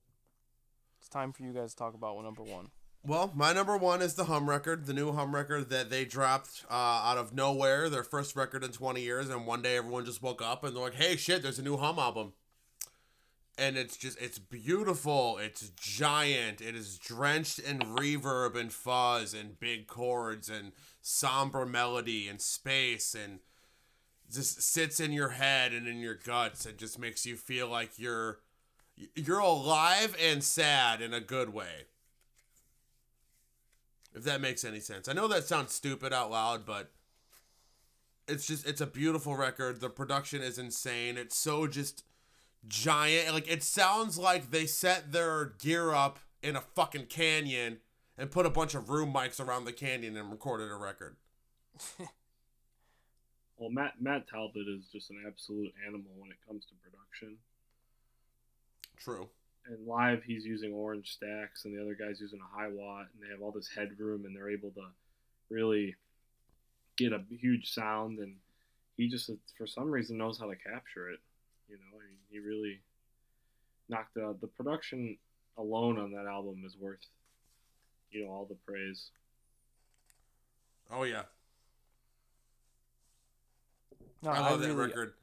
It's 1.00 1.10
time 1.10 1.34
for 1.34 1.44
you 1.44 1.52
guys 1.54 1.72
to 1.72 1.78
talk 1.78 1.94
about 1.94 2.16
one 2.16 2.26
number 2.26 2.42
one. 2.44 2.70
Well, 3.04 3.32
my 3.36 3.54
number 3.54 3.78
one 3.78 4.02
is 4.02 4.16
the 4.16 4.26
Hum 4.26 4.50
record, 4.50 4.88
the 4.88 4.94
new 4.94 5.12
Hum 5.12 5.36
record 5.36 5.70
that 5.70 5.92
they 5.92 6.06
dropped 6.06 6.66
uh, 6.72 6.74
out 6.74 7.20
of 7.20 7.34
nowhere, 7.34 7.88
their 7.90 8.04
first 8.04 8.36
record 8.36 8.64
in 8.64 8.72
20 8.72 9.02
years, 9.02 9.30
and 9.30 9.46
one 9.46 9.62
day 9.62 9.78
everyone 9.78 10.06
just 10.06 10.24
woke 10.24 10.42
up 10.42 10.64
and 10.64 10.76
they're 10.76 10.82
like, 10.84 10.96
hey, 10.96 11.16
shit, 11.16 11.44
there's 11.44 11.60
a 11.60 11.64
new 11.64 11.78
Hum 11.78 12.00
album. 12.00 12.34
And 13.58 13.78
it's 13.78 13.96
just, 13.96 14.20
it's 14.20 14.40
beautiful, 14.40 15.38
it's 15.38 15.70
giant, 15.70 16.60
it 16.62 16.76
is 16.76 16.98
drenched 16.98 17.60
in 17.60 17.80
reverb 17.80 18.56
and 18.60 18.74
fuzz 18.74 19.34
and 19.36 19.60
big 19.60 19.86
chords 19.88 20.50
and 20.50 20.72
somber 21.02 21.66
melody 21.66 22.28
and 22.28 22.42
space 22.42 23.14
and 23.16 23.40
just 24.32 24.62
sits 24.62 25.00
in 25.00 25.12
your 25.12 25.30
head 25.30 25.74
and 25.74 25.88
in 25.88 26.00
your 26.00 26.16
guts 26.16 26.66
and 26.66 26.78
just 26.78 27.00
makes 27.00 27.26
you 27.26 27.36
feel 27.36 27.68
like 27.68 27.98
you're 27.98 28.40
you're 29.16 29.40
alive 29.40 30.16
and 30.22 30.44
sad 30.44 31.02
in 31.02 31.14
a 31.14 31.20
good 31.20 31.54
way. 31.54 31.88
If 34.14 34.24
that 34.24 34.40
makes 34.40 34.64
any 34.64 34.80
sense. 34.80 35.10
I 35.10 35.14
know 35.14 35.28
that 35.28 35.44
sounds 35.44 35.74
stupid 35.74 36.14
out 36.14 36.32
loud, 36.32 36.66
but 36.66 36.92
it's 38.28 38.48
just 38.48 38.66
it's 38.68 38.82
a 38.82 38.88
beautiful 38.88 39.36
record. 39.36 39.82
The 39.82 39.90
production 39.90 40.42
is 40.42 40.58
insane. 40.58 41.18
It's 41.18 41.38
so 41.38 41.68
just 41.68 42.04
giant. 42.68 43.34
Like 43.34 43.52
it 43.52 43.64
sounds 43.64 44.18
like 44.18 44.52
they 44.52 44.66
set 44.66 45.12
their 45.12 45.54
gear 45.62 45.94
up 45.94 46.20
in 46.42 46.56
a 46.56 46.62
fucking 46.62 47.08
canyon 47.08 47.80
and 48.18 48.32
put 48.32 48.46
a 48.46 48.50
bunch 48.50 48.74
of 48.74 48.90
room 48.90 49.14
mics 49.14 49.46
around 49.46 49.66
the 49.66 49.74
canyon 49.74 50.16
and 50.16 50.32
recorded 50.32 50.72
a 50.72 50.76
record. 50.76 51.18
Well, 53.57 53.69
Matt 53.69 53.94
Matt 54.02 54.27
Talbot 54.27 54.68
is 54.68 54.86
just 54.91 55.10
an 55.11 55.23
absolute 55.26 55.73
animal 55.88 56.11
when 56.18 56.32
it 56.32 56.38
comes 56.48 56.65
to 56.65 56.73
production. 56.84 57.38
True. 58.98 59.30
And 59.68 59.88
live, 59.88 60.23
he's 60.23 60.45
using 60.45 60.73
orange 60.73 61.11
stacks, 61.14 61.65
and 61.65 61.76
the 61.76 61.82
other 61.82 61.95
guy's 61.95 62.19
using 62.19 62.40
a 62.40 62.60
Hiwatt, 62.60 63.07
and 63.14 63.23
they 63.23 63.30
have 63.32 63.41
all 63.41 63.52
this 63.52 63.69
headroom, 63.73 64.26
and 64.26 64.36
they're 64.36 64.49
able 64.49 64.72
to 64.72 64.86
really 65.49 65.95
get 66.98 67.14
a 67.14 67.22
huge 67.30 67.72
sound. 67.73 68.19
And 68.19 68.36
he 68.98 69.07
just, 69.07 69.32
for 69.57 69.65
some 69.65 69.90
reason, 69.90 70.18
knows 70.18 70.38
how 70.38 70.49
to 70.49 70.56
capture 70.56 71.10
it. 71.10 71.19
You 71.68 71.77
know, 71.77 71.98
I 71.98 72.07
mean, 72.07 72.18
he 72.30 72.40
really 72.40 72.80
knocked 73.90 74.18
out. 74.18 74.41
The 74.41 74.48
production 74.48 75.18
alone 75.57 75.98
on 75.98 76.11
that 76.11 76.26
album 76.26 76.64
is 76.65 76.76
worth, 76.77 76.99
you 78.11 78.26
know, 78.26 78.32
all 78.32 78.45
the 78.45 78.56
praise. 78.68 79.10
Oh 80.91 81.03
yeah. 81.03 81.23
No, 84.22 84.32
I 84.32 84.40
love 84.40 84.60
that 84.62 84.68
really, 84.68 84.88
record. 84.88 85.14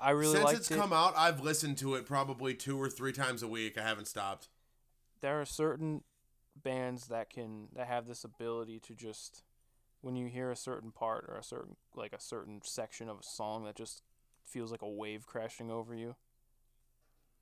I 0.00 0.10
really 0.10 0.36
Since 0.36 0.52
it's 0.52 0.70
it. 0.70 0.76
come 0.78 0.92
out, 0.92 1.14
I've 1.16 1.40
listened 1.40 1.78
to 1.78 1.94
it 1.94 2.06
probably 2.06 2.54
two 2.54 2.80
or 2.80 2.88
three 2.88 3.12
times 3.12 3.42
a 3.42 3.48
week. 3.48 3.76
I 3.78 3.82
haven't 3.82 4.06
stopped. 4.06 4.48
there 5.20 5.40
are 5.40 5.44
certain 5.44 6.02
bands 6.62 7.06
that 7.08 7.30
can 7.30 7.68
that 7.74 7.86
have 7.86 8.06
this 8.06 8.24
ability 8.24 8.80
to 8.80 8.94
just 8.94 9.42
when 10.00 10.16
you 10.16 10.26
hear 10.26 10.50
a 10.50 10.56
certain 10.56 10.90
part 10.92 11.24
or 11.28 11.36
a 11.36 11.42
certain 11.42 11.76
like 11.94 12.12
a 12.12 12.20
certain 12.20 12.60
section 12.64 13.08
of 13.08 13.20
a 13.20 13.22
song 13.22 13.64
that 13.64 13.74
just 13.76 14.02
feels 14.44 14.70
like 14.72 14.82
a 14.82 14.88
wave 14.88 15.26
crashing 15.26 15.70
over 15.70 15.94
you. 15.94 16.16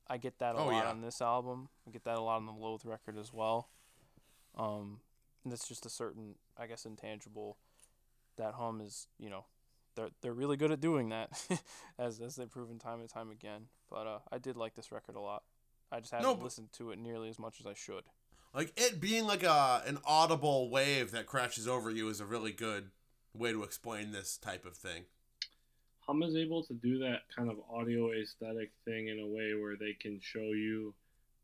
I 0.08 0.18
get 0.18 0.38
that 0.38 0.54
a 0.54 0.58
Oh, 0.58 0.66
lot 0.66 0.84
yeah. 0.84 0.90
on 0.90 1.00
this 1.00 1.20
album. 1.20 1.68
I 1.86 1.90
get 1.90 2.04
that 2.04 2.16
a 2.16 2.20
lot 2.20 2.36
on 2.36 2.46
the 2.46 2.52
Loathe 2.52 2.84
record 2.84 3.18
as 3.18 3.32
well. 3.32 3.68
Um, 4.56 5.00
and 5.44 5.52
it's 5.52 5.66
just 5.68 5.84
a 5.84 5.90
certain, 5.90 6.36
I 6.56 6.66
guess, 6.66 6.84
intangible 6.86 7.58
that 8.36 8.54
hum 8.54 8.80
is, 8.80 9.08
you 9.18 9.28
know, 9.30 9.44
they're 9.96 10.10
they're 10.22 10.34
really 10.34 10.56
good 10.56 10.70
at 10.70 10.80
doing 10.80 11.08
that, 11.08 11.30
as 11.98 12.20
as 12.20 12.36
they've 12.36 12.50
proven 12.50 12.78
time 12.78 13.00
and 13.00 13.08
time 13.08 13.30
again. 13.30 13.66
But 13.90 14.06
uh, 14.06 14.18
I 14.30 14.38
did 14.38 14.56
like 14.56 14.74
this 14.74 14.92
record 14.92 15.16
a 15.16 15.20
lot. 15.20 15.42
I 15.90 16.00
just 16.00 16.12
haven't 16.12 16.24
No, 16.24 16.32
listened 16.34 16.72
to 16.74 16.90
it 16.92 16.98
nearly 16.98 17.28
as 17.28 17.38
much 17.38 17.60
as 17.60 17.66
I 17.66 17.74
should. 17.74 18.04
Like 18.54 18.72
it 18.76 19.00
being 19.00 19.26
like 19.26 19.42
a 19.42 19.82
an 19.86 19.98
audible 20.04 20.70
wave 20.70 21.10
that 21.12 21.26
crashes 21.26 21.68
over 21.68 21.90
you 21.90 22.08
is 22.08 22.20
a 22.20 22.26
really 22.26 22.52
good 22.52 22.90
way 23.34 23.52
to 23.52 23.62
explain 23.62 24.12
this 24.12 24.36
type 24.36 24.64
of 24.64 24.76
thing. 24.76 25.04
Hum 26.00 26.22
is 26.22 26.36
able 26.36 26.62
to 26.64 26.74
do 26.74 26.98
that 27.00 27.22
kind 27.34 27.50
of 27.50 27.58
audio 27.70 28.12
aesthetic 28.12 28.70
thing 28.84 29.08
in 29.08 29.18
a 29.18 29.26
way 29.26 29.54
where 29.54 29.76
they 29.76 29.92
can 29.92 30.20
show 30.20 30.52
you 30.52 30.94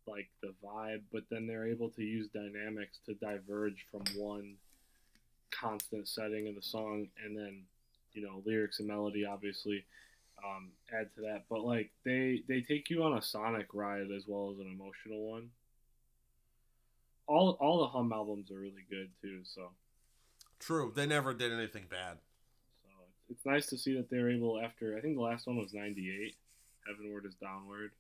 like 0.06 0.28
the 0.42 0.54
vibe, 0.64 1.02
but 1.12 1.24
then 1.30 1.46
they're 1.46 1.66
able 1.66 1.90
to 1.90 2.02
use 2.02 2.28
dynamics 2.28 2.98
to 3.06 3.14
diverge 3.14 3.86
from 3.90 4.02
one 4.16 4.56
constant 5.50 6.08
setting 6.08 6.48
of 6.48 6.54
the 6.54 6.62
song 6.62 7.08
and 7.24 7.36
then 7.36 7.62
you 8.14 8.22
know 8.22 8.43
lyrics 8.44 8.78
and 8.78 8.89
melody 8.89 9.24
obviously 9.24 9.84
um, 10.44 10.70
add 10.93 11.09
to 11.14 11.20
that. 11.22 11.44
But 11.48 11.60
like 11.64 11.90
they 12.05 12.43
they 12.48 12.60
take 12.60 12.90
you 12.90 13.02
on 13.02 13.16
a 13.16 13.22
sonic 13.22 13.68
ride 13.74 14.10
as 14.14 14.24
well 14.26 14.51
as 14.52 14.59
an 14.60 14.70
emotional 14.72 15.30
one. 15.30 15.51
All 17.26 17.56
all 17.60 17.80
the 17.80 17.86
hum 17.89 18.12
albums 18.12 18.51
are 18.51 18.59
really 18.59 18.84
good 18.90 19.10
too 19.20 19.40
so. 19.44 19.70
True, 20.59 20.93
they 20.94 21.06
never 21.06 21.34
did 21.34 21.52
anything 21.52 21.84
bad. 21.90 22.18
so 22.84 22.89
it's, 23.09 23.39
it's 23.39 23.47
nice 23.47 23.66
to 23.66 23.76
see 23.78 23.94
that 23.97 24.09
they're 24.10 24.30
able 24.30 24.60
after 24.60 24.97
I 24.97 25.01
think 25.01 25.16
the 25.16 25.22
last 25.22 25.47
one 25.47 25.56
was 25.56 25.72
98 25.74 26.36
heavenward 26.86 27.26
is 27.26 27.34
downward 27.34 27.90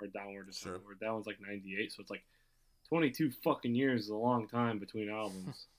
or 0.00 0.06
downward 0.08 0.48
is 0.48 0.56
Sure. 0.56 0.72
heavenward. 0.72 0.98
That 1.00 1.12
one's 1.12 1.26
like 1.26 1.38
98 1.40 1.92
so 1.92 2.00
it's 2.02 2.10
like 2.10 2.24
22 2.88 3.32
fucking 3.42 3.74
years 3.74 4.02
is 4.02 4.08
a 4.10 4.14
long 4.16 4.46
time 4.48 4.78
between 4.78 5.08
albums. 5.10 5.66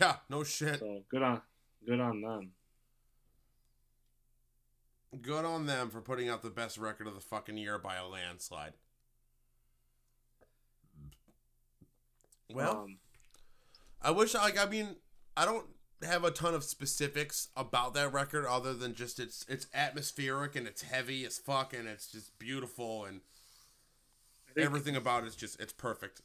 Yeah, 0.00 0.14
no 0.30 0.44
shit. 0.44 0.78
so 0.78 1.02
good 1.10 1.22
on 1.22 1.40
good 1.84 1.98
on 1.98 2.20
them 2.20 2.52
Good 5.20 5.44
on 5.44 5.66
them 5.66 5.90
for 5.90 6.00
putting 6.00 6.28
out 6.28 6.42
the 6.42 6.50
best 6.50 6.78
record 6.78 7.06
of 7.06 7.14
the 7.14 7.20
fucking 7.20 7.58
year 7.58 7.78
by 7.78 7.96
a 7.96 8.06
landslide. 8.06 8.72
Well, 12.50 12.82
um, 12.84 12.98
I 14.00 14.10
wish 14.10 14.34
like 14.34 14.58
I 14.58 14.66
mean 14.68 14.96
I 15.36 15.44
don't 15.44 15.66
have 16.02 16.24
a 16.24 16.30
ton 16.30 16.54
of 16.54 16.64
specifics 16.64 17.48
about 17.56 17.94
that 17.94 18.12
record 18.12 18.46
other 18.46 18.74
than 18.74 18.94
just 18.94 19.20
it's 19.20 19.44
it's 19.48 19.66
atmospheric 19.74 20.56
and 20.56 20.66
it's 20.66 20.82
heavy 20.82 21.24
as 21.24 21.38
fuck 21.38 21.72
and 21.74 21.86
it's 21.86 22.10
just 22.10 22.38
beautiful 22.38 23.04
and 23.04 23.20
everything 24.56 24.96
about 24.96 25.24
it's 25.24 25.36
just 25.36 25.58
it's 25.60 25.72
perfect. 25.72 26.20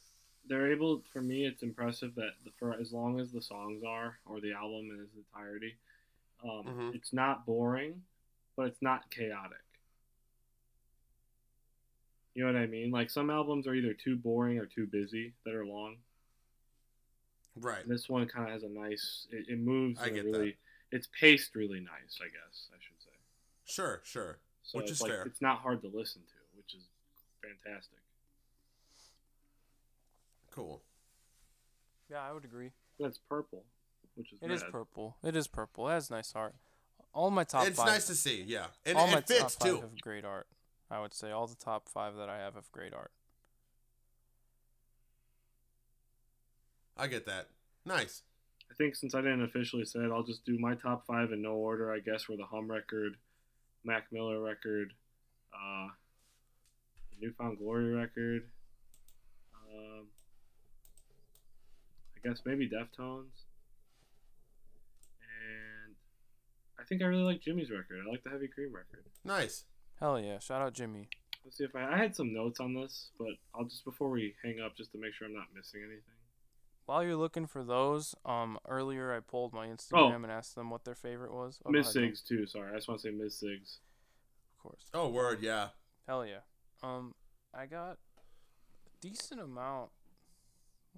they're 0.48 0.70
able 0.72 1.02
for 1.12 1.22
me 1.22 1.46
it's 1.46 1.62
impressive 1.62 2.14
that 2.16 2.32
the, 2.44 2.50
for 2.58 2.74
as 2.74 2.92
long 2.92 3.20
as 3.20 3.30
the 3.32 3.40
songs 3.40 3.82
are 3.86 4.18
or 4.26 4.40
the 4.40 4.52
album 4.52 4.90
in 4.92 5.00
its 5.02 5.14
entirety 5.14 5.76
um, 6.44 6.64
Mhm. 6.66 6.94
it's 6.94 7.12
not 7.12 7.46
boring 7.46 8.02
but 8.58 8.66
it's 8.66 8.82
not 8.82 9.08
chaotic 9.08 9.62
you 12.34 12.44
know 12.44 12.52
what 12.52 12.60
i 12.60 12.66
mean 12.66 12.90
like 12.90 13.08
some 13.08 13.30
albums 13.30 13.68
are 13.68 13.74
either 13.74 13.94
too 13.94 14.16
boring 14.16 14.58
or 14.58 14.66
too 14.66 14.84
busy 14.86 15.32
that 15.46 15.54
are 15.54 15.64
long 15.64 15.96
Right. 17.60 17.82
and 17.82 17.90
this 17.90 18.08
one 18.08 18.26
kind 18.28 18.46
of 18.46 18.52
has 18.52 18.62
a 18.64 18.68
nice 18.68 19.26
it, 19.30 19.46
it 19.48 19.58
moves 19.60 19.98
I 20.00 20.08
in 20.08 20.12
a 20.16 20.22
get 20.22 20.32
that. 20.32 20.52
it's 20.92 21.08
paced 21.18 21.54
really 21.54 21.80
nice 21.80 22.18
i 22.20 22.24
guess 22.26 22.68
i 22.72 22.76
should 22.80 23.00
say 23.00 23.14
Sure, 23.64 24.00
sure. 24.04 24.38
so 24.64 24.78
Which 24.78 24.90
it's 24.90 24.92
is 24.98 25.02
like 25.02 25.10
fair. 25.12 25.22
it's 25.22 25.40
not 25.40 25.58
hard 25.60 25.80
to 25.82 25.88
listen 25.88 26.22
to 26.22 26.56
which 26.56 26.74
is 26.74 26.82
fantastic 27.40 27.98
Cool. 30.50 30.82
Yeah, 32.10 32.20
I 32.28 32.32
would 32.32 32.44
agree. 32.44 32.70
that's 32.98 33.18
purple 33.28 33.62
which 34.16 34.32
is 34.32 34.40
It 34.42 34.50
is 34.50 34.62
red. 34.62 34.72
purple. 34.72 35.16
It 35.22 35.36
is 35.36 35.46
purple. 35.46 35.88
It 35.88 35.92
has 35.92 36.10
nice 36.10 36.32
art. 36.34 36.56
All 37.12 37.30
my 37.30 37.44
top 37.44 37.66
it's 37.66 37.78
five. 37.78 37.86
nice 37.86 38.06
to 38.06 38.14
see, 38.14 38.44
yeah. 38.46 38.66
And 38.86 38.96
all 38.96 39.06
my 39.06 39.18
it 39.18 39.26
fits 39.26 39.56
top 39.56 39.62
five 39.62 39.70
too. 39.76 39.80
have 39.80 40.00
great 40.00 40.24
art. 40.24 40.46
I 40.90 41.00
would 41.00 41.12
say 41.12 41.30
all 41.30 41.46
the 41.46 41.56
top 41.56 41.88
five 41.88 42.16
that 42.16 42.28
I 42.28 42.38
have 42.38 42.54
have 42.54 42.70
great 42.72 42.94
art. 42.94 43.10
I 46.96 47.06
get 47.06 47.26
that. 47.26 47.48
Nice. 47.84 48.22
I 48.70 48.74
think 48.74 48.96
since 48.96 49.14
I 49.14 49.20
didn't 49.20 49.44
officially 49.44 49.84
say 49.84 50.00
it, 50.00 50.10
I'll 50.12 50.22
just 50.24 50.44
do 50.44 50.58
my 50.58 50.74
top 50.74 51.06
five 51.06 51.32
in 51.32 51.42
no 51.42 51.52
order. 51.54 51.92
I 51.92 52.00
guess 52.00 52.28
were 52.28 52.36
the 52.36 52.44
Hum 52.44 52.70
record, 52.70 53.16
Mac 53.84 54.06
Miller 54.12 54.40
record, 54.40 54.92
uh, 55.54 55.88
the 57.10 57.26
New 57.26 57.32
Found 57.38 57.58
Glory 57.58 57.94
record. 57.94 58.44
Um, 59.72 60.06
I 62.16 62.28
guess 62.28 62.40
maybe 62.44 62.68
Deftones, 62.68 63.44
and 65.22 65.94
I 66.77 66.77
think 66.88 67.02
I 67.02 67.06
really 67.06 67.22
like 67.22 67.40
Jimmy's 67.40 67.70
record. 67.70 67.98
I 68.06 68.10
like 68.10 68.22
the 68.24 68.30
Heavy 68.30 68.48
Cream 68.48 68.72
record. 68.74 69.04
Nice. 69.24 69.64
Hell 70.00 70.18
yeah! 70.20 70.38
Shout 70.38 70.62
out 70.62 70.72
Jimmy. 70.74 71.08
Let's 71.44 71.56
see 71.58 71.64
if 71.64 71.74
I 71.74 71.92
I 71.94 71.96
had 71.98 72.14
some 72.14 72.32
notes 72.32 72.60
on 72.60 72.74
this, 72.74 73.10
but 73.18 73.28
I'll 73.54 73.64
just 73.64 73.84
before 73.84 74.10
we 74.10 74.34
hang 74.44 74.60
up 74.64 74.76
just 74.76 74.92
to 74.92 74.98
make 74.98 75.14
sure 75.14 75.26
I'm 75.26 75.34
not 75.34 75.46
missing 75.54 75.80
anything. 75.82 76.02
While 76.86 77.04
you're 77.04 77.16
looking 77.16 77.46
for 77.46 77.62
those, 77.64 78.14
um, 78.24 78.58
earlier 78.66 79.14
I 79.14 79.20
pulled 79.20 79.52
my 79.52 79.66
Instagram 79.66 80.12
Oh. 80.12 80.14
and 80.14 80.26
asked 80.30 80.54
them 80.54 80.70
what 80.70 80.84
their 80.84 80.94
favorite 80.94 81.32
was. 81.34 81.60
Oh, 81.66 81.70
Mis. 81.70 81.92
Sigs 81.94 82.24
too. 82.26 82.46
Sorry, 82.46 82.72
I 82.72 82.76
just 82.76 82.88
want 82.88 83.00
to 83.02 83.08
say 83.08 83.14
Mis 83.14 83.42
Sigs. 83.42 83.78
of 84.56 84.62
course. 84.62 84.88
Oh 84.94 85.08
word, 85.08 85.42
yeah. 85.42 85.68
Hell 86.06 86.24
yeah. 86.24 86.40
Um, 86.82 87.14
I 87.52 87.66
got 87.66 87.98
a 88.16 88.90
decent 89.00 89.40
amount, 89.40 89.90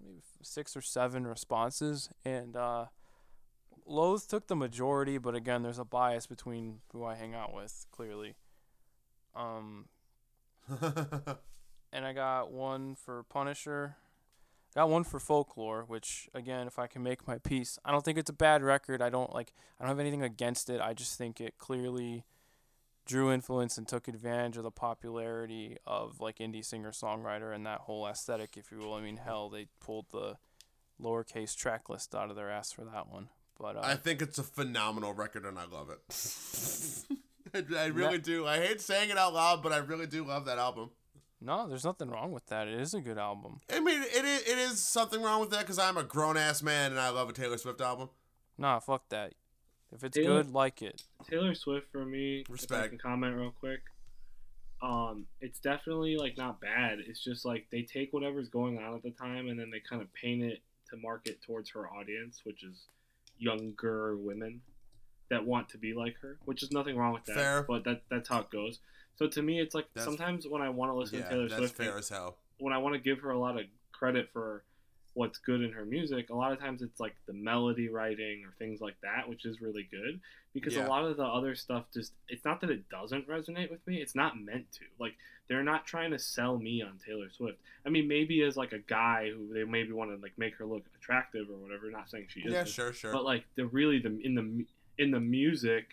maybe 0.01 0.21
six 0.43 0.77
or 0.77 0.81
seven 0.83 1.27
responses, 1.27 2.09
and 2.25 2.55
uh, 2.57 2.87
Loathe 3.87 4.27
took 4.29 4.47
the 4.47 4.57
majority, 4.57 5.19
but 5.19 5.35
again, 5.35 5.63
there's 5.63 5.79
a 5.79 5.85
bias 5.85 6.27
between 6.27 6.81
who 6.93 7.05
I 7.05 7.15
hang 7.15 7.35
out 7.35 7.55
with, 7.55 7.87
clearly. 7.91 8.35
Um, 9.35 9.87
and 11.93 12.05
I 12.05 12.13
got 12.13 12.53
one 12.53 12.95
for 12.95 13.23
Punisher. 13.25 13.97
Got 14.75 14.89
one 14.89 15.03
for 15.03 15.19
Folklore, 15.19 15.85
which 15.87 16.29
again, 16.33 16.69
if 16.69 16.79
I 16.79 16.87
can 16.87 17.03
make 17.03 17.27
my 17.27 17.39
piece, 17.39 17.79
I 17.85 17.91
don't 17.91 18.05
think 18.05 18.19
it's 18.19 18.31
a 18.31 18.35
bad 18.35 18.63
record. 18.63 19.03
I 19.03 19.11
don't 19.11 19.33
like. 19.35 19.53
I 19.79 19.83
don't 19.83 19.89
have 19.89 19.99
anything 19.99 20.23
against 20.23 20.71
it. 20.71 20.81
I 20.81 20.95
just 20.95 21.19
think 21.19 21.41
it 21.41 21.59
clearly 21.59 22.25
drew 23.05 23.33
influence 23.33 23.77
and 23.77 23.89
took 23.89 24.07
advantage 24.07 24.57
of 24.57 24.63
the 24.63 24.71
popularity 24.71 25.77
of 25.85 26.21
like 26.21 26.39
indie 26.39 26.65
singer 26.65 26.93
songwriter 26.93 27.53
and 27.53 27.67
that 27.67 27.81
whole 27.81 28.07
aesthetic, 28.07 28.57
if 28.57 28.71
you 28.71 28.79
will. 28.79 28.95
I 28.95 29.01
mean, 29.01 29.17
hell, 29.17 29.49
they 29.49 29.67
pulled 29.81 30.07
the 30.13 30.37
lowercase 31.03 31.57
track 31.57 31.89
list 31.89 32.15
out 32.15 32.31
of 32.31 32.37
their 32.37 32.51
ass 32.51 32.71
for 32.71 32.85
that 32.85 33.09
one. 33.11 33.31
But 33.61 33.77
uh, 33.77 33.81
I 33.85 33.95
think 33.97 34.23
it's 34.23 34.39
a 34.39 34.43
phenomenal 34.43 35.13
record 35.13 35.45
and 35.45 35.59
I 35.59 35.67
love 35.67 35.91
it. 35.91 36.01
I, 37.77 37.85
I 37.85 37.87
really 37.87 38.19
do. 38.19 38.47
I 38.47 38.59
hate 38.59 38.81
saying 38.81 39.11
it 39.11 39.19
out 39.19 39.35
loud, 39.35 39.63
but 39.63 39.73
I 39.73 39.79
really 39.79 40.07
do 40.07 40.25
love 40.25 40.47
that 40.47 40.59
album. 40.59 40.91
no, 41.41 41.69
there's 41.69 41.85
nothing 41.85 42.09
wrong 42.09 42.33
with 42.33 42.47
that. 42.47 42.69
It 42.69 42.81
is 42.81 42.95
a 42.95 43.01
good 43.01 43.19
album. 43.19 43.61
I 43.73 43.81
mean, 43.81 44.03
it 44.03 44.25
is, 44.25 44.43
it 44.43 44.59
is 44.59 44.81
something 44.83 45.21
wrong 45.23 45.41
with 45.41 45.51
that 45.51 45.61
because 45.61 45.79
I'm 45.79 45.97
a 45.99 46.05
grown 46.05 46.37
ass 46.37 46.63
man 46.63 46.93
and 46.93 47.01
I 47.01 47.11
love 47.11 47.29
a 47.29 47.33
Taylor 47.33 47.59
Swift 47.59 47.81
album. 47.81 48.09
Nah, 48.57 48.79
fuck 48.79 49.09
that. 49.11 49.35
If 49.93 50.05
it's 50.05 50.17
Taylor- 50.17 50.43
good, 50.45 50.53
like 50.53 50.81
it. 50.83 51.03
Taylor 51.29 51.55
Swift 51.55 51.89
for 51.93 52.05
me. 52.05 52.41
If 52.43 52.51
I 52.51 52.53
Respect. 52.53 52.89
can 52.91 52.99
comment 52.99 53.37
real 53.37 53.51
quick. 53.59 53.81
Um, 54.83 55.27
it's 55.43 55.61
definitely 55.61 56.17
like 56.17 56.39
not 56.39 56.61
bad. 56.61 56.99
It's 57.07 57.23
just 57.23 57.45
like 57.45 57.67
they 57.71 57.83
take 57.83 58.13
whatever's 58.13 58.49
going 58.49 58.79
on 58.79 58.95
at 58.95 59.03
the 59.03 59.11
time 59.11 59.49
and 59.49 59.59
then 59.59 59.71
they 59.71 59.81
kind 59.81 60.01
of 60.01 60.09
paint 60.15 60.43
it 60.43 60.63
to 60.89 60.97
market 60.97 61.43
towards 61.43 61.69
her 61.71 61.87
audience, 61.91 62.41
which 62.45 62.63
is 62.65 62.87
younger 63.41 64.17
women 64.17 64.61
that 65.31 65.45
want 65.45 65.69
to 65.71 65.79
be 65.79 65.95
like 65.95 66.17
her, 66.21 66.39
which 66.45 66.63
is 66.63 66.71
nothing 66.71 66.97
wrong 66.97 67.13
with 67.13 67.25
that. 67.25 67.37
Fair. 67.37 67.63
But 67.63 67.85
that 67.85 68.03
that's 68.11 68.29
how 68.29 68.41
it 68.41 68.51
goes. 68.51 68.79
So 69.17 69.27
to 69.29 69.43
me, 69.43 69.61
it's 69.61 69.75
like 69.75 69.87
That's- 69.95 70.05
sometimes 70.05 70.47
when 70.47 70.63
I 70.63 70.69
want 70.71 70.91
to 70.93 70.95
listen 70.97 71.19
Yeah, 71.19 71.25
to 71.25 71.31
Taylor 71.31 71.49
Swift, 71.49 71.77
fair 71.77 71.99
as 71.99 72.09
hell. 72.09 72.37
when 72.59 72.73
I 72.73 72.79
want 72.79 72.95
to 72.95 73.01
give 73.01 73.21
her 73.21 73.31
a 73.31 73.39
lot 73.39 73.59
of 73.59 73.67
credit 73.93 74.31
for 74.33 74.65
what's 75.15 75.39
good 75.39 75.61
in 75.61 75.73
her 75.73 75.85
music, 75.85 76.31
a 76.31 76.35
lot 76.35 76.53
of 76.53 76.61
times 76.61 76.83
it's 76.83 77.01
like 77.01 77.15
the 77.27 77.33
melody 77.33 77.89
writing 77.89 78.45
or 78.45 78.53
things 78.59 78.81
like 78.81 78.95
that, 79.03 79.29
which 79.29 79.45
is 79.45 79.61
really 79.61 79.89
good. 79.91 80.21
Because 80.53 80.75
Yeah. 80.75 80.87
a 80.87 80.89
lot 80.89 81.05
of 81.05 81.17
the 81.17 81.25
other 81.25 81.55
stuff 81.55 81.87
just 81.93 82.13
it's 82.29 82.45
not 82.45 82.61
that 82.61 82.71
it 82.71 82.89
doesn't 82.89 83.29
resonate 83.29 83.71
with 83.71 83.85
me, 83.87 84.01
it's 84.01 84.15
not 84.15 84.41
meant 84.41 84.71
to. 84.73 84.85
Like 84.99 85.17
they're 85.49 85.65
not 85.65 85.85
trying 85.87 86.13
to 86.13 86.19
sell 86.19 86.59
me 86.59 86.81
on 86.83 86.99
Taylor 87.05 87.29
Swift. 87.31 87.59
I 87.85 87.89
mean 87.89 88.07
maybe 88.09 88.43
as 88.43 88.57
like 88.57 88.73
a 88.73 88.79
guy 88.79 89.31
who 89.31 89.53
they 89.53 89.65
maybe 89.65 89.93
want 89.93 90.11
to 90.17 90.23
like 90.23 90.37
make 90.39 90.55
her 90.57 90.65
look 90.67 90.85
attractive 90.97 91.49
or 91.51 91.57
whatever, 91.57 91.91
not 91.91 92.09
saying 92.11 92.27
she 92.29 92.41
is. 92.41 92.53
Yeah, 92.53 92.65
sure, 92.65 92.93
sure. 92.93 93.13
But 93.13 93.25
like 93.25 93.45
the 93.57 93.67
really 93.67 93.99
the 93.99 94.19
in 94.23 94.35
the 94.35 94.65
in 95.03 95.11
the 95.11 95.21
music 95.21 95.87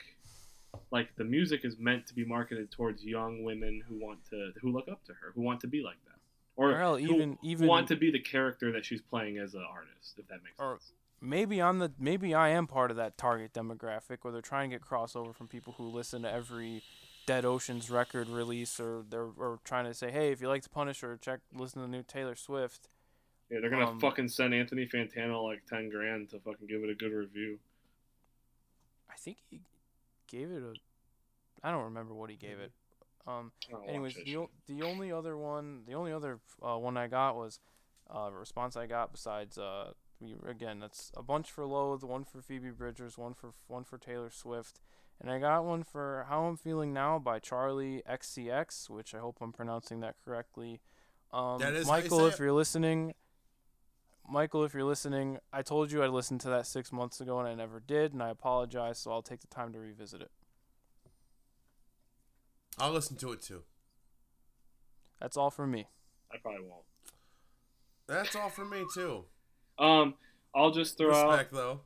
like 0.91 1.15
the 1.15 1.23
music 1.23 1.65
is 1.65 1.77
meant 1.80 2.06
to 2.07 2.14
be 2.14 2.23
marketed 2.23 2.69
towards 2.72 3.03
young 3.03 3.44
women 3.44 3.81
who 3.88 3.95
want 3.98 4.19
to 4.30 4.52
who 4.61 4.72
look 4.72 4.88
up 4.88 5.03
to 5.06 5.14
her, 5.14 5.31
who 5.34 5.41
want 5.41 5.60
to 5.61 5.68
be 5.68 5.81
like 5.81 5.98
that. 6.06 6.07
Or 6.58 6.72
Or 6.72 6.78
hell, 6.78 7.00
even 7.00 7.38
even 7.44 7.68
want 7.68 7.88
to 7.90 7.96
be 7.96 8.12
the 8.12 8.20
character 8.20 8.72
that 8.72 8.84
she's 8.84 9.02
playing 9.02 9.38
as 9.38 9.54
an 9.54 9.64
artist, 9.64 10.18
if 10.18 10.28
that 10.28 10.44
makes 10.44 10.60
Or- 10.60 10.80
sense. 10.80 10.92
maybe 11.22 11.62
I'm 11.62 11.78
the 11.80 11.92
maybe 12.00 12.34
I 12.34 12.50
am 12.50 12.66
part 12.68 12.90
of 12.92 12.98
that 12.98 13.18
target 13.18 13.54
demographic 13.54 14.18
where 14.24 14.34
they're 14.34 14.42
trying 14.42 14.72
to 14.72 14.76
get 14.78 14.86
crossover 14.86 15.34
from 15.36 15.48
people 15.48 15.74
who 15.74 15.84
listen 15.88 16.24
to 16.24 16.32
every 16.32 16.82
Dead 17.28 17.46
Oceans 17.46 17.90
record 17.92 18.28
release 18.28 18.80
or 18.80 19.04
they're 19.08 19.30
or 19.38 19.60
trying 19.64 19.86
to 19.86 19.94
say, 19.94 20.10
hey, 20.12 20.32
if 20.32 20.42
you 20.42 20.48
like 20.48 20.64
the 20.64 20.70
Punisher, 20.70 21.18
check 21.22 21.42
listen 21.54 21.82
to 21.82 21.88
the 21.88 21.92
new 21.92 22.04
Taylor 22.04 22.36
Swift. 22.36 22.90
Yeah, 23.52 23.60
they're 23.62 23.70
gonna 23.70 23.90
um, 23.92 24.00
fucking 24.00 24.28
send 24.30 24.54
Anthony 24.56 24.88
Fantano 24.88 25.44
like 25.44 25.64
ten 25.68 25.90
grand 25.90 26.30
to 26.32 26.40
fucking 26.40 26.68
give 26.68 26.84
it 26.84 26.90
a 26.90 26.96
good 26.96 27.12
review. 27.14 27.60
I 29.10 29.16
think 29.16 29.38
he 29.50 29.62
gave 30.28 30.50
it 30.52 30.64
a. 30.64 30.74
I 31.64 31.72
don't 31.72 31.84
remember 31.84 32.14
what 32.16 32.30
he 32.32 32.36
gave 32.36 32.60
it. 32.60 32.72
Um. 33.28 33.52
I 33.68 33.72
don't 33.72 33.82
watch 33.82 33.90
Anyways, 33.90 34.16
the, 34.16 34.48
the 34.68 34.84
only 34.84 35.12
other 35.12 35.38
one, 35.38 35.82
the 35.86 35.94
only 35.94 36.14
other 36.14 36.40
uh, 36.62 36.78
one 36.78 36.98
I 36.98 37.08
got 37.08 37.36
was 37.36 37.60
uh, 38.14 38.30
a 38.30 38.32
response 38.32 38.76
I 38.78 38.88
got 38.88 39.12
besides 39.12 39.58
uh, 39.58 39.91
we 40.20 40.36
again 40.48 40.80
that's 40.80 41.12
a 41.16 41.24
bunch 41.24 41.52
for 41.52 41.66
Loathe, 41.66 42.04
one 42.04 42.24
for 42.24 42.41
Phoebe 42.41 42.70
Bridgers, 42.72 43.18
one 43.18 43.34
for 43.34 43.52
one 43.68 43.84
for 43.84 43.98
Taylor 43.98 44.30
Swift, 44.30 44.80
and 45.22 45.30
I 45.30 45.40
got 45.40 45.66
one 45.66 45.84
for 45.84 46.26
How 46.30 46.45
I'm 46.45 46.58
Feeling 46.58 46.94
Now 46.94 47.20
by 47.20 47.40
Charli 47.40 48.02
XCX, 48.10 48.90
which 48.90 49.14
I 49.14 49.20
hope 49.20 49.38
I'm 49.41 49.52
pronouncing 49.52 49.99
that 50.02 50.16
correctly. 50.24 50.80
Um, 51.34 51.60
That 51.60 51.74
is 51.74 51.88
Michael, 51.88 52.26
if 52.28 52.40
you're 52.40 52.54
listening. 52.54 53.14
Michael, 54.30 54.66
if 54.66 54.74
you're 54.74 54.84
listening, 54.84 55.40
I 55.54 55.62
told 55.62 55.91
you 55.91 56.04
I'd 56.04 56.10
listened 56.10 56.41
to 56.41 56.49
that 56.49 56.68
six 56.68 56.91
months 56.91 57.22
ago 57.22 57.40
and 57.40 57.48
I 57.48 57.56
never 57.56 57.80
did, 57.80 58.14
and 58.14 58.22
I 58.22 58.30
apologize, 58.30 58.99
so 58.99 59.12
I'll 59.12 59.22
take 59.22 59.40
the 59.40 59.48
time 59.48 59.72
to 59.74 59.80
revisit 59.80 60.22
it. 60.22 60.32
I'll 62.78 62.91
listen 62.91 63.18
to 63.18 63.32
it 63.32 63.41
too. 63.41 63.64
That's 65.20 65.36
all 65.36 65.49
from 65.49 65.72
me. 65.72 65.88
I 66.32 66.38
probably 66.38 66.62
won't. 66.62 66.84
That's 68.08 68.36
all 68.36 68.49
for 68.49 68.66
me 68.66 68.86
too. 68.94 69.26
Um, 69.80 70.14
I'll 70.56 70.72
just 70.72 70.98
throw 70.98 71.14
out 71.14 71.52
though. 71.52 71.82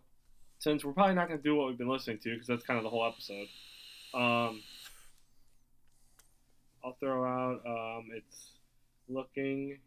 since 0.59 0.83
we're 0.83 0.93
probably 0.93 1.15
not 1.15 1.27
gonna 1.27 1.41
do 1.41 1.55
what 1.55 1.67
we've 1.67 1.77
been 1.77 1.89
listening 1.89 2.19
to 2.19 2.33
because 2.33 2.47
that's 2.47 2.63
kind 2.63 2.77
of 2.77 2.83
the 2.83 2.89
whole 2.89 3.05
episode. 3.05 3.47
Um, 4.13 4.61
I'll 6.83 6.97
throw 6.99 7.25
out. 7.25 7.61
Um, 7.65 8.09
it's 8.13 8.51
looking. 9.07 9.79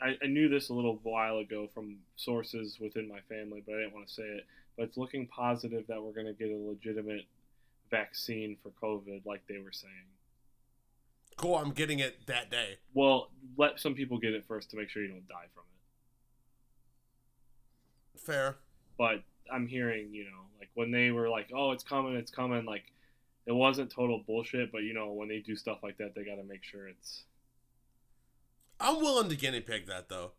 I, 0.00 0.16
I 0.22 0.26
knew 0.26 0.48
this 0.48 0.68
a 0.70 0.74
little 0.74 0.98
while 1.02 1.38
ago 1.38 1.68
from 1.72 1.98
sources 2.16 2.78
within 2.80 3.08
my 3.08 3.20
family, 3.28 3.62
but 3.64 3.76
I 3.76 3.78
didn't 3.78 3.94
want 3.94 4.08
to 4.08 4.12
say 4.12 4.24
it. 4.24 4.46
But 4.76 4.84
it's 4.84 4.96
looking 4.96 5.28
positive 5.28 5.86
that 5.86 6.02
we're 6.02 6.12
gonna 6.12 6.32
get 6.32 6.50
a 6.50 6.56
legitimate 6.56 7.24
vaccine 7.90 8.56
for 8.62 8.70
COVID, 8.82 9.24
like 9.24 9.42
they 9.48 9.58
were 9.58 9.72
saying. 9.72 9.92
Cool. 11.36 11.56
I'm 11.56 11.72
getting 11.72 11.98
it 11.98 12.26
that 12.26 12.50
day. 12.50 12.78
Well, 12.94 13.30
let 13.56 13.80
some 13.80 13.94
people 13.94 14.18
get 14.18 14.32
it 14.34 14.44
first 14.46 14.70
to 14.70 14.76
make 14.76 14.88
sure 14.88 15.02
you 15.02 15.08
don't 15.08 15.28
die 15.28 15.46
from 15.52 15.64
it. 18.14 18.20
Fair. 18.20 18.56
but 18.96 19.22
I'm 19.52 19.66
hearing, 19.66 20.12
you 20.14 20.24
know, 20.24 20.46
like 20.58 20.70
when 20.74 20.90
they 20.90 21.10
were 21.10 21.28
like, 21.28 21.50
"Oh, 21.54 21.72
it's 21.72 21.84
coming, 21.84 22.14
it's 22.14 22.30
coming," 22.30 22.64
like 22.64 22.84
it 23.46 23.52
wasn't 23.52 23.90
total 23.90 24.22
bullshit, 24.26 24.72
but 24.72 24.82
you 24.82 24.94
know, 24.94 25.12
when 25.12 25.28
they 25.28 25.40
do 25.40 25.54
stuff 25.56 25.78
like 25.82 25.98
that, 25.98 26.14
they 26.14 26.24
got 26.24 26.36
to 26.36 26.44
make 26.44 26.64
sure 26.64 26.88
it's 26.88 27.24
I'm 28.80 28.96
willing 29.00 29.28
to 29.28 29.36
guinea 29.36 29.60
pig 29.60 29.86
that 29.86 30.08
though. 30.08 30.32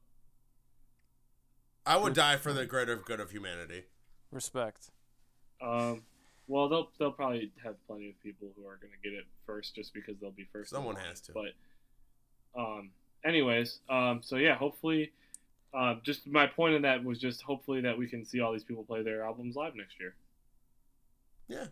I 1.85 1.97
would 1.97 2.13
die 2.15 2.37
for 2.37 2.51
the 2.51 2.65
greater 2.65 2.95
good 2.95 3.19
of 3.19 3.29
humanity. 3.31 3.83
Respect. 4.31 4.89
um 5.61 6.03
well, 6.47 6.69
they'll 6.69 6.89
they'll 6.99 7.11
probably 7.11 7.51
have 7.63 7.75
plenty 7.87 8.09
of 8.09 8.21
people 8.23 8.49
who 8.55 8.63
are 8.67 8.77
going 8.77 8.91
to 8.93 9.09
get 9.09 9.17
it 9.17 9.25
first 9.45 9.75
just 9.75 9.93
because 9.93 10.15
they'll 10.19 10.31
be 10.31 10.47
first. 10.51 10.69
Someone 10.71 10.95
has 10.95 11.19
to. 11.21 11.33
But 11.33 12.59
um 12.59 12.91
anyways, 13.23 13.79
um 13.89 14.21
so 14.23 14.35
yeah, 14.37 14.55
hopefully 14.55 15.11
uh, 15.73 15.95
just 16.03 16.25
my 16.25 16.47
point 16.47 16.73
in 16.73 16.83
that 16.83 17.03
was 17.03 17.19
just 17.19 17.41
hopefully 17.41 17.81
that 17.81 17.97
we 17.97 18.07
can 18.07 18.23
see 18.23 18.39
all 18.39 18.53
these 18.53 18.63
people 18.63 18.83
play 18.85 19.01
their 19.03 19.25
albums 19.25 19.57
live 19.57 19.75
next 19.75 19.99
year 19.99 20.15
Yeah. 21.49 21.65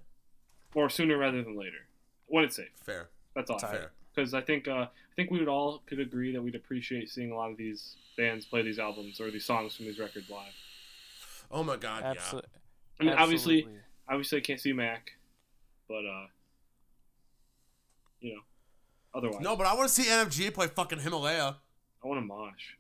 or 0.75 0.89
sooner 0.89 1.17
rather 1.17 1.41
than 1.41 1.57
later 1.57 1.87
when 2.27 2.43
it's 2.43 2.57
safe. 2.57 2.67
Fair. 2.83 3.07
That's 3.33 3.49
all. 3.49 3.59
Fair. 3.59 3.91
because 4.13 4.33
I 4.33 4.41
think 4.41 4.67
uh, 4.67 4.73
I 4.87 5.15
think 5.15 5.31
we 5.31 5.39
would 5.39 5.47
all 5.47 5.81
could 5.87 5.99
agree 6.01 6.33
that 6.33 6.41
we'd 6.41 6.55
appreciate 6.55 7.09
seeing 7.09 7.31
a 7.31 7.35
lot 7.35 7.49
of 7.51 7.55
these 7.57 7.95
bands 8.17 8.45
play 8.45 8.61
these 8.61 8.77
albums 8.77 9.21
or 9.21 9.31
these 9.31 9.45
songs 9.45 9.73
from 9.75 9.85
these 9.85 9.99
records 9.99 10.29
live. 10.29 10.51
Oh 11.49 11.63
my 11.63 11.77
god, 11.77 12.03
Absolutely. 12.03 12.49
I 12.99 13.03
mean, 13.05 13.13
obviously, 13.13 13.67
obviously, 14.07 14.37
I 14.39 14.41
can't 14.41 14.59
see 14.59 14.73
Mac, 14.73 15.11
but 15.87 16.05
uh, 16.05 16.27
you 18.21 18.33
know, 18.35 18.41
otherwise. 19.13 19.41
No, 19.41 19.55
but 19.55 19.67
I 19.67 19.73
want 19.73 19.89
to 19.89 19.93
see 19.93 20.09
NFG 20.09 20.53
play 20.53 20.67
fucking 20.67 20.99
Himalaya. 20.99 21.55
I 22.03 22.07
want 22.07 22.19
to 22.21 22.25
mosh. 22.25 22.75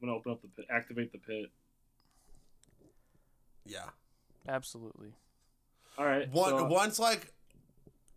I'm 0.00 0.08
gonna 0.08 0.18
open 0.18 0.32
up 0.32 0.42
the 0.42 0.48
pit, 0.48 0.66
activate 0.70 1.12
the 1.12 1.18
pit. 1.18 1.50
Yeah. 3.64 3.86
Absolutely. 4.48 5.12
All 5.98 6.04
right, 6.04 6.30
One, 6.30 6.50
so- 6.50 6.66
once 6.66 6.98
like 6.98 7.32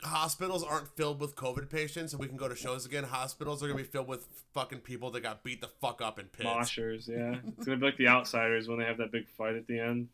hospitals 0.04 0.64
aren't 0.64 0.88
filled 0.96 1.20
with 1.20 1.36
COVID 1.36 1.70
patients 1.70 2.14
and 2.14 2.22
we 2.22 2.28
can 2.28 2.38
go 2.38 2.48
to 2.48 2.56
shows 2.56 2.86
again, 2.86 3.04
hospitals 3.04 3.64
are 3.64 3.68
gonna 3.68 3.78
be 3.78 3.84
filled 3.84 4.08
with 4.08 4.28
fucking 4.54 4.80
people 4.80 5.12
that 5.12 5.22
got 5.22 5.44
beat 5.44 5.62
the 5.62 5.68
fuck 5.82 6.02
up 6.02 6.20
in 6.20 6.26
pits. 6.28 6.48
moshers. 6.48 7.08
Yeah, 7.08 7.40
it's 7.58 7.66
gonna 7.66 7.78
be 7.78 7.86
like 7.86 7.98
the 7.98 8.08
Outsiders 8.08 8.68
when 8.68 8.80
they 8.80 8.86
have 8.86 8.98
that 8.98 9.12
big 9.12 9.28
fight 9.30 9.56
at 9.56 9.66
the 9.68 9.80
end. 9.80 10.10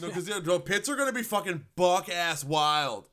No, 0.00 0.08
because 0.08 0.28
yeah, 0.28 0.38
the 0.40 0.60
pits 0.60 0.88
are 0.88 0.96
gonna 0.96 1.12
be 1.12 1.22
fucking 1.22 1.64
buck 1.76 2.08
ass 2.08 2.44
wild. 2.44 3.08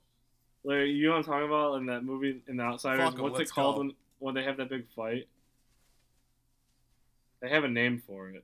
Like, 0.64 0.88
you 0.88 1.06
know 1.08 1.12
what 1.12 1.18
I'm 1.20 1.24
talking 1.24 1.48
about 1.48 1.76
in 1.76 1.86
that 1.88 2.04
movie 2.04 2.42
in 2.48 2.58
the 2.58 2.64
Outsiders? 2.64 3.00
Fuck 3.06 3.16
'em, 3.16 3.22
What's 3.22 3.38
let's 3.40 3.52
it 3.52 3.54
called 3.54 3.76
go. 3.76 3.80
when 3.82 3.94
when 4.20 4.36
they 4.36 4.44
have 4.44 4.58
that 4.58 4.70
big 4.70 4.88
fight? 4.96 5.28
They 7.42 7.50
have 7.50 7.64
a 7.64 7.68
name 7.70 8.02
for 8.06 8.30
it. 8.30 8.44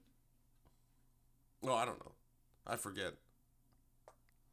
Oh, 1.63 1.73
I 1.73 1.85
don't 1.85 1.99
know. 1.99 2.11
I 2.67 2.75
forget. 2.75 3.13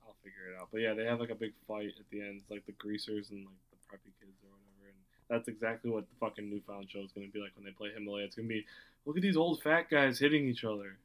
I'll 0.07 0.17
figure 0.23 0.53
it 0.53 0.59
out. 0.61 0.69
But 0.73 0.81
yeah, 0.81 0.95
they 0.95 1.05
have 1.05 1.21
like 1.21 1.31
a 1.31 1.35
big 1.35 1.53
fight 1.67 1.93
at 1.99 2.09
the 2.11 2.21
end. 2.21 2.41
It's 2.41 2.51
like 2.51 2.65
the 2.67 2.73
greasers 2.73 3.31
and 3.31 3.45
like 3.45 3.55
the 3.71 3.77
preppy 3.97 4.13
kids 4.21 4.37
or 4.43 4.51
whatever. 4.51 4.89
And 4.89 4.97
that's 5.29 5.49
exactly 5.49 5.91
what 5.91 6.05
the 6.09 6.15
fucking 6.21 6.49
New 6.49 6.61
Found 6.67 6.91
show 6.91 7.01
is 7.01 7.13
gonna 7.13 7.29
be 7.29 7.41
like 7.41 7.53
when 7.57 7.65
they 7.65 7.71
play 7.73 7.91
Himalaya. 7.95 8.25
It's 8.25 8.37
gonna 8.37 8.49
be 8.49 8.65
look 9.05 9.17
at 9.17 9.23
these 9.23 9.37
old 9.37 9.63
fat 9.63 9.91
guys 9.91 10.19
hitting 10.19 10.47
each 10.49 10.65
other. 10.65 10.97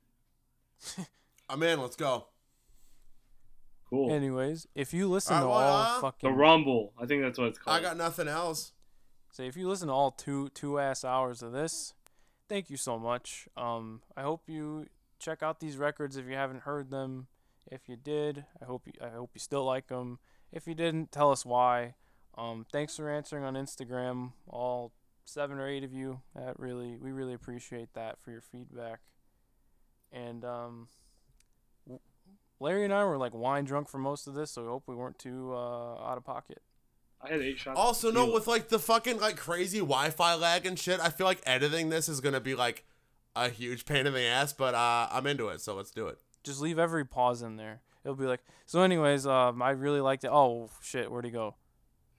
I'm 1.50 1.62
in. 1.64 1.82
Let's 1.82 1.96
go. 1.98 2.28
Cool. 3.94 4.12
Anyways, 4.12 4.66
if 4.74 4.92
you 4.92 5.08
listen 5.08 5.36
I 5.36 5.42
to 5.42 5.48
wanna- 5.48 5.68
all 5.68 6.14
the 6.20 6.32
Rumble. 6.32 6.94
I 7.00 7.06
think 7.06 7.22
that's 7.22 7.38
what 7.38 7.50
it's 7.50 7.60
called. 7.60 7.78
I 7.78 7.80
got 7.80 7.96
nothing 7.96 8.28
else. 8.28 8.74
say 9.30 9.46
if 9.46 9.56
you 9.56 9.70
listen 9.70 9.88
to 9.88 9.94
all 9.94 10.10
two 10.10 10.50
two 10.50 10.80
ass 10.80 11.06
hours 11.06 11.44
of 11.44 11.52
this, 11.52 11.94
thank 12.50 12.72
you 12.72 12.78
so 12.78 12.98
much. 12.98 13.48
Um, 13.56 14.02
I 14.18 14.24
hope 14.24 14.50
you 14.50 14.88
check 15.20 15.44
out 15.44 15.60
these 15.60 15.78
records 15.78 16.18
if 16.18 16.26
you 16.26 16.34
haven't 16.34 16.62
heard 16.62 16.90
them. 16.90 17.28
If 17.68 17.88
you 17.88 17.96
did, 17.96 18.46
I 18.60 18.66
hope 18.66 18.88
you 18.88 18.94
I 19.00 19.10
hope 19.10 19.30
you 19.36 19.40
still 19.40 19.64
like 19.64 19.90
them. 19.90 20.18
If 20.52 20.66
you 20.66 20.74
didn't, 20.74 21.12
tell 21.12 21.30
us 21.32 21.46
why. 21.46 21.94
Um, 22.36 22.66
thanks 22.72 22.96
for 22.98 23.12
answering 23.12 23.44
on 23.44 23.54
Instagram, 23.54 24.34
all 24.48 24.92
seven 25.24 25.60
or 25.60 25.68
eight 25.68 25.84
of 25.84 25.94
you. 25.94 26.22
That 26.36 26.60
really 26.60 26.98
we 26.98 27.12
really 27.12 27.36
appreciate 27.36 27.94
that 27.94 28.20
for 28.20 28.32
your 28.32 28.42
feedback. 28.42 29.02
And 30.12 30.44
um, 30.44 30.88
w- 30.90 31.03
Larry 32.60 32.84
and 32.86 32.94
I 32.94 33.04
were 33.06 33.18
like 33.18 33.34
wine 33.34 33.66
drunk 33.66 33.90
for 33.90 33.98
most 33.98 34.28
of 34.28 34.34
this, 34.34 34.52
so 34.52 34.62
we 34.62 34.68
hope 34.70 34.84
we 34.88 34.96
weren't 34.96 35.20
too 35.20 35.54
uh, 35.54 36.04
out 36.06 36.18
of 36.18 36.24
pocket. 36.24 36.62
I 37.22 37.30
had 37.30 37.42
eight 37.42 37.58
shots. 37.60 37.80
Also, 37.80 38.12
no, 38.12 38.32
with 38.32 38.48
like 38.48 38.70
the 38.70 38.80
fucking 38.80 39.20
like 39.20 39.38
crazy 39.38 39.80
Wi-Fi 39.80 40.36
lag 40.36 40.66
and 40.66 40.78
shit, 40.78 41.00
I 41.00 41.10
feel 41.10 41.26
like 41.28 41.42
editing 41.46 41.90
this 41.90 42.10
is 42.10 42.20
gonna 42.22 42.42
be 42.42 42.56
like 42.56 42.86
a 43.36 43.50
huge 43.50 43.86
pain 43.86 44.06
in 44.08 44.14
the 44.14 44.22
ass. 44.24 44.52
But 44.54 44.76
uh, 44.76 45.08
I'm 45.12 45.26
into 45.28 45.48
it, 45.50 45.62
so 45.62 45.74
let's 45.76 45.92
do 45.92 46.08
it. 46.08 46.20
just 46.44 46.60
leave 46.62 46.78
every 46.80 47.06
pause 47.06 47.42
in 47.42 47.56
there. 47.56 47.82
It'll 48.04 48.16
be 48.18 48.26
like 48.26 48.42
so. 48.66 48.82
Anyways, 48.82 49.26
um, 49.26 49.62
I 49.62 49.70
really 49.72 50.02
liked 50.02 50.26
it. 50.26 50.32
Oh 50.34 50.70
shit, 50.82 51.10
where'd 51.10 51.24
he 51.26 51.32
go? 51.32 51.56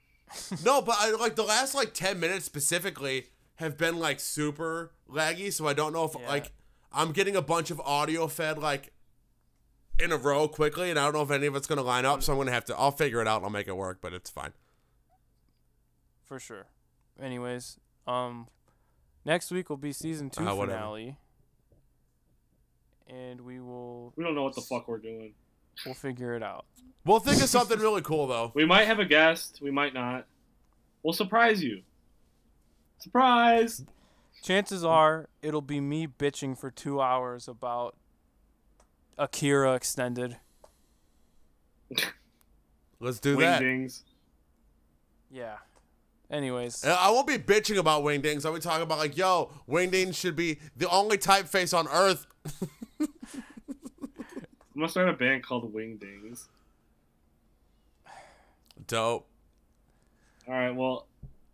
no, 0.65 0.81
but 0.81 0.97
I 0.99 1.11
like 1.13 1.37
the 1.37 1.43
last 1.43 1.75
like 1.75 1.93
ten 1.93 2.19
minutes 2.19 2.47
specifically 2.47 3.27
have 3.57 3.77
been 3.77 3.99
like 3.99 4.21
super 4.21 4.93
laggy, 5.11 5.53
so 5.53 5.67
I 5.69 5.75
don't 5.75 5.93
know 5.93 6.05
if 6.05 6.17
Yeah. 6.19 6.27
like 6.27 6.51
I'm 6.91 7.13
getting 7.13 7.37
a 7.37 7.43
bunch 7.43 7.71
of 7.71 7.79
audio 7.81 8.27
fed 8.27 8.57
like 8.59 8.94
in 9.99 10.13
a 10.13 10.17
row 10.17 10.49
quickly, 10.49 10.91
and 10.91 10.99
I 10.99 11.05
don't 11.05 11.15
know 11.15 11.23
if 11.23 11.31
any 11.31 11.47
of 11.47 11.55
it's 11.57 11.67
gonna 11.67 11.83
line 11.83 12.05
up. 12.05 12.23
So 12.23 12.33
I'm 12.33 12.39
gonna 12.39 12.51
have 12.53 12.65
to. 12.67 12.77
I'll 12.77 12.91
figure 12.91 13.21
it 13.21 13.29
out. 13.29 13.37
and 13.37 13.45
I'll 13.47 13.51
make 13.51 13.69
it 13.69 13.77
work, 13.77 13.99
but 14.01 14.13
it's 14.13 14.31
fine. 14.31 14.53
For 16.25 16.39
sure. 16.41 16.67
Anyways, 17.21 17.79
um, 18.07 18.49
next 19.25 19.51
week 19.51 19.71
will 19.71 19.77
be 19.77 19.93
season 19.93 20.31
two 20.31 20.47
Uh, 20.49 20.57
finale, 20.57 21.19
and 23.07 23.41
we 23.43 23.61
will 23.61 24.13
we 24.17 24.25
don't 24.25 24.35
know 24.35 24.43
what 24.43 24.55
the 24.55 24.61
fuck 24.63 24.89
we're 24.89 24.99
doing. 24.99 25.35
we'll 25.85 25.95
figure 25.95 26.35
it 26.35 26.43
out. 26.43 26.65
We'll 27.05 27.21
think 27.21 27.43
of 27.43 27.49
something 27.51 27.79
really 27.79 28.03
cool 28.03 28.27
though. 28.27 28.53
We 28.55 28.65
might 28.65 28.87
have 28.87 28.99
a 28.99 29.05
guest. 29.05 29.61
We 29.63 29.71
might 29.71 29.95
not. 29.95 30.27
We'll 31.03 31.13
surprise 31.13 31.63
you. 31.63 31.83
Surprise! 32.99 33.85
Chances 34.43 34.85
are 34.85 35.29
it'll 35.43 35.61
be 35.63 35.81
me 35.81 36.07
bitching 36.07 36.59
for 36.59 36.71
two 36.71 37.01
hours 37.01 37.47
about 37.49 37.97
Akira 39.19 39.75
extended. 39.75 40.37
Let's 43.01 43.21
do 43.21 43.37
that. 43.37 43.63
Wingdings. 43.63 44.03
Yeah. 45.31 45.57
Anyways, 46.31 46.85
I 46.85 47.11
won't 47.11 47.27
be 47.27 47.39
bitching 47.39 47.79
about 47.79 48.03
wingdings. 48.03 48.47
I'll 48.47 48.55
be 48.55 48.61
talking 48.61 48.83
about 48.83 48.99
like, 48.99 49.17
yo, 49.17 49.51
wingdings 49.69 50.17
should 50.17 50.35
be 50.35 50.59
the 50.77 50.89
only 50.89 51.19
typeface 51.19 51.77
on 51.77 51.87
Earth. 51.89 52.27
I'm 53.01 54.81
gonna 54.81 54.89
start 54.89 55.09
a 55.09 55.13
band 55.13 55.45
called 55.45 55.73
Wingdings. 55.73 56.49
Dope. 58.87 59.29
All 60.49 60.55
right. 60.55 60.75
Well, 60.75 61.07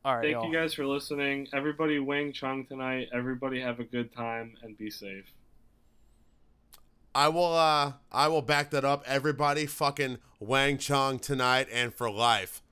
all 0.05 0.17
right, 0.17 0.23
thank 0.23 0.33
y'all. 0.33 0.47
you 0.47 0.53
guys 0.53 0.73
for 0.73 0.87
listening. 0.87 1.49
Everybody, 1.53 1.99
Wing 1.99 2.33
Chung 2.33 2.65
tonight. 2.65 3.09
Everybody 3.13 3.61
have 3.61 3.81
a 3.81 3.85
good 3.85 4.15
time 4.15 4.57
and 4.63 4.79
be 4.79 4.89
safe. 4.89 5.31
I 7.15 7.29
will 7.29 7.55
uh 7.55 7.93
I 8.13 8.29
will 8.29 8.43
back 8.43 8.71
that 8.71 8.85
up. 8.85 9.05
Everybody 9.07 9.67
fucking 9.67 10.19
Wang 10.39 10.79
Chung 10.79 11.19
tonight 11.19 11.69
and 11.73 11.95
for 11.95 12.11
life. 12.11 12.63